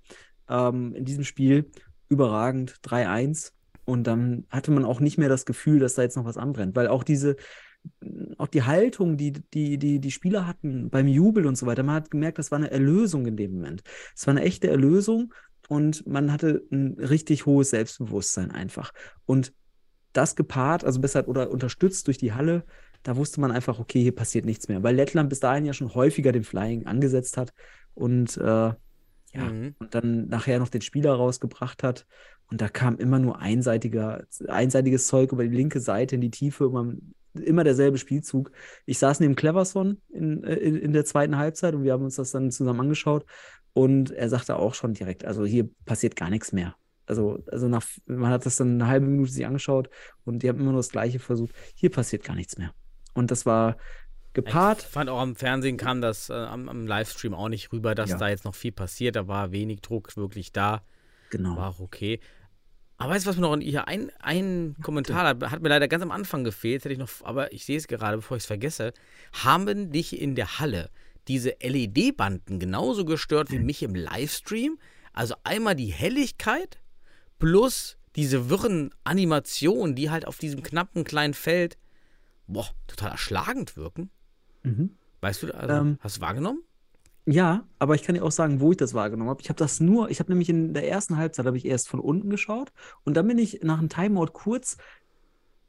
ähm, 0.50 0.96
in 0.96 1.06
diesem 1.06 1.26
Spiel 1.26 1.70
überragend 2.10 2.80
3-1 2.84 3.52
und 3.86 4.08
dann 4.08 4.48
hatte 4.50 4.72
man 4.72 4.84
auch 4.84 5.00
nicht 5.00 5.20
mehr 5.20 5.30
das 5.30 5.46
Gefühl, 5.46 5.78
dass 5.78 5.94
da 5.94 6.02
jetzt 6.02 6.18
noch 6.18 6.26
was 6.26 6.38
anbrennt, 6.38 6.76
weil 6.76 6.88
auch 6.88 7.04
diese 7.04 7.36
auch 8.38 8.48
die 8.48 8.64
Haltung, 8.64 9.18
die 9.18 9.34
die, 9.54 9.78
die 9.78 10.00
die 10.00 10.12
Spieler 10.12 10.48
hatten 10.48 10.90
beim 10.90 11.08
Jubel 11.08 11.46
und 11.46 11.58
so 11.58 11.66
weiter, 11.66 11.84
man 11.84 11.96
hat 11.96 12.12
gemerkt, 12.12 12.40
das 12.40 12.52
war 12.52 12.58
eine 12.58 12.72
Erlösung 12.72 13.26
in 13.26 13.38
dem 13.38 13.54
Moment. 13.56 13.84
Es 14.16 14.28
war 14.28 14.34
eine 14.34 14.44
echte 14.44 14.68
Erlösung 14.68 15.34
und 15.68 16.06
man 16.08 16.32
hatte 16.32 16.64
ein 16.72 16.94
richtig 17.00 17.46
hohes 17.46 17.72
Selbstbewusstsein 17.72 18.52
einfach. 18.52 18.92
Und 19.26 19.54
das 20.14 20.36
gepaart, 20.36 20.84
also 20.84 21.02
besser 21.02 21.28
oder 21.28 21.52
unterstützt 21.52 22.08
durch 22.08 22.18
die 22.18 22.34
Halle, 22.34 22.64
da 23.04 23.18
wusste 23.18 23.40
man 23.42 23.52
einfach, 23.52 23.80
okay, 23.80 24.02
hier 24.02 24.16
passiert 24.16 24.46
nichts 24.46 24.68
mehr. 24.68 24.82
Weil 24.82 24.96
Lettland 24.96 25.30
bis 25.30 25.40
dahin 25.40 25.66
ja 25.66 25.74
schon 25.74 25.94
häufiger 25.94 26.32
den 26.32 26.44
Flying 26.44 26.86
angesetzt 26.88 27.38
hat 27.38 27.54
und 27.94 28.38
äh, 28.38 28.42
ja, 28.42 28.78
Mhm. 29.36 29.76
und 29.80 29.94
dann 29.94 30.28
nachher 30.28 30.60
noch 30.60 30.70
den 30.70 30.82
Spieler 30.82 31.14
rausgebracht 31.14 31.84
hat. 31.84 32.06
Und 32.50 32.62
da 32.62 32.70
kam 32.70 32.98
immer 32.98 33.20
nur 33.20 33.40
einseitiger, 33.40 34.24
einseitiges 34.48 35.08
Zeug 35.08 35.32
über 35.34 35.44
die 35.44 35.56
linke 35.56 35.80
Seite 35.82 36.16
in 36.16 36.22
die 36.22 36.32
Tiefe, 36.32 36.66
immer, 36.66 36.94
immer 37.40 37.64
derselbe 37.64 37.98
Spielzug. 37.98 38.52
Ich 38.86 38.98
saß 39.00 39.20
neben 39.20 39.36
Cleverson 39.36 40.02
in, 40.10 40.44
äh, 40.44 40.56
in, 40.56 40.76
in 40.76 40.94
der 40.94 41.06
zweiten 41.06 41.38
Halbzeit 41.38 41.74
und 41.76 41.84
wir 41.84 41.94
haben 41.94 42.04
uns 42.04 42.16
das 42.16 42.32
dann 42.32 42.52
zusammen 42.52 42.82
angeschaut. 42.82 43.26
Und 43.74 44.12
er 44.12 44.30
sagte 44.30 44.56
auch 44.56 44.74
schon 44.74 44.94
direkt, 44.94 45.26
also 45.26 45.46
hier 45.46 45.70
passiert 45.86 46.16
gar 46.16 46.30
nichts 46.30 46.52
mehr. 46.54 46.76
Also, 47.08 47.44
also 47.52 47.68
nach, 47.68 47.86
man 48.06 48.32
hat 48.32 48.46
das 48.46 48.56
dann 48.56 48.76
eine 48.82 48.88
halbe 48.88 49.06
Minute 49.06 49.32
sich 49.32 49.46
angeschaut 49.46 49.90
und 50.24 50.42
die 50.42 50.50
haben 50.50 50.60
immer 50.60 50.72
nur 50.72 50.80
das 50.80 50.90
Gleiche 50.90 51.20
versucht. 51.20 51.54
Hier 51.76 51.92
passiert 51.92 52.24
gar 52.24 52.36
nichts 52.36 52.58
mehr. 52.58 52.74
Und 53.14 53.32
das 53.32 53.46
war 53.46 53.78
gepaart. 54.34 54.82
Ich 54.84 54.88
fand 54.88 55.10
auch 55.10 55.20
am 55.20 55.36
Fernsehen 55.36 55.78
kam 55.78 56.02
das 56.02 56.30
äh, 56.30 56.34
am, 56.34 56.70
am 56.70 56.88
Livestream 56.88 57.34
auch 57.34 57.50
nicht 57.50 57.72
rüber, 57.72 57.96
dass 57.96 58.12
Ja. 58.12 58.18
da 58.18 58.30
jetzt 58.30 58.46
noch 58.46 58.56
viel 58.56 58.72
passiert. 58.72 59.16
Da 59.16 59.28
war 59.28 59.52
wenig 59.52 59.82
Druck 59.82 60.16
wirklich 60.18 60.52
da. 60.52 60.84
Genau. 61.30 61.58
War 61.58 61.70
auch 61.70 61.80
okay. 61.80 62.20
Aber 62.98 63.12
weißt 63.12 63.26
du, 63.26 63.30
was 63.30 63.36
mir 63.36 63.42
noch 63.42 63.58
hier 63.60 63.88
ein, 63.88 64.12
ein 64.20 64.76
Kommentar 64.82 65.28
hat, 65.28 65.52
hat 65.52 65.62
mir 65.62 65.70
leider 65.70 65.88
ganz 65.88 66.02
am 66.02 66.12
Anfang 66.12 66.44
gefehlt, 66.44 66.86
hätte 66.86 66.94
ich 66.94 67.00
noch, 67.00 67.10
aber 67.24 67.52
ich 67.52 67.66
sehe 67.66 67.78
es 67.78 67.88
gerade, 67.88 68.18
bevor 68.18 68.38
ich 68.38 68.44
es 68.44 68.48
vergesse. 68.48 68.94
Haben 69.34 69.92
dich 69.92 70.20
in 70.20 70.36
der 70.36 70.60
Halle 70.60 70.90
diese 71.28 71.56
LED-Banden 71.62 72.60
genauso 72.60 73.04
gestört 73.04 73.52
wie 73.52 73.60
mich 73.60 73.84
im 73.84 73.96
Livestream? 73.96 74.78
Also 75.12 75.36
einmal 75.44 75.76
die 75.76 75.92
Helligkeit 75.92 76.80
plus 77.38 77.98
diese 78.16 78.50
wirren 78.50 78.92
Animationen, 79.04 79.96
die 79.96 80.10
halt 80.10 80.26
auf 80.26 80.38
diesem 80.38 80.64
knappen 80.64 81.04
kleinen 81.04 81.34
Feld 81.34 81.78
boah, 82.48 82.70
total 82.88 83.12
erschlagend 83.12 83.78
wirken. 83.78 84.10
Mhm. 84.64 84.92
Weißt 85.22 85.44
du, 85.44 85.54
also, 85.54 85.74
Ähm, 85.74 85.98
hast 86.02 86.18
du 86.18 86.22
wahrgenommen? 86.22 86.64
Ja, 87.28 87.68
aber 87.80 87.96
ich 87.96 88.04
kann 88.04 88.14
dir 88.16 88.24
auch 88.24 88.32
sagen, 88.32 88.60
wo 88.62 88.72
ich 88.72 88.78
das 88.78 88.94
wahrgenommen 88.94 89.30
habe. 89.32 89.42
Ich 89.42 89.50
habe 89.50 89.58
das 89.58 89.80
nur, 89.80 90.10
ich 90.12 90.20
habe 90.20 90.32
nämlich 90.32 90.50
in 90.50 90.74
der 90.74 90.88
ersten 90.88 91.18
Halbzeit 91.18 91.46
habe 91.48 91.58
ich 91.58 91.66
erst 91.66 91.90
von 91.90 92.00
unten 92.00 92.30
geschaut 92.30 92.72
und 93.04 93.18
dann 93.18 93.28
bin 93.28 93.40
ich 93.40 93.62
nach 93.64 93.80
einem 93.80 93.90
Timeout 93.90 94.28
kurz 94.34 94.78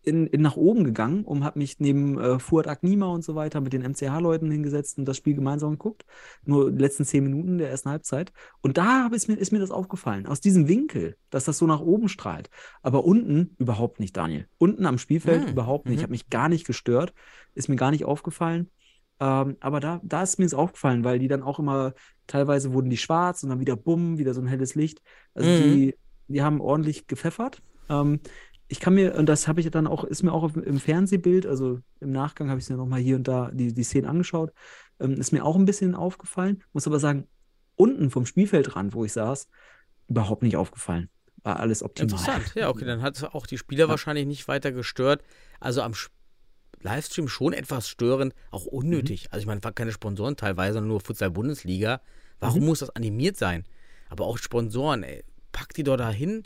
in, 0.02 0.26
in 0.28 0.40
nach 0.42 0.57
oben 0.57 0.84
gegangen 0.84 1.24
und 1.24 1.42
habe 1.42 1.59
mich 1.59 1.80
neben 1.80 2.20
äh, 2.20 2.38
Fuad 2.38 2.68
Agnima 2.68 3.07
und 3.07 3.24
so 3.24 3.34
weiter 3.34 3.61
mit 3.61 3.72
den 3.72 3.82
MCH-Leuten 3.82 4.50
hingesetzt 4.50 4.98
und 4.98 5.04
das 5.04 5.16
Spiel 5.16 5.34
gemeinsam 5.34 5.72
geguckt. 5.72 6.04
Nur 6.44 6.70
die 6.70 6.78
letzten 6.78 7.04
zehn 7.04 7.24
Minuten 7.24 7.59
der 7.59 7.70
ersten 7.70 7.90
Halbzeit. 7.90 8.32
Und 8.61 8.78
da 8.78 9.02
habe 9.04 9.16
es 9.16 9.26
mir, 9.26 9.34
ist 9.34 9.50
mir 9.50 9.59
das 9.59 9.72
aufgefallen. 9.72 10.26
Aus 10.26 10.40
diesem 10.40 10.68
Winkel, 10.68 11.16
dass 11.30 11.44
das 11.46 11.59
so 11.59 11.66
nach 11.66 11.80
oben 11.80 12.09
strahlt. 12.09 12.50
Aber 12.82 13.04
unten 13.04 13.57
überhaupt 13.59 13.98
nicht, 13.98 14.16
Daniel. 14.16 14.46
Unten 14.59 14.86
am 14.86 14.98
Spielfeld 14.98 15.42
Hm, 15.44 15.50
überhaupt 15.50 15.88
nicht. 15.88 15.98
mhm. 15.98 16.02
Hat 16.04 16.11
mich 16.11 16.30
gar 16.30 16.48
nicht 16.48 16.66
gestört. 16.66 17.12
Ist 17.54 17.68
mir 17.68 17.76
gar 17.76 17.90
nicht 17.90 18.04
aufgefallen. 18.04 18.70
Ähm, 19.18 19.56
aber 19.60 19.80
da, 19.80 20.00
da 20.02 20.22
ist 20.22 20.38
mir 20.38 20.44
es 20.44 20.54
aufgefallen, 20.54 21.04
weil 21.04 21.18
die 21.18 21.28
dann 21.28 21.42
auch 21.42 21.58
immer, 21.58 21.94
teilweise 22.26 22.72
wurden 22.72 22.90
die 22.90 22.96
schwarz 22.96 23.42
und 23.42 23.50
dann 23.50 23.60
wieder 23.60 23.76
bumm, 23.76 24.18
wieder 24.18 24.34
so 24.34 24.40
ein 24.40 24.46
helles 24.46 24.74
Licht. 24.74 25.00
Also 25.34 25.50
Mhm. 25.50 25.54
die, 25.54 25.96
die 26.28 26.42
haben 26.42 26.60
ordentlich 26.60 27.06
gepfeffert. 27.06 27.62
Ähm, 27.88 28.20
ich 28.68 28.80
kann 28.80 28.94
mir, 28.94 29.14
und 29.14 29.26
das 29.26 29.46
habe 29.48 29.60
ich 29.60 29.70
dann 29.70 29.86
auch, 29.86 30.04
ist 30.04 30.22
mir 30.22 30.32
auch 30.32 30.42
auf, 30.42 30.56
im 30.56 30.80
Fernsehbild, 30.80 31.46
also 31.46 31.78
im 32.00 32.10
Nachgang 32.10 32.48
habe 32.50 32.58
ich 32.58 32.64
es 32.64 32.70
mir 32.70 32.76
nochmal 32.76 33.00
hier 33.00 33.16
und 33.16 33.28
da 33.28 33.50
die, 33.52 33.72
die 33.72 33.84
Szenen 33.84 34.08
angeschaut, 34.08 34.52
ähm, 35.00 35.12
ist 35.14 35.32
mir 35.32 35.44
auch 35.44 35.56
ein 35.56 35.64
bisschen 35.64 35.94
aufgefallen. 35.94 36.62
Muss 36.72 36.86
aber 36.86 36.98
sagen, 36.98 37.28
unten 37.76 38.10
vom 38.10 38.26
Spielfeldrand, 38.26 38.92
wo 38.94 39.04
ich 39.04 39.12
saß, 39.12 39.48
überhaupt 40.08 40.42
nicht 40.42 40.56
aufgefallen. 40.56 41.08
War 41.42 41.60
alles 41.60 41.82
optimal. 41.82 42.10
Interessant. 42.10 42.54
Ja, 42.56 42.68
okay, 42.70 42.84
dann 42.86 43.02
hat 43.02 43.16
es 43.16 43.24
auch 43.24 43.46
die 43.46 43.56
Spieler 43.58 43.84
Ja. 43.84 43.88
wahrscheinlich 43.88 44.26
nicht 44.26 44.48
weiter 44.48 44.72
gestört. 44.72 45.22
Also 45.60 45.82
am 45.82 45.92
Sch- 45.92 46.08
Livestream 46.87 47.28
schon 47.28 47.53
etwas 47.53 47.89
störend, 47.89 48.34
auch 48.51 48.64
Mhm. 48.64 48.70
unnötig. 48.78 49.26
Also 49.30 49.41
ich 49.43 49.47
meine, 49.47 49.62
waren 49.64 49.74
keine 49.74 49.93
Sponsoren 49.93 50.37
teilweise, 50.37 50.74
sondern 50.74 50.89
nur 50.89 51.01
Futsal-Bundesliga. 51.01 52.01
Warum 52.41 52.61
Mhm. 52.61 52.66
muss 52.66 52.78
das 52.80 52.91
animiert 52.91 53.37
sein? 53.37 53.64
Aber 54.09 54.24
auch 54.26 54.39
Sponsoren, 54.39 55.03
ey, 55.03 55.24
pack 55.53 55.74
die 55.74 55.82
doch 55.82 55.97
da 55.97 56.11
hin, 56.11 56.45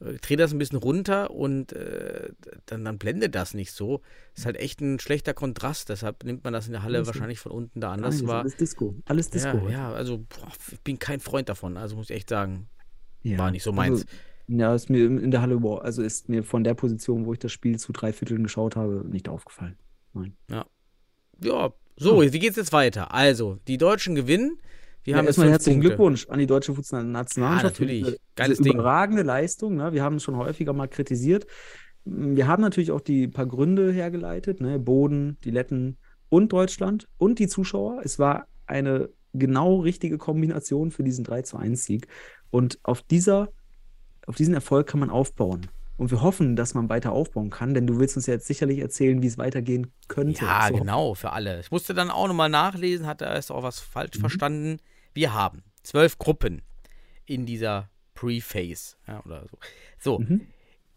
äh, 0.00 0.14
dreh 0.14 0.36
das 0.36 0.52
ein 0.52 0.58
bisschen 0.58 0.78
runter 0.78 1.30
und 1.30 1.72
äh, 1.72 2.30
dann, 2.66 2.84
dann 2.84 2.98
blendet 2.98 3.34
das 3.34 3.54
nicht 3.54 3.72
so. 3.72 4.02
Ist 4.34 4.44
halt 4.44 4.56
echt 4.56 4.80
ein 4.80 4.98
schlechter 4.98 5.32
Kontrast, 5.34 5.88
deshalb 5.88 6.24
nimmt 6.24 6.42
man 6.44 6.52
das 6.52 6.66
in 6.66 6.72
der 6.72 6.82
Halle 6.82 6.98
Alles- 6.98 7.06
wahrscheinlich 7.06 7.38
von 7.38 7.52
unten 7.52 7.80
da 7.80 7.92
anders 7.92 8.16
ist 8.16 8.26
wahr. 8.26 8.40
alles 8.40 8.56
Disco. 8.56 8.94
Alles 9.06 9.30
Disco. 9.30 9.56
Ja, 9.68 9.70
ja, 9.70 9.92
also 9.92 10.18
boah, 10.18 10.48
ich 10.72 10.80
bin 10.80 10.98
kein 10.98 11.20
Freund 11.20 11.48
davon, 11.48 11.76
also 11.76 11.96
muss 11.96 12.10
ich 12.10 12.16
echt 12.16 12.28
sagen. 12.28 12.68
Ja. 13.22 13.38
War 13.38 13.50
nicht 13.50 13.62
so 13.62 13.72
meins. 13.72 14.02
Also, 14.02 14.06
ja, 14.48 14.74
ist 14.74 14.90
mir 14.90 15.04
in 15.06 15.30
der 15.30 15.42
Halle, 15.42 15.60
also 15.82 16.02
ist 16.02 16.28
mir 16.28 16.42
von 16.44 16.64
der 16.64 16.74
Position, 16.74 17.26
wo 17.26 17.32
ich 17.32 17.38
das 17.38 17.52
Spiel 17.52 17.78
zu 17.78 17.92
drei 17.92 18.12
Vierteln 18.12 18.42
geschaut 18.44 18.76
habe, 18.76 19.04
nicht 19.08 19.28
aufgefallen. 19.28 19.76
Ja, 20.50 20.64
so, 21.98 22.20
wie 22.22 22.38
geht's 22.38 22.56
jetzt 22.56 22.72
weiter? 22.72 23.12
Also, 23.14 23.58
die 23.68 23.78
Deutschen 23.78 24.14
gewinnen. 24.14 24.58
Wir 25.04 25.12
Ja, 25.12 25.18
haben 25.18 25.26
erstmal 25.26 25.50
herzlichen 25.50 25.78
Punkte. 25.80 25.88
Glückwunsch 25.96 26.26
an 26.28 26.38
die 26.38 26.46
deutsche 26.46 26.74
Fußballnationalmannschaft. 26.74 27.78
Ja, 27.78 27.84
natürlich. 27.86 28.04
diese- 28.04 28.18
Geiles 28.34 28.58
Ding. 28.58 28.72
Überragende 28.74 29.22
Leistung. 29.22 29.76
Ne? 29.76 29.92
Wir 29.92 30.02
haben 30.02 30.16
es 30.16 30.22
schon 30.24 30.36
häufiger 30.36 30.72
mal 30.72 30.88
kritisiert. 30.88 31.46
Wir 32.04 32.46
haben 32.48 32.60
natürlich 32.62 32.90
auch 32.90 33.00
die 33.00 33.28
paar 33.28 33.46
Gründe 33.46 33.92
hergeleitet. 33.92 34.60
Ne? 34.60 34.78
Boden, 34.78 35.38
die 35.44 35.50
Letten 35.50 35.96
und 36.28 36.52
Deutschland 36.52 37.08
und 37.18 37.38
die 37.38 37.46
Zuschauer. 37.46 38.00
Es 38.04 38.18
war 38.18 38.46
eine 38.66 39.08
genau 39.32 39.76
richtige 39.80 40.18
Kombination 40.18 40.90
für 40.90 41.04
diesen 41.04 41.24
3 41.24 41.42
zu 41.42 41.56
1 41.56 41.84
Sieg. 41.84 42.08
Und 42.50 42.78
auf 42.82 43.00
dieser, 43.02 43.48
auf 44.26 44.34
diesen 44.36 44.54
Erfolg 44.54 44.86
kann 44.86 45.00
man 45.00 45.10
aufbauen. 45.10 45.68
Und 45.96 46.10
wir 46.10 46.20
hoffen, 46.20 46.56
dass 46.56 46.74
man 46.74 46.90
weiter 46.90 47.12
aufbauen 47.12 47.48
kann, 47.48 47.72
denn 47.72 47.86
du 47.86 47.98
willst 47.98 48.16
uns 48.16 48.26
ja 48.26 48.34
jetzt 48.34 48.46
sicherlich 48.46 48.80
erzählen, 48.80 49.22
wie 49.22 49.26
es 49.26 49.38
weitergehen 49.38 49.92
könnte. 50.08 50.44
Ja, 50.44 50.66
So. 50.68 50.74
genau, 50.76 51.14
für 51.14 51.32
alle. 51.32 51.58
Ich 51.60 51.70
musste 51.70 51.94
dann 51.94 52.10
auch 52.10 52.28
nochmal 52.28 52.50
nachlesen, 52.50 53.06
hatte 53.06 53.24
erst 53.24 53.50
auch 53.50 53.62
was 53.62 53.80
Mhm. 53.80 53.90
falsch 53.92 54.18
verstanden. 54.18 54.76
Wir 55.14 55.32
haben 55.32 55.62
zwölf 55.82 56.18
Gruppen 56.18 56.60
in 57.24 57.46
dieser 57.46 57.88
Pre-Phase. 58.14 58.96
Ja, 59.08 59.22
oder 59.24 59.46
so. 59.50 59.58
So, 59.98 60.18
Mhm. 60.18 60.46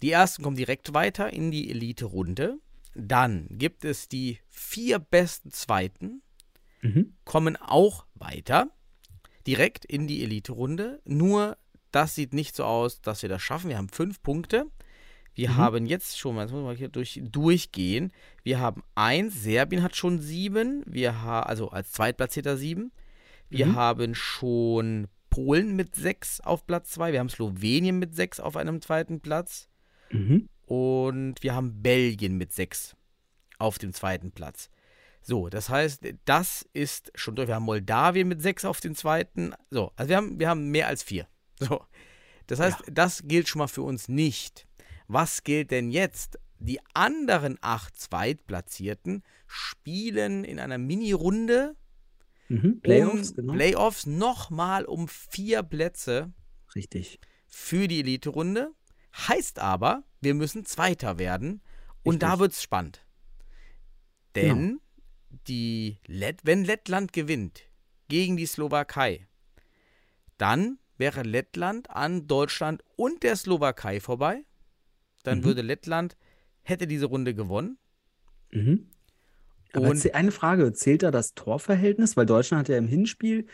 die 0.01 0.11
ersten 0.11 0.43
kommen 0.43 0.57
direkt 0.57 0.93
weiter 0.93 1.31
in 1.31 1.49
die 1.51 1.69
Elite-Runde. 1.69 2.57
Dann 2.93 3.47
gibt 3.51 3.85
es 3.85 4.09
die 4.09 4.39
vier 4.49 4.99
besten 4.99 5.51
Zweiten, 5.51 6.21
Mhm. 6.81 7.13
kommen 7.23 7.55
auch 7.55 8.05
weiter, 8.15 8.67
direkt 9.47 9.85
in 9.85 10.07
die 10.07 10.23
Elite-Runde. 10.23 11.01
Nur, 11.05 11.57
das 11.91 12.15
sieht 12.15 12.33
nicht 12.33 12.55
so 12.55 12.63
aus, 12.65 13.01
dass 13.01 13.21
wir 13.21 13.29
das 13.29 13.41
schaffen. 13.41 13.69
Wir 13.69 13.77
haben 13.77 13.89
fünf 13.89 14.21
Punkte. 14.21 14.65
Wir 15.35 15.49
Mhm. 15.51 15.57
haben 15.57 15.85
jetzt 15.85 16.17
schon 16.19 16.35
mal, 16.35 16.41
jetzt 16.43 16.51
muss 16.51 16.63
man 16.63 16.75
hier 16.75 16.89
durch, 16.89 17.19
durchgehen. 17.23 18.11
Wir 18.43 18.59
haben 18.59 18.83
eins, 18.95 19.41
Serbien 19.41 19.83
hat 19.83 19.95
schon 19.95 20.19
sieben, 20.19 20.83
wir 20.85 21.21
ha 21.21 21.41
also 21.41 21.69
als 21.69 21.91
Zweitplatzierter 21.91 22.57
sieben. 22.57 22.91
Wir 23.49 23.67
Mhm. 23.67 23.75
haben 23.75 24.15
schon 24.15 25.07
Polen 25.29 25.75
mit 25.75 25.95
sechs 25.95 26.41
auf 26.41 26.65
Platz 26.65 26.89
zwei. 26.91 27.11
Wir 27.13 27.19
haben 27.19 27.29
Slowenien 27.29 27.99
mit 27.99 28.15
sechs 28.15 28.39
auf 28.39 28.57
einem 28.57 28.81
zweiten 28.81 29.21
Platz. 29.21 29.69
Mhm. 30.11 30.49
Und 30.65 31.35
wir 31.41 31.55
haben 31.55 31.81
Belgien 31.81 32.37
mit 32.37 32.51
sechs 32.51 32.95
auf 33.59 33.77
dem 33.77 33.93
zweiten 33.93 34.31
Platz. 34.31 34.69
So, 35.21 35.49
das 35.49 35.69
heißt, 35.69 36.01
das 36.25 36.67
ist 36.73 37.11
schon 37.15 37.35
durch. 37.35 37.47
Wir 37.47 37.55
haben 37.55 37.63
Moldawien 37.65 38.27
mit 38.27 38.41
sechs 38.41 38.65
auf 38.65 38.81
dem 38.81 38.95
zweiten. 38.95 39.53
So, 39.69 39.91
also 39.95 40.09
wir 40.09 40.17
haben, 40.17 40.39
wir 40.39 40.49
haben 40.49 40.69
mehr 40.71 40.87
als 40.87 41.03
vier. 41.03 41.27
So. 41.67 41.85
Das 42.47 42.59
heißt, 42.59 42.77
das 42.91 43.23
gilt 43.25 43.47
schon 43.47 43.59
mal 43.59 43.67
für 43.67 43.83
uns 43.83 44.07
nicht. 44.07 44.67
Was 45.07 45.43
gilt 45.43 45.71
denn 45.71 45.91
jetzt? 45.91 46.39
Die 46.57 46.79
anderen 46.93 47.57
acht 47.61 47.95
Zweitplatzierten 47.97 49.23
spielen 49.47 50.43
in 50.43 50.59
einer 50.59 50.77
Mini-Runde 50.77 51.75
Mhm. 52.49 52.81
Playoffs, 52.81 53.29
um 53.29 53.35
genau. 53.35 53.53
Playoffs 53.53 54.05
nochmal 54.07 54.85
um 54.85 55.07
vier 55.07 55.63
Plätze 55.63 56.33
Richtig. 56.75 57.19
für 57.47 57.87
die 57.87 57.99
Elite-Runde. 57.99 58.73
Heißt 59.15 59.59
aber, 59.59 60.03
wir 60.19 60.33
müssen 60.33 60.65
Zweiter 60.65 61.19
werden. 61.19 61.61
Und 62.03 62.23
da 62.23 62.29
Richtig. 62.29 62.39
wird 62.39 62.51
es 62.53 62.63
spannend. 62.63 63.05
Denn 64.35 64.79
die 65.47 65.99
Lett 66.07 66.41
wenn 66.43 66.63
Lettland 66.63 67.13
gewinnt 67.13 67.61
gegen 68.07 68.35
die 68.35 68.45
Slowakei, 68.47 69.27
dann 70.37 70.79
wäre 70.99 71.23
Lettland 71.23 71.89
an 71.89 72.27
Deutschland 72.27 72.83
und 72.95 73.23
der 73.23 73.35
Slowakei 73.35 73.99
vorbei. 73.99 74.45
Dann 75.23 75.39
Mhm. 75.39 75.43
würde 75.45 75.61
Lettland, 75.61 76.17
hätte 76.61 76.85
diese 76.87 77.07
Runde 77.07 77.33
gewonnen. 77.33 77.77
Mhm. 78.51 78.89
Aber 79.73 79.89
Und- 79.89 80.13
eine 80.13 80.31
Frage, 80.31 80.73
zählt 80.73 81.03
da 81.03 81.11
das 81.11 81.33
Torverhältnis? 81.33 82.17
Weil 82.17 82.25
Deutschland 82.25 82.61
hat 82.61 82.69
ja 82.69 82.77
im 82.77 82.87
Hinspiel 82.87 83.47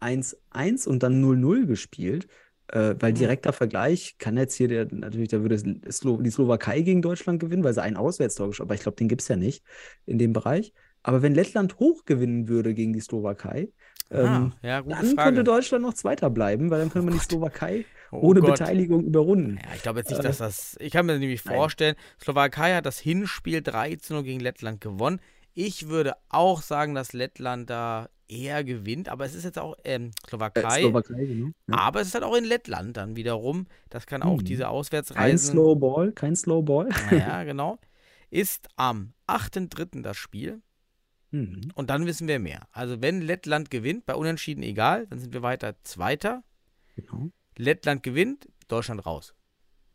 1-1 0.00 0.86
und 0.86 1.02
dann 1.02 1.20
0-0 1.20 1.66
gespielt. 1.66 2.26
Äh, 2.68 2.94
weil 3.00 3.10
Mhm. 3.12 3.16
direkter 3.16 3.52
Vergleich 3.52 4.16
kann 4.18 4.36
jetzt 4.38 4.54
hier 4.54 4.68
der, 4.68 4.86
natürlich, 4.90 5.28
da 5.28 5.42
würde 5.42 5.56
die 5.62 6.30
Slowakei 6.30 6.80
gegen 6.80 7.02
Deutschland 7.02 7.38
gewinnen, 7.38 7.64
weil 7.64 7.74
sie 7.74 7.82
ein 7.82 7.96
Auswärtstor 7.98 8.46
geschossen 8.48 8.66
aber 8.68 8.74
ich 8.74 8.80
glaube, 8.82 8.96
den 8.96 9.08
gibt 9.08 9.20
es 9.20 9.28
ja 9.28 9.36
nicht 9.36 9.62
in 10.06 10.16
dem 10.16 10.32
Bereich. 10.32 10.72
Aber 11.02 11.20
wenn 11.20 11.34
Lettland 11.34 11.78
hoch 11.80 12.04
gewinnen 12.06 12.48
würde 12.48 12.72
gegen 12.72 12.92
die 12.94 13.00
Slowakei, 13.00 13.72
Ähm, 14.12 14.52
Ah, 14.62 14.66
ja, 14.66 14.80
gute 14.80 14.96
dann 14.96 15.06
Frage. 15.06 15.22
könnte 15.28 15.44
Deutschland 15.44 15.82
noch 15.82 15.94
Zweiter 15.94 16.30
bleiben, 16.30 16.70
weil 16.70 16.80
dann 16.80 16.90
könnte 16.90 17.06
man 17.06 17.14
die 17.14 17.18
Gott. 17.20 17.28
Slowakei 17.30 17.84
Oh 18.10 18.18
ohne 18.28 18.40
Gott. 18.40 18.58
Beteiligung 18.58 19.04
überrunden. 19.04 19.58
Ja, 19.64 19.74
ich 19.74 19.82
glaube 19.82 20.00
jetzt 20.00 20.10
nicht, 20.10 20.20
Äh, 20.20 20.22
dass 20.24 20.38
das. 20.38 20.76
Ich 20.80 20.92
kann 20.92 21.06
mir 21.06 21.18
nämlich 21.18 21.44
nein. 21.44 21.54
vorstellen, 21.56 21.96
Slowakei 22.22 22.74
hat 22.74 22.84
das 22.86 22.98
Hinspiel 22.98 23.62
3 23.62 23.96
zu 23.96 24.12
0 24.14 24.22
gegen 24.24 24.40
Lettland 24.40 24.80
gewonnen. 24.82 25.18
Ich 25.54 25.88
würde 25.88 26.14
auch 26.28 26.60
sagen, 26.62 26.94
dass 26.94 27.12
Lettland 27.14 27.70
da 27.70 28.08
eher 28.28 28.64
gewinnt, 28.64 29.08
aber 29.10 29.24
es 29.26 29.34
ist 29.34 29.44
jetzt 29.44 29.58
auch 29.58 29.76
ähm, 29.84 30.06
Äh, 30.24 30.28
Slowakei. 30.28 30.80
Slowakei, 30.80 31.24
genau. 31.24 31.50
Ja. 31.68 31.78
Aber 31.78 32.00
es 32.00 32.08
ist 32.08 32.14
halt 32.14 32.24
auch 32.24 32.34
in 32.36 32.44
Lettland 32.44 32.96
dann 32.96 33.16
wiederum. 33.16 33.66
Das 33.90 34.06
kann 34.06 34.22
auch 34.22 34.38
Hm. 34.38 34.44
diese 34.44 34.62
Kein 34.64 34.72
Auswärtsreisen. 34.72 35.52
Slow 35.52 35.74
Ball, 35.78 36.12
kein 36.12 36.36
Slow 36.36 36.62
Ball. 36.62 36.88
Ja, 37.10 37.44
genau. 37.44 37.78
Ist 38.30 38.68
am 38.76 39.12
8.3. 39.26 40.02
das 40.02 40.16
Spiel. 40.16 40.60
Mhm. 41.32 41.72
Und 41.74 41.90
dann 41.90 42.06
wissen 42.06 42.28
wir 42.28 42.38
mehr. 42.38 42.68
Also 42.70 43.02
wenn 43.02 43.20
Lettland 43.20 43.70
gewinnt, 43.70 44.06
bei 44.06 44.14
Unentschieden 44.14 44.62
egal, 44.62 45.06
dann 45.08 45.18
sind 45.18 45.32
wir 45.32 45.42
weiter 45.42 45.74
Zweiter. 45.82 46.44
Genau. 46.94 47.30
Lettland 47.56 48.02
gewinnt, 48.02 48.48
Deutschland 48.68 49.04
raus. 49.04 49.34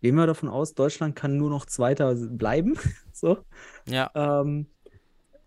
Gehen 0.01 0.15
wir 0.15 0.27
davon 0.27 0.49
aus, 0.49 0.73
Deutschland 0.73 1.15
kann 1.15 1.38
nur 1.38 1.49
noch 1.49 1.65
Zweiter 1.65 2.13
bleiben. 2.15 2.77
so. 3.13 3.39
Ja. 3.88 4.11
Ähm, 4.13 4.67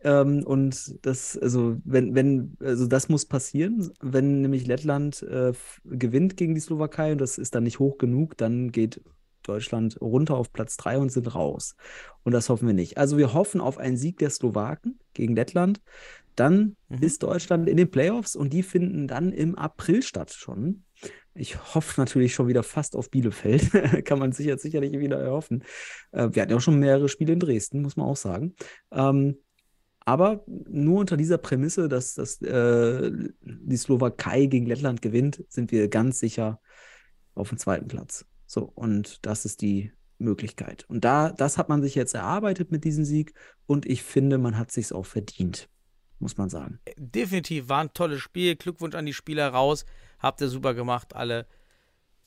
ähm, 0.02 0.44
und 0.44 1.04
das, 1.04 1.36
also, 1.36 1.76
wenn, 1.84 2.14
wenn, 2.14 2.56
also 2.60 2.86
das 2.86 3.08
muss 3.08 3.26
passieren, 3.26 3.92
wenn 4.00 4.40
nämlich 4.40 4.66
Lettland 4.66 5.22
äh, 5.22 5.52
gewinnt 5.84 6.36
gegen 6.36 6.54
die 6.54 6.60
Slowakei 6.60 7.12
und 7.12 7.20
das 7.20 7.36
ist 7.36 7.54
dann 7.54 7.64
nicht 7.64 7.78
hoch 7.78 7.98
genug, 7.98 8.36
dann 8.38 8.72
geht 8.72 9.02
Deutschland 9.50 10.00
runter 10.00 10.36
auf 10.36 10.52
Platz 10.52 10.76
3 10.76 10.98
und 10.98 11.10
sind 11.10 11.34
raus. 11.34 11.74
Und 12.22 12.32
das 12.32 12.48
hoffen 12.48 12.66
wir 12.68 12.74
nicht. 12.74 12.98
Also 12.98 13.18
wir 13.18 13.34
hoffen 13.34 13.60
auf 13.60 13.78
einen 13.78 13.96
Sieg 13.96 14.18
der 14.18 14.30
Slowaken 14.30 14.98
gegen 15.14 15.34
Lettland. 15.34 15.80
Dann 16.36 16.76
Mhm. 16.88 17.02
ist 17.02 17.22
Deutschland 17.22 17.68
in 17.68 17.76
den 17.76 17.90
Playoffs 17.90 18.36
und 18.36 18.52
die 18.52 18.62
finden 18.62 19.08
dann 19.08 19.32
im 19.32 19.56
April 19.56 20.02
statt 20.02 20.32
schon. 20.32 20.84
Ich 21.34 21.74
hoffe 21.74 22.00
natürlich 22.00 22.34
schon 22.34 22.48
wieder 22.48 22.62
fast 22.62 22.94
auf 22.96 23.10
Bielefeld. 23.10 23.70
Kann 24.04 24.18
man 24.18 24.32
sich 24.32 24.46
jetzt 24.46 24.62
sicherlich 24.62 24.92
wieder 24.98 25.18
erhoffen. 25.20 25.64
Äh, 26.12 26.28
wir 26.32 26.42
hatten 26.42 26.52
ja 26.52 26.56
auch 26.56 26.60
schon 26.60 26.78
mehrere 26.78 27.08
Spiele 27.08 27.32
in 27.32 27.40
Dresden, 27.40 27.82
muss 27.82 27.96
man 27.96 28.06
auch 28.06 28.16
sagen. 28.16 28.54
Ähm, 28.92 29.36
aber 30.04 30.44
nur 30.46 31.00
unter 31.00 31.16
dieser 31.16 31.38
Prämisse, 31.38 31.88
dass, 31.88 32.14
dass 32.14 32.40
äh, 32.42 33.10
die 33.42 33.76
Slowakei 33.76 34.46
gegen 34.46 34.66
Lettland 34.66 35.02
gewinnt, 35.02 35.44
sind 35.48 35.72
wir 35.72 35.88
ganz 35.88 36.18
sicher 36.18 36.60
auf 37.34 37.50
dem 37.50 37.58
zweiten 37.58 37.86
Platz. 37.86 38.24
So, 38.50 38.64
und 38.64 39.24
das 39.24 39.44
ist 39.44 39.60
die 39.60 39.92
Möglichkeit. 40.18 40.84
Und 40.88 41.04
da, 41.04 41.30
das 41.30 41.56
hat 41.56 41.68
man 41.68 41.82
sich 41.82 41.94
jetzt 41.94 42.16
erarbeitet 42.16 42.72
mit 42.72 42.82
diesem 42.82 43.04
Sieg 43.04 43.32
und 43.66 43.86
ich 43.86 44.02
finde, 44.02 44.38
man 44.38 44.58
hat 44.58 44.72
sich 44.72 44.92
auch 44.92 45.06
verdient, 45.06 45.68
muss 46.18 46.36
man 46.36 46.50
sagen. 46.50 46.80
Definitiv 46.96 47.68
war 47.68 47.80
ein 47.80 47.94
tolles 47.94 48.20
Spiel. 48.20 48.56
Glückwunsch 48.56 48.96
an 48.96 49.06
die 49.06 49.12
Spieler 49.12 49.50
raus. 49.50 49.84
Habt 50.18 50.40
ihr 50.40 50.48
super 50.48 50.74
gemacht, 50.74 51.14
alle. 51.14 51.46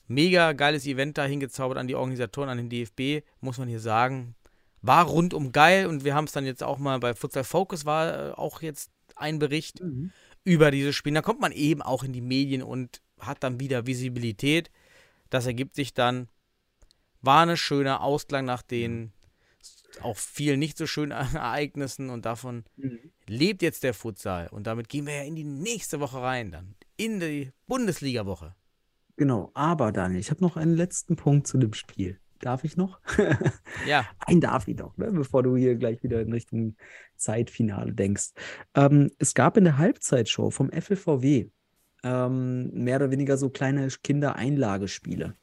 Mega 0.06 0.54
geiles 0.54 0.86
Event 0.86 1.18
da 1.18 1.26
hingezaubert 1.26 1.76
an 1.76 1.88
die 1.88 1.94
Organisatoren, 1.94 2.48
an 2.48 2.56
den 2.56 2.70
DFB, 2.70 3.22
muss 3.42 3.58
man 3.58 3.68
hier 3.68 3.80
sagen. 3.80 4.34
War 4.80 5.04
rundum 5.04 5.52
geil 5.52 5.86
und 5.86 6.04
wir 6.04 6.14
haben 6.14 6.24
es 6.24 6.32
dann 6.32 6.46
jetzt 6.46 6.62
auch 6.62 6.78
mal 6.78 7.00
bei 7.00 7.12
Futsal 7.12 7.44
Focus 7.44 7.84
war 7.84 8.30
äh, 8.30 8.32
auch 8.32 8.62
jetzt 8.62 8.90
ein 9.14 9.38
Bericht 9.38 9.82
über 10.42 10.70
dieses 10.70 10.96
Spiel. 10.96 11.12
Da 11.12 11.20
kommt 11.20 11.42
man 11.42 11.52
eben 11.52 11.82
auch 11.82 12.02
in 12.02 12.14
die 12.14 12.22
Medien 12.22 12.62
und 12.62 13.02
hat 13.18 13.42
dann 13.42 13.60
wieder 13.60 13.86
Visibilität. 13.86 14.70
Das 15.34 15.46
ergibt 15.46 15.74
sich 15.74 15.94
dann. 15.94 16.28
War 17.20 17.42
eine 17.42 17.56
schöne 17.56 18.02
Ausklang 18.02 18.44
nach 18.44 18.62
den 18.62 19.12
auch 20.00 20.16
vielen 20.16 20.60
nicht 20.60 20.78
so 20.78 20.86
schönen 20.86 21.10
Ereignissen 21.34 22.08
und 22.08 22.24
davon 22.24 22.62
lebt 23.26 23.60
jetzt 23.60 23.82
der 23.82 23.94
Futsal. 23.94 24.46
Und 24.46 24.68
damit 24.68 24.88
gehen 24.88 25.06
wir 25.06 25.16
ja 25.16 25.22
in 25.22 25.34
die 25.34 25.42
nächste 25.42 25.98
Woche 25.98 26.22
rein, 26.22 26.52
dann 26.52 26.76
in 26.96 27.18
die 27.18 27.50
Bundesliga-Woche. 27.66 28.54
Genau, 29.16 29.50
aber 29.54 29.90
Daniel, 29.90 30.20
ich 30.20 30.30
habe 30.30 30.40
noch 30.40 30.56
einen 30.56 30.76
letzten 30.76 31.16
Punkt 31.16 31.48
zu 31.48 31.58
dem 31.58 31.72
Spiel. 31.72 32.20
Darf 32.38 32.62
ich 32.62 32.76
noch? 32.76 33.00
Ja, 33.88 34.06
Ein 34.20 34.40
darf 34.40 34.68
ich 34.68 34.76
doch, 34.76 34.96
ne? 34.96 35.10
bevor 35.10 35.42
du 35.42 35.56
hier 35.56 35.74
gleich 35.74 36.00
wieder 36.04 36.20
in 36.20 36.32
Richtung 36.32 36.76
Zeitfinale 37.16 37.92
denkst. 37.92 38.34
Ähm, 38.76 39.10
es 39.18 39.34
gab 39.34 39.56
in 39.56 39.64
der 39.64 39.78
Halbzeitshow 39.78 40.50
vom 40.50 40.70
FLVW 40.70 41.50
ähm, 42.04 42.70
mehr 42.72 42.96
oder 42.96 43.10
weniger 43.10 43.36
so 43.36 43.50
kleine 43.50 43.88
Kindereinlagespiele. 43.88 45.34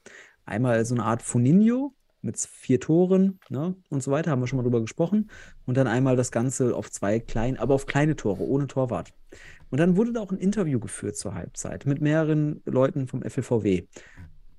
Einmal 0.45 0.85
so 0.85 0.95
eine 0.95 1.03
Art 1.03 1.21
Funinho 1.21 1.93
mit 2.21 2.37
vier 2.37 2.79
Toren 2.79 3.39
ne? 3.49 3.75
und 3.89 4.03
so 4.03 4.11
weiter, 4.11 4.31
haben 4.31 4.41
wir 4.41 4.47
schon 4.47 4.57
mal 4.57 4.63
drüber 4.63 4.81
gesprochen. 4.81 5.29
Und 5.65 5.75
dann 5.75 5.87
einmal 5.87 6.15
das 6.15 6.31
Ganze 6.31 6.75
auf 6.75 6.91
zwei 6.91 7.19
kleinen, 7.19 7.57
aber 7.57 7.73
auf 7.73 7.87
kleine 7.87 8.15
Tore, 8.15 8.43
ohne 8.43 8.67
Torwart. 8.67 9.11
Und 9.71 9.79
dann 9.79 9.97
wurde 9.97 10.13
da 10.13 10.19
auch 10.21 10.31
ein 10.31 10.37
Interview 10.37 10.79
geführt 10.79 11.17
zur 11.17 11.33
Halbzeit 11.33 11.85
mit 11.85 12.01
mehreren 12.01 12.61
Leuten 12.65 13.07
vom 13.07 13.23
FLVW. 13.23 13.87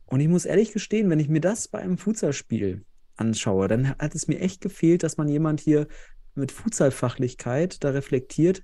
Und 0.07 0.21
ich 0.21 0.29
muss 0.29 0.45
ehrlich 0.45 0.73
gestehen, 0.73 1.09
wenn 1.09 1.21
ich 1.21 1.29
mir 1.29 1.41
das 1.41 1.69
bei 1.69 1.79
einem 1.79 1.99
Futsalspiel 1.99 2.85
anschaue, 3.17 3.69
dann 3.69 3.91
hat 3.99 4.15
es 4.15 4.27
mir 4.27 4.41
echt 4.41 4.61
gefehlt, 4.61 5.03
dass 5.03 5.17
man 5.17 5.29
jemand 5.29 5.61
hier 5.61 5.87
mit 6.35 6.51
Futsalfachlichkeit 6.51 7.85
da 7.85 7.91
reflektiert, 7.91 8.63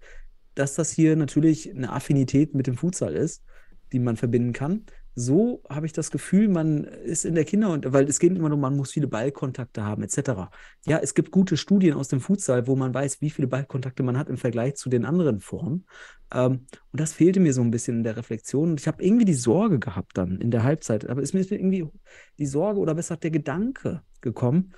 dass 0.58 0.74
das 0.74 0.90
hier 0.90 1.16
natürlich 1.16 1.70
eine 1.70 1.92
Affinität 1.92 2.54
mit 2.54 2.66
dem 2.66 2.76
Futsal 2.76 3.14
ist, 3.14 3.44
die 3.92 3.98
man 3.98 4.16
verbinden 4.16 4.52
kann. 4.52 4.84
So 5.14 5.62
habe 5.68 5.86
ich 5.86 5.92
das 5.92 6.12
Gefühl, 6.12 6.46
man 6.48 6.84
ist 6.84 7.24
in 7.24 7.34
der 7.34 7.44
Kinder- 7.44 7.72
und 7.72 7.92
weil 7.92 8.08
es 8.08 8.20
geht 8.20 8.30
immer 8.36 8.48
darum, 8.48 8.60
man 8.60 8.76
muss 8.76 8.92
viele 8.92 9.08
Ballkontakte 9.08 9.82
haben, 9.82 10.04
etc. 10.04 10.48
Ja, 10.86 10.98
es 11.02 11.12
gibt 11.12 11.32
gute 11.32 11.56
Studien 11.56 11.94
aus 11.94 12.06
dem 12.06 12.20
Futsal, 12.20 12.68
wo 12.68 12.76
man 12.76 12.94
weiß, 12.94 13.20
wie 13.20 13.30
viele 13.30 13.48
Ballkontakte 13.48 14.04
man 14.04 14.16
hat 14.16 14.28
im 14.28 14.36
Vergleich 14.36 14.76
zu 14.76 14.88
den 14.88 15.04
anderen 15.04 15.40
Formen. 15.40 15.86
Ähm, 16.32 16.66
und 16.92 17.00
das 17.00 17.14
fehlte 17.14 17.40
mir 17.40 17.52
so 17.52 17.62
ein 17.62 17.72
bisschen 17.72 17.98
in 17.98 18.04
der 18.04 18.16
Reflexion. 18.16 18.70
Und 18.70 18.80
ich 18.80 18.86
habe 18.86 19.02
irgendwie 19.02 19.24
die 19.24 19.34
Sorge 19.34 19.80
gehabt 19.80 20.16
dann 20.16 20.40
in 20.40 20.52
der 20.52 20.62
Halbzeit. 20.62 21.08
Aber 21.08 21.20
es 21.20 21.30
ist 21.30 21.50
mir 21.50 21.58
irgendwie 21.58 21.88
die 22.38 22.46
Sorge 22.46 22.78
oder 22.78 22.94
besser 22.94 23.16
der 23.16 23.32
Gedanke 23.32 24.02
gekommen, 24.20 24.72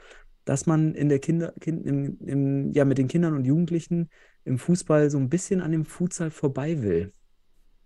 dass 0.47 0.64
man 0.64 0.95
in 0.95 1.11
der 1.11 1.18
Kinder, 1.18 1.53
kind, 1.61 1.87
im, 1.87 2.18
im, 2.24 2.72
ja, 2.72 2.87
mit 2.87 2.97
den 2.97 3.09
Kindern 3.09 3.35
und 3.35 3.45
Jugendlichen 3.45 4.09
im 4.45 4.59
Fußball 4.59 5.11
so 5.11 5.18
ein 5.18 5.28
bisschen 5.28 5.61
an 5.61 5.72
dem 5.72 5.84
Futsal 5.84 6.30
vorbei 6.30 6.82
will. 6.82 7.12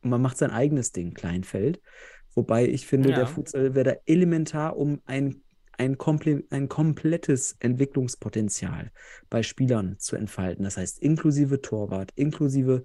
Und 0.03 0.11
man 0.11 0.23
macht 0.23 0.39
sein 0.39 0.51
eigenes 0.51 0.93
Ding, 0.93 1.15
Kleinfeld. 1.15 1.81
Wobei 2.35 2.67
ich 2.67 2.87
finde, 2.87 3.11
Ja. 3.11 3.17
der 3.17 3.27
Futsal 3.27 3.75
wäre 3.75 3.85
da 3.85 3.97
elementar, 4.07 4.77
um 4.77 5.01
ein, 5.07 5.43
ein, 5.79 5.99
komple 5.99 6.45
ein 6.51 6.69
komplettes 6.69 7.57
Entwicklungspotenzial 7.61 8.91
bei 9.31 9.43
Spielern 9.43 9.97
zu 9.99 10.17
entfalten. 10.17 10.65
Das 10.65 10.77
heißt, 10.77 10.99
inklusive 11.01 11.61
Torwart, 11.61 12.13
inklusive 12.15 12.85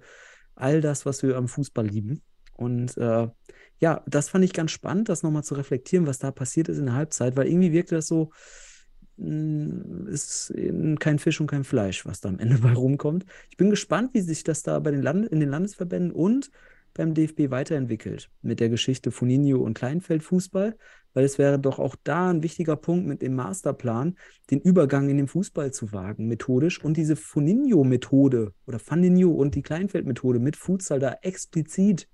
all 0.54 0.80
das, 0.80 1.06
was 1.06 1.22
wir 1.22 1.36
am 1.36 1.48
Fußball 1.48 1.86
lieben. 1.86 2.22
Und 2.54 2.96
äh, 2.98 3.28
ja, 3.78 4.02
das 4.06 4.28
fand 4.28 4.44
ich 4.44 4.52
ganz 4.52 4.70
spannend, 4.70 5.08
das 5.08 5.22
nochmal 5.22 5.44
zu 5.44 5.54
reflektieren, 5.54 6.06
was 6.06 6.18
da 6.18 6.30
passiert 6.30 6.68
ist 6.68 6.78
in 6.78 6.86
der 6.86 6.94
Halbzeit, 6.94 7.36
weil 7.36 7.46
irgendwie 7.48 7.72
wirkte 7.72 7.94
das 7.94 8.06
so, 8.06 8.30
ist 9.20 10.50
eben 10.50 10.98
kein 10.98 11.18
Fisch 11.18 11.40
und 11.40 11.46
kein 11.48 11.64
Fleisch, 11.64 12.06
was 12.06 12.20
da 12.20 12.28
am 12.28 12.38
Ende 12.38 12.58
bei 12.62 12.72
rumkommt. 12.72 13.26
Ich 13.50 13.56
bin 13.56 13.70
gespannt, 13.70 14.14
wie 14.14 14.20
sich 14.20 14.44
das 14.44 14.62
da 14.62 14.78
bei 14.78 14.90
den 14.90 15.02
Land 15.02 15.28
in 15.28 15.40
den 15.40 15.48
Landesverbänden 15.48 16.12
und 16.12 16.50
beim 16.94 17.14
DFB 17.14 17.50
weiterentwickelt 17.50 18.30
mit 18.42 18.58
der 18.58 18.68
Geschichte 18.68 19.10
Funinho 19.12 19.58
und 19.60 19.74
Kleinfeldfußball, 19.74 20.76
weil 21.14 21.24
es 21.24 21.38
wäre 21.38 21.58
doch 21.58 21.78
auch 21.78 21.96
da 22.02 22.30
ein 22.30 22.42
wichtiger 22.42 22.76
Punkt 22.76 23.06
mit 23.06 23.22
dem 23.22 23.34
Masterplan, 23.34 24.16
den 24.50 24.60
Übergang 24.60 25.08
in 25.08 25.16
den 25.16 25.28
Fußball 25.28 25.72
zu 25.72 25.92
wagen, 25.92 26.26
methodisch 26.26 26.82
und 26.82 26.96
diese 26.96 27.14
Funinho-Methode 27.16 28.52
oder 28.66 28.78
Funinho 28.78 29.30
und 29.30 29.54
die 29.54 29.62
Kleinfeldmethode 29.62 30.40
mit 30.40 30.56
Futsal 30.56 30.98
da 30.98 31.16
explizit 31.22 32.08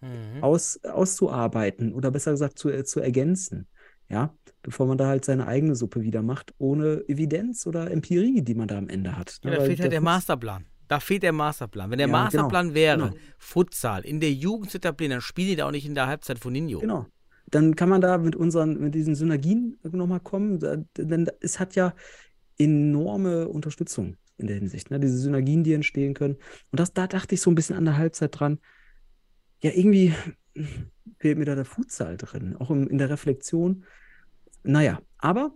Mhm. 0.00 0.42
aus, 0.42 0.80
auszuarbeiten 0.84 1.94
oder 1.94 2.10
besser 2.10 2.32
gesagt 2.32 2.58
zu, 2.58 2.70
äh, 2.70 2.84
zu 2.84 3.00
ergänzen. 3.00 3.68
Ja, 4.10 4.34
bevor 4.64 4.86
man 4.86 4.98
da 4.98 5.06
halt 5.06 5.24
seine 5.24 5.46
eigene 5.46 5.76
Suppe 5.76 6.02
wieder 6.02 6.22
macht, 6.22 6.52
ohne 6.58 7.04
Evidenz 7.08 7.66
oder 7.66 7.90
Empirie, 7.90 8.42
die 8.42 8.54
man 8.56 8.66
da 8.66 8.76
am 8.78 8.88
Ende 8.88 9.16
hat. 9.16 9.38
Ja, 9.44 9.50
Ne, 9.50 9.56
da 9.56 9.60
weil 9.62 9.68
fehlt 9.68 9.80
halt 9.80 9.92
der 9.92 10.00
Masterplan. 10.00 10.64
Da 10.88 10.98
fehlt 11.00 11.22
der 11.22 11.32
Masterplan. 11.32 11.90
Wenn 11.90 11.98
der 11.98 12.08
Ja, 12.08 12.12
genau. 12.12 12.24
Masterplan 12.24 12.74
wäre, 12.74 12.98
Genau. 12.98 13.14
Futsal, 13.38 14.04
in 14.04 14.18
der 14.20 14.32
Jugend 14.32 14.70
zu 14.70 14.78
etablieren, 14.78 15.12
dann 15.12 15.20
spielen 15.20 15.48
die 15.48 15.56
da 15.56 15.66
auch 15.66 15.70
nicht 15.70 15.86
in 15.86 15.94
der 15.94 16.08
Halbzeit 16.08 16.38
von 16.40 16.52
Ninjo. 16.52 16.80
Genau. 16.80 17.06
Dann 17.46 17.76
kann 17.76 17.88
man 17.88 18.00
da 18.00 18.18
mit 18.18 18.34
unseren, 18.36 18.80
mit 18.80 18.94
diesen 18.94 19.14
Synergien 19.14 19.78
nochmal 19.82 20.20
kommen. 20.20 20.58
Da- 20.58 20.76
Denn 20.98 21.30
es 21.40 21.60
hat 21.60 21.74
ja 21.76 21.94
enorme 22.58 23.48
Unterstützung 23.48 24.16
in 24.36 24.46
der 24.46 24.56
Hinsicht, 24.56 24.90
ne? 24.90 24.98
Diese 24.98 25.16
Synergien, 25.18 25.62
die 25.64 25.72
entstehen 25.74 26.14
können. 26.14 26.34
Und 26.70 26.80
das, 26.80 26.92
da 26.92 27.06
dachte 27.06 27.34
ich 27.34 27.40
so 27.40 27.50
ein 27.50 27.54
bisschen 27.54 27.76
an 27.76 27.84
der 27.84 27.96
Halbzeit 27.96 28.38
dran. 28.38 28.58
Ja, 29.62 29.70
irgendwie 29.74 30.12
fehlt 31.18 31.38
mir 31.38 31.44
da 31.44 31.54
der 31.54 31.64
Futsal 31.64 32.16
drin, 32.16 32.56
auch 32.56 32.70
im, 32.70 32.88
in 32.88 32.98
der 32.98 33.10
Reflexion. 33.10 33.84
Naja, 34.64 35.00
aber 35.18 35.54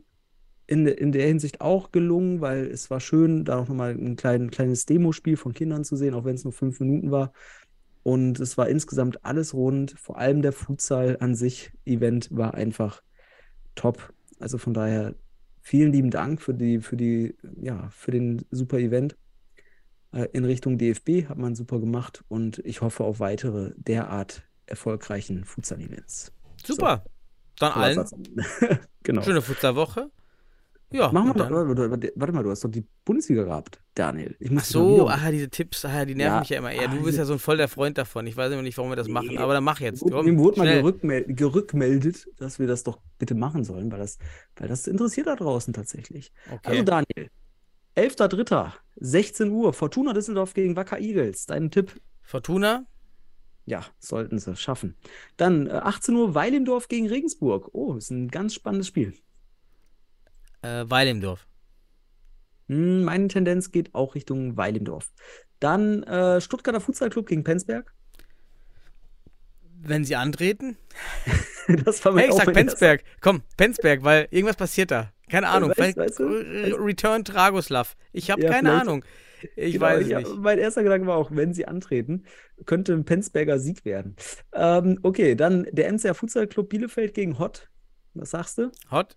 in, 0.67 0.87
in 0.87 1.13
der 1.13 1.27
Hinsicht 1.27 1.61
auch 1.61 1.91
gelungen, 1.93 2.41
weil 2.41 2.67
es 2.67 2.91
war 2.91 3.01
schön, 3.01 3.45
da 3.45 3.59
auch 3.59 3.69
nochmal 3.69 3.93
ein 3.93 4.17
klein, 4.17 4.51
kleines 4.51 4.85
Demospiel 4.85 5.37
von 5.37 5.55
Kindern 5.55 5.83
zu 5.83 5.97
sehen, 5.97 6.15
auch 6.15 6.25
wenn 6.25 6.35
es 6.35 6.45
nur 6.45 6.53
fünf 6.53 6.79
Minuten 6.79 7.11
war. 7.11 7.33
Und 8.03 8.39
es 8.39 8.57
war 8.59 8.69
insgesamt 8.69 9.25
alles 9.25 9.55
rund. 9.55 9.95
Vor 9.99 10.19
allem 10.19 10.43
der 10.43 10.53
Futsal 10.53 11.17
an 11.21 11.35
sich, 11.35 11.73
Event, 11.85 12.29
war 12.31 12.55
einfach 12.55 13.03
top. 13.75 14.13
Also 14.39 14.59
von 14.59 14.75
daher 14.75 15.15
vielen 15.63 15.93
lieben 15.93 16.11
Dank 16.11 16.41
für 16.41 16.55
die, 16.55 16.81
für 16.81 16.97
die, 16.97 17.35
ja, 17.61 17.89
für 17.91 18.11
den 18.11 18.45
super 18.51 18.79
Event. 18.79 19.17
Äh, 20.13 20.29
in 20.33 20.45
Richtung 20.45 20.79
DFB 20.79 21.29
hat 21.29 21.39
man 21.39 21.55
super 21.55 21.81
gemacht 21.81 22.25
und 22.29 22.59
ich 22.65 22.81
hoffe 22.81 23.05
auf 23.05 23.21
weitere 23.21 23.73
derart 23.77 24.43
erfolgreichen 24.67 25.45
Futsal-Events. 25.45 26.33
Super. 26.65 27.05
Dann 27.61 27.73
Toller 27.73 27.85
allen 27.85 28.07
genau. 29.03 29.23
schöne 29.23 29.43
Futsalwoche. 29.43 30.11
Ja, 30.91 31.13
Machen 31.13 31.29
wir 31.29 31.35
dann- 31.35 31.53
warte, 31.91 32.13
warte, 32.17 32.33
mal, 32.33 32.43
du 32.43 32.51
hast 32.51 32.65
doch 32.65 32.71
die 32.71 32.87
Bundesliga 33.05 33.45
gehabt, 33.45 33.79
Daniel. 33.95 34.35
Ich 34.41 34.51
muss 34.51 34.63
Ach 34.63 34.67
so, 34.71 35.09
aha, 35.11 35.31
diese 35.31 35.51
Tipps, 35.51 35.85
aha, 35.85 36.07
die 36.07 36.15
nerven 36.15 36.33
Ja, 36.37 36.41
mich 36.41 36.49
ja 36.49 36.59
immer 36.59 36.73
eher. 36.73 36.85
ah, 36.85 36.87
Du 36.87 36.93
bist 36.97 37.09
diese- 37.09 37.19
ja 37.19 37.25
so 37.27 37.35
ein 37.35 37.39
voll 37.39 37.59
der 37.59 37.69
Freund 37.69 37.99
davon. 37.99 38.27
Ich 38.27 38.39
weiß 38.39 38.51
immer 38.53 38.63
nicht, 38.63 38.79
warum 38.79 38.91
wir 38.91 38.97
das 38.97 39.07
machen, 39.07 39.37
aber 39.37 39.53
dann 39.53 39.65
mach 39.65 39.81
jetzt. 39.81 40.01
Komm, 40.01 40.25
Mir 40.25 40.39
wurde 40.39 40.59
mal 40.61 40.73
gerückmel 40.81 41.25
gerückmeldet, 41.29 42.27
dass 42.39 42.59
wir 42.59 42.67
das 42.67 42.85
doch 42.85 42.99
bitte 43.19 43.35
machen 43.35 43.65
sollen, 43.65 43.93
weil 43.93 43.99
das, 43.99 44.17
weil 44.57 44.69
das 44.69 44.87
interessiert 44.87 45.27
da 45.27 45.37
draußen 45.37 45.75
tatsächlich. 45.75 46.33
Okay. 46.51 46.71
Also 46.71 46.83
Daniel, 46.85 47.31
11.3., 47.95 48.73
16 48.97 49.51
Uhr, 49.51 49.73
Fortuna 49.75 50.15
Düsseldorf 50.15 50.55
gegen 50.55 50.75
Wacker 50.75 50.99
Eagles. 51.01 51.45
Dein 51.47 51.71
Tipp? 51.71 52.01
Fortuna, 52.23 52.87
Ja, 53.69 53.85
sollten 53.99 54.39
sie 54.39 54.57
schaffen. 54.57 54.97
Dann 55.37 55.67
äh, 55.67 55.73
18 55.73 56.15
Uhr, 56.15 56.35
Weilendorf 56.35 56.89
gegen 56.89 57.07
Regensburg. 57.09 57.69
Oh, 57.75 57.97
ist 57.97 58.11
ein 58.11 58.29
ganz 58.29 58.55
spannendes 58.55 58.87
Spiel. 58.87 59.13
äh, 60.63 60.85
Weil 60.89 61.09
im 61.09 61.21
Dorf. 61.21 61.47
Hm, 62.69 63.05
meine 63.05 63.29
Tendenz 63.29 63.71
geht 63.71 63.95
auch 63.95 64.15
Richtung 64.15 64.57
Weilendorf. 64.57 65.11
Dann 65.61 66.03
äh, 66.05 66.41
Stuttgarter 66.41 66.81
Futsal-Club 66.81 67.27
gegen 67.27 67.45
Penzberg. 67.45 67.93
Wenn 69.81 70.05
sie 70.05 70.17
antreten? 70.17 70.77
Das 71.85 72.03
war 72.03 72.13
mein 72.13 72.23
Hey, 72.25 72.31
ich 72.31 72.37
sag 72.37 72.55
Penzberg. 72.55 73.05
Komm, 73.21 73.43
Penzberg, 73.59 74.03
weil 74.03 74.27
irgendwas 74.31 74.57
passiert 74.57 74.91
da. 74.91 75.13
Keine 75.29 75.49
Ahnung. 75.49 75.71
weißt- 75.73 75.75
vielleicht 75.75 75.97
weißt 75.99 76.19
du, 76.21 76.25
Re- 76.25 76.77
Return 76.83 77.25
Dragoslav. 77.25 77.95
Ich 78.15 78.31
habe 78.31 78.41
Ja, 78.43 78.49
keine 78.49 78.71
vielleicht- 78.71 78.83
Ahnung. 78.89 79.05
Ich 79.57 79.75
Genau, 79.75 79.87
weiß 79.87 80.09
ja, 80.09 80.19
nicht. 80.21 80.37
Mein 80.37 80.59
erster 80.59 80.83
Gedanke 80.83 81.07
war 81.07 81.17
auch, 81.17 81.31
wenn 81.31 81.53
sie 81.55 81.67
antreten, 81.67 82.25
könnte 82.67 82.93
ein 82.93 83.05
Penzberger 83.05 83.59
Sieg 83.59 83.85
werden. 83.85 84.17
Ähm, 84.53 84.99
okay, 85.03 85.35
dann 85.35 85.67
der 85.73 85.93
MCR 85.93 86.15
Futsal 86.15 86.47
Club 86.47 86.69
Bielefeld 86.71 87.15
gegen 87.15 87.39
Hott. 87.39 87.69
Was 88.15 88.31
sagst 88.31 88.59
du? 88.59 88.71
Hot. 88.91 89.17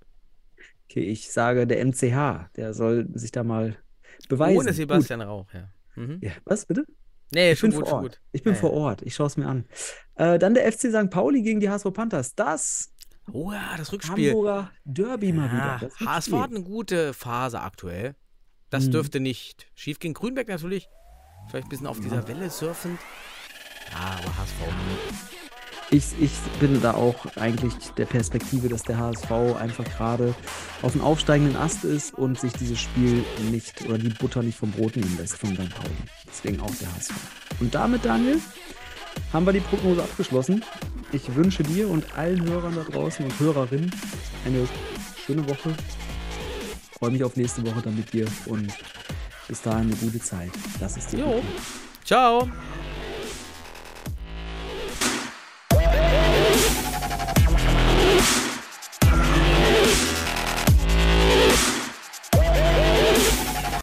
Okay, 0.89 1.01
ich 1.01 1.31
sage 1.31 1.65
der 1.67 1.83
MCH. 1.85 2.49
Der 2.55 2.73
soll 2.73 3.07
sich 3.13 3.31
da 3.31 3.43
mal 3.43 3.77
beweisen. 4.29 4.57
Ohne 4.57 4.73
Sebastian 4.73 5.21
Rauch, 5.21 5.47
ja. 5.53 5.69
Mhm. 5.95 6.13
Gut. 6.15 6.23
Ja, 6.23 6.31
was 6.45 6.65
bitte? 6.65 6.85
Nee, 7.33 7.53
Ich 7.53 7.59
schon 7.59 7.69
bin 7.69 7.79
gut, 7.79 7.87
vor 7.87 7.97
Ort. 7.99 8.03
gut. 8.11 8.21
Ich 8.33 8.43
bin 8.43 8.53
Ja, 8.53 8.59
vor 8.59 8.73
Ort. 8.73 9.01
Ich 9.03 9.15
schaue 9.15 9.27
es 9.27 9.37
mir 9.37 9.47
an. 9.47 9.65
Äh, 10.15 10.37
dann 10.37 10.53
der 10.53 10.69
FC 10.71 10.91
St. 10.91 11.09
Pauli 11.09 11.41
gegen 11.41 11.61
die 11.61 11.69
HSV 11.69 11.93
Panthers. 11.93 12.35
Das. 12.35 12.91
Oh 13.31 13.51
ja, 13.53 13.75
das 13.77 13.93
Rückspiel. 13.93 14.29
Hamburger 14.31 14.71
Derby 14.83 15.31
mal 15.31 15.47
Ja, 15.47 15.53
wieder. 15.53 15.79
Das 15.97 15.99
HSV 16.07 16.33
hat 16.33 16.49
eine 16.49 16.61
gute 16.63 17.13
Phase 17.13 17.61
aktuell. 17.61 18.15
Das 18.71 18.87
Mhm. 18.87 18.91
dürfte 18.91 19.19
nicht 19.19 19.67
schief 19.75 19.99
gehen. 19.99 20.15
Grünberg 20.15 20.47
natürlich. 20.47 20.89
Vielleicht 21.49 21.67
ein 21.67 21.69
bisschen 21.69 21.87
auf 21.87 21.99
dieser 21.99 22.27
Welle 22.27 22.49
surfend. 22.49 22.99
Ja, 23.91 24.17
aber 24.17 24.37
HSV 24.37 24.59
nicht. 24.89 25.31
Ich, 25.93 26.21
ich 26.21 26.31
bin 26.61 26.81
da 26.81 26.93
auch 26.93 27.25
eigentlich 27.35 27.73
der 27.97 28.05
Perspektive, 28.05 28.69
dass 28.69 28.83
der 28.83 28.97
HSV 28.97 29.29
einfach 29.59 29.83
gerade 29.83 30.33
auf 30.81 30.93
dem 30.93 31.01
aufsteigenden 31.01 31.57
Ast 31.57 31.83
ist 31.83 32.13
und 32.13 32.39
sich 32.39 32.53
dieses 32.53 32.79
Spiel 32.79 33.25
nicht 33.51 33.81
oder 33.81 33.97
die 33.97 34.07
Butter 34.07 34.41
nicht 34.41 34.57
vom 34.57 34.71
Brot 34.71 34.95
nehmen 34.95 35.17
lässt 35.17 35.35
von 35.35 35.49
St. 35.49 35.69
Pauli. 35.69 35.93
Deswegen 36.25 36.61
auch 36.61 36.73
der 36.75 36.87
HSV. 36.95 37.11
Und 37.59 37.75
damit, 37.75 38.05
Daniel, 38.05 38.39
haben 39.33 39.45
wir 39.45 39.51
die 39.51 39.59
Prognose 39.59 40.01
abgeschlossen. 40.01 40.63
Ich 41.11 41.35
wünsche 41.35 41.63
dir 41.63 41.89
und 41.89 42.17
allen 42.17 42.41
Hörern 42.49 42.73
da 42.75 42.83
draußen 42.83 43.25
und 43.25 43.37
Hörerinnen 43.37 43.91
eine 44.45 44.65
schöne 45.25 45.45
Woche. 45.49 45.75
Freue 47.01 47.09
mich 47.09 47.23
auf 47.23 47.35
nächste 47.35 47.65
Woche 47.65 47.81
dann 47.81 47.95
mit 47.95 48.13
dir 48.13 48.27
und 48.45 48.71
bis 49.47 49.59
dahin 49.63 49.87
eine 49.87 49.95
gute 49.95 50.19
Zeit. 50.19 50.51
Das 50.79 50.97
ist 50.97 51.11
dir. 51.11 51.21
Jo. 51.21 51.41
Ciao. 52.05 52.47